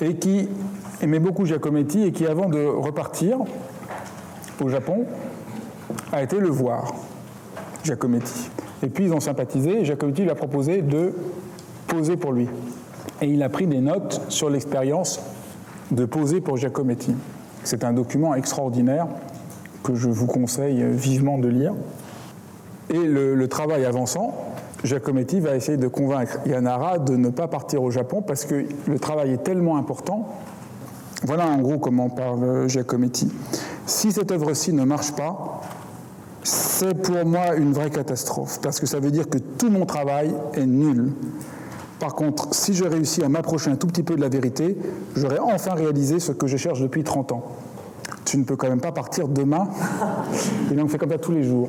et 0.00 0.16
qui 0.16 0.48
aimait 1.00 1.18
beaucoup 1.18 1.44
Giacometti 1.46 2.02
et 2.02 2.12
qui, 2.12 2.26
avant 2.26 2.48
de 2.48 2.64
repartir 2.64 3.38
au 4.60 4.68
Japon, 4.68 5.04
a 6.12 6.22
été 6.22 6.38
le 6.38 6.48
voir, 6.48 6.94
Giacometti. 7.84 8.50
Et 8.82 8.88
puis 8.88 9.04
ils 9.04 9.12
ont 9.12 9.20
sympathisé 9.20 9.80
et 9.80 9.84
Giacometti 9.84 10.22
lui 10.22 10.30
a 10.30 10.34
proposé 10.34 10.82
de 10.82 11.12
poser 11.86 12.16
pour 12.16 12.32
lui. 12.32 12.48
Et 13.22 13.26
il 13.26 13.42
a 13.42 13.48
pris 13.48 13.66
des 13.66 13.80
notes 13.80 14.20
sur 14.28 14.50
l'expérience 14.50 15.20
de 15.90 16.04
poser 16.04 16.40
pour 16.40 16.56
Giacometti. 16.56 17.14
C'est 17.64 17.84
un 17.84 17.92
document 17.92 18.34
extraordinaire 18.34 19.06
que 19.82 19.94
je 19.94 20.08
vous 20.08 20.26
conseille 20.26 20.84
vivement 20.84 21.38
de 21.38 21.48
lire. 21.48 21.74
Et 22.90 22.98
le, 22.98 23.48
travail 23.48 23.84
avançant, 23.84 24.34
Giacometti 24.84 25.40
va 25.40 25.56
essayer 25.56 25.78
de 25.78 25.88
convaincre 25.88 26.38
Yanara 26.46 26.98
de 26.98 27.16
ne 27.16 27.30
pas 27.30 27.48
partir 27.48 27.82
au 27.82 27.90
Japon 27.90 28.22
parce 28.22 28.44
que 28.44 28.64
le 28.86 28.98
travail 28.98 29.32
est 29.32 29.42
tellement 29.42 29.76
important. 29.76 30.28
Voilà 31.22 31.46
en 31.46 31.58
gros 31.58 31.78
comment 31.78 32.08
parle 32.08 32.68
Giacometti. 32.68 33.32
Si 33.86 34.12
cette 34.12 34.30
œuvre-ci 34.30 34.72
ne 34.72 34.84
marche 34.84 35.12
pas, 35.12 35.62
c'est 36.42 36.94
pour 36.94 37.24
moi 37.24 37.56
une 37.56 37.72
vraie 37.72 37.90
catastrophe 37.90 38.60
parce 38.62 38.78
que 38.78 38.86
ça 38.86 39.00
veut 39.00 39.10
dire 39.10 39.28
que 39.28 39.38
tout 39.38 39.70
mon 39.70 39.86
travail 39.86 40.34
est 40.54 40.66
nul. 40.66 41.12
Par 41.98 42.14
contre, 42.14 42.54
si 42.54 42.74
je 42.74 42.84
réussis 42.84 43.24
à 43.24 43.28
m'approcher 43.28 43.70
un 43.70 43.76
tout 43.76 43.86
petit 43.86 44.02
peu 44.02 44.16
de 44.16 44.20
la 44.20 44.28
vérité, 44.28 44.76
j'aurai 45.16 45.38
enfin 45.38 45.74
réalisé 45.74 46.20
ce 46.20 46.32
que 46.32 46.46
je 46.46 46.56
cherche 46.56 46.80
depuis 46.80 47.02
30 47.02 47.32
ans. 47.32 47.42
Tu 48.26 48.36
ne 48.38 48.44
peux 48.44 48.56
quand 48.56 48.68
même 48.68 48.80
pas 48.80 48.92
partir 48.92 49.28
demain. 49.28 49.68
Et 50.70 50.74
donc, 50.74 50.86
on 50.86 50.88
fait 50.88 50.98
comme 50.98 51.10
ça 51.10 51.18
tous 51.18 51.32
les 51.32 51.44
jours. 51.44 51.68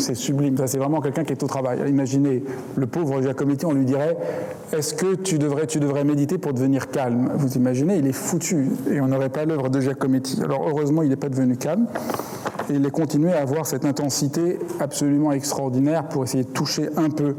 C'est 0.00 0.14
sublime. 0.14 0.56
Ça, 0.56 0.66
c'est 0.66 0.78
vraiment 0.78 1.00
quelqu'un 1.00 1.24
qui 1.24 1.32
est 1.32 1.42
au 1.42 1.46
travail. 1.46 1.78
Imaginez 1.88 2.42
le 2.76 2.86
pauvre 2.86 3.20
Giacometti, 3.22 3.66
on 3.66 3.72
lui 3.72 3.84
dirait 3.84 4.16
Est-ce 4.72 4.94
que 4.94 5.14
tu 5.14 5.38
devrais, 5.38 5.66
tu 5.66 5.78
devrais 5.78 6.04
méditer 6.04 6.38
pour 6.38 6.54
devenir 6.54 6.90
calme? 6.90 7.30
Vous 7.36 7.56
imaginez, 7.56 7.96
il 7.96 8.06
est 8.06 8.12
foutu. 8.12 8.68
Et 8.90 9.00
on 9.00 9.08
n'aurait 9.08 9.28
pas 9.28 9.44
l'œuvre 9.44 9.68
de 9.68 9.80
Giacometti. 9.80 10.42
Alors, 10.42 10.66
heureusement, 10.68 11.02
il 11.02 11.10
n'est 11.10 11.16
pas 11.16 11.28
devenu 11.28 11.56
calme. 11.56 11.86
Et 12.68 12.74
il 12.74 12.86
a 12.86 12.90
continué 12.90 13.32
à 13.32 13.42
avoir 13.42 13.66
cette 13.66 13.84
intensité 13.84 14.58
absolument 14.80 15.32
extraordinaire 15.32 16.08
pour 16.08 16.24
essayer 16.24 16.44
de 16.44 16.50
toucher 16.50 16.88
un 16.96 17.10
peu 17.10 17.34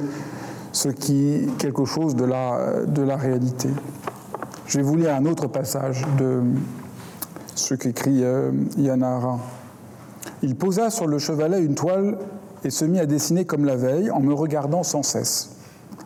ce 0.71 0.89
qui 0.89 1.47
quelque 1.57 1.85
chose 1.85 2.15
de 2.15 2.25
la, 2.25 2.85
de 2.85 3.01
la 3.01 3.17
réalité. 3.17 3.69
Je 4.67 4.77
vais 4.77 4.83
vous 4.83 4.95
lire 4.95 5.15
un 5.15 5.25
autre 5.25 5.47
passage 5.47 6.03
de 6.17 6.41
ce 7.55 7.73
qu'écrit 7.73 8.23
euh, 8.23 8.51
Yanara. 8.77 9.39
Il 10.43 10.55
posa 10.55 10.89
sur 10.89 11.07
le 11.07 11.19
chevalet 11.19 11.61
une 11.61 11.75
toile 11.75 12.17
et 12.63 12.69
se 12.69 12.85
mit 12.85 12.99
à 12.99 13.05
dessiner 13.05 13.45
comme 13.45 13.65
la 13.65 13.75
veille 13.75 14.11
en 14.11 14.19
me 14.19 14.33
regardant 14.33 14.83
sans 14.83 15.03
cesse, 15.03 15.55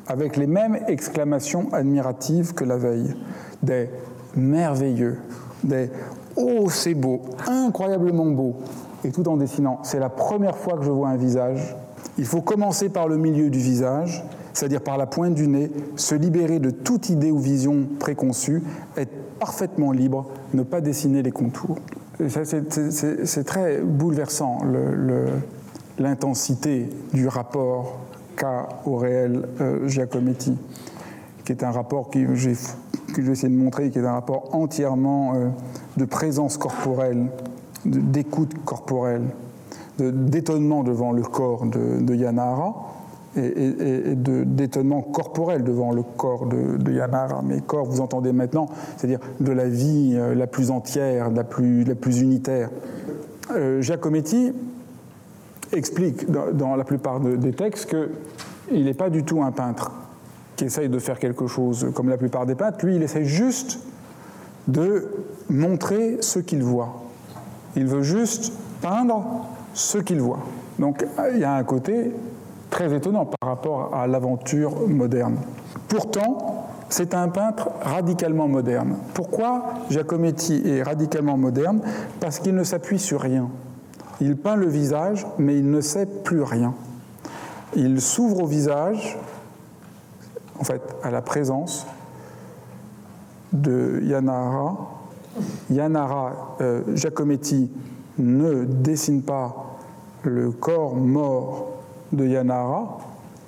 avec 0.07 0.37
les 0.37 0.47
mêmes 0.47 0.79
exclamations 0.87 1.71
admiratives 1.73 2.53
que 2.53 2.63
la 2.63 2.77
veille. 2.77 3.15
Des 3.63 3.89
merveilleux, 4.35 5.17
des 5.63 5.89
oh 6.35 6.69
c'est 6.69 6.93
beau, 6.93 7.21
incroyablement 7.47 8.25
beau, 8.25 8.55
et 9.03 9.11
tout 9.11 9.27
en 9.27 9.37
dessinant. 9.37 9.79
C'est 9.83 9.99
la 9.99 10.09
première 10.09 10.57
fois 10.57 10.77
que 10.77 10.83
je 10.83 10.91
vois 10.91 11.09
un 11.09 11.17
visage. 11.17 11.75
Il 12.17 12.25
faut 12.25 12.41
commencer 12.41 12.89
par 12.89 13.07
le 13.07 13.17
milieu 13.17 13.49
du 13.49 13.59
visage, 13.59 14.23
c'est-à-dire 14.53 14.81
par 14.81 14.97
la 14.97 15.05
pointe 15.05 15.33
du 15.33 15.47
nez, 15.47 15.71
se 15.95 16.15
libérer 16.15 16.59
de 16.59 16.69
toute 16.69 17.09
idée 17.09 17.31
ou 17.31 17.39
vision 17.39 17.87
préconçue, 17.99 18.63
être 18.97 19.11
parfaitement 19.39 19.91
libre, 19.91 20.27
ne 20.53 20.63
pas 20.63 20.81
dessiner 20.81 21.21
les 21.21 21.31
contours. 21.31 21.77
C'est 22.29 23.43
très 23.43 23.81
bouleversant 23.81 24.59
l'intensité 25.99 26.89
du 27.13 27.27
rapport 27.27 27.99
qu'a 28.35 28.67
au 28.85 28.97
réel 28.97 29.47
euh, 29.61 29.87
Giacometti, 29.87 30.57
qui 31.45 31.51
est 31.51 31.63
un 31.63 31.71
rapport 31.71 32.09
que 32.09 32.35
j'ai 32.35 32.51
essayé 32.51 33.49
de 33.49 33.57
montrer, 33.57 33.89
qui 33.89 33.99
est 33.99 34.05
un 34.05 34.13
rapport 34.13 34.53
entièrement 34.53 35.33
euh, 35.35 35.47
de 35.97 36.05
présence 36.05 36.57
corporelle, 36.57 37.27
d'écoute 37.85 38.53
corporelle, 38.65 39.23
d'étonnement 39.97 40.83
devant 40.83 41.13
le 41.13 41.21
corps 41.21 41.65
de, 41.65 42.01
de 42.01 42.15
Yanara 42.15 42.73
et, 43.37 44.15
d'étonnement 44.15 45.01
corporel 45.01 45.63
devant 45.63 45.91
le 45.93 46.03
corps 46.03 46.47
de, 46.47 46.77
de, 46.77 46.91
Yanara. 46.91 47.41
Mais 47.45 47.61
corps, 47.61 47.85
vous 47.85 48.01
entendez 48.01 48.33
maintenant, 48.33 48.67
c'est-à-dire 48.97 49.19
de 49.39 49.51
la 49.51 49.69
vie 49.69 50.13
euh, 50.15 50.35
la 50.35 50.47
plus 50.47 50.71
entière, 50.71 51.29
la 51.29 51.43
plus, 51.43 51.83
la 51.83 51.95
plus 51.95 52.21
unitaire. 52.21 52.69
Giacometti 53.79 54.51
explique 55.71 56.29
dans, 56.29 56.75
la 56.75 56.83
plupart 56.83 57.19
des 57.19 57.53
textes 57.53 57.89
qu'il 58.69 58.85
n'est 58.85 58.93
pas 58.93 59.09
du 59.09 59.23
tout 59.23 59.41
un 59.41 59.51
peintre 59.51 59.91
qui 60.55 60.65
essaye 60.65 60.89
de 60.89 60.99
faire 60.99 61.19
quelque 61.19 61.47
chose 61.47 61.87
comme 61.93 62.09
la 62.09 62.17
plupart 62.17 62.45
des 62.45 62.55
peintres. 62.55 62.85
Lui, 62.85 62.95
il 62.95 63.03
essaie 63.03 63.25
juste 63.25 63.79
de 64.67 65.07
montrer 65.49 66.17
ce 66.21 66.39
qu'il 66.39 66.63
voit. 66.63 67.03
Il 67.75 67.85
veut 67.85 68.03
juste 68.03 68.53
peindre 68.81 69.45
ce 69.73 69.97
qu'il 69.97 70.21
voit. 70.21 70.39
Donc 70.79 71.05
il 71.33 71.39
y 71.39 71.43
a 71.43 71.53
un 71.53 71.63
côté 71.63 72.11
très 72.69 72.93
étonnant 72.93 73.25
par 73.25 73.49
rapport 73.49 73.93
à 73.93 74.07
l'aventure 74.07 74.87
moderne. 74.87 75.37
Pourtant, 75.87 76.67
c'est 76.89 77.13
un 77.13 77.29
peintre 77.29 77.69
radicalement 77.81 78.47
moderne. 78.47 78.95
Pourquoi 79.13 79.65
Giacometti 79.89 80.61
est 80.65 80.83
radicalement 80.83 81.37
moderne? 81.37 81.81
Parce 82.19 82.39
qu'il 82.39 82.55
ne 82.55 82.63
s'appuie 82.63 82.99
sur 82.99 83.21
rien. 83.21 83.49
Il 84.21 84.37
peint 84.37 84.55
le 84.55 84.67
visage, 84.67 85.25
mais 85.37 85.57
il 85.57 85.69
ne 85.69 85.81
sait 85.81 86.05
plus 86.05 86.41
rien. 86.41 86.73
Il 87.75 87.99
s'ouvre 88.01 88.43
au 88.43 88.47
visage, 88.47 89.17
en 90.59 90.63
fait, 90.63 90.81
à 91.03 91.11
la 91.11 91.21
présence 91.21 91.85
de 93.51 93.99
Yanara. 94.03 94.77
Yanara, 95.69 96.55
euh, 96.61 96.81
Giacometti 96.95 97.69
ne 98.17 98.63
dessine 98.63 99.21
pas 99.21 99.77
le 100.23 100.51
corps 100.51 100.95
mort 100.95 101.71
de 102.13 102.25
Yanara, 102.25 102.99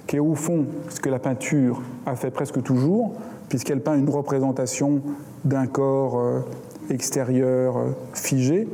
qui 0.06 0.18
est 0.18 0.20
au 0.20 0.36
fond 0.36 0.66
ce 0.90 1.00
que 1.00 1.10
la 1.10 1.20
peinture 1.20 1.82
a 2.06 2.16
fait 2.16 2.32
presque 2.32 2.62
toujours, 2.64 3.14
puisqu'elle 3.50 3.82
peint 3.82 3.96
une 3.96 4.10
représentation 4.10 5.02
d'un 5.46 5.68
corps 5.68 6.20
euh, 6.20 6.40
extérieur 6.90 7.78
euh, 7.78 7.92
figé. 8.14 8.68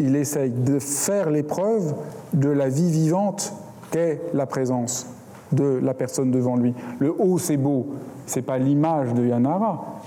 Il 0.00 0.16
essaye 0.16 0.50
de 0.50 0.78
faire 0.78 1.30
l'épreuve 1.30 1.94
de 2.32 2.48
la 2.48 2.68
vie 2.68 2.90
vivante 2.90 3.52
qu'est 3.90 4.20
la 4.34 4.46
présence 4.46 5.06
de 5.52 5.80
la 5.82 5.94
personne 5.94 6.30
devant 6.30 6.56
lui. 6.56 6.74
Le 6.98 7.14
haut, 7.18 7.38
c'est 7.38 7.56
beau, 7.56 7.86
c'est 8.26 8.42
pas 8.42 8.58
l'image 8.58 9.14
de 9.14 9.26
Yanara. 9.26 10.00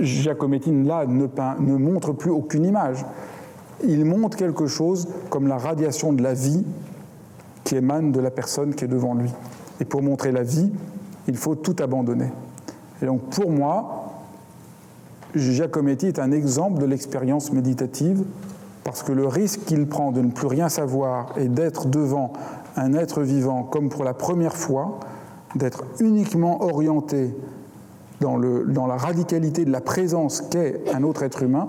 Giacometti, 0.00 0.70
là, 0.84 1.06
ne, 1.06 1.26
peint, 1.26 1.56
ne 1.58 1.76
montre 1.76 2.12
plus 2.12 2.30
aucune 2.30 2.64
image. 2.64 3.04
Il 3.84 4.04
montre 4.04 4.36
quelque 4.36 4.66
chose 4.66 5.08
comme 5.30 5.48
la 5.48 5.58
radiation 5.58 6.12
de 6.12 6.22
la 6.22 6.34
vie 6.34 6.64
qui 7.64 7.76
émane 7.76 8.12
de 8.12 8.20
la 8.20 8.30
personne 8.30 8.74
qui 8.74 8.84
est 8.84 8.88
devant 8.88 9.14
lui. 9.14 9.30
Et 9.80 9.84
pour 9.84 10.02
montrer 10.02 10.32
la 10.32 10.42
vie, 10.42 10.70
il 11.26 11.36
faut 11.36 11.54
tout 11.54 11.76
abandonner. 11.80 12.30
Et 13.02 13.06
donc 13.06 13.22
pour 13.30 13.50
moi, 13.50 14.12
Giacometti 15.34 16.06
est 16.06 16.18
un 16.18 16.32
exemple 16.32 16.80
de 16.80 16.86
l'expérience 16.86 17.52
méditative 17.52 18.24
parce 18.88 19.02
que 19.02 19.12
le 19.12 19.26
risque 19.26 19.66
qu'il 19.66 19.86
prend 19.86 20.12
de 20.12 20.22
ne 20.22 20.30
plus 20.30 20.46
rien 20.46 20.70
savoir 20.70 21.34
et 21.36 21.48
d'être 21.48 21.88
devant 21.88 22.32
un 22.74 22.94
être 22.94 23.20
vivant 23.20 23.62
comme 23.62 23.90
pour 23.90 24.02
la 24.02 24.14
première 24.14 24.56
fois, 24.56 24.98
d'être 25.56 25.84
uniquement 26.00 26.62
orienté 26.62 27.34
dans, 28.22 28.38
la 28.38 28.96
radicalité 28.96 29.66
de 29.66 29.70
la 29.70 29.82
présence 29.82 30.40
qu'est 30.40 30.80
un 30.94 31.02
autre 31.02 31.22
être 31.22 31.42
humain, 31.42 31.68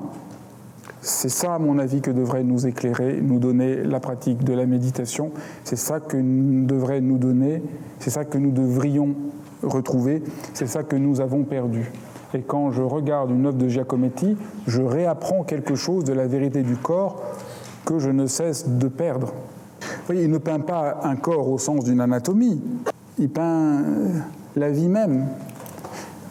c'est 1.01 1.28
ça, 1.28 1.55
à 1.55 1.59
mon 1.59 1.78
avis, 1.78 1.99
que 1.99 2.09
devrait 2.09 2.45
nous 2.45 2.65
éclairer, 2.65 3.20
nous 3.22 3.39
donner 3.39 3.84
la 3.84 3.99
pratique 3.99 4.45
de 4.45 4.53
la 4.53 4.65
méditation. 4.65 5.32
C'est 5.65 5.76
ça 5.76 5.99
que 5.99 6.15
nous 6.15 6.67
devrait 6.67 7.01
nous 7.01 7.17
donner, 7.17 7.61
c'est 7.99 8.11
ça 8.11 8.24
que 8.24 8.38
nous 8.38 8.51
devrions 8.51 9.13
retrouver, 9.61 10.24
c'est 10.53 10.67
ça 10.67 10.84
que 10.84 10.95
nous 10.95 11.20
avons 11.20 11.43
perdu. 11.43 11.91
Et 12.34 12.42
quand 12.42 12.72
je 12.72 12.82
regarde 12.82 13.32
une 13.32 13.46
œuvre 13.46 13.58
de 13.58 13.68
Giacometti, 13.68 14.38
je 14.68 14.82
réapprends 14.82 15.44
quelque 15.44 15.76
chose 15.76 16.04
de 16.04 16.14
la 16.14 16.28
vérité 16.28 16.62
du 16.62 16.76
corps 16.76 17.24
que 17.86 17.98
je 17.98 18.10
ne 18.10 18.28
cesse 18.28 18.68
de 18.68 18.88
perdre. 18.88 19.34
voyez, 20.06 20.24
il 20.24 20.32
ne 20.32 20.38
peint 20.38 20.60
pas 20.60 21.00
un 21.04 21.16
corps 21.16 21.50
au 21.50 21.58
sens 21.58 21.84
d'une 21.84 22.02
anatomie, 22.02 22.62
il 23.18 23.30
peint 23.30 23.84
la 24.56 24.70
vie 24.70 24.90
même. 24.90 25.28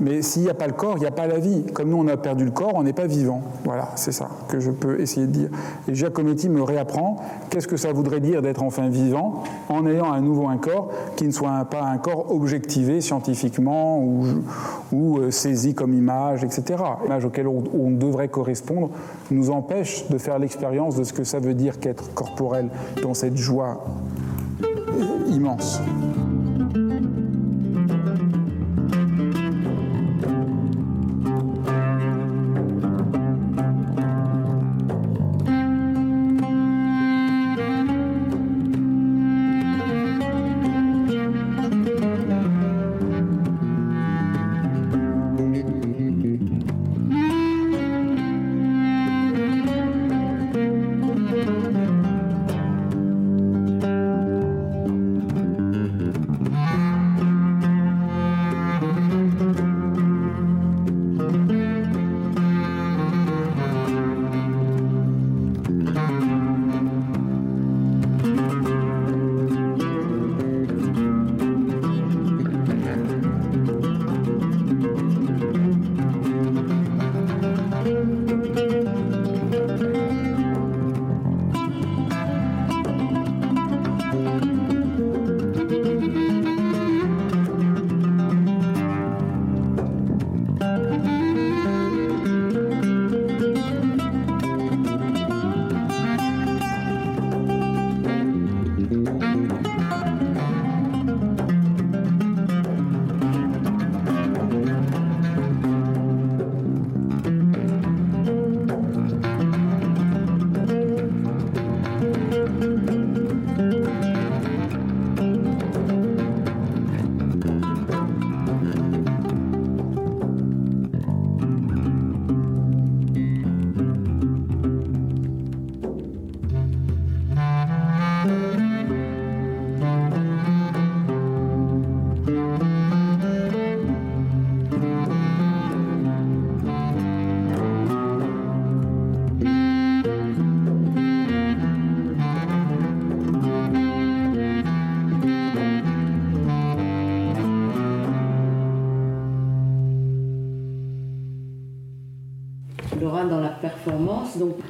Mais 0.01 0.23
s'il 0.23 0.43
n'y 0.43 0.51
a 0.51 0.55
pas 0.55 0.67
le 0.67 0.73
corps, 0.73 0.95
il 0.97 1.01
n'y 1.01 1.07
a 1.07 1.13
pas 1.13 1.27
la 1.27 1.39
vie. 1.39 1.65
Comme 1.73 1.91
nous, 1.91 1.97
on 1.97 2.07
a 2.09 2.17
perdu 2.17 2.45
le 2.45 2.51
corps, 2.51 2.73
on 2.75 2.83
n'est 2.83 2.93
pas 2.93 3.07
vivant. 3.07 3.43
Voilà, 3.65 3.91
c'est 3.97 4.13
ça 4.13 4.29
que 4.49 4.61
je 4.61 4.71
peux 4.71 5.01
essayer 5.01 5.27
de 5.27 5.33
dire. 5.33 5.49
Et 5.89 5.95
Giacometti 5.95 6.49
me 6.49 6.63
réapprend 6.63 7.17
qu'est-ce 7.51 7.67
que 7.67 7.77
ça 7.77 7.93
voudrait 7.93 8.21
dire 8.21 8.43
d'être 8.43 8.63
enfin 8.63 8.89
vivant 8.89 9.43
en 9.69 9.87
ayant 9.87 10.13
à 10.13 10.21
nouveau 10.21 10.49
un 10.49 10.59
corps 10.59 10.91
qui 11.17 11.25
ne 11.25 11.33
soit 11.33 11.65
pas 11.65 11.83
un 11.83 11.99
corps 11.99 12.33
objectivé 12.33 13.01
scientifiquement 13.01 14.01
ou, 14.93 15.19
euh, 15.19 15.31
saisi 15.31 15.75
comme 15.75 15.95
image, 15.95 16.45
etc. 16.45 16.83
L'image 17.03 17.25
auquel 17.25 17.47
on 17.49 17.91
devrait 17.91 18.29
correspondre 18.29 18.91
nous 19.31 19.51
empêche 19.51 20.09
de 20.09 20.19
faire 20.19 20.39
l'expérience 20.39 20.97
de 20.97 21.05
ce 21.05 21.13
que 21.13 21.25
ça 21.25 21.41
veut 21.41 21.55
dire 21.55 21.81
qu'être 21.81 22.13
corporel 22.15 22.69
dans 23.03 23.15
cette 23.15 23.37
joie 23.37 23.85
immense. 25.29 25.81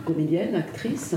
Comédienne, 0.08 0.54
actrice. 0.54 1.14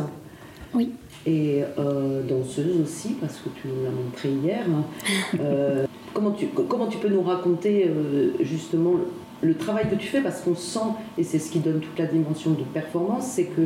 Oui. 0.73 0.91
Et 1.25 1.61
euh, 1.79 2.23
danseuse 2.23 2.79
aussi, 2.81 3.15
parce 3.19 3.37
que 3.37 3.49
tu 3.61 3.67
nous 3.67 3.83
l'as 3.83 3.91
montré 3.91 4.29
hier. 4.29 4.65
Euh, 5.39 5.85
comment, 6.13 6.31
tu, 6.31 6.47
comment 6.47 6.87
tu 6.87 6.97
peux 6.97 7.07
nous 7.07 7.21
raconter 7.21 7.87
euh, 7.87 8.31
justement 8.41 8.93
le, 8.93 9.47
le 9.47 9.55
travail 9.55 9.89
que 9.89 9.95
tu 9.95 10.07
fais? 10.07 10.21
Parce 10.21 10.41
qu'on 10.41 10.55
sent, 10.55 10.79
et 11.17 11.23
c'est 11.23 11.39
ce 11.39 11.51
qui 11.51 11.59
donne 11.59 11.79
toute 11.79 11.97
la 11.97 12.05
dimension 12.05 12.51
de 12.51 12.63
performance, 12.63 13.27
c'est 13.27 13.45
que 13.45 13.61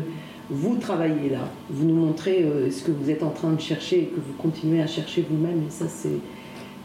vous 0.50 0.76
travaillez 0.78 1.30
là, 1.30 1.50
vous 1.72 1.86
nous 1.86 1.96
montrez 1.96 2.46
ce 2.70 2.84
que 2.84 2.92
vous 2.92 3.10
êtes 3.10 3.24
en 3.24 3.32
train 3.32 3.52
de 3.52 3.60
chercher 3.60 4.04
et 4.04 4.06
que 4.06 4.20
vous 4.20 4.34
continuez 4.38 4.80
à 4.80 4.86
chercher 4.86 5.26
vous-même, 5.28 5.64
et 5.68 5.72
ça 5.72 5.86
c'est, 5.88 6.20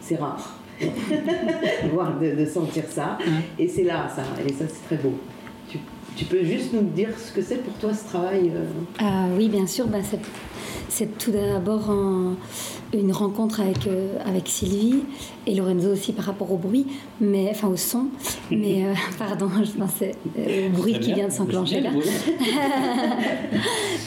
c'est 0.01 0.15
rare. 0.15 0.57
Voir 1.93 2.19
de, 2.19 2.31
de 2.33 2.45
sentir 2.45 2.85
ça, 2.89 3.19
et 3.59 3.67
c'est 3.67 3.83
là 3.83 4.09
ça, 4.15 4.23
et 4.47 4.51
ça 4.51 4.65
c'est 4.67 4.83
très 4.87 4.97
beau. 4.97 5.13
Tu, 6.21 6.25
peux 6.27 6.43
juste 6.45 6.71
nous 6.73 6.81
dire 6.81 7.09
ce 7.17 7.31
que 7.31 7.41
c'est 7.41 7.63
pour 7.63 7.73
toi 7.75 7.93
ce 7.95 8.05
travail 8.05 8.51
euh, 8.55 8.65
Ah 8.99 9.25
oui, 9.35 9.49
bien 9.49 9.65
sûr. 9.65 9.87
Ben, 9.87 10.03
c'est, 10.07 10.19
c'est 10.87 11.17
tout 11.17 11.31
d'abord 11.31 11.89
un- 11.89 12.35
une 12.93 13.11
rencontre 13.11 13.59
avec, 13.61 13.87
euh, 13.87 14.17
avec 14.25 14.47
Sylvie 14.47 14.99
et 15.47 15.55
Lorenzo 15.55 15.91
aussi 15.93 16.13
par 16.13 16.25
rapport 16.25 16.51
au 16.51 16.57
bruit, 16.57 16.85
mais, 17.19 17.47
enfin 17.49 17.69
au 17.69 17.77
son. 17.77 18.05
Mais 18.51 18.85
euh, 18.85 18.93
pardon, 19.17 19.49
je 19.63 19.71
pensais 19.71 20.11
euh, 20.37 20.67
au 20.67 20.77
bruit 20.77 20.99
qui 20.99 21.13
vient 21.13 21.27
de 21.27 21.31
s'enclencher 21.33 21.81
là. 21.81 21.89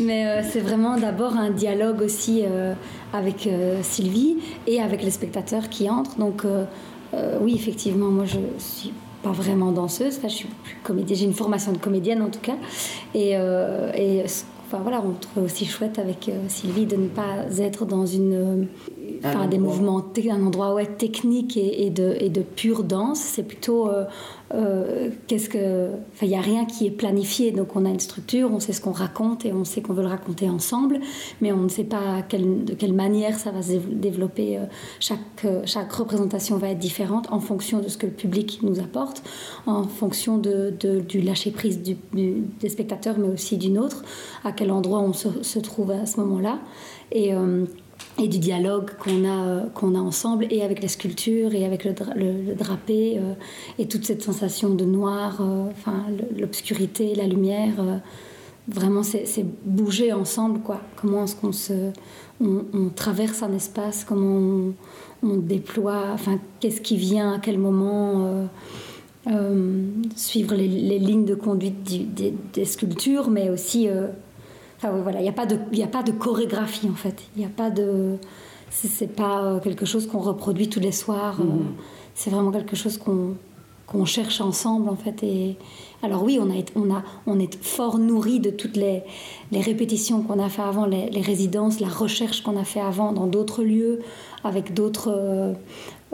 Mais 0.01 0.27
euh, 0.27 0.43
c'est 0.49 0.61
vraiment 0.61 0.97
d'abord 0.97 1.37
un 1.37 1.51
dialogue 1.51 2.01
aussi 2.03 2.43
euh, 2.45 2.75
avec 3.13 3.47
euh, 3.47 3.81
Sylvie 3.83 4.37
et 4.67 4.81
avec 4.81 5.03
les 5.03 5.11
spectateurs 5.11 5.69
qui 5.69 5.89
entrent. 5.91 6.17
Donc 6.19 6.45
euh, 6.45 6.65
euh, 7.15 7.39
oui, 7.41 7.55
effectivement, 7.55 8.09
moi 8.09 8.25
je 8.25 8.39
suis 8.59 8.93
pas 9.25 9.33
vraiment 9.33 9.73
danseuse, 9.73 10.19
enfin, 10.19 10.29
je 10.29 10.35
suis 10.35 10.49
comédienne, 10.83 11.19
j'ai 11.19 11.25
une 11.25 11.33
formation 11.33 11.73
de 11.73 11.79
comédienne 11.79 12.21
en 12.23 12.29
tout 12.29 12.41
cas. 12.41 12.57
Et, 13.15 13.33
euh, 13.35 13.91
et 13.97 14.23
enfin, 14.67 14.79
voilà, 14.83 15.03
on 15.05 15.13
trouve 15.15 15.45
aussi 15.45 15.65
chouette 15.65 15.99
avec 15.99 16.29
euh, 16.29 16.33
Sylvie 16.49 16.85
de 16.87 16.97
ne 16.97 17.09
pas 17.09 17.47
être 17.59 17.87
dans 17.87 18.05
une, 18.05 18.35
euh, 18.35 18.65
Un 19.25 19.47
des 19.49 19.57
endroit. 19.57 19.59
mouvements, 19.59 20.05
un 20.31 20.47
endroit 20.47 20.75
ouais, 20.75 20.87
technique 20.87 21.57
et, 21.57 21.87
et 21.87 21.91
de, 21.91 22.17
et 22.21 22.29
de 22.29 22.43
pure 22.43 22.85
danse. 22.85 23.19
C'est 23.19 23.43
plutôt 23.45 23.89
euh, 24.55 25.11
qu'est-ce 25.27 25.49
que, 25.49 25.89
enfin, 26.13 26.27
il 26.27 26.29
n'y 26.29 26.37
a 26.37 26.41
rien 26.41 26.65
qui 26.65 26.87
est 26.87 26.91
planifié. 26.91 27.51
Donc 27.53 27.77
on 27.77 27.85
a 27.85 27.91
une 27.91 28.01
structure, 28.01 28.51
on 28.53 28.61
sait 28.61 28.73
ce 28.73 28.81
qu'on 28.81 28.93
raconte 28.93 29.45
et 29.45 29.53
on 29.53 29.65
sait 29.65 29.83
qu'on 29.83 29.93
veut 29.93 30.03
le 30.03 30.09
raconter 30.09 30.49
ensemble, 30.49 31.01
mais 31.41 31.53
on 31.53 31.59
ne 31.63 31.69
sait 31.69 31.85
pas 31.85 32.23
de 32.31 32.75
quelle 32.75 32.93
manière 32.95 33.39
ça 33.39 33.51
va 33.51 33.63
se 33.63 33.73
dév- 33.73 33.99
développer. 34.01 34.59
euh, 34.59 34.65
Chaque, 35.01 35.19
euh, 35.45 35.63
chaque 35.65 35.93
représentation 35.93 36.57
va 36.57 36.69
être 36.71 36.79
différente 36.79 37.27
en 37.31 37.41
fonction 37.41 37.81
de 37.81 37.89
ce 37.89 37.99
que 37.99 38.07
le 38.07 38.13
public 38.13 38.61
nous 38.63 38.81
apporte, 38.81 39.23
en 39.67 39.85
fonction 39.85 40.39
du 40.39 41.21
lâcher 41.21 41.51
prise 41.51 41.83
du, 41.83 41.97
du- 42.13 42.45
des 42.61 42.69
spectateurs, 42.69 43.17
mais 43.19 43.29
aussi 43.29 43.57
du 43.59 43.71
nôtre, 43.71 44.03
à 44.45 44.53
quel 44.53 44.71
endroit 44.71 45.01
on 45.01 45.13
se, 45.13 45.59
trouve 45.59 45.91
à 45.91 46.07
ce 46.07 46.21
moment-là. 46.21 46.59
Et 47.13 47.33
et 48.23 48.29
du 48.29 48.39
dialogue 48.39 48.91
qu'on 49.03 49.25
a, 49.25 49.45
euh, 49.47 49.61
qu'on 49.75 49.95
a 49.95 49.99
ensemble, 49.99 50.47
et 50.51 50.63
avec 50.63 50.81
les 50.81 50.89
sculptures, 50.89 51.53
et 51.55 51.65
avec 51.65 51.85
le, 51.85 51.93
dra- 51.93 52.15
drapé, 52.57 53.19
euh, 53.19 53.35
et 53.79 53.87
toute 53.87 54.05
cette 54.05 54.23
sensation 54.23 54.71
de 54.75 54.85
noir, 54.85 55.39
euh, 55.41 55.71
l'obscurité, 56.39 57.15
la 57.15 57.27
lumière. 57.27 57.75
vraiment, 58.69 59.03
c'est 59.03 59.45
bouger 59.65 60.13
ensemble, 60.13 60.61
quoi. 60.61 60.81
Comment 60.97 61.25
est-ce 61.25 61.37
qu'on 61.37 61.53
se. 61.53 61.91
On, 62.41 62.89
traverse 62.95 63.43
un 63.43 63.53
espace, 63.53 64.05
comment 64.05 64.73
on, 65.23 65.37
déploie, 65.37 66.07
enfin, 66.13 66.39
qu'est-ce 66.61 66.81
qui 66.81 66.97
vient, 66.97 67.35
à 67.35 67.39
quel 67.39 67.59
moment. 67.59 68.49
suivre 70.17 70.55
les, 70.55 70.99
lignes 70.99 71.25
de 71.25 71.35
conduite 71.35 71.83
du- 71.83 72.33
des, 72.55 72.65
sculptures, 72.65 73.31
mais 73.31 73.51
aussi 73.51 73.89
Enfin, 74.85 74.95
oui, 74.97 75.03
voilà, 75.03 75.21
il 75.21 75.23
n'y 75.23 75.29
a, 75.29 75.33
pas 75.33 75.47
de- 75.47 75.59
y 75.73 75.83
a 75.83 75.87
pas 75.87 76.03
de 76.03 76.13
chorégraphie 76.13 76.89
en 76.91 76.95
fait. 76.95 77.23
Il 77.37 77.41
n'y 77.41 77.47
a 77.47 77.51
pas 77.51 77.71
de. 77.71 78.17
C'est 78.71 79.07
pas 79.15 79.43
euh, 79.45 79.61
quelque 79.61 79.87
chose 79.87 80.07
qu'on 80.09 80.19
reproduit 80.19 80.69
tous 80.69 80.81
les 80.81 80.93
soirs. 80.93 81.39
euh, 81.41 81.45
C'est 82.15 82.31
vraiment 82.31 82.51
quelque 82.51 82.77
chose 82.77 82.99
qu'on 82.99 83.35
qu'on 83.87 84.05
cherche 84.07 84.41
ensemble 84.41 84.89
en 84.89 84.97
fait. 84.97 85.23
Et 85.23 85.57
alors 86.03 86.23
oui, 86.23 86.39
on 86.41 86.51
a 86.51 86.55
on 86.75 86.93
a 86.95 87.03
on 87.27 87.39
est 87.39 87.63
fort 87.65 87.99
nourri 87.99 88.41
de 88.41 88.51
toutes 88.51 88.77
les, 88.77 89.03
les 89.53 89.61
répétitions 89.61 90.23
qu'on 90.23 90.39
a 90.39 90.49
fait 90.49 90.63
avant, 90.63 90.87
les, 90.87 91.09
les 91.11 91.21
résidences, 91.23 91.81
la 91.81 91.89
recherche 91.89 92.43
qu'on 92.43 92.59
a 92.59 92.65
fait 92.65 92.81
avant 92.81 93.13
dans 93.13 93.27
d'autres 93.27 93.63
lieux, 93.63 94.01
avec 94.43 94.75
d'autres. 94.75 95.11
euh, 95.15 95.53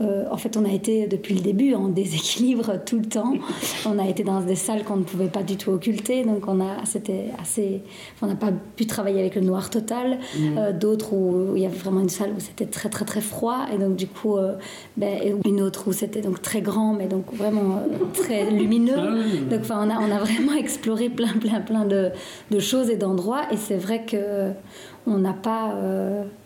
euh, 0.00 0.24
en 0.30 0.36
fait, 0.36 0.56
on 0.56 0.64
a 0.64 0.72
été 0.72 1.06
depuis 1.06 1.34
le 1.34 1.40
début 1.40 1.74
en 1.74 1.88
déséquilibre 1.88 2.74
tout 2.84 2.98
le 2.98 3.04
temps. 3.04 3.34
On 3.84 3.98
a 3.98 4.08
été 4.08 4.24
dans 4.24 4.40
des 4.40 4.54
salles 4.54 4.84
qu'on 4.84 4.96
ne 4.96 5.04
pouvait 5.04 5.28
pas 5.28 5.42
du 5.42 5.56
tout 5.56 5.70
occulter, 5.70 6.24
donc 6.24 6.48
on 6.48 6.60
a, 6.60 6.84
c'était 6.84 7.26
assez, 7.40 7.82
on 8.22 8.26
n'a 8.26 8.34
pas 8.34 8.52
pu 8.76 8.86
travailler 8.86 9.20
avec 9.20 9.34
le 9.34 9.42
noir 9.42 9.70
total. 9.70 10.18
Euh, 10.40 10.72
D'autres 10.72 11.12
où 11.12 11.54
il 11.54 11.62
y 11.62 11.66
avait 11.66 11.76
vraiment 11.76 12.00
une 12.00 12.08
salle 12.08 12.30
où 12.36 12.40
c'était 12.40 12.66
très 12.66 12.88
très 12.88 13.04
très 13.04 13.20
froid, 13.20 13.66
et 13.72 13.78
donc 13.78 13.96
du 13.96 14.06
coup, 14.06 14.36
euh, 14.36 14.54
ben, 14.96 15.18
une 15.44 15.60
autre 15.60 15.88
où 15.88 15.92
c'était 15.92 16.22
donc 16.22 16.40
très 16.40 16.62
grand, 16.62 16.94
mais 16.94 17.06
donc 17.06 17.32
vraiment 17.34 17.82
très 18.14 18.50
lumineux. 18.50 18.94
Ah. 18.96 19.50
Donc 19.50 19.60
enfin, 19.60 19.86
on 19.86 19.90
a, 19.90 19.98
on 19.98 20.10
a 20.10 20.18
vraiment 20.18 20.54
exploré 20.54 21.10
plein 21.10 21.34
plein 21.34 21.60
plein 21.60 21.84
de, 21.84 22.10
de 22.50 22.58
choses 22.58 22.88
et 22.88 22.96
d'endroits, 22.96 23.52
et 23.52 23.56
c'est 23.56 23.76
vrai 23.76 24.04
que 24.06 24.50
on 25.06 25.18
n'a 25.18 25.32
pas 25.32 25.74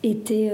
été 0.03 0.51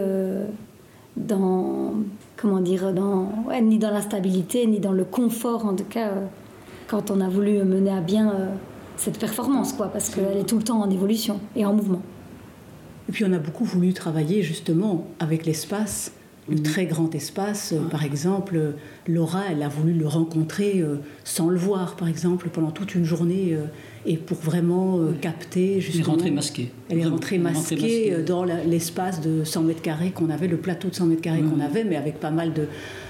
dans 1.17 1.95
comment 2.41 2.61
dire 2.61 2.93
dans 2.93 3.33
ouais, 3.47 3.61
ni 3.61 3.79
dans 3.79 3.91
la 3.91 4.01
stabilité 4.01 4.67
ni 4.67 4.81
dans 4.81 4.93
le 4.93 5.05
confort 5.05 5.67
en 5.67 5.75
tout 5.75 5.85
cas 5.85 6.09
euh, 6.09 6.27
quand 6.87 7.11
on 7.11 7.21
a 7.21 7.29
voulu 7.29 7.63
mener 7.65 7.91
à 7.91 8.01
bien 8.01 8.31
euh, 8.31 8.47
cette 8.97 9.19
performance 9.19 9.73
quoi 9.73 9.89
parce 9.89 10.09
qu'elle 10.11 10.39
est 10.39 10.49
tout 10.49 10.57
le 10.57 10.65
temps 10.65 10.81
en 10.81 10.91
évolution 10.91 11.41
et 11.55 11.65
en 11.67 11.75
mouvement 11.75 12.03
Et 13.09 13.13
puis 13.13 13.25
on 13.25 13.33
a 13.33 13.39
beaucoup 13.39 13.65
voulu 13.65 13.93
travailler 13.93 14.43
justement 14.43 15.07
avec 15.19 15.45
l'espace, 15.45 16.13
le 16.49 16.63
très 16.63 16.87
grand 16.87 17.15
espace. 17.15 17.73
Euh, 17.73 17.89
Par 17.89 18.05
exemple, 18.05 18.75
Laura, 19.07 19.43
elle 19.51 19.63
a 19.63 19.69
voulu 19.69 19.93
le 19.93 20.07
rencontrer 20.07 20.81
euh, 20.81 20.97
sans 21.25 21.49
le 21.49 21.59
voir, 21.59 21.97
par 21.97 22.09
exemple, 22.09 22.49
pendant 22.51 22.71
toute 22.71 22.95
une 22.95 23.05
journée, 23.05 23.51
euh, 23.53 23.65
et 24.07 24.17
pour 24.17 24.39
vraiment 24.39 24.99
euh, 24.99 25.13
capter 25.21 25.73
Elle 25.73 25.77
est 25.79 25.81
justement. 25.81 26.13
rentrée 26.13 26.31
masquée. 26.31 26.71
Elle 26.89 26.97
est 26.97 27.01
Vraiment, 27.03 27.17
rentrée 27.17 27.37
elle 27.37 27.43
est 27.43 27.49
rentrée 27.49 27.77
masquée 27.77 27.77
masquée. 27.77 28.15
euh, 28.15 28.25
dans 28.25 28.45
l'espace 28.45 29.21
de 29.21 29.45
100 29.45 29.63
mètres 29.63 29.83
carrés 29.83 30.11
qu'on 30.11 30.31
avait, 30.31 30.49
le 30.49 30.57
plateau 30.57 30.89
de 30.89 30.95
100 30.95 31.07
mètres 31.07 31.21
carrés 31.23 31.43
qu'on 31.43 31.61
avait, 31.61 31.85
mais 31.85 31.97
avec 31.97 32.19
pas 32.21 32.31
mal 32.31 32.53
de 32.53 32.67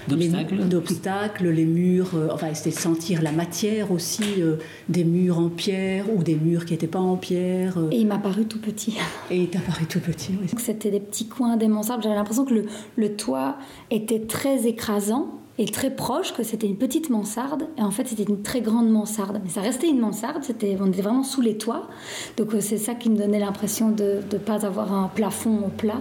D'obstacles. 0.08 1.44
les- 1.44 1.52
les 1.52 1.64
murs. 1.64 2.10
euh, 2.14 2.28
enfin, 2.32 2.48
c'était 2.54 2.70
sentir 2.76 3.22
la 3.22 3.32
matière 3.32 3.92
aussi, 3.92 4.22
euh, 4.40 4.56
des 4.88 5.04
murs 5.04 5.38
en 5.38 5.48
pierre 5.48 6.06
ou 6.14 6.22
des 6.22 6.34
murs 6.34 6.64
qui 6.64 6.72
n'étaient 6.72 6.86
pas 6.86 6.98
en 7.00 7.16
pierre. 7.16 7.78
euh, 7.78 7.90
et 7.90 7.98
il 7.98 8.06
m'a 8.06 8.18
paru 8.18 8.44
tout 8.46 8.58
petit 8.60 8.96
et 9.30 9.36
il 9.42 9.48
t'a 9.48 9.60
paru 9.60 9.84
tout 9.86 10.00
petit. 10.00 10.32
oui. 10.40 10.48
Donc, 10.48 10.60
C'était 10.60 10.90
des 10.90 11.00
petits 11.00 11.26
coins 11.28 11.56
des 11.56 11.68
mansardes. 11.68 12.02
J'avais 12.02 12.14
l'impression 12.16 12.44
que 12.44 12.54
le, 12.54 12.64
le 12.96 13.12
toit 13.14 13.56
était 13.90 14.20
très 14.20 14.66
écrasant 14.66 15.39
et 15.62 15.66
très 15.66 15.90
proche, 15.94 16.32
que 16.32 16.42
c'était 16.42 16.66
une 16.66 16.78
petite 16.78 17.10
mansarde. 17.10 17.64
Et 17.76 17.82
en 17.82 17.90
fait, 17.90 18.08
c'était 18.08 18.22
une 18.22 18.40
très 18.40 18.62
grande 18.62 18.88
mansarde. 18.90 19.40
Mais 19.44 19.50
ça 19.50 19.60
restait 19.60 19.88
une 19.90 20.00
mansarde, 20.00 20.42
c'était, 20.42 20.76
on 20.80 20.86
était 20.86 21.02
vraiment 21.02 21.22
sous 21.22 21.42
les 21.42 21.58
toits. 21.58 21.86
Donc 22.38 22.54
euh, 22.54 22.60
c'est 22.60 22.78
ça 22.78 22.94
qui 22.94 23.10
me 23.10 23.16
donnait 23.18 23.38
l'impression 23.38 23.90
de 23.90 24.20
ne 24.32 24.38
pas 24.38 24.64
avoir 24.64 24.92
un 24.94 25.08
plafond 25.08 25.70
plat, 25.76 26.00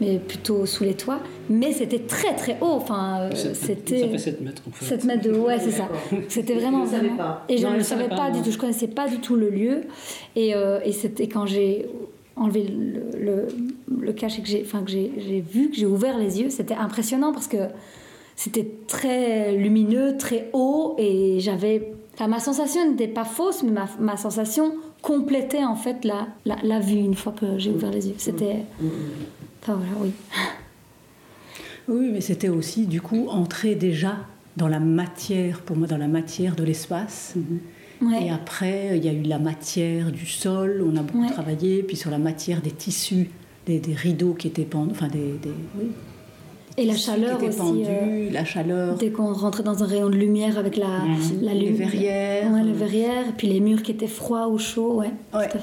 mais 0.00 0.18
plutôt 0.18 0.64
sous 0.64 0.84
les 0.84 0.94
toits. 0.94 1.20
Mais 1.50 1.72
c'était 1.72 1.98
très 1.98 2.34
très 2.34 2.56
haut. 2.62 2.66
Enfin, 2.76 3.20
euh, 3.30 3.34
Ça- 3.34 3.52
c'était... 3.52 4.00
Ça 4.00 4.08
fait 4.08 4.18
7 4.18 4.40
mètres 4.40 4.62
en 4.66 4.70
fait. 4.72 4.84
7 4.86 5.04
mètres 5.04 5.22
de 5.28 5.34
haut, 5.34 5.48
ouais, 5.48 5.58
c'est 5.60 5.70
ça. 5.70 5.88
C'était 6.28 6.54
vraiment. 6.54 6.84
Vraiment- 6.84 7.16
pas. 7.16 7.44
Et 7.50 7.58
je 7.58 7.66
ne 7.66 7.76
le 7.76 7.82
savais 7.82 8.08
pas, 8.08 8.16
pas 8.16 8.30
du 8.30 8.40
tout. 8.40 8.50
Je 8.50 8.56
connaissais 8.58 8.88
pas 8.88 9.06
du 9.06 9.18
tout 9.18 9.36
le 9.36 9.50
lieu. 9.50 9.82
Et, 10.34 10.54
euh, 10.54 10.80
et 10.82 10.92
c'était 10.92 11.28
quand 11.28 11.44
j'ai 11.44 11.86
enlevé 12.36 12.64
le, 12.64 13.20
le, 13.20 13.46
le 14.00 14.12
cache 14.14 14.38
et 14.38 14.42
que 14.42 14.48
j'ai 14.48 14.62
enfin, 14.64 14.82
que 14.82 14.90
j'ai 14.90 15.12
j'ai 15.18 15.40
vu, 15.40 15.68
que 15.70 15.76
j'ai 15.76 15.86
ouvert 15.86 16.16
les 16.18 16.40
yeux, 16.40 16.48
c'était 16.48 16.74
impressionnant 16.74 17.32
parce 17.32 17.46
que 17.48 17.58
c'était 18.36 18.68
très 18.86 19.52
lumineux, 19.56 20.16
très 20.18 20.50
haut. 20.52 20.94
Et 20.98 21.38
j'avais. 21.40 21.92
Enfin, 22.14 22.28
ma 22.28 22.38
sensation 22.40 22.88
n'était 22.90 23.08
pas 23.08 23.24
fausse, 23.24 23.62
mais 23.62 23.72
ma, 23.72 23.86
ma 23.98 24.16
sensation 24.16 24.72
complétait 25.02 25.64
en 25.64 25.74
fait 25.76 26.04
la, 26.04 26.28
la, 26.44 26.56
la 26.62 26.80
vue 26.80 26.96
une 26.98 27.14
fois 27.14 27.32
que 27.32 27.58
j'ai 27.58 27.70
ouvert 27.70 27.90
les 27.90 28.08
yeux. 28.08 28.14
C'était. 28.18 28.58
Enfin 29.62 29.74
voilà, 29.74 29.92
oui. 30.00 30.12
Oui, 31.88 32.10
mais 32.12 32.20
c'était 32.20 32.48
aussi, 32.48 32.86
du 32.86 33.00
coup, 33.00 33.26
entrer 33.28 33.74
déjà 33.74 34.16
dans 34.56 34.68
la 34.68 34.80
matière, 34.80 35.60
pour 35.60 35.76
moi, 35.76 35.86
dans 35.86 35.98
la 35.98 36.08
matière 36.08 36.56
de 36.56 36.64
l'espace. 36.64 37.34
Ouais. 38.00 38.26
Et 38.26 38.30
après, 38.30 38.96
il 38.96 39.04
y 39.04 39.08
a 39.08 39.12
eu 39.12 39.22
la 39.22 39.38
matière 39.38 40.10
du 40.10 40.26
sol, 40.26 40.82
on 40.86 40.96
a 40.96 41.02
beaucoup 41.02 41.22
Ouais. 41.24 41.30
travaillé, 41.30 41.82
puis 41.82 41.96
sur 41.96 42.10
la 42.10 42.18
matière 42.18 42.60
des 42.62 42.70
tissus, 42.70 43.28
des, 43.66 43.78
des 43.80 43.94
rideaux 43.94 44.32
qui 44.34 44.48
étaient 44.48 44.64
pendus, 44.64 44.92
enfin 44.92 45.08
des, 45.08 45.32
des- 45.42 45.50
oui, 45.78 45.84
des 45.86 45.90
Et 46.76 46.86
la 46.86 46.96
chaleur 46.96 47.38
qui 47.38 47.44
était 47.44 47.54
aussi. 47.54 47.58
pendue, 47.72 47.84
euh, 47.88 48.30
la 48.32 48.44
chaleur. 48.44 48.96
Dès 48.96 49.10
qu'on 49.10 49.32
rentrait 49.32 49.62
dans 49.62 49.82
un 49.84 49.86
rayon 49.86 50.08
de 50.10 50.16
lumière 50.16 50.58
avec 50.58 50.76
la, 50.76 51.02
la 51.40 51.54
Les 51.54 51.66
lum- 51.68 51.74
verrières. 51.76 52.50
Ouais, 52.52 52.64
les 52.64 52.72
verrières, 52.72 53.28
et 53.28 53.32
puis 53.36 53.46
les 53.46 53.60
murs 53.60 53.82
qui 53.84 53.92
étaient 53.92 54.08
froids 54.08 54.48
ou 54.48 54.58
chauds, 54.58 54.94
ouais. 55.00 55.10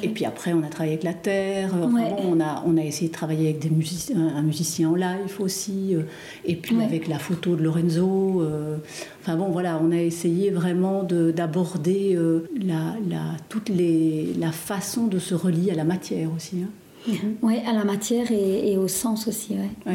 Et 0.04 0.08
puis 0.08 0.24
après, 0.24 0.54
on 0.54 0.64
a 0.64 0.68
travaillé 0.68 0.94
avec 0.94 1.04
la 1.04 1.14
terre. 1.14 1.72
Enfin 1.74 1.94
Ouais. 1.94 2.10
bon, 2.12 2.36
on, 2.38 2.40
a, 2.40 2.64
on 2.66 2.78
a 2.78 2.82
essayé 2.84 3.10
de 3.10 3.14
travailler 3.14 3.50
avec 3.50 3.60
des 3.60 3.70
musiciens, 3.70 4.16
un 4.38 4.42
musicien 4.42 4.90
en 4.90 4.96
live 4.96 5.36
aussi. 5.40 5.96
euh, 5.96 6.04
Et 6.46 6.56
puis 6.56 6.82
avec 6.82 7.08
la 7.10 7.20
photo 7.20 7.56
de 7.58 7.64
Lorenzo. 7.64 8.42
euh, 8.42 8.78
Enfin 9.22 9.36
bon, 9.36 9.50
voilà, 9.52 9.80
on 9.84 9.92
a 9.92 9.98
essayé 10.02 10.50
vraiment 10.50 11.04
de- 11.04 11.32
d'aborder 11.32 12.16
euh, 12.16 12.48
la, 12.66 12.96
la, 13.10 13.22
toute 13.50 13.68
les, 13.70 14.34
la 14.40 14.52
façon 14.54 15.08
de 15.08 15.20
se 15.20 15.36
relier 15.36 15.72
à 15.72 15.76
la 15.76 15.84
matière 15.84 16.30
aussi. 16.36 16.58
hein. 16.64 17.12
Ouais, 17.42 17.62
à 17.68 17.74
la 17.74 17.84
matière 17.84 18.32
et, 18.32 18.72
et 18.72 18.78
au 18.78 18.88
sens 18.88 19.28
aussi, 19.28 19.56
ouais. 19.86 19.94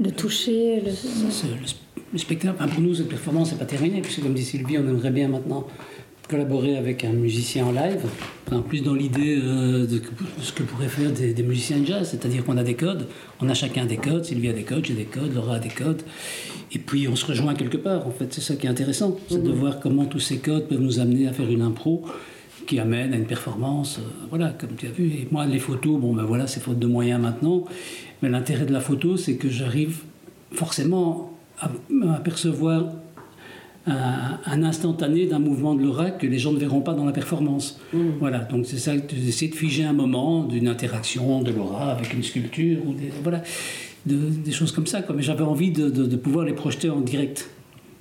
Le 0.00 0.10
toucher, 0.10 0.80
le... 0.84 0.90
Ça, 0.90 1.08
c'est 1.30 1.48
le, 1.48 1.54
le 2.12 2.18
spectacle, 2.18 2.54
enfin, 2.58 2.68
pour 2.68 2.80
nous, 2.80 2.94
cette 2.94 3.08
performance 3.08 3.52
n'est 3.52 3.58
pas 3.58 3.64
terminée, 3.64 4.00
puisque 4.00 4.22
comme 4.22 4.34
dit 4.34 4.44
Sylvie, 4.44 4.78
on 4.78 4.88
aimerait 4.88 5.10
bien 5.10 5.28
maintenant 5.28 5.66
collaborer 6.28 6.76
avec 6.76 7.04
un 7.04 7.12
musicien 7.12 7.66
en 7.66 7.72
live, 7.72 8.06
enfin, 8.46 8.62
plus 8.62 8.80
dans 8.80 8.94
l'idée 8.94 9.38
euh, 9.42 9.86
de, 9.86 10.00
ce 10.40 10.52
que 10.52 10.62
pourraient 10.62 10.88
faire 10.88 11.10
des, 11.10 11.34
des 11.34 11.42
musiciens 11.42 11.78
de 11.78 11.86
jazz, 11.86 12.08
c'est-à-dire 12.10 12.44
qu'on 12.44 12.56
a 12.56 12.62
des 12.62 12.74
codes, 12.74 13.06
on 13.40 13.48
a 13.48 13.54
chacun 13.54 13.84
des 13.84 13.98
codes, 13.98 14.24
Sylvie 14.24 14.48
a 14.48 14.52
des 14.52 14.62
codes, 14.62 14.84
j'ai 14.84 14.94
des 14.94 15.04
codes, 15.04 15.34
Laura 15.34 15.56
a 15.56 15.58
des 15.58 15.68
codes, 15.68 16.02
et 16.72 16.78
puis 16.78 17.06
on 17.06 17.16
se 17.16 17.26
rejoint 17.26 17.54
quelque 17.54 17.76
part, 17.76 18.06
en 18.06 18.10
fait, 18.10 18.32
c'est 18.32 18.40
ça 18.40 18.56
qui 18.56 18.66
est 18.66 18.70
intéressant, 18.70 19.16
c'est 19.28 19.42
de 19.42 19.50
voir 19.50 19.80
comment 19.80 20.06
tous 20.06 20.20
ces 20.20 20.38
codes 20.38 20.68
peuvent 20.68 20.80
nous 20.80 21.00
amener 21.00 21.28
à 21.28 21.32
faire 21.32 21.50
une 21.50 21.62
impro 21.62 22.04
qui 22.66 22.78
amène 22.78 23.12
à 23.12 23.16
une 23.16 23.26
performance, 23.26 23.98
euh, 23.98 24.26
voilà, 24.30 24.50
comme 24.50 24.76
tu 24.76 24.86
as 24.86 24.90
vu. 24.90 25.06
Et 25.06 25.28
moi, 25.30 25.44
les 25.46 25.58
photos, 25.58 26.00
bon 26.00 26.14
ben 26.14 26.24
voilà, 26.24 26.46
c'est 26.46 26.60
faute 26.60 26.78
de 26.78 26.86
moyens 26.86 27.20
maintenant, 27.20 27.64
mais 28.22 28.28
l'intérêt 28.28 28.64
de 28.66 28.72
la 28.72 28.80
photo, 28.80 29.16
c'est 29.16 29.34
que 29.36 29.48
j'arrive 29.50 29.98
forcément 30.52 31.32
à, 31.60 31.70
à 32.14 32.20
percevoir 32.20 32.84
un, 33.86 34.38
un 34.46 34.62
instantané 34.62 35.26
d'un 35.26 35.40
mouvement 35.40 35.74
de 35.74 35.82
l'aura 35.82 36.10
que 36.12 36.26
les 36.26 36.38
gens 36.38 36.52
ne 36.52 36.58
verront 36.58 36.82
pas 36.82 36.94
dans 36.94 37.04
la 37.04 37.12
performance. 37.12 37.80
Voilà, 38.20 38.38
donc 38.38 38.66
c'est 38.66 38.78
ça, 38.78 38.96
d'essayer 38.96 39.50
de 39.50 39.56
figer 39.56 39.84
un 39.84 39.92
moment 39.92 40.44
d'une 40.44 40.68
interaction 40.68 41.42
de 41.42 41.50
l'aura 41.50 41.90
avec 41.92 42.14
une 42.14 42.22
sculpture, 42.22 42.78
ou 42.86 42.92
des, 42.94 43.10
voilà, 43.22 43.42
de- 44.06 44.30
des 44.44 44.52
choses 44.52 44.70
comme 44.72 44.86
ça. 44.86 45.02
quoi. 45.02 45.14
Mais 45.16 45.22
j'avais 45.22 45.42
envie 45.42 45.72
de, 45.72 45.90
de- 45.90 46.06
de 46.06 46.16
pouvoir 46.16 46.44
les 46.44 46.52
projeter 46.52 46.90
en 46.90 47.00
direct. 47.00 47.50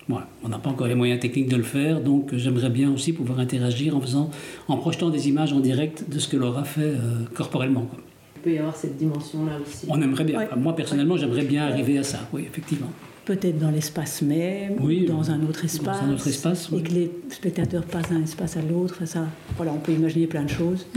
Voilà. 0.08 0.28
On 0.44 0.50
n'a 0.50 0.60
pas 0.60 0.70
encore 0.70 0.88
les 0.88 0.96
moyens 0.96 1.20
techniques 1.20 1.50
de 1.50 1.56
le 1.56 1.64
faire, 1.64 2.02
donc 2.02 2.36
j'aimerais 2.36 2.70
bien 2.70 2.92
aussi 2.92 3.14
pouvoir 3.14 3.40
interagir 3.40 3.96
en, 3.96 4.02
faisant, 4.02 4.30
en 4.68 4.78
projetant 4.78 5.10
des 5.10 5.30
images 5.30 5.54
en 5.54 5.62
direct 5.62 6.06
de 6.12 6.20
ce 6.20 6.28
que 6.28 6.38
l'aura 6.38 6.64
fait 6.64 6.82
euh, 6.82 6.98
corporellement. 7.34 7.84
quoi. 7.84 8.00
Il 8.42 8.50
peut 8.50 8.56
y 8.56 8.58
avoir 8.58 8.76
cette 8.76 8.98
dimension-là 8.98 9.60
aussi. 9.62 9.86
On 9.88 10.02
aimerait 10.02 10.24
bien. 10.24 10.40
Ouais. 10.40 10.46
Enfin, 10.48 10.56
moi, 10.56 10.76
personnellement, 10.76 11.16
j'aimerais 11.16 11.44
bien 11.44 11.68
arriver 11.68 12.00
à 12.00 12.04
ça, 12.04 12.20
oui, 12.34 12.42
effectivement. 12.50 12.88
Peut-être 13.26 13.60
dans 13.60 13.70
l'espace 13.70 14.24
même, 14.24 14.78
Oui, 14.82 15.04
ou 15.04 15.12
dans 15.14 15.30
un 15.30 15.44
autre 15.44 15.60
dans 15.62 15.66
espace. 15.68 15.98
un 16.02 16.12
autre 16.12 16.28
espace, 16.28 16.70
Et 16.72 16.76
oui. 16.76 16.84
que 16.84 16.92
les 16.92 17.12
spectateurs 17.30 17.84
passent 17.84 18.10
d'un 18.10 18.24
espace 18.24 18.58
à 18.58 18.62
l'autre. 18.64 19.06
Ça, 19.06 19.28
voilà, 19.58 19.72
on 19.74 19.78
peut 19.78 19.92
imaginer 19.92 20.26
plein 20.26 20.42
de 20.44 20.50
choses, 20.50 20.88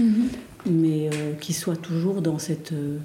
mais 0.65 1.09
euh, 1.13 1.35
qu'ils 1.39 1.55
soient 1.55 1.77
toujours 1.77 2.23
dans 2.23 2.39
cette, 2.39 2.73
euh, 2.73 2.97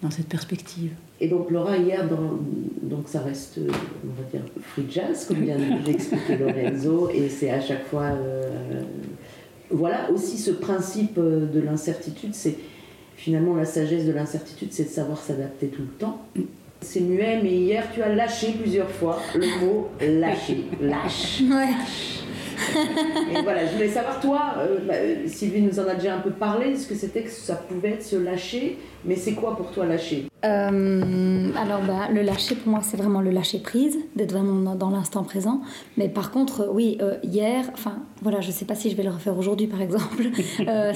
dans 0.00 0.10
cette 0.12 0.28
perspective. 0.28 0.92
Et 1.20 1.26
donc 1.26 1.50
Laura, 1.50 1.76
hier, 1.76 2.08
dans, 2.08 2.38
donc 2.82 3.08
ça 3.08 3.20
reste, 3.20 3.58
on 3.58 4.22
va 4.22 4.28
dire, 4.30 4.42
free 4.74 4.84
jazz, 4.88 5.24
comme 5.26 5.42
vient 5.42 5.56
de 5.58 5.64
l'expliquer 5.86 6.36
Lorenzo, 6.38 7.10
et 7.12 7.28
c'est 7.28 7.50
à 7.50 7.60
chaque 7.60 7.86
fois... 7.88 8.04
euh, 8.12 8.82
voilà 9.72 10.10
aussi 10.10 10.36
ce 10.38 10.50
principe 10.50 11.16
euh, 11.18 11.46
de 11.46 11.60
l'incertitude, 11.60 12.30
c'est 12.34 12.56
finalement 13.20 13.54
la 13.54 13.66
sagesse 13.66 14.06
de 14.06 14.12
l'incertitude, 14.12 14.68
c'est 14.72 14.84
de 14.84 14.88
savoir 14.88 15.18
s'adapter 15.18 15.66
tout 15.66 15.82
le 15.82 15.88
temps. 15.88 16.22
C'est 16.80 17.00
muet, 17.00 17.38
mais 17.42 17.50
hier 17.50 17.84
tu 17.92 18.02
as 18.02 18.14
lâché 18.14 18.52
plusieurs 18.58 18.90
fois 18.90 19.18
le 19.34 19.46
mot 19.60 19.88
lâcher, 20.00 20.64
lâche. 20.80 21.42
Ouais. 21.42 21.74
Et 23.30 23.42
voilà, 23.42 23.66
je 23.66 23.72
voulais 23.72 23.88
savoir, 23.88 24.20
toi, 24.20 24.54
euh, 24.58 24.78
bah, 24.86 24.94
Sylvie 25.26 25.62
nous 25.62 25.78
en 25.78 25.88
a 25.88 25.94
déjà 25.94 26.16
un 26.16 26.20
peu 26.20 26.30
parlé, 26.30 26.76
ce 26.76 26.86
que 26.86 26.94
c'était 26.94 27.22
que 27.22 27.30
ça 27.30 27.56
pouvait 27.56 27.90
être 27.90 28.02
se 28.02 28.16
lâcher, 28.16 28.78
mais 29.04 29.16
c'est 29.16 29.32
quoi 29.32 29.56
pour 29.56 29.70
toi 29.70 29.86
lâcher? 29.86 30.26
Euh, 30.44 31.50
alors, 31.56 31.80
bah, 31.82 32.08
le 32.12 32.22
lâcher, 32.22 32.54
pour 32.54 32.68
moi, 32.68 32.80
c'est 32.82 32.96
vraiment 32.96 33.20
le 33.20 33.30
lâcher 33.30 33.58
prise, 33.58 33.98
d'être 34.16 34.32
vraiment 34.32 34.74
dans, 34.74 34.90
l'instant 34.90 35.22
présent. 35.22 35.60
Mais 35.96 36.08
par 36.08 36.30
contre, 36.30 36.62
euh, 36.62 36.72
oui, 36.72 36.98
euh, 37.00 37.16
hier, 37.22 37.64
enfin, 37.72 37.98
voilà, 38.22 38.40
je 38.40 38.48
ne 38.48 38.52
sais 38.52 38.64
pas 38.64 38.74
si 38.74 38.90
je 38.90 38.96
vais 38.96 39.02
le 39.02 39.10
refaire 39.10 39.36
aujourd'hui, 39.36 39.66
par 39.66 39.80
exemple. 39.80 40.24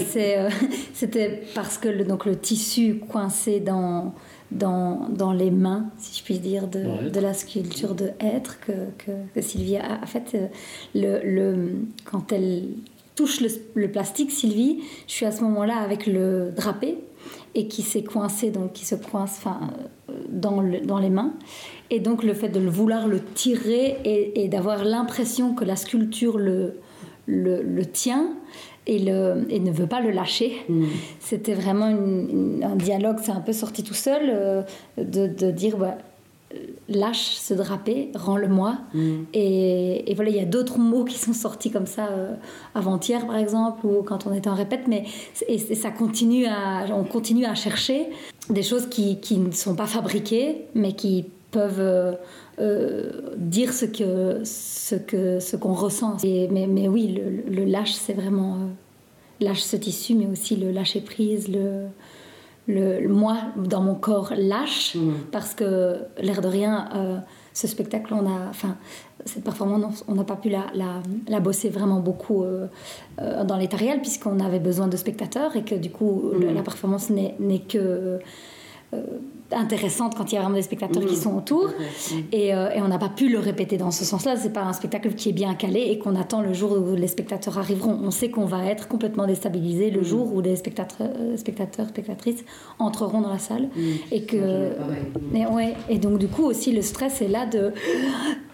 C'était 0.95 1.43
parce 1.55 1.79
que 1.79 1.89
le, 1.89 2.05
donc, 2.05 2.27
le 2.27 2.37
tissu 2.37 3.01
coincé 3.11 3.61
dans, 3.61 4.15
dans, 4.51 5.09
dans 5.11 5.33
les 5.33 5.51
mains, 5.51 5.87
si 5.99 6.19
je 6.19 6.25
puis 6.25 6.39
dire, 6.39 6.69
de, 6.69 6.81
Ouais. 6.81 7.11
de 7.11 7.21
la 7.21 7.35
sculpture 7.35 7.95
de 7.95 8.11
être 8.21 8.61
que, 8.61 8.73
que, 8.99 9.11
que 9.35 9.41
Sylvie 9.41 9.77
a, 9.79 10.01
a 10.03 10.07
fait. 10.07 10.35
euh, 10.35 10.47
Le, 10.95 11.21
le, 11.29 11.71
quand 12.05 12.33
elle 12.33 12.65
touche 13.17 13.41
le, 13.41 13.49
le 13.75 13.91
plastique, 13.91 14.31
Sylvie, 14.31 14.81
je 15.07 15.13
suis 15.13 15.27
à 15.27 15.33
ce 15.33 15.43
moment-là 15.43 15.77
avec 15.79 16.07
le 16.07 16.51
drapé 16.55 16.99
et 17.55 17.69
qui 17.69 17.83
s'est 17.83 18.03
coincé, 18.03 18.51
donc 18.51 18.73
qui 18.73 18.85
se 18.85 18.95
coince 18.97 19.37
enfin, 19.39 19.61
euh, 20.11 20.13
dans, 20.29 20.61
le- 20.61 20.81
dans 20.81 20.99
les 20.99 21.11
mains. 21.11 21.33
Et 21.91 22.01
donc 22.01 22.23
le 22.25 22.35
fait 22.35 22.49
de 22.49 22.59
le 22.61 22.69
vouloir 22.71 23.07
le 23.09 23.21
tirer 23.21 23.97
et, 24.05 24.45
et 24.45 24.49
d'avoir 24.49 24.85
l'impression 24.85 25.55
que 25.55 25.65
la 25.65 25.77
sculpture 25.77 26.39
le, 26.39 26.75
le, 27.27 27.63
le 27.63 27.87
tient 27.87 28.31
et, 28.87 28.99
le, 28.99 29.47
et 29.49 29.61
ne 29.61 29.71
veut 29.71 29.87
pas 29.87 30.01
le 30.01 30.11
lâcher. 30.11 30.53
C'était 31.21 31.55
vraiment 31.55 31.89
une- 31.89 32.29
une- 32.59 32.65
un 32.65 32.77
dialogue, 32.77 33.17
c'est 33.23 33.33
un 33.33 33.41
peu 33.41 33.53
sorti 33.53 33.83
tout 33.83 33.95
seul, 33.95 34.23
euh, 34.29 34.63
de, 34.99 35.27
de 35.27 35.51
dire 35.51 35.77
bah, 35.79 35.97
euh, 36.55 36.59
lâche 36.89 37.35
ce 37.37 37.55
drapé, 37.55 38.11
rends-le-moi. 38.15 38.77
Et, 39.33 40.11
et 40.11 40.15
voilà, 40.15 40.31
il 40.31 40.37
y 40.37 40.41
a 40.41 40.45
d'autres 40.45 40.79
mots 40.79 41.05
qui 41.05 41.19
sont 41.19 41.33
sortis 41.33 41.71
comme 41.71 41.87
ça 41.87 42.09
euh, 42.09 42.35
avant-hier, 42.75 43.27
par 43.27 43.37
exemple, 43.37 43.87
ou 43.87 44.03
quand 44.03 44.27
on 44.27 44.33
était 44.35 44.51
en 44.51 44.55
répète, 44.55 44.83
mais 44.87 45.05
et, 45.49 45.55
et 45.55 45.75
ça 45.75 45.91
continue 45.91 46.47
à, 46.47 46.85
on 46.95 47.05
continue 47.05 47.47
à 47.47 47.55
chercher 47.55 48.07
des 48.51 48.63
choses 48.63 48.87
qui, 48.89 49.19
qui 49.21 49.39
ne 49.39 49.51
sont 49.53 49.75
pas 49.75 49.87
fabriquées, 49.87 50.67
mais 50.75 50.93
qui 50.93 51.25
peuvent 51.59 51.81
euh, 51.81 52.13
euh, 52.59 53.11
dire 53.37 53.71
ce 53.81 53.87
que 53.99 54.41
ce 54.45 54.97
que 55.11 55.41
ce 55.49 55.57
qu'on 55.57 55.73
ressent. 55.87 56.17
Et- 56.25 56.49
mais, 56.55 56.67
mais 56.77 56.87
oui, 56.95 57.05
le, 57.19 57.27
le 57.59 57.65
lâche, 57.75 57.95
c'est 58.05 58.17
vraiment 58.23 58.53
euh, 58.55 59.45
lâche 59.47 59.63
ce 59.63 59.77
tissu, 59.77 60.15
mais 60.15 60.27
aussi 60.35 60.55
le 60.57 60.71
lâcher 60.79 61.01
prise, 61.01 61.49
le 61.49 61.87
le, 62.67 63.07
moi, 63.09 63.37
dans 63.75 63.83
mon 63.83 63.95
corps, 63.95 64.33
lâche, 64.55 64.97
parce 65.33 65.53
que, 65.59 65.97
l'air 66.27 66.41
de 66.41 66.49
rien, 66.49 66.75
euh, 66.97 67.19
ce 67.53 67.67
spectacle, 67.67 68.15
on 68.15 68.25
a, 68.27 68.39
enfin, 68.49 68.73
cette 69.27 69.45
performance, 69.45 70.03
on 70.09 70.15
n'a 70.15 70.25
pas 70.25 70.37
pu 70.37 70.49
la, 70.49 70.65
la, 70.75 71.03
la 71.29 71.41
bosser 71.41 71.69
vraiment 71.69 72.01
beaucoup 72.01 72.43
euh, 72.43 72.67
euh, 73.21 73.45
dans 73.45 73.59
l'état 73.59 73.77
réel, 73.77 74.01
puisqu'on 74.01 74.41
avait 74.41 74.61
besoin 74.71 74.89
de 74.89 74.97
spectateurs 74.97 75.53
et 75.57 75.63
que 75.63 75.75
du 75.75 75.91
coup, 75.91 76.31
le- 76.41 76.55
la 76.55 76.63
performance 76.63 77.11
n'est 77.11 77.35
n'est 77.39 77.65
que 77.75 77.79
euh, 78.95 79.03
intéressante 79.55 80.15
quand 80.17 80.31
il 80.31 80.35
y 80.35 80.39
a 80.39 80.41
vraiment 80.43 80.57
des 80.57 80.63
spectateurs 80.63 81.05
qui 81.07 81.17
sont 81.17 81.35
autour. 81.37 81.71
Et, 82.33 82.55
euh, 82.55 82.71
et 82.75 82.81
on 82.83 82.89
n'a 82.89 82.99
pas 82.99 83.09
pu 83.09 83.29
le 83.29 83.39
répéter 83.39 83.77
dans 83.77 83.91
ce 83.91 84.05
sens-là. 84.05 84.37
C'est 84.37 84.53
pas 84.53 84.63
un 84.63 84.73
spectacle 84.73 85.15
qui 85.15 85.31
est 85.31 85.33
bien 85.33 85.55
calé 85.55 85.81
et 85.91 85.99
qu'on 85.99 86.17
attend 86.17 86.41
le 86.43 86.53
jour 86.53 86.73
où 86.73 86.95
les 86.95 87.07
spectateurs 87.09 87.59
arriveront. 87.59 87.99
On 88.03 88.11
sait 88.11 88.31
qu'on 88.31 88.45
va 88.47 88.65
être 88.67 88.89
complètement 88.89 89.27
déstabilisé 89.27 89.91
le 89.91 90.03
jour 90.03 90.33
où 90.35 90.41
les 90.41 90.57
spectateurs, 90.57 91.09
spectateurs, 91.37 91.89
spectatrices 91.89 92.45
entreront 92.79 93.21
dans 93.21 93.31
la 93.33 93.39
salle. 93.39 93.69
Et 94.11 94.25
que. 94.25 94.37
ouais, 95.53 95.75
et 95.89 95.99
donc 95.99 96.19
du 96.19 96.29
coup 96.29 96.45
aussi 96.45 96.73
le 96.73 96.83
stress 96.83 97.23
est 97.23 97.29
là 97.29 97.47
de 97.47 97.73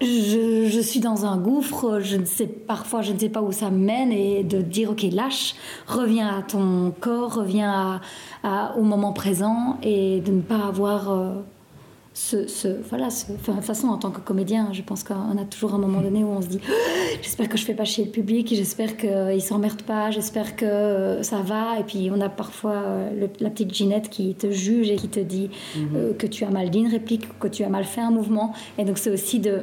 je, 0.00 0.66
je 0.68 0.80
suis 0.80 1.00
dans 1.00 1.24
un 1.26 1.36
gouffre, 1.36 2.00
je 2.00 2.16
ne 2.16 2.24
sais 2.24 2.46
parfois 2.46 3.02
je 3.02 3.12
ne 3.12 3.18
sais 3.18 3.28
pas 3.28 3.42
où 3.42 3.52
ça 3.52 3.70
mène 3.70 4.12
et 4.12 4.42
de 4.44 4.62
dire 4.62 4.90
ok 4.90 5.04
lâche, 5.12 5.54
reviens 5.86 6.28
à 6.38 6.42
ton 6.42 6.92
corps, 7.00 7.34
reviens 7.34 7.70
à- 7.70 8.00
à- 8.42 8.74
au 8.78 8.82
moment 8.82 9.12
présent 9.12 9.76
et 9.82 10.20
de 10.20 10.32
ne 10.32 10.40
pas 10.40 10.66
avoir 10.66 11.10
euh, 11.10 11.34
ce, 12.12 12.48
ce 12.48 12.68
voilà 12.88 13.08
ce, 13.08 13.32
enfin, 13.32 13.52
de 13.52 13.58
toute 13.58 13.66
façon 13.66 13.86
en 13.88 13.96
tant 13.96 14.10
que 14.10 14.20
comédien 14.20 14.70
je 14.72 14.82
pense 14.82 15.04
qu'on 15.04 15.38
a 15.38 15.44
toujours 15.48 15.74
un 15.74 15.78
moment 15.78 16.00
donné 16.00 16.24
où 16.24 16.28
on 16.28 16.42
se 16.42 16.48
dit 16.48 16.60
j'espère 17.22 17.48
que 17.48 17.56
je 17.56 17.64
fais 17.64 17.74
pas 17.74 17.84
chier 17.84 18.04
le 18.04 18.10
public, 18.10 18.48
j'espère 18.48 18.96
qu'ils 18.96 19.40
s'emmerdent 19.42 19.82
pas, 19.82 20.10
j'espère 20.10 20.56
que 20.56 20.64
euh, 20.64 21.22
ça 21.22 21.36
va. 21.42 21.78
Et 21.78 21.84
puis 21.84 22.10
on 22.14 22.20
a 22.20 22.28
parfois 22.28 22.72
euh, 22.72 23.10
le- 23.20 23.30
la 23.40 23.48
petite 23.50 23.72
Ginette 23.72 24.10
qui 24.10 24.34
te 24.34 24.50
juge 24.50 24.90
et 24.90 24.96
qui 24.96 25.08
te 25.08 25.20
dit 25.20 25.50
euh, 25.94 26.12
que 26.14 26.26
tu 26.26 26.44
as 26.44 26.50
mal 26.50 26.68
dit 26.70 26.80
une 26.80 26.90
réplique, 26.90 27.38
que 27.38 27.48
tu 27.48 27.62
as 27.62 27.68
mal 27.68 27.84
fait 27.84 28.00
un 28.00 28.10
mouvement. 28.10 28.52
Et 28.76 28.84
donc 28.84 28.98
c'est 28.98 29.10
aussi 29.10 29.38
de 29.38 29.60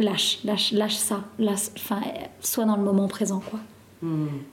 lâche, 0.00 0.38
lâche, 0.44 0.72
lâche 0.72 0.96
ça, 0.96 1.20
lâche, 1.38 1.68
enfin 1.76 1.96
euh, 2.06 2.18
sois 2.40 2.64
dans 2.64 2.76
le 2.76 2.82
moment 2.82 3.08
présent 3.08 3.40
quoi. 3.50 3.58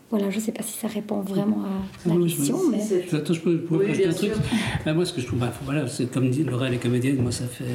Voilà, 0.10 0.30
je 0.30 0.39
sais 0.39 0.52
pas 0.52 0.64
si 0.64 0.78
ça 0.78 0.88
répond 0.88 1.22
vraiment 1.22 1.64
à 1.64 2.10
la 2.10 2.16
Oui, 2.16 2.30
je 2.30 2.36
question, 2.36 2.58
me- 2.68 2.72
mais 2.72 2.80
C'est- 2.82 3.14
Attends, 3.16 3.34
je 3.34 3.39
peux, 3.41 3.52
je 3.54 3.58
pourrais 3.58 3.86
Oui, 3.88 3.97
bien 3.97 4.10
un 4.10 4.14
truc. 4.14 4.32
Ben, 4.86 4.93
moi, 4.93 5.06
ce 5.06 5.14
que 5.14 5.22
je 5.22 5.28
trouve, 5.28 5.39
bah, 5.39 5.52
voilà, 5.66 5.88
c'est 5.88 6.12
comme 6.12 6.30
dit 6.30 6.43
Laura, 6.43 6.68
elle 6.68 6.74
est 6.76 6.78
comédienne, 6.78 7.18
moi, 7.22 7.32
ça 7.32 7.45
fait. 7.45 7.66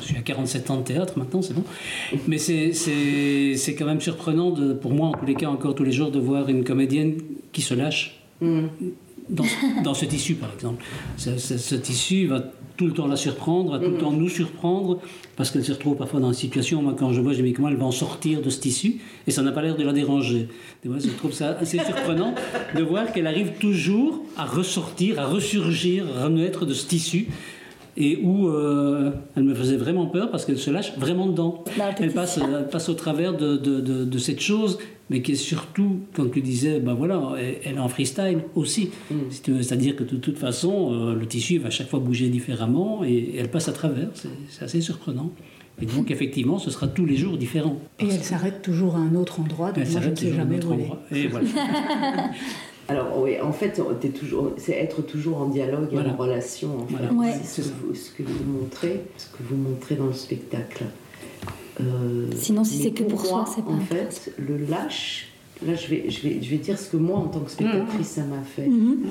Je 0.00 0.04
suis 0.06 0.16
à 0.16 0.20
47 0.22 0.70
ans 0.70 0.78
de 0.78 0.82
théâtre 0.84 1.18
maintenant, 1.18 1.42
c'est 1.42 1.54
bon. 1.54 1.64
Mais 2.26 2.38
c'est- 2.38 2.72
c'est 2.72 3.54
c'est 3.56 3.74
quand 3.74 3.86
même 3.86 4.00
surprenant, 4.00 4.50
de, 4.50 4.72
pour 4.72 4.92
moi, 4.92 5.08
en 5.08 5.12
tous 5.12 5.26
les 5.26 5.34
cas, 5.34 5.48
encore 5.48 5.74
tous 5.74 5.84
les 5.84 5.92
jours, 5.92 6.10
de 6.10 6.18
voir 6.20 6.48
une 6.48 6.64
comédienne 6.64 7.14
qui 7.52 7.62
se 7.62 7.74
lâche. 7.74 8.20
dans, 8.40 9.92
ce 9.94 10.04
tissu, 10.06 10.34
par 10.36 10.50
exemple. 10.54 10.82
Ce, 11.18 11.74
tissu 11.74 12.26
va 12.26 12.44
tout 12.78 12.86
le 12.86 12.92
temps 12.92 13.08
la 13.08 13.16
surprendre, 13.16 13.72
va 13.72 13.78
tout 13.78 13.90
le 13.90 13.96
mm. 13.96 14.00
temps 14.00 14.12
nous 14.12 14.28
surprendre, 14.28 15.00
parce 15.36 15.50
qu'elle 15.50 15.64
se 15.64 15.72
retrouve 15.72 15.96
parfois 15.96 16.20
dans 16.20 16.28
une 16.28 16.34
situation, 16.34 16.80
moi 16.80 16.94
quand 16.96 17.12
je 17.12 17.20
vois, 17.20 17.32
je 17.32 17.42
me 17.42 17.48
dis 17.48 17.52
comment 17.52 17.68
elle 17.68 17.76
va 17.76 17.84
en 17.84 17.90
sortir 17.90 18.40
de 18.40 18.48
ce 18.48 18.60
tissu, 18.60 19.00
et 19.26 19.32
ça 19.32 19.42
n'a 19.42 19.52
pas 19.52 19.60
l'air 19.60 19.76
de 19.76 19.82
la 19.82 19.92
déranger. 19.92 20.48
je 20.84 21.10
trouve 21.18 21.32
ça 21.32 21.58
assez 21.60 21.78
surprenant 21.78 22.34
de 22.74 22.82
voir 22.82 23.12
qu'elle 23.12 23.26
arrive 23.26 23.52
toujours 23.60 24.22
à 24.36 24.46
ressortir, 24.46 25.18
à 25.18 25.26
ressurgir, 25.26 26.06
à 26.16 26.26
renaître 26.26 26.64
de 26.64 26.72
ce 26.72 26.86
tissu 26.86 27.26
et 28.00 28.20
où 28.22 28.48
euh, 28.48 29.10
elle 29.36 29.42
me 29.42 29.54
faisait 29.54 29.76
vraiment 29.76 30.06
peur 30.06 30.30
parce 30.30 30.44
qu'elle 30.44 30.58
se 30.58 30.70
lâche 30.70 30.96
vraiment 30.96 31.26
dedans. 31.26 31.64
Bah, 31.76 31.90
elle 31.98 32.12
passe, 32.12 32.38
passe 32.70 32.88
au 32.88 32.94
travers 32.94 33.36
de, 33.36 33.56
de, 33.56 33.80
de, 33.80 34.18
cette 34.18 34.40
chose, 34.40 34.78
mais 35.10 35.20
qui 35.20 35.32
est 35.32 35.34
surtout, 35.34 35.98
quand 36.14 36.30
tu 36.30 36.40
disais, 36.40 36.78
ben 36.78 36.94
voilà, 36.94 37.34
elle, 37.64 37.74
est 37.74 37.80
en 37.80 37.88
freestyle 37.88 38.38
aussi. 38.54 38.90
Mm. 39.10 39.14
C'est-à-dire 39.30 39.96
que 39.96 40.04
de 40.04 40.16
toute 40.16 40.38
façon, 40.38 40.92
euh, 40.92 41.14
le 41.14 41.26
tissu 41.26 41.58
va 41.58 41.70
chaque 41.70 41.88
fois 41.88 41.98
bouger 41.98 42.28
différemment 42.28 43.02
et, 43.04 43.34
elle 43.36 43.50
passe 43.50 43.68
à 43.68 43.72
travers. 43.72 44.08
C'est 44.48 44.64
assez 44.64 44.80
surprenant. 44.80 45.32
Et 45.82 45.86
donc, 45.86 46.12
effectivement, 46.12 46.58
ce 46.58 46.70
sera 46.70 46.86
tous 46.86 47.04
les 47.04 47.16
jours 47.16 47.36
différent. 47.36 47.78
Et 47.98 48.04
elle 48.04 48.22
s'arrête 48.22 48.62
toujours 48.62 48.94
à 48.94 48.98
un 48.98 49.14
autre 49.16 49.40
endroit, 49.40 49.72
donc 49.72 49.88
moi 49.90 50.00
je 50.00 50.08
ne 50.08 50.14
sais 50.14 50.32
jamais 50.32 50.64
où 50.64 50.74
Et 51.12 51.26
voilà. 51.26 51.48
Alors 52.88 53.20
oui, 53.20 53.38
en 53.40 53.52
fait, 53.52 53.80
c'est 54.56 54.72
être 54.72 55.02
toujours 55.02 55.42
en 55.42 55.46
dialogue 55.46 55.92
et 55.92 55.98
en 55.98 56.16
relation. 56.16 56.70
En 56.70 56.86
C'est 57.44 57.62
ce, 57.62 58.10
que 58.10 58.22
vous 58.22 58.44
montrez, 58.44 59.02
ce 59.18 59.26
que 59.26 59.42
vous 59.42 59.56
montrez 59.56 59.94
dans 59.94 60.06
le 60.06 60.14
spectacle. 60.14 60.84
Euh, 61.80 62.26
Sinon, 62.34 62.64
si 62.64 62.82
c'est 62.82 62.90
que 62.92 63.04
pour, 63.04 63.24
soi, 63.24 63.44
c'est 63.54 63.64
pas. 63.64 63.70
En 63.70 63.80
fait, 63.80 64.32
le 64.38 64.56
lâche. 64.56 65.28
Là, 65.66 65.74
je 65.74 65.88
vais, 65.88 66.08
je 66.08 66.22
vais, 66.22 66.38
je 66.40 66.50
vais 66.50 66.56
dire 66.56 66.78
ce 66.78 66.88
que 66.88 66.96
moi, 66.96 67.18
en 67.18 67.26
tant 67.26 67.40
que 67.40 67.50
spectatrice, 67.50 68.06
ça 68.06 68.22
m'a 68.22 68.42
fait. 68.42 68.66
Mhm. 68.66 69.04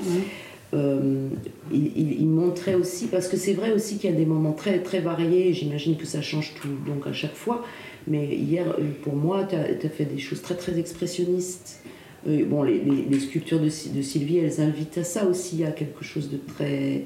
Euh, 0.74 1.28
il, 1.72 2.26
montrait 2.26 2.74
aussi, 2.74 3.06
parce 3.06 3.28
que 3.28 3.36
c'est 3.36 3.54
vrai 3.54 3.72
aussi 3.72 3.96
qu'il 3.96 4.10
y 4.10 4.12
a 4.12 4.16
des 4.16 4.26
moments 4.26 4.52
très, 4.52 4.80
très 4.80 5.00
variés, 5.00 5.54
j'imagine 5.54 5.96
que 5.96 6.04
ça 6.04 6.20
change 6.20 6.52
tout, 6.60 6.68
donc 6.86 7.06
à 7.06 7.12
chaque 7.12 7.34
fois, 7.34 7.64
mais 8.06 8.26
hier, 8.26 8.76
pour 9.02 9.16
moi, 9.16 9.44
tu 9.44 9.56
as, 9.56 9.60
as, 9.60 9.88
fait 9.88 10.04
des 10.04 10.18
choses 10.18 10.42
très, 10.42 10.56
très 10.56 10.78
expressionnistes 10.78 11.82
bon, 12.26 12.62
les, 12.62 12.80
les, 12.80 13.20
sculptures 13.20 13.60
de, 13.60 13.66
de, 13.66 14.02
Sylvie, 14.02 14.38
elles 14.38 14.60
invitent 14.60 14.98
à 14.98 15.04
ça 15.04 15.26
aussi, 15.26 15.64
à 15.64 15.70
quelque 15.70 16.04
chose 16.04 16.30
de 16.30 16.36
très, 16.36 17.04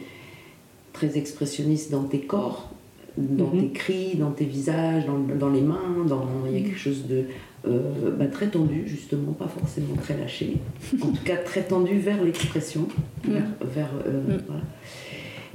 très 0.93 1.19
expressionniste 1.19 1.91
dans 1.91 2.05
tes 2.05 2.21
corps, 2.21 2.71
dans 3.17 3.53
mhm. 3.53 3.61
tes 3.61 3.69
cris, 3.71 4.17
dans 4.17 4.31
tes 4.31 4.45
visages, 4.45 5.07
dans, 5.07 5.19
dans 5.19 5.51
les 5.51 5.61
mains. 5.61 6.05
Dans, 6.07 6.27
il 6.47 6.59
y 6.59 6.61
a 6.61 6.65
quelque 6.65 6.79
chose 6.79 7.07
de 7.07 7.25
euh, 7.67 8.11
bah, 8.19 8.27
très 8.27 8.49
tendu, 8.49 8.85
justement, 8.87 9.33
pas 9.33 9.49
forcément 9.49 9.95
très 10.03 10.17
lâché. 10.17 10.57
en 11.01 11.09
tout 11.09 11.25
cas, 11.25 11.37
très 11.37 11.63
tendu 11.63 11.99
vers 11.99 12.23
l'expression. 12.23 12.89
Vers, 13.25 13.91
euh, 14.07 14.39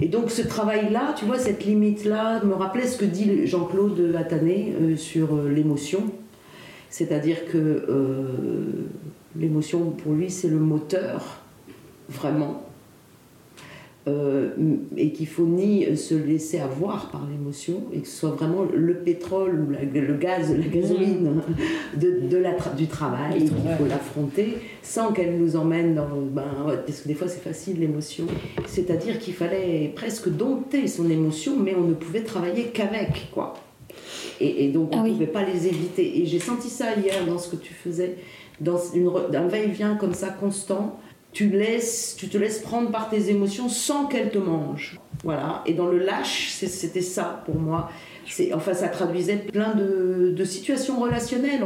Et 0.02 0.08
donc 0.08 0.32
ce 0.32 0.42
travail-là, 0.42 1.14
tu 1.18 1.26
vois, 1.26 1.38
cette 1.38 1.66
limite-là, 1.66 2.44
me 2.44 2.54
rappelait 2.54 2.88
ce 2.88 2.98
que 2.98 3.06
dit 3.06 3.46
Jean-Claude 3.46 4.16
Attané 4.18 4.74
euh, 4.80 4.96
sur 4.96 5.36
l'émotion. 5.42 6.04
C'est-à-dire 6.90 7.46
que 7.52 7.84
L'émotion, 9.40 9.92
pour 9.92 10.14
lui, 10.14 10.30
c'est 10.30 10.48
le 10.48 10.60
moteur, 10.60 11.42
vraiment. 12.10 12.64
Euh, 14.08 14.52
et 14.96 15.12
qu'il 15.12 15.28
faut 15.28 15.46
ni 15.46 15.98
se 15.98 16.16
laisser 16.16 16.60
avoir 16.60 17.12
par 17.12 17.28
l'émotion, 17.30 17.84
et 17.92 18.00
que 18.00 18.08
ce 18.08 18.20
soit 18.20 18.30
vraiment 18.30 18.64
le 18.74 18.94
pétrole 18.94 19.68
ou 19.68 20.00
le 20.00 20.14
gaz, 20.14 20.56
la 20.56 20.66
gasoline 20.66 21.42
de, 21.98 22.38
la 22.38 22.54
du 22.78 22.88
travail, 22.88 23.40
qu'il 23.40 23.50
faut 23.50 23.86
l'affronter 23.86 24.60
sans 24.82 25.12
qu'elle 25.12 25.38
nous 25.38 25.58
emmène 25.58 25.94
dans. 25.94 26.08
Ben, 26.32 26.44
parce 26.86 27.02
que 27.02 27.08
des 27.10 27.16
fois 27.16 27.28
c'est 27.28 27.44
facile 27.44 27.82
l'émotion. 27.82 28.28
C'est-à-dire 28.66 29.20
qu'il 29.20 29.34
fallait 29.34 29.92
presque 29.94 30.30
dompter 30.30 30.88
son 30.88 31.10
émotion, 31.10 31.58
mais 31.60 31.76
on 31.76 31.84
ne 31.84 31.94
pouvait 31.94 32.24
travailler 32.24 32.68
qu'avec, 32.68 33.30
quoi. 33.34 33.56
Et, 34.40 34.70
donc 34.70 34.90
on 34.94 35.04
ne 35.04 35.10
ah 35.10 35.12
pouvait 35.12 35.28
pas 35.28 35.44
les 35.44 35.68
éviter. 35.68 36.22
Et 36.22 36.26
j'ai 36.26 36.40
senti 36.40 36.70
ça 36.70 36.96
hier 36.96 37.26
dans 37.26 37.40
ce 37.40 37.50
que 37.50 37.56
tu 37.58 37.74
faisais 37.74 38.16
dans 38.60 38.80
une, 38.94 39.10
un 39.34 39.48
va-et-vient 39.48 39.96
comme 39.96 40.14
ça 40.14 40.30
constant, 40.30 41.00
tu, 41.32 41.50
laisses, 41.50 42.16
tu 42.18 42.30
te 42.30 42.38
laisses 42.38 42.60
prendre 42.60 42.90
par 42.90 43.10
tes 43.10 43.30
émotions 43.30 43.70
sans 43.70 44.06
qu'elles 44.06 44.32
te 44.32 44.40
mangent. 44.40 45.00
Voilà. 45.24 45.62
Et 45.66 45.74
dans 45.74 45.88
le 45.88 46.00
lâche, 46.00 46.50
c'était 46.52 47.02
ça 47.02 47.44
pour 47.46 47.56
moi. 47.56 47.92
Enfin, 48.54 48.74
ça 48.74 48.88
traduisait 48.88 49.38
plein 49.38 49.74
de, 49.74 50.34
de 50.36 50.44
situations 50.44 51.00
relationnelles, 51.00 51.62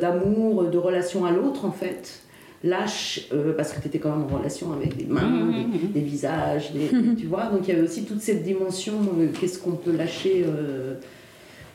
d'amour, 0.00 0.64
de, 0.64 0.78
relation 0.78 1.24
à 1.24 1.30
l'autre 1.30 1.64
en 1.64 1.72
fait. 1.72 2.20
Lâche, 2.64 3.28
euh, 3.32 3.52
parce 3.54 3.72
que 3.72 3.80
tu 3.80 3.88
étais 3.88 3.98
quand 3.98 4.10
même 4.16 4.24
en 4.24 4.38
relation 4.38 4.72
avec 4.72 4.96
des 4.96 5.04
mains, 5.04 5.28
mmh, 5.28 5.50
mmh, 5.50 5.66
mmh. 5.66 5.92
des, 5.92 6.00
visages, 6.00 6.72
tu 7.18 7.26
vois. 7.26 7.46
Donc 7.46 7.68
il 7.68 7.74
y 7.74 7.76
avait 7.76 7.86
aussi 7.86 8.04
toute 8.04 8.22
cette 8.22 8.42
dimension, 8.42 8.94
euh, 9.18 9.28
qu'est-ce 9.38 9.58
qu'on 9.58 9.72
peut 9.72 9.92
lâcher 9.92 10.44
euh, 10.46 10.94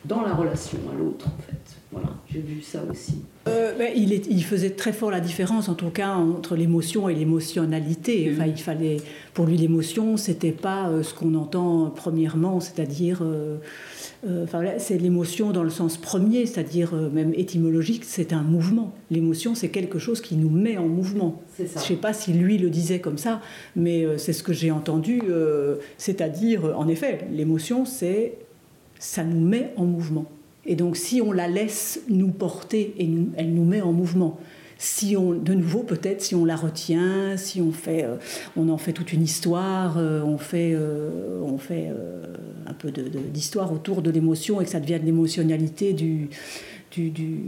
dans 0.06 0.22
la 0.22 0.34
relation 0.34 0.80
à 0.92 0.98
l'autre 0.98 1.28
en 1.28 1.42
fait. 1.44 1.61
Voilà, 1.92 2.10
j'ai 2.32 2.40
vu 2.40 2.62
ça 2.62 2.84
aussi. 2.90 3.16
Euh, 3.48 3.78
ben, 3.78 3.92
il, 3.94 4.14
il, 4.14 4.44
faisait 4.44 4.70
très 4.70 4.94
fort 4.94 5.12
la 5.12 5.20
différence, 5.20 5.68
en 5.68 5.74
tout 5.74 5.90
cas, 5.90 6.14
entre 6.14 6.56
l'émotion 6.56 7.10
et 7.10 7.16
l'émotionnalité. 7.16 8.32
Enfin, 8.34 8.46
il 8.46 8.58
fallait, 8.58 8.98
pour 9.34 9.46
lui, 9.46 9.58
l'émotion, 9.58 10.16
c'était 10.16 10.54
pas 10.54 10.88
euh, 10.88 11.04
ce 11.04 11.14
qu'on 11.14 11.34
entend 11.36 11.92
premièrement, 11.94 12.62
c'est-à-dire, 12.62 13.20
euh, 13.24 13.58
enfin, 14.44 14.62
c'est 14.78 14.98
l'émotion 14.98 15.52
dans 15.52 15.64
le 15.64 15.70
sens 15.70 15.98
premier, 15.98 16.46
c'est-à-dire 16.46 16.94
même 16.94 17.34
étymologique, 17.34 18.06
c'est 18.06 18.32
un 18.32 18.44
mouvement. 18.44 18.94
L'émotion, 19.10 19.54
c'est 19.54 19.70
quelque 19.70 20.00
chose 20.00 20.22
qui 20.22 20.36
nous 20.36 20.50
met 20.50 20.78
en 20.78 20.88
mouvement. 20.88 21.42
Je 21.58 21.64
ne 21.64 21.68
sais 21.68 21.96
pas 21.96 22.14
si 22.14 22.32
lui 22.32 22.58
le 22.58 22.70
disait 22.70 23.00
comme 23.00 23.18
ça, 23.18 23.42
mais 23.76 24.06
c'est 24.18 24.34
ce 24.34 24.44
que 24.44 24.54
j'ai 24.54 24.72
entendu, 24.72 25.24
c'est-à-dire, 25.98 26.74
en 26.78 26.88
effet, 26.88 27.28
l'émotion, 27.32 27.86
c'est 27.86 28.38
ça 29.00 29.24
nous 29.24 29.42
met 29.42 29.74
en 29.76 29.86
mouvement. 29.86 30.26
Et 30.66 30.76
donc 30.76 30.98
si 30.98 31.22
on 31.22 31.32
la 31.32 31.48
laisse 31.48 32.02
nous 32.08 32.32
porter, 32.32 32.94
et 32.98 33.10
elle 33.36 33.54
nous 33.54 33.66
met 33.66 33.82
en 33.82 33.94
mouvement. 33.94 34.40
Si 34.78 35.16
on, 35.16 35.34
de 35.34 35.54
nouveau 35.54 35.84
peut-être, 35.84 36.24
si 36.24 36.34
on 36.34 36.44
la 36.44 36.56
retient, 36.56 37.38
si 37.38 37.62
on 37.62 37.72
fait, 37.72 38.04
euh, 38.04 38.16
on 38.58 38.68
en 38.68 38.80
fait 38.80 38.94
toute 38.94 39.14
une 39.14 39.22
histoire, 39.22 40.00
euh, 40.00 40.24
on 40.24 40.40
fait, 40.40 40.72
euh, 40.74 41.40
on 41.44 41.60
fait 41.60 41.92
un 42.66 42.74
peu 42.74 42.92
d'histoire 42.92 43.72
autour 43.72 44.02
de 44.02 44.10
l'émotion 44.10 44.60
et 44.60 44.64
que 44.64 44.72
ça 44.72 44.80
devienne 44.80 45.06
l'émotionnalité 45.06 45.94
du, 45.94 46.30
du, 46.96 47.40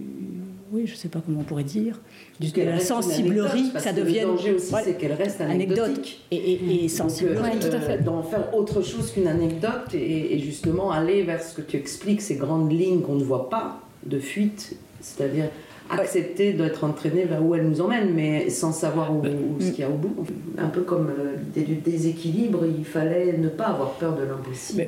oui, 0.71 0.85
je 0.85 0.93
sais 0.93 1.09
pas 1.09 1.21
comment 1.25 1.39
on 1.39 1.43
pourrait 1.43 1.63
dire, 1.63 1.99
de 2.39 2.61
la 2.63 2.79
sensiblerie, 2.79 3.71
ça 3.77 3.93
devient. 3.93 4.21
Le 4.21 4.27
danger 4.27 4.53
aussi, 4.53 4.73
c'est 4.83 4.97
qu'elle 4.97 5.13
reste 5.13 5.41
anecdotique. 5.41 6.21
Et, 6.31 6.35
et, 6.35 6.85
et 6.85 6.89
sensiblerie, 6.89 7.59
tout 7.59 7.75
à 7.75 7.79
fait. 7.79 8.03
D'en 8.03 8.23
faire 8.23 8.55
autre 8.55 8.81
chose 8.81 9.11
qu'une 9.11 9.27
anecdote 9.27 9.93
et, 9.93 10.39
justement 10.39 10.91
aller 10.91 11.23
vers 11.23 11.41
ce 11.41 11.55
que 11.55 11.61
tu 11.61 11.77
expliques, 11.77 12.21
ces 12.21 12.35
grandes 12.35 12.71
lignes 12.71 13.01
qu'on 13.01 13.15
ne 13.15 13.23
voit 13.23 13.49
pas 13.49 13.81
de 14.05 14.19
fuite, 14.19 14.75
c'est-à-dire 14.99 15.45
accepter 15.89 16.53
d'être 16.53 16.83
entraîné 16.85 17.25
vers 17.25 17.43
où 17.45 17.53
elle 17.55 17.67
nous 17.67 17.81
emmène, 17.81 18.13
mais 18.13 18.49
sans 18.49 18.71
savoir 18.71 19.13
où, 19.13 19.21
ce 19.59 19.69
qu'il 19.71 19.81
y 19.81 19.83
a 19.83 19.89
au 19.89 19.93
bout. 19.93 20.25
Un 20.57 20.69
peu 20.69 20.81
comme 20.81 21.07
euh, 21.07 21.35
l'idée 21.37 21.67
du 21.67 21.75
déséquilibre, 21.75 22.65
il 22.65 22.85
fallait 22.85 23.37
ne 23.37 23.49
pas 23.49 23.65
avoir 23.65 23.91
peur 23.91 24.15
de 24.15 24.23
l'impossible. 24.23 24.87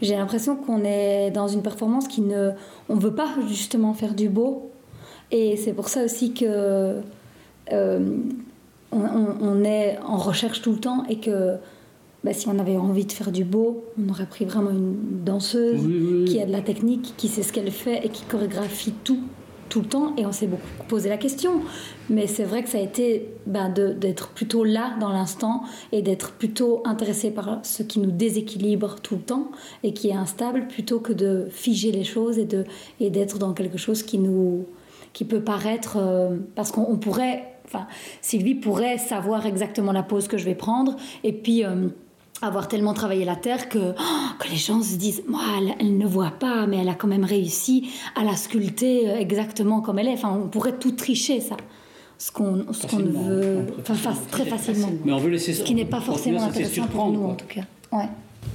J'ai 0.00 0.14
l'impression 0.14 0.56
qu'on 0.56 0.84
est 0.84 1.30
dans 1.30 1.48
une 1.48 1.62
performance 1.62 2.08
qui 2.08 2.20
ne... 2.20 2.50
On 2.88 2.96
ne 2.96 3.00
veut 3.00 3.14
pas 3.14 3.28
justement 3.48 3.92
faire 3.92 4.14
du 4.14 4.28
beau. 4.28 4.70
Et 5.30 5.56
c'est 5.56 5.72
pour 5.72 5.88
ça 5.88 6.04
aussi 6.04 6.32
que... 6.32 7.00
Euh, 7.72 8.18
on, 8.92 9.64
est 9.64 9.98
en 10.06 10.16
recherche 10.16 10.62
tout 10.62 10.72
le 10.72 10.78
temps 10.78 11.04
et 11.08 11.16
que 11.16 11.56
bah, 12.24 12.32
si 12.32 12.48
on 12.48 12.58
avait 12.58 12.76
envie 12.76 13.04
de 13.04 13.12
faire 13.12 13.32
du 13.32 13.44
beau, 13.44 13.84
on 13.98 14.08
aurait 14.08 14.26
pris 14.26 14.44
vraiment 14.44 14.70
une 14.70 15.22
danseuse 15.24 15.80
qui 16.26 16.40
a 16.40 16.46
de 16.46 16.52
la 16.52 16.62
technique, 16.62 17.14
qui 17.16 17.28
sait 17.28 17.42
ce 17.42 17.52
qu'elle 17.52 17.70
fait 17.70 18.04
et 18.04 18.08
qui 18.08 18.24
chorégraphie 18.24 18.94
tout 19.04 19.20
tout 19.68 19.80
le 19.80 19.88
temps 19.88 20.14
et 20.16 20.24
on 20.24 20.30
s'est 20.30 20.46
beaucoup 20.46 20.62
posé 20.86 21.08
la 21.08 21.16
question. 21.16 21.60
Mais 22.08 22.28
c'est 22.28 22.44
vrai 22.44 22.62
que 22.62 22.68
ça 22.68 22.78
a 22.78 22.80
été 22.80 23.28
ben, 23.46 23.68
d'être 23.68 24.28
plutôt 24.28 24.62
là 24.62 24.96
dans 25.00 25.08
l'instant 25.08 25.64
et 25.90 26.02
d'être 26.02 26.32
plutôt 26.32 26.82
intéressé 26.84 27.32
par 27.32 27.60
ce 27.64 27.82
qui 27.82 27.98
nous 27.98 28.12
déséquilibre 28.12 28.96
tout 29.02 29.16
le 29.16 29.22
temps 29.22 29.50
et 29.82 29.92
qui 29.92 30.10
est 30.10 30.14
instable 30.14 30.68
plutôt 30.68 31.00
que 31.00 31.12
de 31.12 31.48
figer 31.50 31.90
les 31.90 32.04
choses 32.04 32.38
et 32.38 32.44
de 32.44 32.64
et 33.00 33.10
d'être 33.10 33.38
dans 33.38 33.54
quelque 33.54 33.76
chose 33.76 34.04
qui 34.04 34.18
nous 34.18 34.66
qui 35.16 35.24
peut 35.24 35.40
paraître 35.40 35.96
euh, 35.96 36.36
parce 36.54 36.70
qu'on 36.70 36.94
pourrait 36.98 37.42
enfin 37.64 37.86
Sylvie 38.20 38.54
pourrait 38.54 38.98
savoir 38.98 39.46
exactement 39.46 39.92
la 39.92 40.02
pose 40.02 40.28
que 40.28 40.36
je 40.36 40.44
vais 40.44 40.54
prendre 40.54 40.94
et 41.24 41.32
puis 41.32 41.64
euh, 41.64 41.88
avoir 42.42 42.68
tellement 42.68 42.92
travaillé 42.92 43.24
la 43.24 43.34
terre 43.34 43.70
que, 43.70 43.78
oh, 43.78 44.28
que 44.38 44.48
les 44.50 44.56
gens 44.56 44.82
se 44.82 44.96
disent 44.96 45.22
moi 45.26 45.40
elle, 45.80 45.96
ne 45.96 46.06
voit 46.06 46.32
pas 46.32 46.66
mais 46.66 46.76
elle 46.76 46.88
a 46.90 46.94
quand 46.94 47.08
même 47.08 47.24
réussi 47.24 47.88
à 48.14 48.24
la 48.24 48.36
sculpter 48.36 49.08
euh, 49.08 49.16
exactement 49.16 49.80
comme 49.80 49.98
elle 49.98 50.08
est 50.08 50.12
enfin 50.12 50.38
on 50.38 50.48
pourrait 50.48 50.76
tout 50.76 50.92
tricher 50.92 51.40
ça. 51.40 51.56
Ce 52.18 52.30
qu'on 52.30 52.66
qu'on 52.90 52.98
veut 52.98 53.64
enfin 53.88 54.12
très 54.30 54.44
facilement. 54.44 54.90
mais 55.02 55.12
on 55.12 55.18
veut 55.18 55.30
laisser 55.30 55.54
ce 55.54 55.62
qui 55.62 55.74
n'est 55.74 55.86
pas 55.86 56.00
forcément 56.00 56.42
intéressant 56.42 56.88
pour 56.88 57.10
nous 57.10 57.24
en 57.24 57.34
tout 57.34 57.46
cas. 57.46 57.62
Ouais 57.90 58.08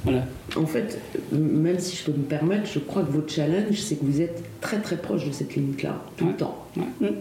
Voilà. 0.04 0.24
En 0.58 0.66
fait, 0.66 1.00
même 1.32 1.78
si 1.78 1.96
je 1.96 2.06
peux 2.06 2.12
me 2.18 2.24
permettre, 2.24 2.66
je 2.66 2.80
crois 2.80 3.04
que 3.04 3.12
votre 3.12 3.32
challenge, 3.32 3.76
c'est 3.80 3.96
que 3.98 4.06
vous 4.06 4.20
êtes 4.22 4.44
très 4.60 4.80
très 4.80 4.98
proche 4.98 5.26
de 5.28 5.32
cette 5.32 5.56
limite-là, 5.56 6.02
tout 6.18 6.26
le 6.28 6.34
temps. 6.34 6.66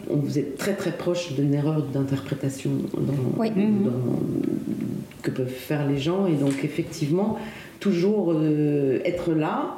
Vous 0.08 0.38
êtes 0.38 0.56
très 0.56 0.74
très 0.74 0.92
proche 0.92 1.32
d'une 1.34 1.52
erreur 1.52 1.82
d'interprétation 1.82 2.70
dans, 2.94 3.00
dans- 3.02 4.20
que 5.22 5.30
peuvent 5.30 5.48
faire 5.48 5.86
les 5.86 5.98
gens. 5.98 6.26
Et 6.26 6.32
donc, 6.34 6.64
effectivement, 6.64 7.38
toujours 7.80 8.32
euh, 8.34 9.00
être 9.04 9.32
là. 9.32 9.76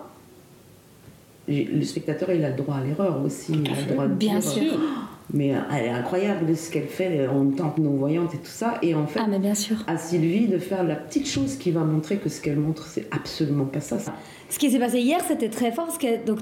Le 1.49 1.83
spectateur, 1.83 2.31
il 2.31 2.45
a 2.45 2.51
le 2.51 2.57
droit 2.57 2.77
à 2.77 2.85
l'erreur 2.85 3.21
aussi. 3.25 3.53
Il 3.53 3.69
a 3.73 3.81
le 3.89 3.93
droit 3.93 4.07
de 4.07 4.15
Bien 4.15 4.39
dire, 4.39 4.43
sûr. 4.49 4.73
Mais 5.33 5.55
euh, 5.55 5.59
elle 5.73 5.87
est 5.87 5.91
incroyable 5.91 6.55
ce 6.57 6.71
qu'elle 6.71 6.89
fait 6.89 7.27
en 7.29 7.47
tant 7.51 7.71
que 7.71 7.81
non-voyante 7.81 8.35
et 8.35 8.39
tout 8.39 8.45
ça. 8.47 8.75
Et 8.83 8.95
en 8.95 9.07
fait, 9.07 9.21
Ah, 9.23 9.27
mais 9.29 9.39
bien 9.39 9.55
sûr. 9.55 9.77
à 9.87 9.97
Sylvie 9.97 10.47
de 10.49 10.59
faire 10.59 10.83
la 10.85 10.97
petite 10.97 11.27
chose 11.29 11.57
qui 11.57 11.71
va 11.71 11.81
montrer 11.81 12.17
que 12.19 12.29
ce 12.29 12.41
qu'elle 12.41 12.57
montre, 12.59 12.87
c'est 12.87 13.07
absolument 13.11 13.65
pas 13.65 13.81
ça. 13.81 13.97
Ce 14.51 14.59
qui 14.59 14.71
s'est 14.71 14.79
passé 14.79 14.99
hier, 15.01 15.19
c'était 15.27 15.49
très 15.49 15.73
fort 15.73 15.87
parce 15.87 15.97
que 15.97 16.23
donc, 16.27 16.41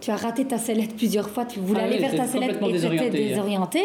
tu 0.00 0.10
as 0.10 0.16
raté 0.16 0.44
ta 0.44 0.58
sellette 0.58 0.94
plusieurs 0.96 1.30
fois. 1.30 1.46
Tu 1.46 1.60
voulais 1.60 1.80
Ah 1.82 1.84
aller 1.86 1.94
oui, 1.96 2.00
vers 2.02 2.14
ta 2.14 2.26
sellette 2.26 2.50
et 2.50 2.58
tu 2.58 2.64
étais 2.64 2.72
désorienté 2.72 3.18
hier. 3.18 3.28
désorienté. 3.30 3.80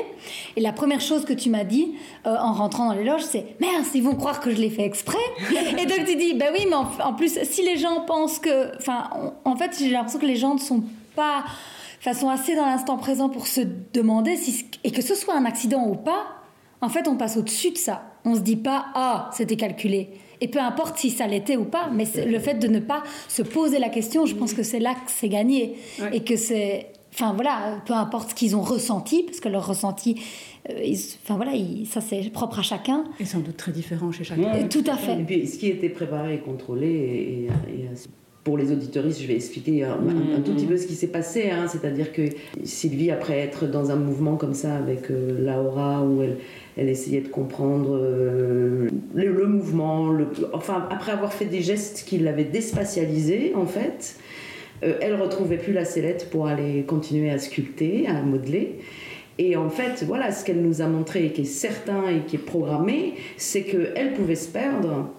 Et 0.57 0.61
la 0.61 0.73
première 0.73 0.99
chose 0.99 1.23
que 1.23 1.31
tu 1.31 1.49
m'as 1.49 1.63
dit 1.63 1.93
euh, 2.25 2.35
en 2.37 2.51
rentrant 2.51 2.87
dans 2.89 2.93
les 2.95 3.05
loges, 3.05 3.21
c'est 3.23 3.45
Merde, 3.61 3.85
ils 3.95 4.03
vont 4.03 4.15
croire 4.15 4.41
que 4.41 4.51
je 4.51 4.57
l'ai 4.59 4.69
fait 4.69 4.83
exprès. 4.83 5.17
et 5.79 5.85
donc 5.85 6.05
tu 6.05 6.17
dis 6.17 6.33
Bah 6.33 6.47
oui, 6.51 6.65
mais 6.67 6.75
en, 6.75 6.89
en 7.05 7.13
plus, 7.13 7.39
si 7.43 7.63
les 7.63 7.77
gens 7.77 8.01
pensent 8.05 8.39
que. 8.39 8.75
Enfin, 8.75 9.09
en 9.45 9.55
fait, 9.55 9.71
j'ai 9.79 9.91
l'impression 9.91 10.19
que 10.19 10.25
les 10.25 10.35
gens 10.35 10.53
ne 10.55 10.59
sont 10.59 10.83
pas. 11.15 11.45
Sont 12.13 12.29
assez 12.29 12.55
dans 12.55 12.65
l'instant 12.65 12.97
présent 12.97 13.27
pour 13.29 13.47
se 13.47 13.61
demander 13.93 14.37
si. 14.37 14.65
Et 14.83 14.91
que 14.91 15.01
ce 15.01 15.13
soit 15.13 15.35
un 15.35 15.43
accident 15.45 15.85
ou 15.87 15.95
pas, 15.95 16.25
en 16.81 16.87
fait, 16.89 17.07
on 17.07 17.15
passe 17.17 17.35
au-dessus 17.37 17.71
de 17.71 17.77
ça. 17.77 18.03
On 18.23 18.35
se 18.35 18.39
dit 18.41 18.55
pas 18.55 18.85
Ah, 18.95 19.29
c'était 19.33 19.57
calculé. 19.57 20.09
Et 20.39 20.47
peu 20.47 20.59
importe 20.59 20.97
si 20.97 21.09
ça 21.09 21.27
l'était 21.27 21.57
ou 21.57 21.65
pas, 21.65 21.89
mais 21.91 22.05
le 22.25 22.39
fait 22.39 22.53
de 22.55 22.67
ne 22.67 22.79
pas 22.79 23.03
se 23.27 23.41
poser 23.41 23.79
la 23.79 23.89
question, 23.89 24.25
je 24.25 24.35
pense 24.35 24.53
que 24.53 24.63
c'est 24.63 24.79
là 24.79 24.93
que 24.93 24.99
c'est 25.11 25.29
gagné. 25.29 25.75
Et 26.13 26.23
que 26.23 26.35
c'est. 26.37 26.87
Enfin 27.13 27.33
voilà, 27.33 27.81
peu 27.85 27.93
importe 27.93 28.29
ce 28.29 28.35
qu'ils 28.35 28.55
ont 28.55 28.61
ressenti, 28.61 29.23
parce 29.23 29.39
que 29.39 29.49
leur 29.49 29.65
ressenti, 29.67 30.21
euh, 30.69 30.79
ils- 30.85 30.99
enfin 31.23 31.35
voilà, 31.35 31.53
ils- 31.55 31.87
ça 31.87 31.99
c'est 31.99 32.29
propre 32.31 32.59
à 32.59 32.61
chacun. 32.61 33.05
Et 33.19 33.25
sans 33.25 33.39
doute 33.39 33.57
très 33.57 33.71
différent 33.71 34.11
chez 34.11 34.23
chacun. 34.23 34.53
Et 34.53 34.69
tout 34.69 34.83
à 34.87 34.95
fait. 34.97 35.19
Et 35.19 35.23
puis, 35.23 35.47
ce 35.47 35.57
qui 35.57 35.67
était 35.67 35.89
préparé 35.89 36.35
et 36.35 36.39
contrôlé, 36.39 36.87
et, 36.87 37.45
et- 37.45 37.85
et, 37.85 37.89
pour 38.47 38.57
les 38.57 38.71
auditoristes, 38.71 39.21
je 39.21 39.27
vais 39.27 39.35
expliquer 39.35 39.83
un, 39.83 39.91
un- 39.91 40.37
un 40.37 40.39
tout 40.39 40.53
petit 40.53 40.65
peu 40.65 40.77
ce 40.77 40.87
qui 40.87 40.93
s'est 40.95 41.07
passé. 41.11 41.49
hein. 41.51 41.65
C'est-à-dire 41.67 42.13
que 42.13 42.21
Sylvie, 42.63 43.11
après 43.11 43.37
être 43.39 43.67
dans 43.67 43.91
un 43.91 43.97
mouvement 43.97 44.37
comme 44.37 44.53
ça 44.53 44.73
avec 44.73 45.11
euh, 45.11 45.45
Laura, 45.45 46.01
où 46.05 46.21
elle, 46.21 46.37
elle 46.77 46.87
essayait 46.87 47.19
de 47.19 47.27
comprendre 47.27 47.97
euh, 48.01 48.87
le, 49.13 49.27
le 49.33 49.47
mouvement, 49.47 50.09
le- 50.13 50.27
enfin, 50.53 50.87
après 50.89 51.11
avoir 51.11 51.33
fait 51.33 51.43
des 51.43 51.59
gestes 51.61 52.05
qui 52.07 52.19
l'avaient 52.19 52.45
déspatialisé, 52.45 53.51
en 53.53 53.65
fait, 53.65 54.15
euh, 54.83 54.93
elle 55.01 55.15
retrouvait 55.21 55.57
plus 55.57 55.73
la 55.73 55.83
sellette 55.83 56.29
pour 56.31 56.47
aller 56.47 56.83
continuer 56.83 57.29
à 57.29 57.39
sculpter, 57.39 58.07
à 58.07 58.21
modeler. 58.21 58.75
Et 59.39 59.57
en 59.57 59.69
fait, 59.69 60.05
voilà, 60.07 60.31
ce 60.31 60.45
qu'elle 60.45 60.61
nous 60.61 60.81
a 60.81 60.87
montré 60.87 61.25
et 61.25 61.31
qui 61.33 61.41
est 61.41 61.43
certain 61.43 62.03
et 62.09 62.25
qui 62.25 62.37
est 62.37 62.39
programmé, 62.39 63.15
c'est 63.35 63.63
qu'elle 63.63 64.13
pouvait 64.13 64.35
se 64.35 64.47
perdre 64.47 65.09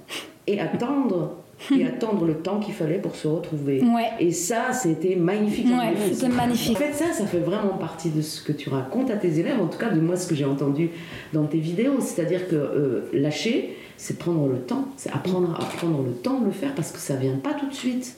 et 0.46 0.58
attendre, 0.60 1.37
et 1.76 1.84
attendre 1.84 2.24
le 2.24 2.34
temps 2.34 2.60
qu'il 2.60 2.74
fallait 2.74 2.98
pour 2.98 3.16
se 3.16 3.26
retrouver. 3.28 3.80
Ouais. 3.82 4.10
Et 4.20 4.30
ça, 4.32 4.72
c'était 4.72 5.16
magnifique. 5.16 5.66
Ouais, 5.66 5.94
c'était 6.12 6.28
magnifique. 6.28 6.76
En 6.76 6.80
fait, 6.80 6.92
ça, 6.92 7.12
ça 7.12 7.26
fait 7.26 7.40
vraiment 7.40 7.76
partie 7.78 8.10
de 8.10 8.22
ce 8.22 8.42
que 8.42 8.52
tu 8.52 8.68
racontes 8.68 9.10
à 9.10 9.16
tes 9.16 9.38
élèves, 9.38 9.60
en 9.60 9.66
tout 9.66 9.78
cas 9.78 9.90
de 9.90 10.00
moi, 10.00 10.16
ce 10.16 10.26
que 10.28 10.34
j'ai 10.34 10.44
entendu 10.44 10.90
dans 11.32 11.44
tes 11.44 11.58
vidéos. 11.58 12.00
C'est-à-dire 12.00 12.48
que 12.48 12.54
euh, 12.56 13.00
lâcher, 13.12 13.76
c'est 13.96 14.18
prendre 14.18 14.46
le 14.46 14.58
temps, 14.58 14.88
c'est 14.96 15.10
apprendre 15.10 15.50
à 15.60 15.64
prendre 15.64 16.02
le 16.04 16.12
temps 16.12 16.40
de 16.40 16.46
le 16.46 16.52
faire 16.52 16.74
parce 16.74 16.92
que 16.92 16.98
ça 16.98 17.16
vient 17.16 17.36
pas 17.36 17.54
tout 17.54 17.66
de 17.68 17.74
suite. 17.74 18.16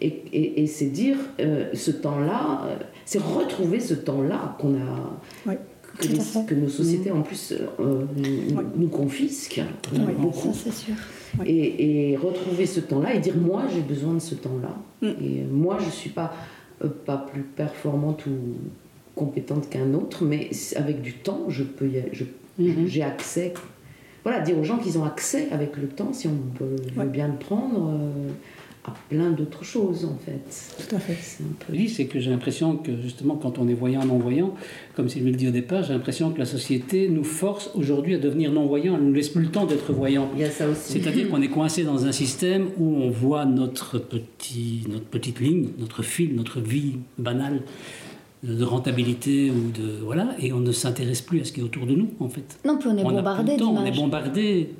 Et, 0.00 0.06
et- 0.32 0.62
et 0.62 0.66
c'est 0.68 0.86
dire 0.86 1.16
euh, 1.40 1.66
ce 1.74 1.90
temps-là, 1.90 2.62
euh, 2.66 2.76
c'est 3.04 3.20
retrouver 3.20 3.80
ce 3.80 3.94
temps-là 3.94 4.56
qu'on 4.60 4.74
a. 4.74 5.50
Ouais. 5.50 5.58
Que, 5.98 6.06
les- 6.06 6.60
nos 6.60 6.68
sociétés 6.68 7.10
en 7.10 7.22
plus 7.22 7.52
euh, 7.80 8.04
nous, 8.76 8.88
confisquent 8.88 9.62
Ouais. 9.92 10.12
beaucoup. 10.18 10.52
Ça 10.54 10.70
sûr. 10.70 10.94
Et, 11.44 12.10
et 12.12 12.16
retrouver 12.16 12.66
ce 12.66 12.80
temps-là 12.80 13.14
et 13.14 13.18
dire 13.18 13.36
moi 13.36 13.64
j'ai 13.74 13.80
besoin 13.80 14.14
de 14.14 14.18
ce 14.20 14.34
temps-là. 14.36 14.76
Mm. 15.02 15.06
Et 15.06 15.40
euh, 15.40 15.44
moi 15.50 15.76
je 15.80 15.86
ne 15.86 15.90
suis 15.90 16.10
pas, 16.10 16.32
euh, 16.84 16.88
pas 17.04 17.16
plus 17.18 17.42
performante 17.42 18.24
ou 18.26 18.30
compétente 19.14 19.68
qu'un 19.68 19.92
autre, 19.94 20.24
mais 20.24 20.50
avec 20.76 21.02
du 21.02 21.14
temps 21.14 21.46
je 21.48 21.64
peux 21.64 21.90
Mhm. 22.58 22.86
j'ai 22.86 23.02
accès. 23.02 23.52
Voilà, 24.24 24.40
dire 24.40 24.58
aux 24.58 24.64
gens 24.64 24.78
qu'ils 24.78 24.98
ont 24.98 25.04
accès 25.04 25.48
avec 25.52 25.76
le 25.76 25.86
temps, 25.88 26.12
si 26.12 26.26
on 26.28 26.36
peut, 26.58 26.76
veut 26.96 27.08
bien 27.08 27.28
le 27.28 27.36
prendre, 27.38 27.90
euh, 27.92 28.28
à 28.84 28.94
plein 29.08 29.30
d'autres 29.30 29.64
choses 29.64 30.04
en 30.04 30.16
fait. 30.24 30.86
Tout 30.88 30.94
à 30.94 30.98
fait. 30.98 31.16
C'est 31.20 31.42
un 31.42 31.54
peu. 31.58 31.72
Oui, 31.72 31.88
c'est 31.88 32.06
que 32.06 32.20
j'ai 32.20 32.30
l'impression 32.30 32.76
que 32.76 32.96
justement, 33.00 33.36
quand 33.36 33.58
on 33.58 33.68
est 33.68 33.74
voyant, 33.74 34.04
non-voyant, 34.04 34.54
comme 34.94 35.08
Sylvie 35.08 35.30
le 35.30 35.36
dit 35.36 35.48
au 35.48 35.52
départ, 35.52 35.82
j'ai 35.82 35.92
l'impression 35.92 36.30
que 36.30 36.38
la 36.38 36.46
société 36.46 37.08
nous 37.08 37.24
force 37.24 37.70
aujourd'hui 37.74 38.14
à 38.14 38.18
devenir 38.18 38.52
non-voyant. 38.52 38.94
Elle 38.94 39.02
ne 39.02 39.08
nous 39.08 39.14
laisse 39.14 39.28
plus 39.28 39.42
le 39.42 39.50
temps 39.50 39.66
d'être 39.66 39.92
voyant. 39.92 40.28
Il 40.34 40.40
y 40.40 40.44
a 40.44 40.50
ça 40.50 40.68
aussi. 40.68 40.92
C'est-à-dire 40.92 41.28
qu'on 41.28 41.42
est 41.42 41.48
coincé 41.48 41.84
dans 41.84 42.06
un 42.06 42.12
système 42.12 42.68
où 42.78 42.96
on 42.96 43.10
voit 43.10 43.44
notre, 43.44 43.98
petit, 43.98 44.84
notre 44.88 45.06
petite 45.06 45.40
ligne, 45.40 45.68
notre 45.78 46.02
fil, 46.02 46.34
notre 46.34 46.60
vie 46.60 46.96
banale 47.18 47.62
de 48.42 48.64
rentabilité 48.64 49.50
ou 49.50 49.70
de 49.70 49.98
voilà, 50.02 50.36
et 50.38 50.52
on 50.52 50.60
ne 50.60 50.70
s'intéresse 50.72 51.22
plus 51.22 51.40
à 51.40 51.44
ce 51.44 51.52
qui 51.52 51.60
est 51.60 51.62
autour 51.62 51.86
de 51.86 51.94
nous 51.94 52.10
en 52.20 52.28
fait. 52.28 52.58
Non, 52.64 52.78
puis 52.78 52.88
on 52.88 52.96
est 52.96 53.04
plus 53.04 53.14
bombardé 53.14 53.52
le 53.52 53.58
temps, 53.58 53.74
On 53.76 53.84
est 53.84 53.96
bombardé, 53.96 54.70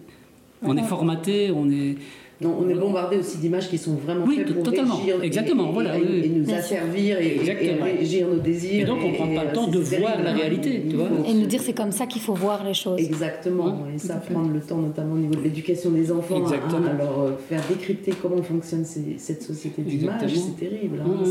on 0.63 0.77
est 0.77 0.83
formaté, 0.83 1.51
on 1.51 1.71
est 1.71 1.97
Non, 2.41 2.57
on 2.61 2.69
est 2.69 2.75
bombardé 2.75 3.17
aussi 3.17 3.39
d'images 3.39 3.69
qui 3.69 3.79
sont 3.79 3.95
vraiment 3.95 4.25
Oui, 4.25 4.37
faites 4.37 4.55
pour 4.55 4.63
totalement. 4.63 4.95
régir, 4.95 5.21
et- 5.21 5.27
Exactement, 5.27 5.71
et, 5.71 5.73
voilà, 5.73 5.99
et- 5.99 6.01
oui, 6.03 6.07
oui. 6.09 6.23
et 6.25 6.29
nous 6.29 6.55
asservir 6.55 7.19
et, 7.21 7.35
et- 7.37 7.99
régir 7.99 8.29
nos 8.29 8.39
désirs. 8.39 8.83
Et 8.83 8.85
donc, 8.85 8.99
on 9.05 9.13
prend 9.13 9.27
pas 9.27 9.43
le 9.43 9.49
euh, 9.51 9.53
temps 9.53 9.67
de 9.67 9.79
voir 9.81 10.23
la 10.23 10.31
hein. 10.31 10.35
réalité, 10.37 10.85
tu 10.89 10.95
vois. 10.95 11.09
Et 11.27 11.35
nous 11.35 11.47
dire 11.47 11.61
c'est 11.61 11.73
comme 11.73 11.91
ça 11.91 12.07
qu'il 12.07 12.23
faut 12.23 12.35
voir 12.35 12.63
les 12.65 12.75
choses. 12.75 13.01
Exactement, 13.01 13.79
et 13.93 13.99
ça, 13.99 14.15
prendre 14.17 14.53
le 14.53 14.61
temps, 14.61 14.77
notamment 14.79 15.15
au 15.15 15.19
niveau 15.19 15.35
de 15.35 15.41
l'éducation 15.43 15.91
des 15.91 16.13
enfants, 16.13 16.37
à- 16.37 16.39
Exactement. 16.43 16.87
à, 16.87 16.93
leur 16.93 17.19
euh, 17.21 17.33
faire 17.49 17.61
décrypter 17.69 18.13
comment 18.23 18.41
fonctionne 18.43 18.85
ces- 18.85 19.17
cette 19.19 19.43
société 19.43 19.83
d'image, 19.83 20.23
Exactement. 20.23 20.55
c'est 20.61 20.65
terrible. 20.65 21.03
hein, 21.05 21.25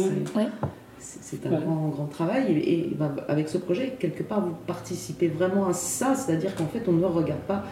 c'est- 1.00 1.46
un 1.48 1.52
Ouais. 1.52 1.58
grand, 1.64 1.88
grand 1.90 2.06
travail. 2.08 2.52
Et, 2.52 2.74
et, 2.80 2.90
bah, 3.00 3.16
avec 3.30 3.48
ce 3.48 3.58
projet, 3.58 3.94
quelque 4.00 4.24
part, 4.24 4.42
vous 4.46 4.56
participez 4.66 5.28
vraiment 5.30 5.68
à 5.68 5.74
ça, 5.74 6.16
c'est-à-dire 6.16 6.54
qu'en 6.56 6.66
fait, 6.68 6.82
on 6.88 6.92
ne 6.94 7.06
regarde 7.06 7.40
pas 7.48 7.64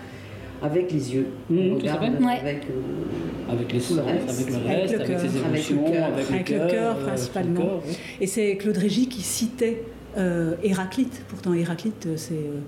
avec 0.66 0.92
les 0.92 1.14
yeux, 1.14 1.28
Mmh, 1.50 1.58
on 1.58 1.78
tout 1.80 1.88
à 1.88 1.94
regarde 1.96 2.18
fait. 2.18 2.24
Ouais. 2.24 2.40
avec. 2.40 2.64
euh, 2.66 3.52
avec 3.52 3.74
les 3.74 3.80
Tout 3.80 3.94
le 3.96 4.00
sens, 4.02 4.06
reste. 4.12 4.30
avec 4.30 4.50
le 4.50 4.56
Avec 4.56 4.68
reste, 4.68 4.94
le 4.94 5.00
avec, 5.02 5.08
cœur. 5.08 5.20
ses 5.20 5.26
Avec 5.26 5.42
le 5.42 5.48
émotions, 5.76 5.86
avec, 6.04 6.30
Avec 6.32 6.50
le 6.50 6.58
cœur, 6.68 6.96
euh, 6.98 7.06
principalement. 7.06 7.60
avec 7.60 7.66
le 7.66 7.70
cœur, 7.72 7.82
oui. 7.88 7.96
Et 8.22 8.28
c'est 8.28 8.58
Claude 8.58 8.78
Régis 8.78 9.08
qui 9.08 9.22
citait 9.22 9.84
euh, 10.18 10.56
Héraclite. 10.64 11.22
Pourtant, 11.28 11.54
Héraclite, 11.54 12.08
c'est 12.16 12.34
euh, 12.34 12.60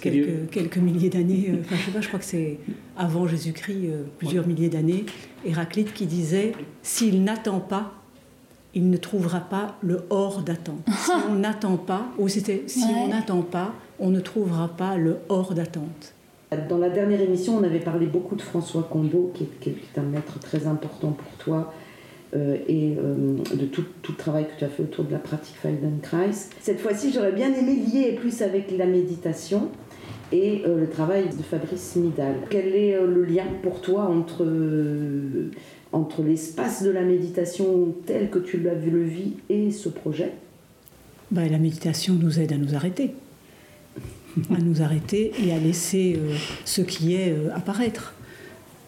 quelques, 0.00 0.50
quelques 0.50 0.78
milliers 0.78 1.10
d'années. 1.10 1.52
Enfin, 1.60 1.76
je 1.78 1.84
sais 1.86 1.90
pas, 1.90 2.00
je 2.00 2.08
crois 2.08 2.20
que 2.20 2.24
c'est 2.24 2.58
avant 2.96 3.26
Jésus-Christ, 3.26 3.86
euh, 3.90 4.02
plusieurs 4.18 4.46
milliers 4.46 4.68
d'années. 4.68 5.04
Héraclite 5.44 5.92
qui 5.92 6.06
disait 6.06 6.52
S'il 6.82 7.22
n'attend 7.24 7.60
pas, 7.60 7.92
il 8.74 8.88
ne 8.90 8.96
trouvera 8.96 9.40
pas 9.40 9.76
le 9.82 10.04
hors 10.10 10.40
d'attente. 10.42 10.80
Si 11.04 11.10
on 11.30 11.34
n'attend 11.34 11.76
pas, 11.76 12.06
ou 12.18 12.28
c'était 12.28 12.62
si 12.66 12.80
Ouais. 12.80 12.90
on 13.04 13.08
n'attend 13.08 13.42
pas, 13.42 13.74
on 14.00 14.10
ne 14.10 14.20
trouvera 14.20 14.68
pas 14.68 14.96
le 14.96 15.18
hors 15.28 15.52
d'attente. 15.54 16.14
Dans 16.56 16.78
la 16.78 16.90
dernière 16.90 17.20
émission, 17.20 17.56
on 17.58 17.64
avait 17.64 17.80
parlé 17.80 18.06
beaucoup 18.06 18.36
de 18.36 18.42
François 18.42 18.82
Combo, 18.82 19.32
qui 19.34 19.44
est, 19.44 19.98
un 19.98 20.02
maître 20.02 20.38
très 20.38 20.66
important 20.66 21.12
pour 21.12 21.32
toi, 21.38 21.72
euh, 22.34 22.56
et 22.68 22.94
euh, 22.98 23.36
de 23.54 23.66
tout, 23.66 23.84
tout 24.02 24.12
le 24.12 24.18
travail 24.18 24.46
que 24.46 24.58
tu 24.58 24.64
as 24.64 24.68
fait 24.68 24.82
autour 24.82 25.04
de 25.04 25.12
la 25.12 25.18
pratique 25.18 25.56
Feldenkrais. 25.56 26.30
Cette 26.60 26.80
fois-ci, 26.80 27.12
j'aurais 27.12 27.32
bien 27.32 27.52
aimé 27.54 27.76
lier 27.76 28.12
plus 28.12 28.42
avec 28.42 28.76
la 28.76 28.86
méditation 28.86 29.68
et 30.32 30.62
euh, 30.66 30.80
le 30.80 30.88
travail 30.88 31.28
de 31.28 31.42
Fabrice 31.42 31.96
Midal. 31.96 32.34
Quel 32.50 32.74
est 32.74 32.98
le 33.00 33.24
lien 33.24 33.44
pour 33.62 33.80
toi 33.80 34.02
entre, 34.02 34.46
entre 35.92 36.22
l'espace 36.22 36.82
de 36.82 36.90
la 36.90 37.02
méditation 37.02 37.94
tel 38.06 38.30
que 38.30 38.38
tu 38.38 38.58
l'as 38.58 38.74
vu 38.74 38.90
le 38.90 39.02
vie 39.02 39.34
et 39.48 39.70
ce 39.70 39.88
projet? 39.88 40.32
Ben, 41.30 41.50
la 41.50 41.58
méditation 41.58 42.14
nous 42.14 42.40
aide 42.40 42.52
à 42.52 42.56
nous 42.56 42.74
arrêter. 42.74 43.14
À 44.54 44.58
nous 44.58 44.82
arrêter 44.82 45.32
et 45.44 45.52
à 45.52 45.58
laisser 45.58 46.16
euh, 46.18 46.34
ce 46.64 46.82
qui 46.82 47.14
est 47.14 47.32
euh, 47.32 47.48
apparaître. 47.54 48.14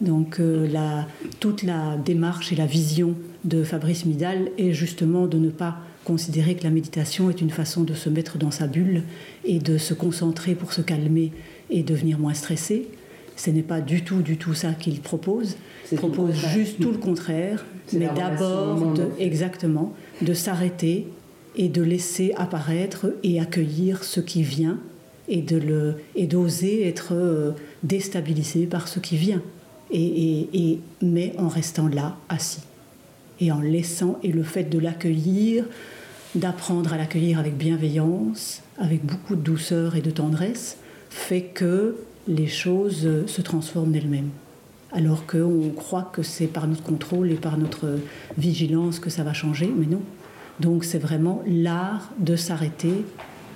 Donc 0.00 0.40
euh, 0.40 0.66
la- 0.68 1.06
toute 1.40 1.62
la 1.62 1.96
démarche 1.96 2.52
et 2.52 2.56
la 2.56 2.66
vision 2.66 3.14
de 3.44 3.62
Fabrice 3.64 4.04
Midal 4.04 4.50
est 4.58 4.72
justement 4.72 5.26
de 5.26 5.38
ne 5.38 5.50
pas 5.50 5.76
considérer 6.04 6.54
que 6.54 6.64
la 6.64 6.70
méditation 6.70 7.30
est 7.30 7.40
une 7.40 7.50
façon 7.50 7.82
de 7.82 7.94
se 7.94 8.08
mettre 8.08 8.38
dans 8.38 8.50
sa 8.50 8.66
bulle 8.66 9.02
et 9.44 9.58
de 9.58 9.78
se 9.78 9.94
concentrer 9.94 10.54
pour 10.54 10.72
se 10.72 10.80
calmer 10.82 11.32
et 11.70 11.82
devenir 11.82 12.18
moins 12.18 12.34
stressé. 12.34 12.88
Ce 13.36 13.50
n'est 13.50 13.62
pas 13.62 13.80
du 13.80 14.02
tout, 14.02 14.22
du 14.22 14.36
tout 14.36 14.54
ça 14.54 14.72
qu'il 14.72 15.00
propose. 15.00 15.56
Il 15.92 15.98
propose 15.98 16.34
juste 16.54 16.80
tout 16.80 16.90
le 16.92 16.98
contraire, 16.98 17.64
mais 17.92 18.08
d'abord, 18.14 18.92
de- 18.94 19.08
exactement, 19.18 19.94
de 20.22 20.32
s'arrêter 20.32 21.06
et 21.56 21.68
de 21.68 21.82
laisser 21.82 22.32
apparaître 22.36 23.12
et 23.22 23.40
accueillir 23.40 24.04
ce 24.04 24.20
qui 24.20 24.42
vient 24.42 24.78
et 25.28 25.42
d'oser 26.26 26.86
être 26.86 27.12
euh, 27.12 27.52
déstabilisé 27.82 28.66
par 28.66 28.88
ce 28.88 29.00
qui 29.00 29.16
vient. 29.16 29.42
et, 29.90 30.80
mais 31.02 31.34
en 31.38 31.48
restant 31.48 31.88
là, 31.88 32.16
assis, 32.28 32.62
et 33.40 33.52
en 33.52 33.60
laissant, 33.60 34.18
et 34.22 34.32
le 34.32 34.42
fait 34.42 34.64
de 34.64 34.78
l'accueillir, 34.78 35.64
d'apprendre 36.34 36.92
à 36.92 36.96
l'accueillir 36.96 37.38
avec 37.38 37.56
bienveillance, 37.56 38.62
avec 38.78 39.04
beaucoup 39.04 39.36
de 39.36 39.40
douceur 39.40 39.96
et 39.96 40.00
de 40.00 40.10
tendresse, 40.10 40.76
fait 41.10 41.42
que 41.42 41.96
les 42.28 42.46
choses 42.46 43.08
se 43.26 43.40
transforment 43.40 43.92
d'elles-mêmes. 43.92 44.30
Alors 44.92 45.26
qu'on 45.26 45.70
croit 45.74 46.10
que 46.12 46.22
c'est 46.22 46.46
par 46.46 46.66
notre 46.66 46.82
contrôle 46.82 47.30
et 47.30 47.36
par 47.36 47.58
notre 47.58 47.98
vigilance 48.38 48.98
que 48.98 49.10
ça 49.10 49.24
va 49.24 49.32
changer, 49.32 49.70
mais 49.76 49.86
non. 49.86 50.02
Donc 50.60 50.84
c'est 50.84 50.98
vraiment 50.98 51.42
l'art 51.46 52.10
de 52.18 52.36
s'arrêter, 52.36 53.04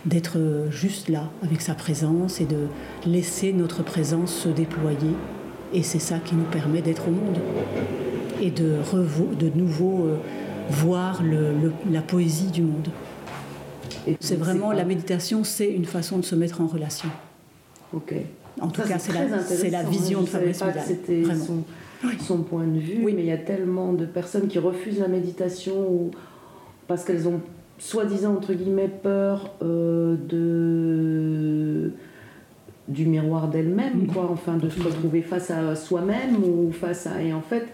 d'être 0.07 0.39
juste 0.71 1.09
là, 1.09 1.31
avec 1.43 1.61
sa 1.61 1.75
présence 1.75 2.41
et 2.41 2.47
de 2.47 2.67
laisser 3.07 3.53
notre 3.53 3.83
présence 3.83 4.33
se 4.35 4.49
déployer. 4.49 5.15
Et 5.73 5.83
c'est 5.83 5.99
ça 5.99 6.19
qui 6.19 6.35
nous 6.35 6.45
permet 6.45 6.83
d'être 6.83 7.09
au 7.09 7.13
monde 7.13 7.39
et 8.41 8.51
de, 8.51 8.79
de 9.39 9.51
nouveau 9.55 10.07
euh, 10.07 10.17
voir 10.71 11.23
la 11.91 12.03
poésie 12.03 12.51
du 12.51 12.63
monde. 12.63 12.89
C'est 14.21 14.37
vraiment 14.37 14.73
la 14.73 14.85
méditation, 14.85 15.45
c'est 15.45 15.71
une 15.71 15.85
façon 15.85 16.19
de 16.19 16.25
se 16.25 16.35
mettre 16.35 16.61
en 16.61 16.67
relation. 16.67 17.09
Ok. 17.93 18.15
En 18.61 18.69
tout 18.69 18.83
cas, 18.83 18.99
c'est 18.99 19.13
la, 19.71 19.83
vision 19.83 20.23
de 20.23 20.27
Fabrice 20.27 20.63
Vidal. 20.63 20.83
C'était 20.87 21.23
son, 21.35 21.65
son, 22.21 22.39
point 22.43 22.67
de 22.67 22.79
vue, 22.79 23.01
oui. 23.03 23.13
mais 23.15 23.23
il 23.23 23.29
y 23.29 23.33
a 23.33 23.39
tellement 23.39 23.93
de 23.93 24.07
personnes 24.07 24.49
qui 24.49 24.59
refusent 24.59 25.01
la 25.01 25.09
méditation 25.09 25.75
ou, 25.75 26.11
parce 26.87 27.05
qu'elles 27.05 27.29
ont 27.29 27.41
soi-disant 27.81 28.35
entre 28.35 28.53
guillemets 28.53 28.89
peur 28.89 29.55
euh, 29.63 30.17
de 30.29 31.93
du 32.89 33.07
miroir 33.07 33.49
d'elles-mêmes, 33.49 34.09
quoi, 34.09 34.29
enfin 34.31 34.57
de 34.57 34.69
se 34.69 34.83
retrouver 34.83 35.23
face 35.23 35.51
à 35.53 35.77
soi-même 35.77 36.43
ou 36.43 36.73
face 36.73 37.07
à 37.07 37.23
et 37.23 37.33
en 37.33 37.41
fait 37.41 37.69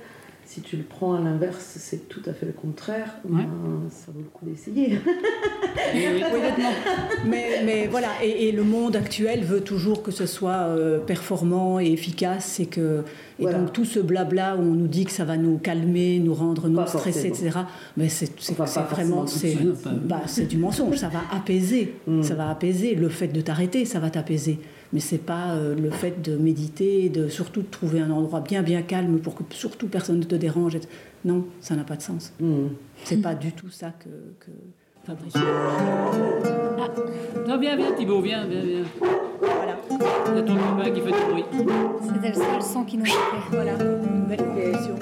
si 0.47 0.61
tu 0.61 0.77
le 0.77 0.85
prends 0.85 1.15
à 1.15 1.21
l'inverse, 1.21 1.77
c'est 1.79 2.09
tout 2.09 2.23
à 2.25 2.33
fait 2.33 2.47
le 2.47 2.53
contraire. 2.53 3.17
Ben, 3.29 3.49
ça 3.91 4.13
vaut 4.13 4.21
le 4.21 4.29
coup 4.33 4.47
d'essayer. 4.47 4.99
mais, 7.27 7.63
mais, 7.65 7.89
voilà, 7.89 8.09
et, 8.23 8.53
le 8.53 8.63
monde 8.63 8.95
actuel 8.95 9.45
veut 9.45 9.61
toujours 9.61 10.05
que 10.05 10.13
ce 10.13 10.25
soit 10.25 10.69
euh, 10.69 11.01
performant 11.01 11.81
et 11.81 11.87
efficace 11.87 12.61
et 12.61 12.67
que 12.67 13.03
et 13.39 13.45
donc 13.45 13.73
tout 13.73 13.85
ce 13.85 13.99
blabla 13.99 14.57
où 14.57 14.61
on 14.61 14.75
nous 14.75 14.87
dit 14.87 15.05
que 15.05 15.11
ça 15.11 15.25
va 15.25 15.37
nous 15.37 15.59
calmer, 15.59 16.21
nous 16.21 16.33
rendre 16.33 16.69
non 16.69 16.87
stressés, 16.87 17.27
etc. 17.27 17.51
Mais 17.97 18.09
c'est 18.09 18.31
vraiment 18.89 19.27
c'est 19.27 19.59
bah, 20.05 20.23
du 20.49 20.59
mensonge. 20.59 20.97
Ça 20.97 21.09
va 21.09 21.23
apaiser, 21.33 21.95
mm. 22.07 22.23
ça 22.23 22.35
va 22.35 22.49
apaiser. 22.51 22.95
Le 22.95 23.09
fait 23.09 23.29
de 23.29 23.41
t'arrêter, 23.41 23.85
ça 23.85 23.99
va 23.99 24.11
t'apaiser 24.11 24.61
mais 24.93 25.01
c'est 25.01 25.19
pas 25.19 25.55
euh, 25.55 25.75
le 25.75 25.91
fait 25.91 26.23
de 26.23 26.37
méditer, 26.37 27.09
de 27.09 27.29
surtout 27.29 27.63
de 27.63 27.67
trouver 27.67 28.01
un 28.01 28.11
endroit 28.11 28.41
bien 28.41 28.63
bien 28.63 28.83
calme 28.83 29.19
pour 29.19 29.35
que 29.35 29.43
surtout 29.51 29.89
personne 29.89 30.19
ne 30.19 30.25
te 30.25 30.35
dérange. 30.35 30.79
Non, 31.25 31.45
ça 31.61 31.75
n'a 31.75 31.85
pas 31.85 31.97
de 31.97 32.03
sens. 32.03 32.33
Mm. 32.41 32.69
C'est 33.05 33.21
pas 33.21 33.35
du 33.35 33.53
tout 33.53 33.71
ça 33.71 33.91
que, 33.91 34.09
que 34.45 34.51
Fabrice. 35.05 35.35
Ah. 35.37 35.41
Non, 37.47 37.59
viens, 37.59 37.77
viens, 37.77 37.93
Thibaut, 37.93 38.21
viens, 38.21 38.47
viens, 38.47 38.63
viens. 38.63 38.85
Voilà. 39.41 39.77
A 40.39 40.43
ton 40.43 40.57
copain 40.57 40.91
qui 40.91 41.01
fait 41.01 41.13
du 41.13 41.31
bruit. 41.31 41.45
C'était 42.03 42.29
le 42.29 42.35
seul 42.35 42.63
son 42.63 42.85
qui 42.85 42.99
nous 42.99 43.05
fait. 43.05 43.13
Voilà, 43.51 43.73
une 43.73 44.27
belle 44.27 44.39
conclusion. 44.39 44.97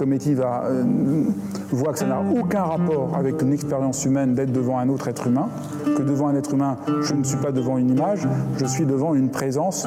Giacometti 0.00 0.32
va, 0.32 0.64
euh, 0.64 0.82
voit 1.72 1.92
que 1.92 1.98
ça 1.98 2.06
n'a 2.06 2.22
aucun 2.22 2.62
rapport 2.62 3.14
avec 3.14 3.42
une 3.42 3.52
expérience 3.52 4.02
humaine 4.06 4.34
d'être 4.34 4.50
devant 4.50 4.78
un 4.78 4.88
autre 4.88 5.08
être 5.08 5.26
humain, 5.26 5.50
que 5.84 6.00
devant 6.02 6.28
un 6.28 6.36
être 6.36 6.54
humain, 6.54 6.78
je 7.02 7.12
ne 7.12 7.22
suis 7.22 7.36
pas 7.36 7.52
devant 7.52 7.76
une 7.76 7.90
image, 7.90 8.26
je 8.56 8.64
suis 8.64 8.86
devant 8.86 9.14
une 9.14 9.28
présence 9.28 9.86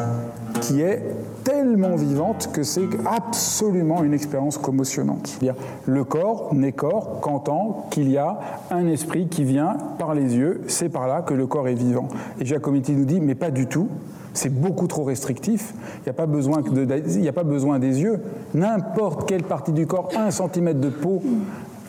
qui 0.61 0.81
est 0.81 1.01
tellement 1.43 1.95
vivante 1.95 2.51
que 2.53 2.61
c'est 2.61 2.87
absolument 3.07 4.03
une 4.03 4.13
expérience 4.13 4.59
commotionnante. 4.59 5.39
Le 5.87 6.03
corps 6.03 6.53
n'est 6.53 6.73
corps 6.73 7.19
qu'entend 7.19 7.87
qu'il 7.89 8.11
y 8.11 8.19
a 8.19 8.37
un 8.69 8.87
esprit 8.87 9.29
qui 9.29 9.43
vient 9.43 9.77
par 9.97 10.13
les 10.13 10.35
yeux, 10.35 10.61
c'est 10.67 10.89
par 10.89 11.07
là 11.07 11.23
que 11.23 11.33
le 11.33 11.47
corps 11.47 11.67
est 11.67 11.73
vivant. 11.73 12.07
Et 12.39 12.45
Giacometti 12.45 12.91
nous 12.91 13.05
dit, 13.05 13.19
mais 13.19 13.33
pas 13.33 13.49
du 13.49 13.65
tout, 13.65 13.87
c'est 14.33 14.53
beaucoup 14.53 14.87
trop 14.87 15.03
restrictif. 15.03 15.73
Il 15.99 16.03
n'y 16.05 16.09
a, 16.09 16.13
pas 16.13 16.25
besoin 16.25 16.61
a 16.61 17.31
pas 17.31 17.43
besoin 17.43 17.79
des 17.79 18.01
yeux. 18.01 18.19
N'importe 18.53 19.27
quelle 19.27 19.43
partie 19.43 19.71
du 19.71 19.87
corps, 19.87 20.09
un 20.17 20.31
centimètre 20.31 20.79
de 20.79 20.89
peau, 20.89 21.21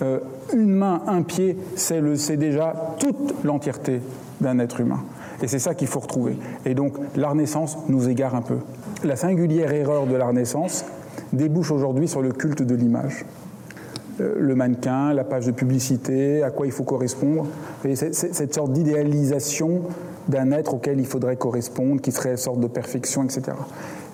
euh, 0.02 0.18
une 0.52 0.74
main, 0.74 1.02
un 1.06 1.22
pied, 1.22 1.56
c'est 1.76 2.36
déjà 2.36 2.94
toute 2.98 3.34
l'entièreté 3.44 4.00
d'un 4.40 4.58
être 4.58 4.80
humain. 4.80 5.00
Et 5.42 5.48
c'est 5.48 5.58
ça 5.58 5.74
qu'il 5.74 5.88
faut 5.88 6.00
retrouver. 6.00 6.38
Et 6.64 6.74
donc, 6.74 6.94
la 7.16 7.30
Renaissance 7.30 7.78
nous 7.88 8.08
égare 8.08 8.34
un 8.34 8.42
peu. 8.42 8.58
La 9.02 9.16
singulière 9.16 9.72
erreur 9.72 10.06
de 10.06 10.14
la 10.14 10.26
Renaissance 10.26 10.84
débouche 11.32 11.70
aujourd'hui 11.70 12.08
sur 12.08 12.22
le 12.22 12.32
culte 12.32 12.62
de 12.62 12.74
l'image. 12.74 13.24
Euh, 14.20 14.34
le 14.38 14.54
mannequin, 14.54 15.12
la 15.12 15.24
page 15.24 15.46
de 15.46 15.50
publicité, 15.50 16.42
à 16.42 16.50
quoi 16.50 16.66
il 16.66 16.72
faut 16.72 16.84
correspondre. 16.84 17.46
Et 17.84 17.96
cette 17.96 18.54
sorte 18.54 18.72
d'idéalisation 18.72 19.82
d'un 20.28 20.52
être 20.52 20.74
auquel 20.74 20.98
il 21.00 21.06
faudrait 21.06 21.36
correspondre, 21.36 22.00
qui 22.00 22.12
serait 22.12 22.32
une 22.32 22.36
sorte 22.36 22.60
de 22.60 22.66
perfection, 22.66 23.24
etc. 23.24 23.56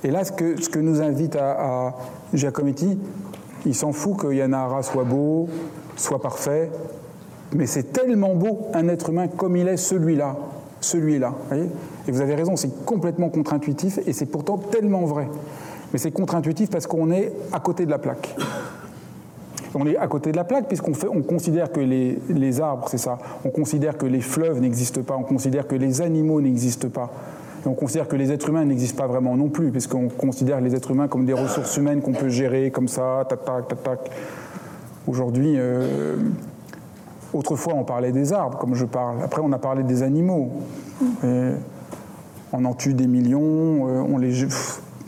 Et 0.03 0.11
là, 0.11 0.25
ce 0.25 0.33
que, 0.33 0.61
ce 0.61 0.69
que 0.69 0.79
nous 0.79 1.01
invite 1.01 1.37
à, 1.37 1.95
Giacometti, 2.33 2.99
il 3.67 3.75
s'en 3.75 3.93
fout 3.93 4.17
que 4.17 4.33
Yanara 4.33 4.83
soit 4.83 5.05
beau, 5.05 5.49
soit 5.97 6.21
parfait, 6.21 6.71
mais 7.53 7.67
c'est 7.67 7.93
tellement 7.93 8.35
beau 8.35 8.69
un 8.73 8.89
être 8.89 9.11
humain 9.11 9.29
comme 9.29 9.57
il 9.57 9.69
est 9.69 9.77
celui-là, 9.77 10.37
celui-là. 10.81 11.35
et 12.09 12.11
vous 12.11 12.21
avez 12.21 12.35
raison, 12.35 12.57
c'est 12.57 12.85
complètement 12.85 13.29
contre-intuitif 13.29 13.99
et 14.07 14.13
c'est 14.13 14.27
pourtant 14.27 14.57
tellement 14.57 15.05
vrai. 15.05 15.29
Mais 15.93 15.99
c'est 15.99 16.13
contre-intuitif 16.13 16.71
parce 16.71 16.87
qu'on 16.87 17.11
est 17.11 17.33
à 17.53 17.61
côté 17.61 17.85
de 17.85 17.91
la 17.91 17.99
plaque. 17.99 18.35
On 19.75 19.87
est 19.87 19.97
à 19.97 20.07
côté 20.09 20.33
de 20.33 20.37
la 20.37 20.45
plaque 20.45 20.67
puisqu'on 20.67 20.93
on 21.13 21.23
considère 21.23 21.71
que 21.71 21.81
les, 21.81 22.61
arbres, 22.61 22.89
c'est 22.89 22.99
ça, 22.99 23.19
on 23.45 23.51
considère 23.51 23.97
que 23.97 24.07
les 24.07 24.21
fleuves 24.21 24.61
n'existent 24.61 25.03
pas, 25.03 25.17
on 25.17 25.23
considère 25.23 25.67
que 25.67 25.77
les 25.77 26.03
animaux 26.03 26.41
n'existent 26.41 26.89
pas. 26.89 27.11
Et 27.65 27.69
on 27.69 27.75
considère 27.75 28.09
que 28.09 28.17
les 28.17 28.33
êtres 28.33 28.49
humains 28.49 28.65
n'existent 28.65 29.03
pas 29.03 29.07
vraiment 29.07 29.37
non 29.37 29.49
plus, 29.49 29.71
puisqu'on 29.71 30.09
considère 30.09 30.61
les 30.61 30.75
êtres 30.75 30.91
humains 30.91 31.09
comme 31.09 31.27
des 31.27 31.35
ressources 31.35 31.77
humaines 31.77 32.01
qu'on 32.01 32.13
peut 32.13 32.31
gérer 32.31 32.71
comme 32.71 32.89
ça, 32.89 33.25
tac, 33.29 33.45
tac, 33.45 33.69
tac, 33.69 33.83
tac. 33.83 34.11
Aujourd'hui, 35.07 35.55
euh, 35.57 36.17
autrefois 37.33 37.75
on 37.75 37.85
parlait 37.85 38.13
des 38.13 38.33
arbres, 38.33 38.59
comme 38.59 38.75
je 38.75 38.87
parle. 38.87 39.23
Après, 39.23 39.43
on 39.45 39.53
a 39.53 39.59
parlé 39.59 39.83
des 39.83 40.03
animaux. 40.03 40.51
on 42.53 42.65
en 42.65 42.75
tue 42.75 42.95
des 42.95 43.07
millions, 43.07 43.89
euh, 43.89 44.03
on 44.09 44.19
les. 44.19 44.47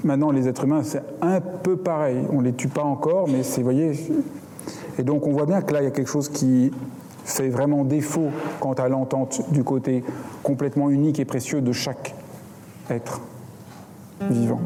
Maintenant, 0.05 0.33
les 0.33 0.49
êtres 0.49 0.65
humains, 0.65 0.83
c'est 0.83 1.03
un 1.21 1.41
peu 1.41 1.77
pareil. 1.77 2.19
On 2.33 2.41
ne 2.41 2.45
les 2.45 2.53
tue 2.53 2.69
pas 2.69 2.83
encore, 2.83 3.29
mais 3.29 3.45
c'est, 3.45 3.61
vous 3.61 3.67
voyez, 3.67 3.93
et 4.99 5.03
donc 5.03 5.27
on 5.27 5.33
voit 5.33 5.47
bien 5.47 5.63
que 5.63 5.73
là, 5.73 5.81
il 5.81 5.85
y 5.85 5.89
a 5.89 5.91
quelque 5.91 6.11
chose 6.11 6.29
qui 6.29 6.71
fait 7.25 7.49
vraiment 7.49 7.85
défaut 7.85 8.31
quant 8.61 8.73
à 8.73 8.89
l'entente 8.89 9.43
du 9.53 9.65
côté 9.65 10.05
complètement 10.43 10.91
unique 10.91 11.21
et 11.21 11.25
précieux 11.25 11.61
de 11.61 11.73
chaque 11.73 12.15
être 12.91 13.21
vivant. 14.31 14.61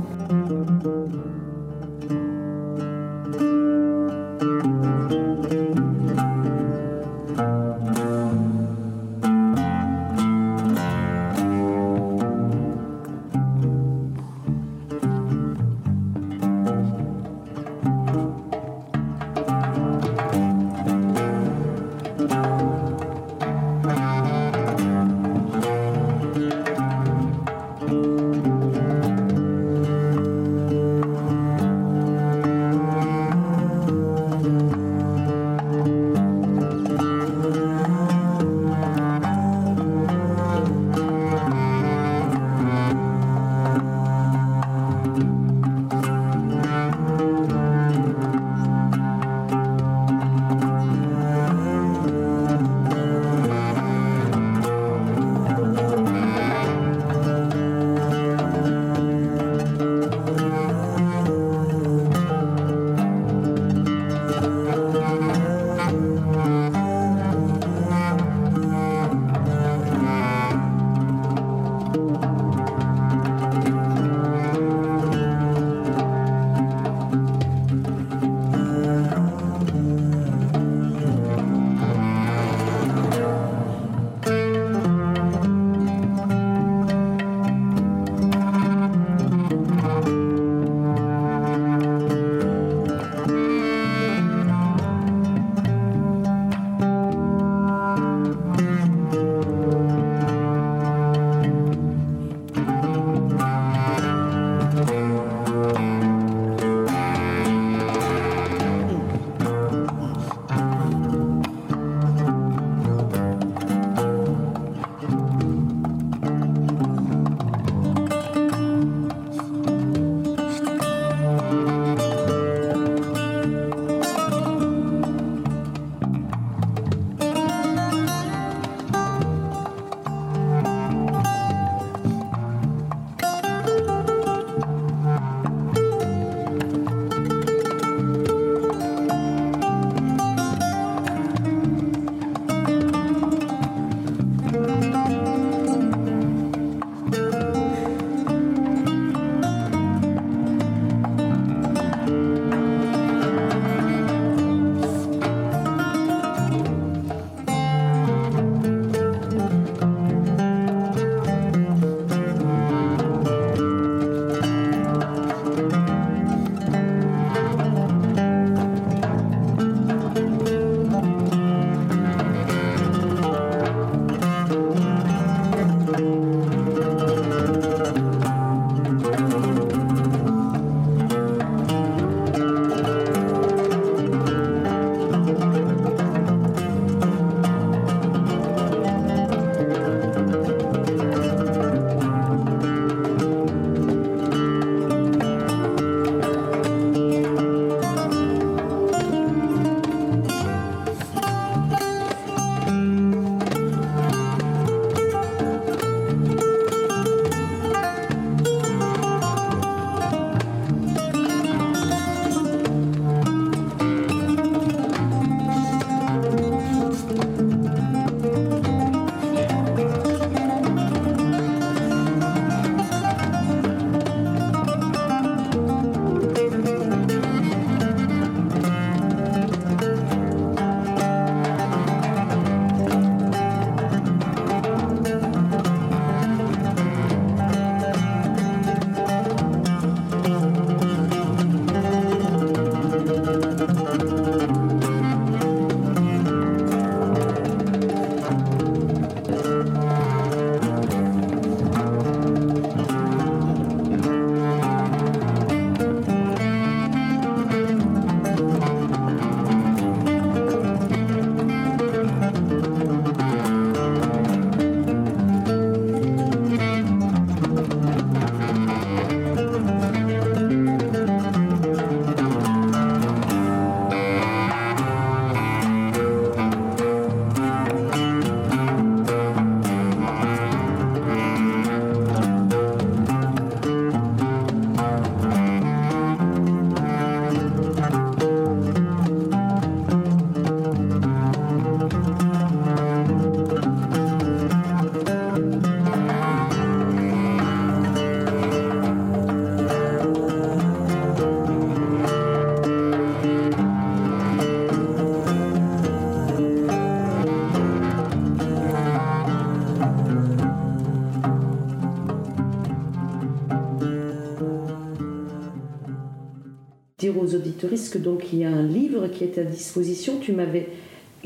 Dire 317.16 317.22
aux 317.22 317.34
auditoristes 317.34 317.92
que 317.92 317.98
donc 317.98 318.32
il 318.32 318.40
y 318.40 318.44
a 318.44 318.50
un 318.50 318.66
livre 318.66 319.08
qui 319.08 319.24
est 319.24 319.38
à 319.38 319.44
disposition. 319.44 320.18
Tu 320.20 320.32
m'avais 320.32 320.68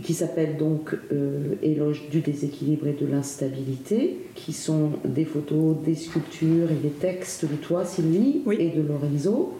qui 0.02 0.14
s'appelle 0.14 0.56
donc 0.56 0.96
euh, 1.12 1.54
Éloge 1.62 2.08
du 2.10 2.20
déséquilibre 2.20 2.86
et 2.86 2.96
de 2.98 3.06
l'instabilité, 3.06 4.18
qui 4.34 4.52
sont 4.52 4.92
des 5.04 5.24
photos, 5.24 5.76
des 5.84 5.94
sculptures 5.94 6.70
et 6.70 6.82
des 6.82 6.90
textes 6.90 7.44
de 7.44 7.56
toi, 7.56 7.84
Sylvie, 7.84 8.40
et 8.58 8.68
de 8.70 8.82
Lorenzo. 8.82 9.58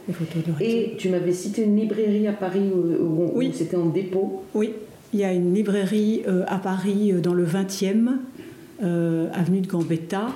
Et 0.60 0.94
tu 0.98 1.08
m'avais 1.08 1.32
cité 1.32 1.64
une 1.64 1.76
librairie 1.76 2.26
à 2.26 2.32
Paris 2.32 2.70
où, 2.72 3.38
où 3.38 3.52
c'était 3.52 3.76
en 3.76 3.86
dépôt. 3.86 4.44
Oui, 4.54 4.72
il 5.12 5.20
y 5.20 5.24
a 5.24 5.32
une 5.32 5.54
librairie 5.54 6.22
euh, 6.26 6.44
à 6.46 6.58
Paris 6.58 7.12
dans 7.22 7.34
le 7.34 7.44
20e, 7.44 8.10
avenue 9.34 9.60
de 9.60 9.66
Gambetta, 9.66 10.28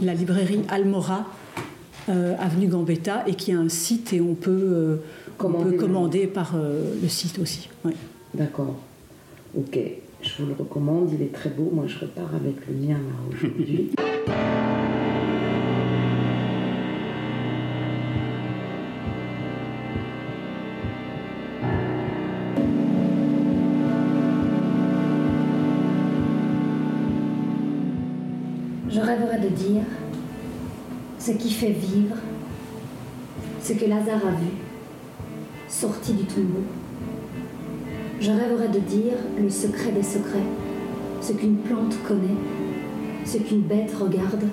la 0.00 0.14
librairie 0.14 0.60
Almora, 0.68 1.26
avenue 2.06 2.68
Gambetta, 2.68 3.24
et 3.26 3.34
qui 3.34 3.50
a 3.50 3.58
un 3.58 3.68
site 3.68 4.12
et 4.12 4.20
on 4.20 4.34
peut, 4.34 5.00
commander, 5.42 5.70
peut 5.70 5.76
commander 5.76 6.26
par 6.26 6.54
le 6.56 7.08
site 7.08 7.38
aussi. 7.38 7.68
D'accord. 8.34 8.76
Ok, 9.56 9.78
je 10.22 10.30
vous 10.38 10.48
le 10.48 10.54
recommande, 10.54 11.10
il 11.12 11.22
est 11.22 11.32
très 11.32 11.50
beau. 11.50 11.70
Moi, 11.72 11.84
je 11.86 11.98
repars 11.98 12.34
avec 12.34 12.66
le 12.66 12.74
mien 12.74 12.96
là 12.96 13.36
aujourd'hui. 13.36 13.90
Je 28.94 29.00
rêverais 29.00 29.38
de 29.38 29.48
dire 29.48 29.84
ce 31.18 31.30
qui 31.30 31.50
fait 31.50 31.70
vivre, 31.70 32.16
ce 33.62 33.72
que 33.72 33.86
Lazare 33.86 34.26
a 34.26 34.32
vu, 34.32 34.61
sorti 35.82 36.12
du 36.12 36.22
tombeau. 36.26 36.62
Je 38.20 38.30
rêverais 38.30 38.68
de 38.68 38.78
dire 38.78 39.14
le 39.36 39.50
secret 39.50 39.90
des 39.90 40.04
secrets, 40.04 40.46
ce 41.20 41.32
qu'une 41.32 41.56
plante 41.56 41.96
connaît, 42.06 42.38
ce 43.26 43.38
qu'une 43.38 43.62
bête 43.62 43.92
regarde, 44.00 44.44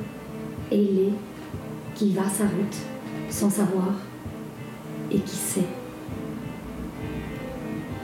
ailée, 0.72 1.14
qui 1.94 2.14
va 2.14 2.28
sa 2.28 2.46
route 2.46 2.78
sans 3.30 3.52
savoir 3.52 3.94
et 5.12 5.20
qui 5.20 5.36
sait. 5.36 5.68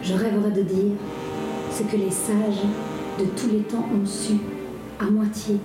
Je 0.04 0.14
rêverais 0.14 0.52
de 0.52 0.62
dire 0.62 0.94
ce 1.72 1.82
que 1.82 1.98
les 1.98 2.12
sages 2.12 2.62
de 3.18 3.26
tous 3.36 3.50
les 3.52 3.64
temps 3.64 3.88
ont 3.92 4.06
su 4.06 4.34
à 5.00 5.06
moitié, 5.06 5.56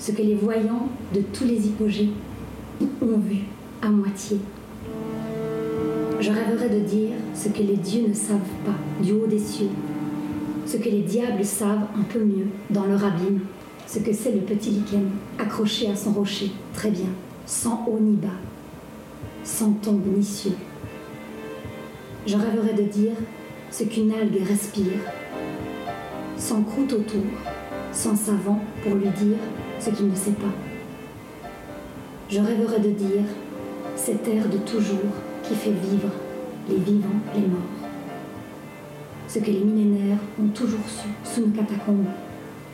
ce 0.00 0.10
que 0.10 0.22
les 0.22 0.34
voyants 0.34 0.88
de 1.14 1.20
tous 1.20 1.44
les 1.44 1.68
hypogées 1.68 2.10
ont 2.80 3.18
vu 3.18 3.42
à 3.80 3.88
moitié. 3.88 4.40
Je 6.24 6.30
rêverais 6.30 6.70
de 6.70 6.80
dire 6.80 7.10
ce 7.34 7.50
que 7.50 7.58
les 7.58 7.76
dieux 7.76 8.06
ne 8.08 8.14
savent 8.14 8.38
pas 8.64 8.72
du 8.98 9.12
haut 9.12 9.26
des 9.26 9.38
cieux, 9.38 9.68
ce 10.64 10.78
que 10.78 10.88
les 10.88 11.02
diables 11.02 11.44
savent 11.44 11.86
un 11.94 12.02
peu 12.10 12.20
mieux 12.20 12.46
dans 12.70 12.86
leur 12.86 13.04
abîme, 13.04 13.40
ce 13.86 13.98
que 13.98 14.10
c'est 14.10 14.32
le 14.32 14.40
petit 14.40 14.70
lichen 14.70 15.10
accroché 15.38 15.90
à 15.90 15.94
son 15.94 16.12
rocher, 16.12 16.50
très 16.72 16.90
bien, 16.90 17.10
sans 17.44 17.84
haut 17.86 17.98
ni 18.00 18.16
bas, 18.16 18.40
sans 19.42 19.72
tombe 19.72 20.00
ni 20.16 20.24
cieux. 20.24 20.56
Je 22.26 22.36
rêverais 22.38 22.72
de 22.72 22.84
dire 22.84 23.16
ce 23.70 23.84
qu'une 23.84 24.10
algue 24.14 24.48
respire, 24.48 25.00
sans 26.38 26.62
croûte 26.62 26.94
autour, 26.94 27.26
sans 27.92 28.16
savant 28.16 28.60
pour 28.82 28.94
lui 28.94 29.10
dire 29.10 29.36
ce 29.78 29.90
qu'il 29.90 30.08
ne 30.08 30.16
sait 30.16 30.30
pas. 30.30 30.54
Je 32.30 32.40
rêverais 32.40 32.80
de 32.80 32.92
dire 32.92 33.24
cet 33.94 34.26
air 34.26 34.48
de 34.48 34.56
toujours 34.56 35.12
qui 35.46 35.54
fait 35.54 35.70
vivre 35.70 36.08
les 36.68 36.76
vivants, 36.76 37.20
les 37.34 37.42
morts. 37.42 37.88
Ce 39.28 39.38
que 39.38 39.50
les 39.50 39.60
millénaires 39.60 40.18
ont 40.40 40.48
toujours 40.48 40.86
su 40.88 41.08
sous 41.24 41.46
nos 41.46 41.52
catacombes 41.52 42.06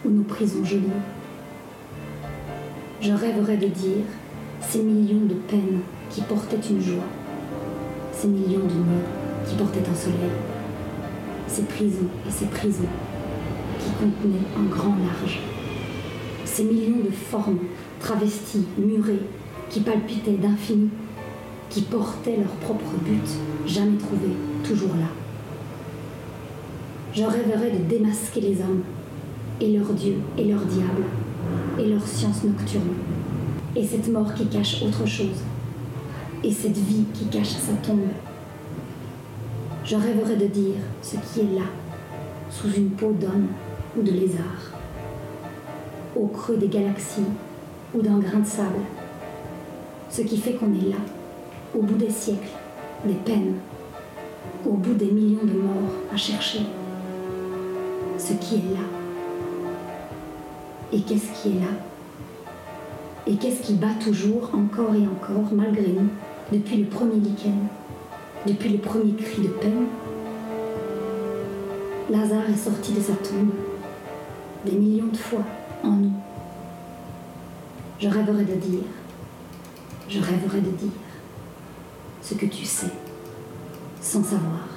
ou 0.04 0.10
nos 0.10 0.22
prisons 0.22 0.64
gelées. 0.64 0.82
Je 3.00 3.12
rêverais 3.12 3.56
de 3.56 3.66
dire 3.66 4.04
ces 4.60 4.82
millions 4.82 5.26
de 5.26 5.34
peines 5.34 5.80
qui 6.10 6.20
portaient 6.22 6.60
une 6.68 6.80
joie, 6.80 7.04
ces 8.12 8.28
millions 8.28 8.60
de 8.60 8.74
nuits 8.74 9.06
qui 9.46 9.54
portaient 9.56 9.80
un 9.80 9.94
soleil, 9.94 10.30
ces 11.48 11.62
prisons 11.62 12.08
et 12.28 12.30
ces 12.30 12.46
prisons 12.46 12.84
qui 13.78 13.90
contenaient 13.92 14.46
un 14.58 14.68
grand 14.70 14.96
large, 14.96 15.40
ces 16.44 16.64
millions 16.64 17.02
de 17.04 17.10
formes 17.10 17.58
travesties, 18.00 18.66
murées, 18.78 19.22
qui 19.70 19.80
palpitaient 19.80 20.32
d'infini 20.32 20.90
qui 21.70 21.82
portaient 21.82 22.36
leur 22.36 22.50
propre 22.56 22.92
but, 23.04 23.30
jamais 23.64 23.96
trouvé, 23.96 24.28
toujours 24.64 24.96
là. 24.96 25.06
Je 27.14 27.22
rêverais 27.22 27.70
de 27.70 27.84
démasquer 27.88 28.40
les 28.40 28.60
hommes, 28.60 28.82
et 29.60 29.76
leurs 29.76 29.92
dieux, 29.92 30.18
et 30.36 30.44
leurs 30.44 30.64
diables, 30.64 31.04
et 31.78 31.86
leurs 31.86 32.06
sciences 32.06 32.44
nocturnes, 32.44 32.96
et 33.76 33.86
cette 33.86 34.08
mort 34.08 34.34
qui 34.34 34.46
cache 34.46 34.82
autre 34.82 35.06
chose, 35.06 35.44
et 36.42 36.52
cette 36.52 36.76
vie 36.76 37.04
qui 37.14 37.26
cache 37.26 37.50
sa 37.50 37.72
tombe. 37.74 38.00
Je 39.84 39.96
rêverais 39.96 40.36
de 40.36 40.46
dire 40.46 40.76
ce 41.02 41.16
qui 41.16 41.40
est 41.40 41.54
là, 41.54 41.66
sous 42.50 42.72
une 42.72 42.90
peau 42.90 43.12
d'homme 43.12 43.46
ou 43.96 44.02
de 44.02 44.10
lézard, 44.10 44.72
au 46.16 46.26
creux 46.26 46.56
des 46.56 46.68
galaxies 46.68 47.20
ou 47.94 48.02
d'un 48.02 48.18
grain 48.18 48.40
de 48.40 48.46
sable, 48.46 48.80
ce 50.10 50.22
qui 50.22 50.36
fait 50.36 50.54
qu'on 50.54 50.72
est 50.74 50.90
là, 50.90 50.96
au 51.74 51.82
bout 51.82 51.94
des 51.94 52.10
siècles, 52.10 52.48
des 53.04 53.14
peines, 53.14 53.54
au 54.66 54.72
bout 54.72 54.94
des 54.94 55.10
millions 55.10 55.44
de 55.44 55.58
morts 55.58 55.92
à 56.12 56.16
chercher 56.16 56.60
ce 58.18 58.32
qui 58.34 58.56
est 58.56 58.74
là. 58.74 58.86
Et 60.92 61.00
qu'est-ce 61.00 61.40
qui 61.40 61.50
est 61.50 61.60
là? 61.60 61.72
Et 63.26 63.36
qu'est-ce 63.36 63.62
qui 63.62 63.74
bat 63.74 63.94
toujours, 64.02 64.50
encore 64.54 64.94
et 64.94 65.06
encore, 65.06 65.52
malgré 65.52 65.88
nous, 65.88 66.08
depuis 66.52 66.78
le 66.78 66.86
premier 66.86 67.20
lichen, 67.20 67.68
depuis 68.46 68.70
le 68.70 68.78
premier 68.78 69.14
cri 69.14 69.42
de 69.42 69.48
peine? 69.48 69.86
Lazare 72.10 72.50
est 72.50 72.56
sorti 72.56 72.92
de 72.92 73.00
sa 73.00 73.12
tombe 73.12 73.50
des 74.66 74.72
millions 74.72 75.06
de 75.06 75.16
fois 75.16 75.44
en 75.84 75.92
nous. 75.92 76.12
Je 78.00 78.08
rêverais 78.08 78.44
de 78.44 78.54
dire, 78.54 78.80
je 80.08 80.18
rêverais 80.18 80.60
de 80.60 80.70
dire 80.70 80.90
ce 82.22 82.34
que 82.34 82.46
tu 82.46 82.64
sais, 82.64 82.90
sans 84.00 84.22
savoir. 84.22 84.69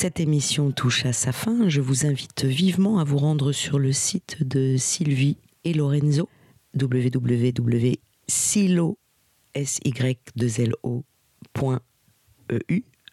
Cette 0.00 0.18
émission 0.18 0.72
touche 0.72 1.04
à 1.04 1.12
sa 1.12 1.30
fin. 1.30 1.68
Je 1.68 1.82
vous 1.82 2.06
invite 2.06 2.46
vivement 2.46 3.00
à 3.00 3.04
vous 3.04 3.18
rendre 3.18 3.52
sur 3.52 3.78
le 3.78 3.92
site 3.92 4.42
de 4.42 4.78
Sylvie 4.78 5.36
et 5.64 5.74
Lorenzo, 5.74 6.26
www.silo.eu 6.74 7.94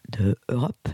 de 0.08 0.36
Europe. 0.48 0.88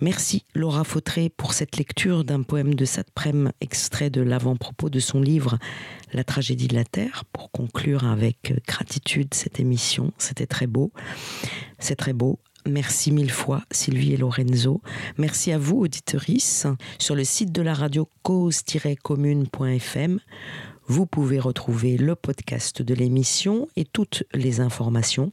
Merci 0.00 0.44
Laura 0.54 0.84
Fautré 0.84 1.30
pour 1.30 1.52
cette 1.52 1.76
lecture 1.78 2.22
d'un 2.22 2.42
poème 2.42 2.76
de 2.76 2.84
Satprem, 2.84 3.50
extrait 3.60 4.10
de 4.10 4.20
l'avant-propos 4.20 4.88
de 4.88 5.00
son 5.00 5.20
livre 5.20 5.58
La 6.12 6.22
tragédie 6.22 6.68
de 6.68 6.76
la 6.76 6.84
Terre, 6.84 7.24
pour 7.32 7.50
conclure 7.50 8.04
avec 8.04 8.54
gratitude 8.68 9.34
cette 9.34 9.58
émission. 9.58 10.12
C'était 10.16 10.46
très 10.46 10.68
beau. 10.68 10.92
C'est 11.80 11.96
très 11.96 12.12
beau. 12.12 12.38
Merci 12.66 13.10
mille 13.12 13.30
fois, 13.30 13.62
Sylvie 13.70 14.12
et 14.12 14.16
Lorenzo. 14.16 14.82
Merci 15.16 15.52
à 15.52 15.58
vous, 15.58 15.78
auditorices. 15.78 16.66
Sur 16.98 17.14
le 17.14 17.24
site 17.24 17.52
de 17.52 17.62
la 17.62 17.72
radio 17.74 18.08
cause-commune.fm, 18.22 20.20
vous 20.86 21.06
pouvez 21.06 21.38
retrouver 21.38 21.96
le 21.96 22.16
podcast 22.16 22.82
de 22.82 22.94
l'émission 22.94 23.68
et 23.76 23.84
toutes 23.84 24.24
les 24.34 24.60
informations 24.60 25.32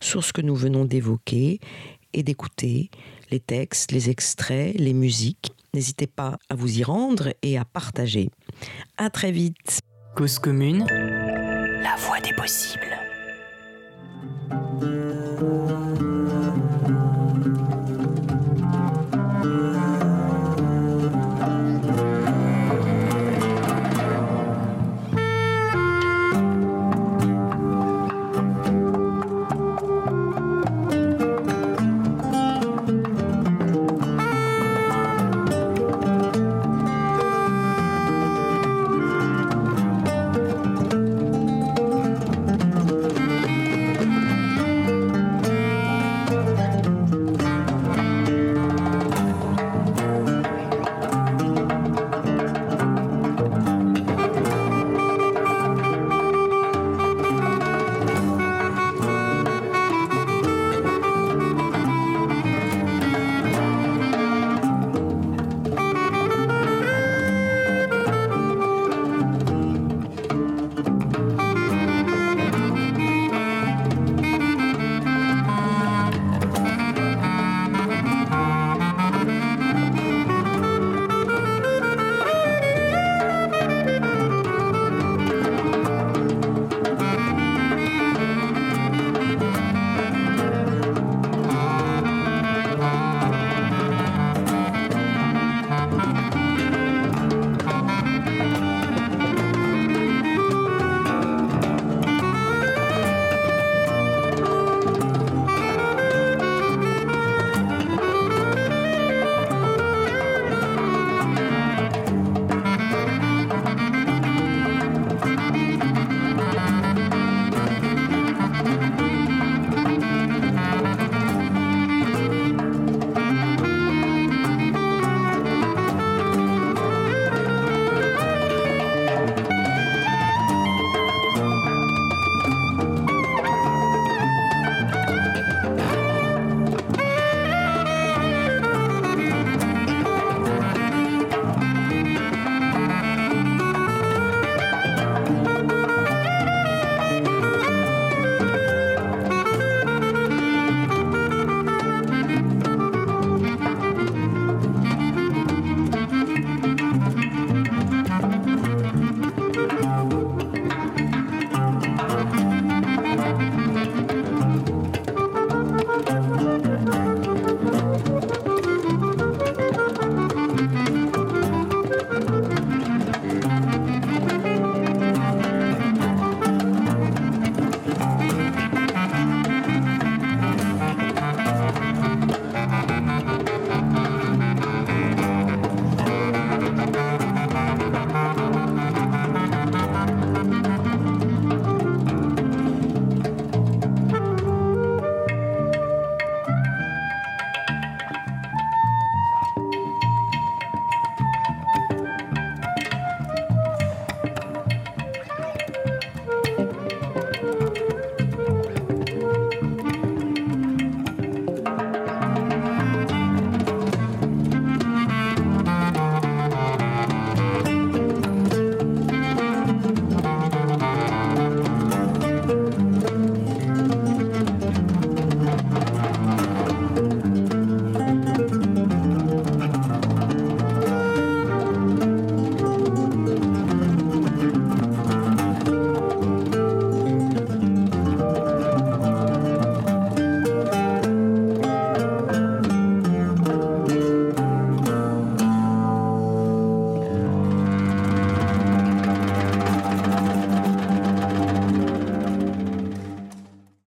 sur 0.00 0.24
ce 0.24 0.32
que 0.32 0.40
nous 0.40 0.56
venons 0.56 0.84
d'évoquer 0.84 1.60
et 2.12 2.22
d'écouter, 2.22 2.90
les 3.30 3.40
textes, 3.40 3.92
les 3.92 4.10
extraits, 4.10 4.74
les 4.78 4.94
musiques. 4.94 5.52
N'hésitez 5.74 6.06
pas 6.06 6.38
à 6.48 6.54
vous 6.54 6.78
y 6.78 6.84
rendre 6.84 7.34
et 7.42 7.58
à 7.58 7.64
partager. 7.64 8.30
À 8.96 9.10
très 9.10 9.32
vite. 9.32 9.80
Cause 10.16 10.38
commune, 10.38 10.86
la 10.88 11.96
voix 11.98 12.20
des 12.20 12.32
possibles. 12.32 13.03